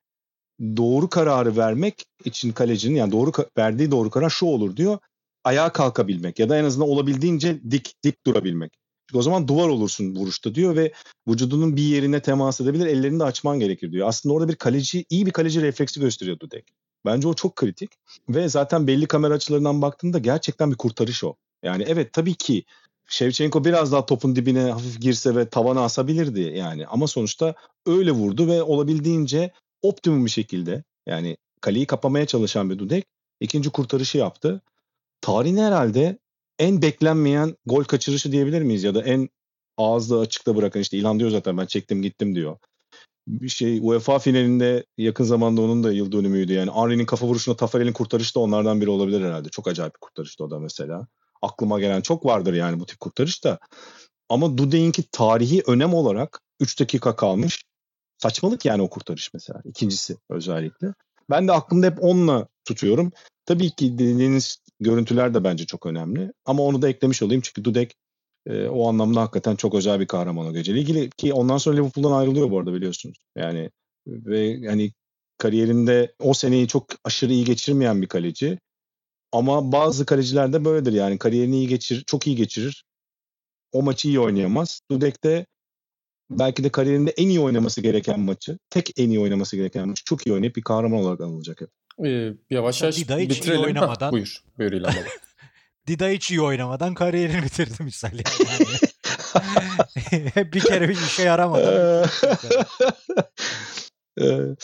doğru 0.60 1.08
kararı 1.08 1.56
vermek 1.56 2.04
için 2.24 2.52
kalecinin 2.52 2.96
yani 2.96 3.12
doğru 3.12 3.32
verdiği 3.58 3.90
doğru 3.90 4.10
karar 4.10 4.30
şu 4.30 4.46
olur 4.46 4.76
diyor. 4.76 4.98
Ayağa 5.44 5.72
kalkabilmek 5.72 6.38
ya 6.38 6.48
da 6.48 6.58
en 6.58 6.64
azından 6.64 6.88
olabildiğince 6.88 7.60
dik 7.70 7.94
dik 8.04 8.26
durabilmek. 8.26 8.72
Çünkü 9.08 9.18
o 9.18 9.22
zaman 9.22 9.48
duvar 9.48 9.68
olursun 9.68 10.16
vuruşta 10.16 10.54
diyor 10.54 10.76
ve 10.76 10.92
vücudunun 11.28 11.76
bir 11.76 11.82
yerine 11.82 12.22
temas 12.22 12.60
edebilir, 12.60 12.86
ellerini 12.86 13.20
de 13.20 13.24
açman 13.24 13.60
gerekir 13.60 13.92
diyor. 13.92 14.08
Aslında 14.08 14.34
orada 14.34 14.48
bir 14.48 14.56
kaleci, 14.56 15.04
iyi 15.10 15.26
bir 15.26 15.30
kaleci 15.30 15.62
refleksi 15.62 16.00
gösteriyordu 16.00 16.50
Dek. 16.50 16.72
Bence 17.06 17.28
o 17.28 17.34
çok 17.34 17.56
kritik 17.56 17.90
ve 18.28 18.48
zaten 18.48 18.86
belli 18.86 19.06
kamera 19.06 19.34
açılarından 19.34 19.82
baktığında 19.82 20.18
gerçekten 20.18 20.70
bir 20.70 20.76
kurtarış 20.76 21.24
o. 21.24 21.34
Yani 21.62 21.84
evet 21.86 22.12
tabii 22.12 22.34
ki 22.34 22.64
Shevchenko 23.08 23.64
biraz 23.64 23.92
daha 23.92 24.06
topun 24.06 24.36
dibine 24.36 24.70
hafif 24.70 25.00
girse 25.00 25.36
ve 25.36 25.48
tavana 25.48 25.80
asabilirdi 25.84 26.40
yani. 26.40 26.86
Ama 26.86 27.06
sonuçta 27.06 27.54
öyle 27.86 28.10
vurdu 28.10 28.46
ve 28.46 28.62
olabildiğince 28.62 29.52
optimum 29.82 30.24
bir 30.24 30.30
şekilde 30.30 30.84
yani 31.06 31.36
kaleyi 31.60 31.86
kapamaya 31.86 32.26
çalışan 32.26 32.70
bir 32.70 32.78
Dudek 32.78 33.04
ikinci 33.40 33.70
kurtarışı 33.70 34.18
yaptı. 34.18 34.62
Tarihin 35.20 35.56
herhalde 35.56 36.18
en 36.58 36.82
beklenmeyen 36.82 37.56
gol 37.66 37.84
kaçırışı 37.84 38.32
diyebilir 38.32 38.62
miyiz? 38.62 38.84
Ya 38.84 38.94
da 38.94 39.02
en 39.02 39.28
ağızda 39.76 40.18
açıkta 40.18 40.56
bırakan 40.56 40.82
işte 40.82 40.98
İlhan 40.98 41.18
diyor 41.18 41.30
zaten 41.30 41.58
ben 41.58 41.66
çektim 41.66 42.02
gittim 42.02 42.34
diyor. 42.34 42.56
Bir 43.26 43.48
şey 43.48 43.78
UEFA 43.82 44.18
finalinde 44.18 44.86
yakın 44.98 45.24
zamanda 45.24 45.60
onun 45.60 45.84
da 45.84 45.92
yıl 45.92 46.12
dönümüydü. 46.12 46.52
Yani 46.52 46.70
Henry'nin 46.70 47.06
kafa 47.06 47.26
vuruşuna 47.26 47.56
Tafarel'in 47.56 47.92
kurtarışı 47.92 48.34
da 48.34 48.40
onlardan 48.40 48.80
biri 48.80 48.90
olabilir 48.90 49.20
herhalde. 49.20 49.48
Çok 49.48 49.68
acayip 49.68 49.94
bir 49.94 50.00
kurtarıştı 50.00 50.44
o 50.44 50.50
da 50.50 50.58
mesela. 50.58 51.06
Aklıma 51.42 51.80
gelen 51.80 52.00
çok 52.00 52.26
vardır 52.26 52.54
yani 52.54 52.80
bu 52.80 52.86
tip 52.86 53.00
kurtarış 53.00 53.44
da. 53.44 53.58
Ama 54.28 54.58
Dudek'inki 54.58 55.02
tarihi 55.12 55.62
önem 55.66 55.94
olarak 55.94 56.40
3 56.60 56.80
dakika 56.80 57.16
kalmış. 57.16 57.64
Saçmalık 58.18 58.64
yani 58.64 58.82
o 58.82 58.90
kurtarış 58.90 59.34
mesela. 59.34 59.62
İkincisi 59.64 60.16
özellikle. 60.30 60.94
Ben 61.30 61.48
de 61.48 61.52
aklımda 61.52 61.86
hep 61.86 62.04
onunla 62.04 62.48
tutuyorum. 62.64 63.12
Tabii 63.46 63.70
ki 63.70 63.98
dediğiniz 63.98 64.58
görüntüler 64.80 65.34
de 65.34 65.44
bence 65.44 65.66
çok 65.66 65.86
önemli. 65.86 66.32
Ama 66.44 66.62
onu 66.62 66.82
da 66.82 66.88
eklemiş 66.88 67.22
olayım 67.22 67.42
çünkü 67.44 67.64
Dudek 67.64 67.94
e, 68.46 68.68
o 68.68 68.88
anlamda 68.88 69.20
hakikaten 69.20 69.56
çok 69.56 69.74
özel 69.74 70.00
bir 70.00 70.06
kahraman 70.06 70.46
o 70.46 70.52
geceyle 70.52 70.80
ilgili. 70.80 71.10
Ki 71.10 71.32
ondan 71.32 71.58
sonra 71.58 71.76
Liverpool'dan 71.76 72.12
ayrılıyor 72.12 72.50
bu 72.50 72.58
arada 72.58 72.74
biliyorsunuz. 72.74 73.16
Yani 73.36 73.70
ve 74.06 74.66
hani 74.66 74.92
kariyerinde 75.38 76.14
o 76.18 76.34
seneyi 76.34 76.68
çok 76.68 76.86
aşırı 77.04 77.32
iyi 77.32 77.44
geçirmeyen 77.44 78.02
bir 78.02 78.06
kaleci. 78.06 78.58
Ama 79.32 79.72
bazı 79.72 80.06
kaleciler 80.06 80.52
de 80.52 80.64
böyledir 80.64 80.92
yani 80.92 81.18
kariyerini 81.18 81.56
iyi 81.56 81.68
geçirir, 81.68 82.04
çok 82.06 82.26
iyi 82.26 82.36
geçirir. 82.36 82.84
O 83.72 83.82
maçı 83.82 84.08
iyi 84.08 84.20
oynayamaz. 84.20 84.80
Dudek 84.90 85.24
de 85.24 85.46
belki 86.30 86.64
de 86.64 86.68
kariyerinde 86.68 87.10
en 87.10 87.28
iyi 87.28 87.40
oynaması 87.40 87.80
gereken 87.80 88.20
maçı, 88.20 88.58
tek 88.70 88.90
en 88.96 89.10
iyi 89.10 89.20
oynaması 89.20 89.56
gereken 89.56 89.88
maçı 89.88 90.04
çok 90.04 90.26
iyi 90.26 90.32
oynayıp 90.32 90.56
bir 90.56 90.62
kahraman 90.62 91.00
olarak 91.00 91.20
anılacak 91.20 91.60
hep. 91.60 91.68
Ee, 92.06 92.32
yavaş 92.50 92.82
yavaş 92.82 92.96
Dida 92.96 93.18
hiç 93.18 93.20
iyi 93.20 93.30
bitirelim. 93.30 93.60
Hah, 93.60 93.66
oynamadan- 93.66 94.12
buyur. 94.12 94.42
Buyur 94.58 94.72
İlhan. 94.72 94.94
Dida 95.86 96.08
hiç 96.08 96.30
iyi 96.30 96.42
oynamadan 96.42 96.94
kariyerini 96.94 97.42
bitirdi 97.44 97.82
misal 97.82 98.12
yani. 98.12 98.66
Hep 100.34 100.54
bir 100.54 100.60
kere 100.60 100.88
bir 100.88 100.94
işe 100.94 101.22
yaramadı. 101.22 102.10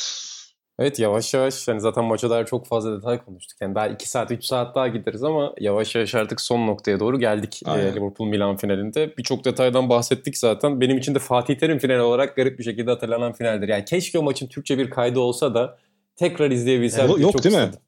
Evet 0.79 0.99
yavaş 0.99 1.35
yavaş 1.35 1.69
hani 1.69 1.81
zaten 1.81 2.05
maça 2.05 2.31
dair 2.31 2.47
çok 2.47 2.67
fazla 2.67 2.97
detay 2.97 3.25
konuştuk. 3.25 3.59
Yani 3.61 3.75
daha 3.75 3.89
2 3.89 4.11
saat 4.11 4.31
3 4.31 4.45
saat 4.45 4.75
daha 4.75 4.89
gideriz 4.89 5.25
ama 5.25 5.55
yavaş 5.61 5.95
yavaş 5.95 6.15
artık 6.15 6.41
son 6.41 6.67
noktaya 6.67 7.01
doğru 7.01 7.19
geldik 7.19 7.61
e, 7.67 7.71
Aynen. 7.71 7.97
Liverpool 7.97 8.29
Milan 8.29 8.57
finalinde. 8.57 9.17
Birçok 9.19 9.45
detaydan 9.45 9.89
bahsettik 9.89 10.39
zaten. 10.39 10.81
Benim 10.81 10.99
için 10.99 11.15
de 11.15 11.19
Fatih 11.19 11.59
Terim 11.59 11.79
finali 11.79 12.01
olarak 12.01 12.37
garip 12.37 12.59
bir 12.59 12.65
şekilde 12.65 12.91
hatırlanan 12.91 13.33
finaldir. 13.33 13.69
Yani 13.69 13.85
keşke 13.85 14.19
o 14.19 14.23
maçın 14.23 14.47
Türkçe 14.47 14.79
bir 14.79 14.91
kaydı 14.91 15.21
olsa 15.21 15.55
da 15.55 15.79
tekrar 16.17 16.51
izleyebilsem. 16.51 17.07
Yok- 17.07 17.17
diye 17.17 17.27
yok 17.27 17.33
çok 17.33 17.45
değil 17.45 17.57
mi? 17.57 17.63
istedim. 17.63 17.81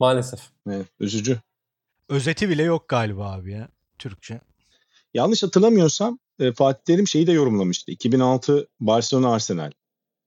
Maalesef. 0.00 0.40
evet, 0.68 0.86
üzücü. 1.00 1.38
Özeti 2.10 2.48
bile 2.48 2.62
yok 2.62 2.88
galiba 2.88 3.32
abi 3.32 3.52
ya 3.52 3.68
Türkçe. 3.98 4.40
Yanlış 5.14 5.42
hatırlamıyorsam 5.42 6.18
e, 6.38 6.52
Fatih 6.52 6.84
Terim 6.84 7.08
şeyi 7.08 7.26
de 7.26 7.32
yorumlamıştı. 7.32 7.90
2006 7.90 8.68
Barcelona 8.80 9.32
Arsenal. 9.32 9.70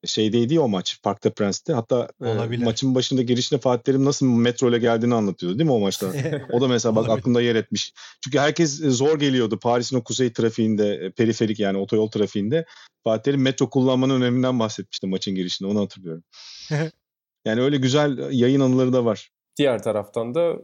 Şeydeydi 0.05 0.59
o 0.59 0.67
maç 0.67 0.99
Park 1.03 1.23
de 1.23 1.29
Prince'te. 1.29 1.73
Hatta 1.73 2.09
e, 2.21 2.25
Olabilir. 2.25 2.63
maçın 2.63 2.95
başında 2.95 3.21
girişinde 3.21 3.59
Fatih 3.59 3.83
Terim 3.83 4.05
nasıl 4.05 4.25
metro 4.25 4.69
ile 4.69 4.77
geldiğini 4.77 5.15
anlatıyordu 5.15 5.59
değil 5.59 5.69
mi 5.69 5.73
o 5.73 5.79
maçta? 5.79 6.13
O 6.51 6.61
da 6.61 6.67
mesela 6.67 6.95
bak 6.95 7.09
aklımda 7.09 7.41
yer 7.41 7.55
etmiş. 7.55 7.93
Çünkü 8.23 8.39
herkes 8.39 8.81
e, 8.81 8.89
zor 8.89 9.19
geliyordu 9.19 9.59
Paris'in 9.59 9.97
o 9.97 10.03
kuzey 10.03 10.33
trafiğinde, 10.33 10.95
e, 10.95 11.11
periferik 11.11 11.59
yani 11.59 11.77
otoyol 11.77 12.09
trafiğinde. 12.09 12.65
Fatih 13.03 13.23
Terim 13.23 13.41
metro 13.41 13.69
kullanmanın 13.69 14.21
öneminden 14.21 14.59
bahsetmişti 14.59 15.07
maçın 15.07 15.35
girişinde 15.35 15.69
onu 15.69 15.81
hatırlıyorum. 15.81 16.23
yani 17.45 17.61
öyle 17.61 17.77
güzel 17.77 18.31
yayın 18.31 18.59
anıları 18.59 18.93
da 18.93 19.05
var. 19.05 19.31
Diğer 19.57 19.83
taraftan 19.83 20.35
da 20.35 20.55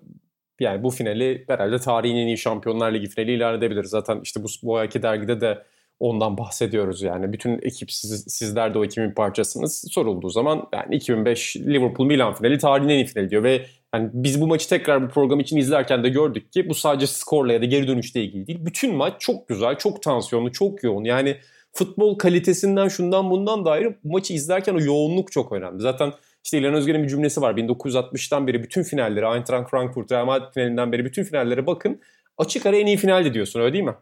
yani 0.60 0.84
bu 0.84 0.90
finali 0.90 1.46
herhalde 1.48 1.80
tarihin 1.80 2.16
en 2.16 2.28
iyi 2.28 2.38
Şampiyonlar 2.38 2.94
Ligi 2.94 3.08
finali 3.08 3.32
ilan 3.32 3.58
edebiliriz. 3.58 3.90
Zaten 3.90 4.20
işte 4.24 4.44
bu, 4.44 4.48
bu 4.64 4.78
ayki 4.78 5.02
dergide 5.02 5.42
de 5.42 5.64
ondan 6.00 6.38
bahsediyoruz 6.38 7.02
yani. 7.02 7.34
Bütün 7.34 7.60
ekip 7.62 7.92
siz, 7.92 8.26
sizler 8.28 8.74
de 8.74 8.80
o 8.80 8.86
ekibin 8.86 9.12
parçasınız. 9.12 9.86
Sorulduğu 9.92 10.30
zaman 10.30 10.68
yani 10.74 10.96
2005 10.96 11.58
Liverpool 11.58 12.08
Milan 12.08 12.34
finali 12.34 12.58
tarihin 12.58 12.90
en 12.90 12.96
iyi 12.96 13.06
finali 13.06 13.30
diyor 13.30 13.44
ve 13.44 13.66
yani 13.94 14.10
biz 14.14 14.42
bu 14.42 14.48
maçı 14.48 14.70
tekrar 14.70 15.04
bu 15.04 15.14
program 15.14 15.40
için 15.40 15.58
izlerken 15.58 16.04
de 16.04 16.10
gördük 16.10 16.54
ki 16.54 16.70
bu 16.70 16.74
sadece 16.74 17.08
skorla 17.08 17.54
ya 17.54 17.62
da 17.62 17.66
geri 17.66 17.88
dönüşle 17.88 18.24
ilgili 18.24 18.48
değil. 18.48 18.60
Bütün 18.66 18.96
maç 18.96 19.14
çok 19.20 19.48
güzel, 19.48 19.78
çok 19.78 20.04
tansiyonlu, 20.04 20.52
çok 20.52 20.84
yoğun. 20.84 21.04
Yani 21.04 21.38
futbol 21.74 22.18
kalitesinden 22.18 22.88
şundan 22.88 23.30
bundan 23.30 23.66
da 23.66 23.72
ayrı 23.72 23.96
bu 24.04 24.12
maçı 24.12 24.34
izlerken 24.34 24.76
o 24.76 24.80
yoğunluk 24.80 25.32
çok 25.32 25.52
önemli. 25.52 25.82
Zaten 25.82 26.14
işte 26.44 26.58
İlhan 26.58 26.74
Özgen'in 26.74 27.04
bir 27.04 27.10
cümlesi 27.10 27.42
var. 27.42 27.54
1960'tan 27.54 28.48
beri 28.48 28.64
bütün 28.64 28.84
finalleri, 28.84 29.26
Eintracht 29.26 29.70
Frankfurt, 29.70 30.12
Real 30.12 30.26
Madrid 30.26 30.54
finalinden 30.54 30.92
beri 30.92 31.06
bütün 31.06 31.24
finallere 31.24 31.68
bakın. 31.68 32.02
Açık 32.38 32.66
ara 32.66 32.78
en 32.78 32.86
iyi 32.86 32.98
finaldi 32.98 33.34
diyorsun 33.34 33.60
öyle 33.60 33.74
değil 33.74 33.84
mi? 33.84 33.96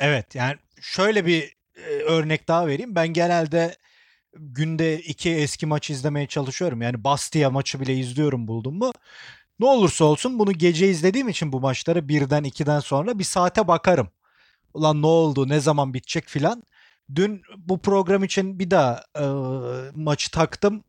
Evet 0.00 0.34
yani 0.34 0.56
şöyle 0.80 1.26
bir 1.26 1.56
e, 1.76 1.90
örnek 1.90 2.48
daha 2.48 2.66
vereyim. 2.66 2.94
Ben 2.94 3.08
genelde 3.08 3.76
günde 4.34 4.98
iki 4.98 5.30
eski 5.30 5.66
maç 5.66 5.90
izlemeye 5.90 6.26
çalışıyorum. 6.26 6.82
Yani 6.82 7.04
Bastia 7.04 7.50
maçı 7.50 7.80
bile 7.80 7.94
izliyorum 7.94 8.48
buldum 8.48 8.78
mu. 8.78 8.92
Ne 9.60 9.66
olursa 9.66 10.04
olsun 10.04 10.38
bunu 10.38 10.52
gece 10.52 10.88
izlediğim 10.88 11.28
için 11.28 11.52
bu 11.52 11.60
maçları 11.60 12.08
birden 12.08 12.44
ikiden 12.44 12.80
sonra 12.80 13.18
bir 13.18 13.24
saate 13.24 13.68
bakarım. 13.68 14.08
Ulan 14.74 15.02
ne 15.02 15.06
oldu 15.06 15.48
ne 15.48 15.60
zaman 15.60 15.94
bitecek 15.94 16.24
filan. 16.28 16.62
Dün 17.14 17.42
bu 17.56 17.78
program 17.78 18.24
için 18.24 18.58
bir 18.58 18.70
daha 18.70 19.04
e, 19.18 19.24
maçı 19.94 20.30
taktım. 20.30 20.84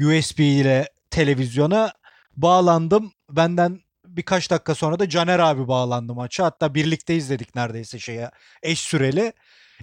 USB 0.00 0.38
ile 0.38 0.88
televizyona 1.10 1.92
bağlandım. 2.36 3.12
Benden 3.30 3.80
birkaç 4.06 4.50
dakika 4.50 4.74
sonra 4.74 4.98
da 4.98 5.08
Caner 5.08 5.38
abi 5.38 5.68
bağlandı 5.68 6.14
maça. 6.14 6.44
Hatta 6.44 6.74
birlikte 6.74 7.16
izledik 7.16 7.54
neredeyse 7.54 7.98
şeye 7.98 8.30
eş 8.62 8.80
süreli. 8.80 9.32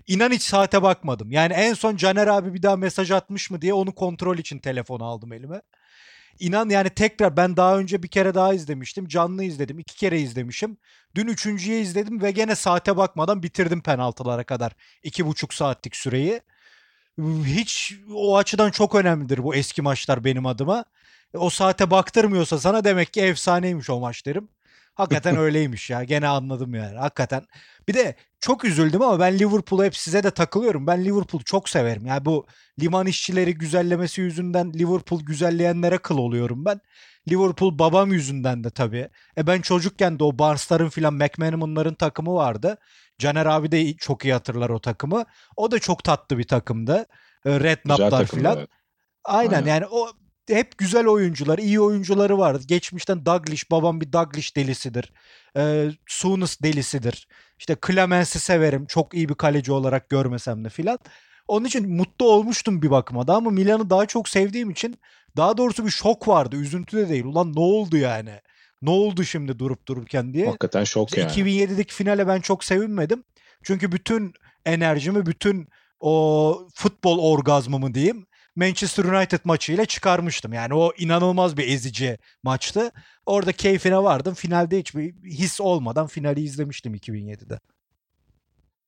İnan 0.07 0.31
hiç 0.31 0.41
saate 0.41 0.81
bakmadım. 0.81 1.31
Yani 1.31 1.53
en 1.53 1.73
son 1.73 1.95
Caner 1.95 2.27
abi 2.27 2.53
bir 2.53 2.63
daha 2.63 2.75
mesaj 2.75 3.11
atmış 3.11 3.51
mı 3.51 3.61
diye 3.61 3.73
onu 3.73 3.95
kontrol 3.95 4.37
için 4.37 4.59
telefonu 4.59 5.05
aldım 5.05 5.33
elime. 5.33 5.61
İnan 6.39 6.69
yani 6.69 6.89
tekrar 6.89 7.37
ben 7.37 7.57
daha 7.57 7.77
önce 7.77 8.03
bir 8.03 8.07
kere 8.07 8.33
daha 8.33 8.53
izlemiştim. 8.53 9.07
Canlı 9.07 9.43
izledim. 9.43 9.79
iki 9.79 9.95
kere 9.95 10.19
izlemişim. 10.19 10.77
Dün 11.15 11.27
üçüncüye 11.27 11.81
izledim 11.81 12.21
ve 12.21 12.31
gene 12.31 12.55
saate 12.55 12.97
bakmadan 12.97 13.43
bitirdim 13.43 13.81
penaltılara 13.81 14.43
kadar. 14.43 14.71
iki 15.03 15.25
buçuk 15.25 15.53
saatlik 15.53 15.95
süreyi. 15.95 16.41
Hiç 17.45 17.93
o 18.13 18.37
açıdan 18.37 18.71
çok 18.71 18.95
önemlidir 18.95 19.43
bu 19.43 19.55
eski 19.55 19.81
maçlar 19.81 20.23
benim 20.23 20.45
adıma. 20.45 20.85
O 21.33 21.49
saate 21.49 21.91
baktırmıyorsa 21.91 22.59
sana 22.59 22.83
demek 22.83 23.13
ki 23.13 23.21
efsaneymiş 23.21 23.89
o 23.89 23.99
maç 23.99 24.25
derim. 24.25 24.49
Hakikaten 24.95 25.37
öyleymiş 25.45 25.89
ya. 25.89 26.03
Gene 26.03 26.27
anladım 26.27 26.73
yani. 26.73 26.97
Hakikaten. 26.97 27.45
Bir 27.87 27.93
de 27.93 28.15
çok 28.39 28.65
üzüldüm 28.65 29.01
ama 29.01 29.19
ben 29.19 29.39
Liverpool'u 29.39 29.83
hep 29.83 29.97
size 29.97 30.23
de 30.23 30.31
takılıyorum. 30.31 30.87
Ben 30.87 31.05
Liverpool'u 31.05 31.43
çok 31.43 31.69
severim. 31.69 32.05
Yani 32.05 32.25
bu 32.25 32.45
liman 32.81 33.07
işçileri 33.07 33.53
güzellemesi 33.53 34.21
yüzünden 34.21 34.73
Liverpool 34.73 35.21
güzelleyenlere 35.21 35.97
kıl 35.97 36.17
oluyorum 36.17 36.65
ben. 36.65 36.81
Liverpool 37.29 37.79
babam 37.79 38.13
yüzünden 38.13 38.63
de 38.63 38.69
tabii. 38.69 39.09
E 39.37 39.47
ben 39.47 39.61
çocukken 39.61 40.19
de 40.19 40.23
o 40.23 40.39
Barnes'ların 40.39 40.89
filan 40.89 41.13
McManaman'ların 41.13 41.93
takımı 41.93 42.33
vardı. 42.33 42.77
Caner 43.19 43.45
abi 43.45 43.71
de 43.71 43.93
çok 43.93 44.25
iyi 44.25 44.33
hatırlar 44.33 44.69
o 44.69 44.79
takımı. 44.79 45.25
O 45.55 45.71
da 45.71 45.79
çok 45.79 46.03
tatlı 46.03 46.37
bir 46.37 46.47
takımdı. 46.47 47.05
E, 47.45 47.59
Redknapp'lar 47.59 48.25
filan. 48.25 48.57
Evet. 48.57 48.69
Aynen, 49.23 49.53
Aynen. 49.53 49.67
yani 49.67 49.85
o 49.85 50.07
hep 50.47 50.77
güzel 50.77 51.07
oyuncular, 51.07 51.57
iyi 51.57 51.79
oyuncuları 51.79 52.37
vardı. 52.37 52.63
Geçmişten 52.67 53.25
Douglas, 53.25 53.63
babam 53.71 54.01
bir 54.01 54.13
Douglas 54.13 54.55
delisidir. 54.55 55.13
Ee, 55.57 55.89
Souness 56.07 56.61
delisidir. 56.61 57.27
İşte 57.59 57.77
Clemens'i 57.87 58.39
severim. 58.39 58.85
Çok 58.85 59.13
iyi 59.13 59.29
bir 59.29 59.35
kaleci 59.35 59.71
olarak 59.71 60.09
görmesem 60.09 60.65
de 60.65 60.69
filan. 60.69 60.99
Onun 61.47 61.65
için 61.65 61.95
mutlu 61.95 62.29
olmuştum 62.29 62.81
bir 62.81 62.91
bakıma 62.91 63.27
da 63.27 63.35
ama 63.35 63.49
Milan'ı 63.49 63.89
daha 63.89 64.05
çok 64.05 64.29
sevdiğim 64.29 64.69
için 64.69 64.99
daha 65.37 65.57
doğrusu 65.57 65.85
bir 65.85 65.91
şok 65.91 66.27
vardı. 66.27 66.55
Üzüntü 66.55 66.97
de 66.97 67.09
değil. 67.09 67.25
Ulan 67.25 67.55
ne 67.55 67.59
oldu 67.59 67.97
yani? 67.97 68.39
Ne 68.81 68.89
oldu 68.89 69.23
şimdi 69.23 69.59
durup 69.59 69.87
dururken 69.87 70.33
diye. 70.33 70.45
Hakikaten 70.45 70.83
şok 70.83 71.17
yani. 71.17 71.31
2007'deki 71.31 71.93
finale 71.93 72.27
ben 72.27 72.39
çok 72.39 72.63
sevinmedim. 72.63 73.23
Çünkü 73.63 73.91
bütün 73.91 74.33
enerjimi, 74.65 75.25
bütün 75.25 75.67
o 75.99 76.67
futbol 76.73 77.19
orgazmımı 77.19 77.93
diyeyim 77.93 78.27
Manchester 78.55 79.03
United 79.03 79.39
maçıyla 79.43 79.85
çıkarmıştım. 79.85 80.53
Yani 80.53 80.73
o 80.73 80.91
inanılmaz 80.97 81.57
bir 81.57 81.67
ezici 81.67 82.17
maçtı. 82.43 82.91
Orada 83.25 83.51
keyfine 83.51 83.97
vardım. 84.03 84.33
Finalde 84.33 84.79
hiçbir 84.79 85.13
his 85.23 85.61
olmadan 85.61 86.07
finali 86.07 86.41
izlemiştim 86.41 86.95
2007'de. 86.95 87.59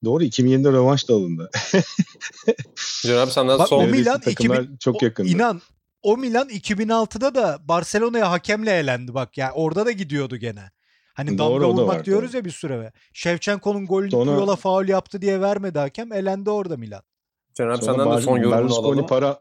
Doğru 0.04 0.24
2007'de 0.24 0.72
rövanş 0.72 1.10
da 1.10 1.14
alındı. 1.14 1.50
Can 3.06 3.18
abi 3.18 3.32
senden 3.32 3.60
Bak, 3.60 3.68
son 3.68 3.84
o 3.84 3.88
Milan 3.88 4.20
takımlar 4.20 4.60
2000 4.62 4.78
çok 4.78 5.02
o- 5.04 5.06
yakındı. 5.06 5.30
İnan 5.30 5.62
o 6.02 6.18
Milan 6.18 6.50
2006'da 6.50 7.36
da 7.36 7.58
Barcelona'ya 7.68 8.32
hakemle 8.32 8.72
elendi 8.72 9.14
bak. 9.14 9.38
Yani 9.38 9.52
orada 9.52 9.86
da 9.86 9.92
gidiyordu 9.92 10.38
gene. 10.38 10.72
Hani 11.14 11.38
Doğru, 11.38 11.54
damga 11.54 11.66
o 11.68 11.78
da 11.78 11.82
vurmak 11.82 11.96
var, 12.00 12.06
diyoruz 12.06 12.30
doğru. 12.34 12.38
ya 12.38 12.46
bir 12.46 12.52
süre. 12.52 12.92
Şevçenko'nun 13.14 13.86
golünü 13.86 14.12
Sonra- 14.12 14.32
Puyol'a 14.36 14.56
faul 14.56 14.88
yaptı 14.88 15.22
diye 15.22 15.42
vermedi 15.42 15.80
hakem. 15.80 16.14
Elendi 16.14 16.50
orada 16.50 16.78
Milan. 16.78 17.02
Can 17.54 17.70
abi 17.70 17.86
senden 17.86 18.06
de 18.06 18.10
Ber- 18.10 18.22
son 18.22 18.38
yorumunu 18.38 18.58
Berlusconi 18.58 18.88
alalım. 18.88 19.08
para 19.08 19.40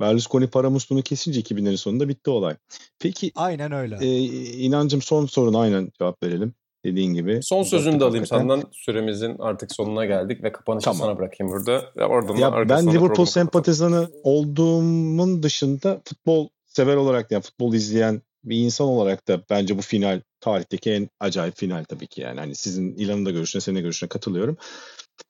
Berlusconi 0.00 0.46
para 0.46 0.70
musluğunu 0.70 1.02
kesince 1.02 1.40
2000'lerin 1.40 1.76
sonunda 1.76 2.08
bitti 2.08 2.30
olay. 2.30 2.56
Peki 2.98 3.32
Aynen 3.34 3.72
öyle. 3.72 3.98
e, 4.00 4.18
inancım 4.52 5.02
son 5.02 5.26
soruna 5.26 5.60
aynen 5.60 5.90
cevap 5.98 6.22
verelim. 6.22 6.54
Dediğin 6.84 7.14
gibi. 7.14 7.40
Son 7.42 7.62
sözünü 7.62 8.00
de 8.00 8.04
alayım 8.04 8.24
hakikaten. 8.24 8.48
senden. 8.48 8.64
Süremizin 8.72 9.36
artık 9.38 9.72
sonuna 9.72 10.04
geldik 10.04 10.42
ve 10.42 10.52
kapanışı 10.52 10.84
Tamam. 10.84 10.98
sana 10.98 11.18
bırakayım 11.18 11.52
burada. 11.52 11.84
Ve 11.96 12.04
oradan 12.04 12.36
da 12.36 12.40
Ya 12.40 12.52
ben 12.68 12.82
Liverpool 12.86 13.00
kapatalım. 13.02 13.26
sempatizanı 13.26 14.08
olduğumun 14.22 15.42
dışında 15.42 16.02
futbol 16.08 16.48
sever 16.66 16.96
olarak 16.96 17.30
yani 17.30 17.42
futbol 17.42 17.74
izleyen 17.74 18.22
bir 18.44 18.56
insan 18.56 18.86
olarak 18.86 19.28
da 19.28 19.42
bence 19.50 19.78
bu 19.78 19.82
final 19.82 20.20
tarihteki 20.40 20.90
en 20.90 21.08
acayip 21.20 21.56
final 21.56 21.84
tabii 21.84 22.06
ki 22.06 22.20
yani. 22.20 22.40
Hani 22.40 22.54
sizin 22.54 22.94
İlan'ın 22.94 23.26
da 23.26 23.30
görüşüne, 23.30 23.60
senin 23.60 23.76
de 23.76 23.80
görüşüne 23.80 24.08
katılıyorum. 24.08 24.56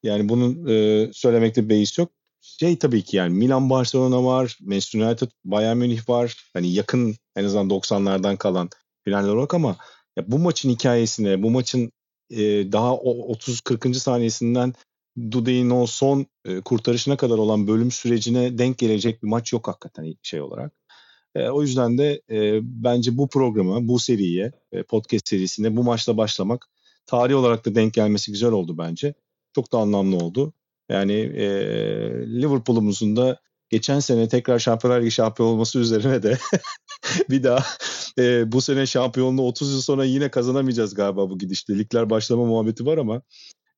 Yani 0.03 0.29
bunun 0.29 0.67
e, 0.69 1.09
söylemekte 1.13 1.69
beis 1.69 1.99
yok. 1.99 2.11
Şey 2.45 2.79
tabii 2.79 3.03
ki 3.03 3.17
yani 3.17 3.35
Milan 3.35 3.71
Barcelona 3.71 4.25
var, 4.25 4.59
Manchester 4.61 5.01
United, 5.01 5.31
Bayern 5.45 5.77
Münih 5.77 6.09
var. 6.09 6.51
Hani 6.53 6.73
yakın 6.73 7.17
en 7.37 7.45
azından 7.45 7.69
90'lardan 7.69 8.37
kalan 8.37 8.71
finaller 9.05 9.29
olarak 9.29 9.55
ama 9.55 9.77
ya 10.17 10.31
bu 10.31 10.39
maçın 10.39 10.71
hikayesine, 10.71 11.43
bu 11.43 11.51
maçın 11.51 11.93
e, 12.31 12.39
daha 12.73 12.95
o 12.95 13.33
30-40. 13.33 13.95
saniyesinden 13.95 14.75
Dude'nin 15.31 15.71
o 15.71 15.87
son 15.87 16.27
e, 16.45 16.61
kurtarışına 16.61 17.17
kadar 17.17 17.39
olan 17.39 17.69
bölüm 17.69 17.91
sürecine 17.91 18.59
denk 18.59 18.79
gelecek 18.79 19.23
bir 19.23 19.29
maç 19.29 19.53
yok 19.53 19.69
hakikaten 19.69 20.15
şey 20.23 20.41
olarak. 20.41 20.73
E, 21.35 21.49
o 21.49 21.63
yüzden 21.63 21.99
de 21.99 22.23
e, 22.31 22.61
bence 22.63 23.19
bu 23.19 23.29
programa, 23.29 23.89
bu 23.89 23.99
seriye, 23.99 24.53
e, 24.73 24.83
podcast 24.83 25.29
serisine 25.29 25.77
bu 25.77 25.85
maçla 25.85 26.17
başlamak 26.17 26.67
tarih 27.07 27.37
olarak 27.37 27.67
da 27.67 27.75
denk 27.75 27.95
gelmesi 27.95 28.33
güzel 28.33 28.53
oldu 28.53 28.79
bence. 28.79 29.15
Çok 29.55 29.73
da 29.73 29.79
anlamlı 29.79 30.17
oldu. 30.17 30.53
Yani 30.89 31.13
e, 31.13 31.47
Liverpool'umuzun 32.27 33.17
da 33.17 33.41
geçen 33.69 34.01
sene 34.01 34.29
tekrar 34.29 34.59
Şampiyonlar 34.59 35.01
Ligi 35.01 35.11
şampiyon 35.11 35.49
olması 35.49 35.79
üzerine 35.79 36.23
de 36.23 36.39
bir 37.31 37.43
daha 37.43 37.65
e, 38.19 38.53
bu 38.53 38.61
sene 38.61 38.87
şampiyonluğu 38.87 39.47
30 39.47 39.73
yıl 39.73 39.81
sonra 39.81 40.05
yine 40.05 40.31
kazanamayacağız 40.31 40.95
galiba 40.95 41.31
bu 41.31 41.39
gidişle. 41.39 41.79
Ligler 41.79 42.11
başlama 42.11 42.45
muhabbeti 42.45 42.87
var 42.87 42.99
ama 42.99 43.23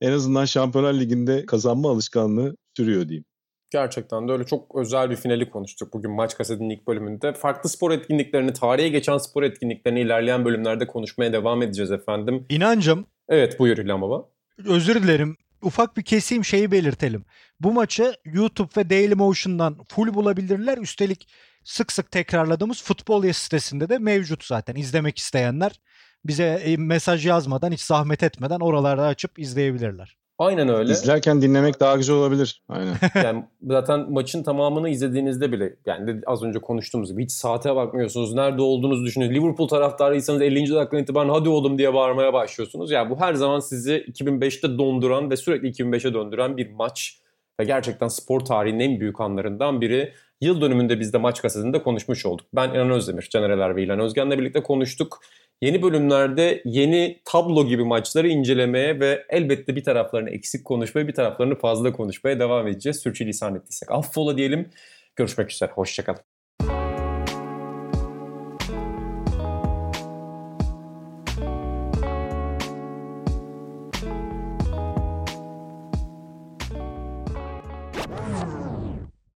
en 0.01 0.13
azından 0.13 0.45
Şampiyonlar 0.45 0.95
Ligi'nde 0.95 1.47
kazanma 1.47 1.91
alışkanlığı 1.91 2.57
sürüyor 2.77 3.09
diyeyim. 3.09 3.25
Gerçekten 3.71 4.29
de 4.29 4.33
öyle 4.33 4.45
çok 4.45 4.77
özel 4.77 5.11
bir 5.11 5.17
finali 5.17 5.51
konuştuk 5.51 5.93
bugün 5.93 6.11
Maç 6.11 6.37
Kaset'in 6.37 6.71
ilk 6.71 6.87
bölümünde. 6.87 7.33
Farklı 7.33 7.69
spor 7.69 7.91
etkinliklerini, 7.91 8.53
tarihe 8.53 8.89
geçen 8.89 9.19
spor 9.19 9.43
etkinliklerini 9.43 10.01
ilerleyen 10.01 10.45
bölümlerde 10.45 10.87
konuşmaya 10.87 11.33
devam 11.33 11.63
edeceğiz 11.63 11.91
efendim. 11.91 12.47
İnancım 12.49 13.07
Evet 13.29 13.59
buyur 13.59 13.77
İlhan 13.77 14.03
Baba. 14.03 14.29
özür 14.65 15.03
dilerim. 15.03 15.37
Ufak 15.63 15.97
bir 15.97 16.03
keseyim 16.03 16.45
şeyi 16.45 16.71
belirtelim. 16.71 17.25
Bu 17.61 17.73
maçı 17.73 18.17
YouTube 18.25 18.71
ve 18.77 18.91
Dailymotion'dan 18.91 19.85
full 19.89 20.15
bulabilirler. 20.15 20.79
Üstelik 20.79 21.29
sık 21.65 21.93
sık 21.93 22.11
tekrarladığımız 22.11 22.83
Futbol 22.83 23.33
sitesinde 23.33 23.89
de 23.89 23.99
mevcut 23.99 24.45
zaten. 24.45 24.75
İzlemek 24.75 25.19
isteyenler 25.19 25.81
bize 26.25 26.45
e, 26.45 26.77
mesaj 26.77 27.27
yazmadan 27.27 27.73
hiç 27.73 27.81
zahmet 27.81 28.23
etmeden 28.23 28.61
oralarda 28.61 29.07
açıp 29.07 29.39
izleyebilirler. 29.39 30.17
Aynen 30.39 30.69
öyle. 30.69 30.93
İzlerken 30.93 31.43
dinlemek 31.43 31.81
daha 31.81 31.97
güzel 31.97 32.17
olabilir. 32.17 32.63
Aynen. 32.69 32.95
yani 33.25 33.45
zaten 33.63 34.13
maçın 34.13 34.43
tamamını 34.43 34.89
izlediğinizde 34.89 35.53
bile 35.53 35.77
yani 35.87 36.21
az 36.27 36.43
önce 36.43 36.59
konuştuğumuz 36.59 37.11
gibi 37.11 37.25
hiç 37.25 37.33
saate 37.33 37.77
bakmıyorsunuz. 37.77 38.35
Nerede 38.35 38.63
olduğunuzu 38.63 39.05
düşünüyorsunuz. 39.05 39.43
Liverpool 39.43 39.69
taraftarıysanız 39.69 40.43
50. 40.43 40.75
dakikadan 40.75 41.03
itibaren 41.03 41.29
hadi 41.29 41.49
oğlum 41.49 41.79
diye 41.79 41.95
bağırmaya 41.95 42.33
başlıyorsunuz. 42.33 42.91
Yani 42.91 43.11
bu 43.11 43.21
her 43.21 43.35
zaman 43.35 43.61
sizi 43.61 43.93
2005'te 43.93 44.79
donduran 44.79 45.31
ve 45.31 45.37
sürekli 45.37 45.69
2005'e 45.69 46.15
döndüren 46.15 46.57
bir 46.57 46.71
maç. 46.71 47.19
Ve 47.61 47.65
gerçekten 47.65 48.09
spor 48.09 48.41
tarihinin 48.41 48.81
en 48.81 49.01
büyük 49.01 49.21
anlarından 49.21 49.81
biri. 49.81 50.13
Yıl 50.41 50.61
dönümünde 50.61 51.01
biz 51.01 51.13
de 51.13 51.19
maç 51.19 51.41
gazetinde 51.41 51.83
konuşmuş 51.83 52.27
olduk. 52.27 52.47
Ben 52.55 52.71
İnan 52.71 52.91
Özdemir, 52.91 53.29
Caner 53.31 53.77
ve 53.77 53.83
İlhan 53.83 54.01
Özgen'le 54.01 54.31
birlikte 54.31 54.63
konuştuk. 54.63 55.21
Yeni 55.63 55.83
bölümlerde 55.83 56.63
yeni 56.65 57.21
tablo 57.25 57.67
gibi 57.67 57.85
maçları 57.85 58.29
incelemeye 58.29 59.01
ve 59.01 59.27
elbette 59.29 59.77
bir 59.77 59.85
taraflarını 59.85 60.31
eksik 60.31 60.65
konuşmaya, 60.65 61.09
bir 61.09 61.15
taraflarını 61.15 61.59
fazla 61.59 61.93
konuşmaya 61.93 62.41
devam 62.41 62.67
edeceğiz. 62.69 62.97
Sürçülisan 62.97 63.55
ettiysek 63.55 63.91
affola 63.91 64.37
diyelim. 64.39 64.71
Görüşmek 65.17 65.53
üzere, 65.53 65.71
hoşçakalın. 65.73 66.36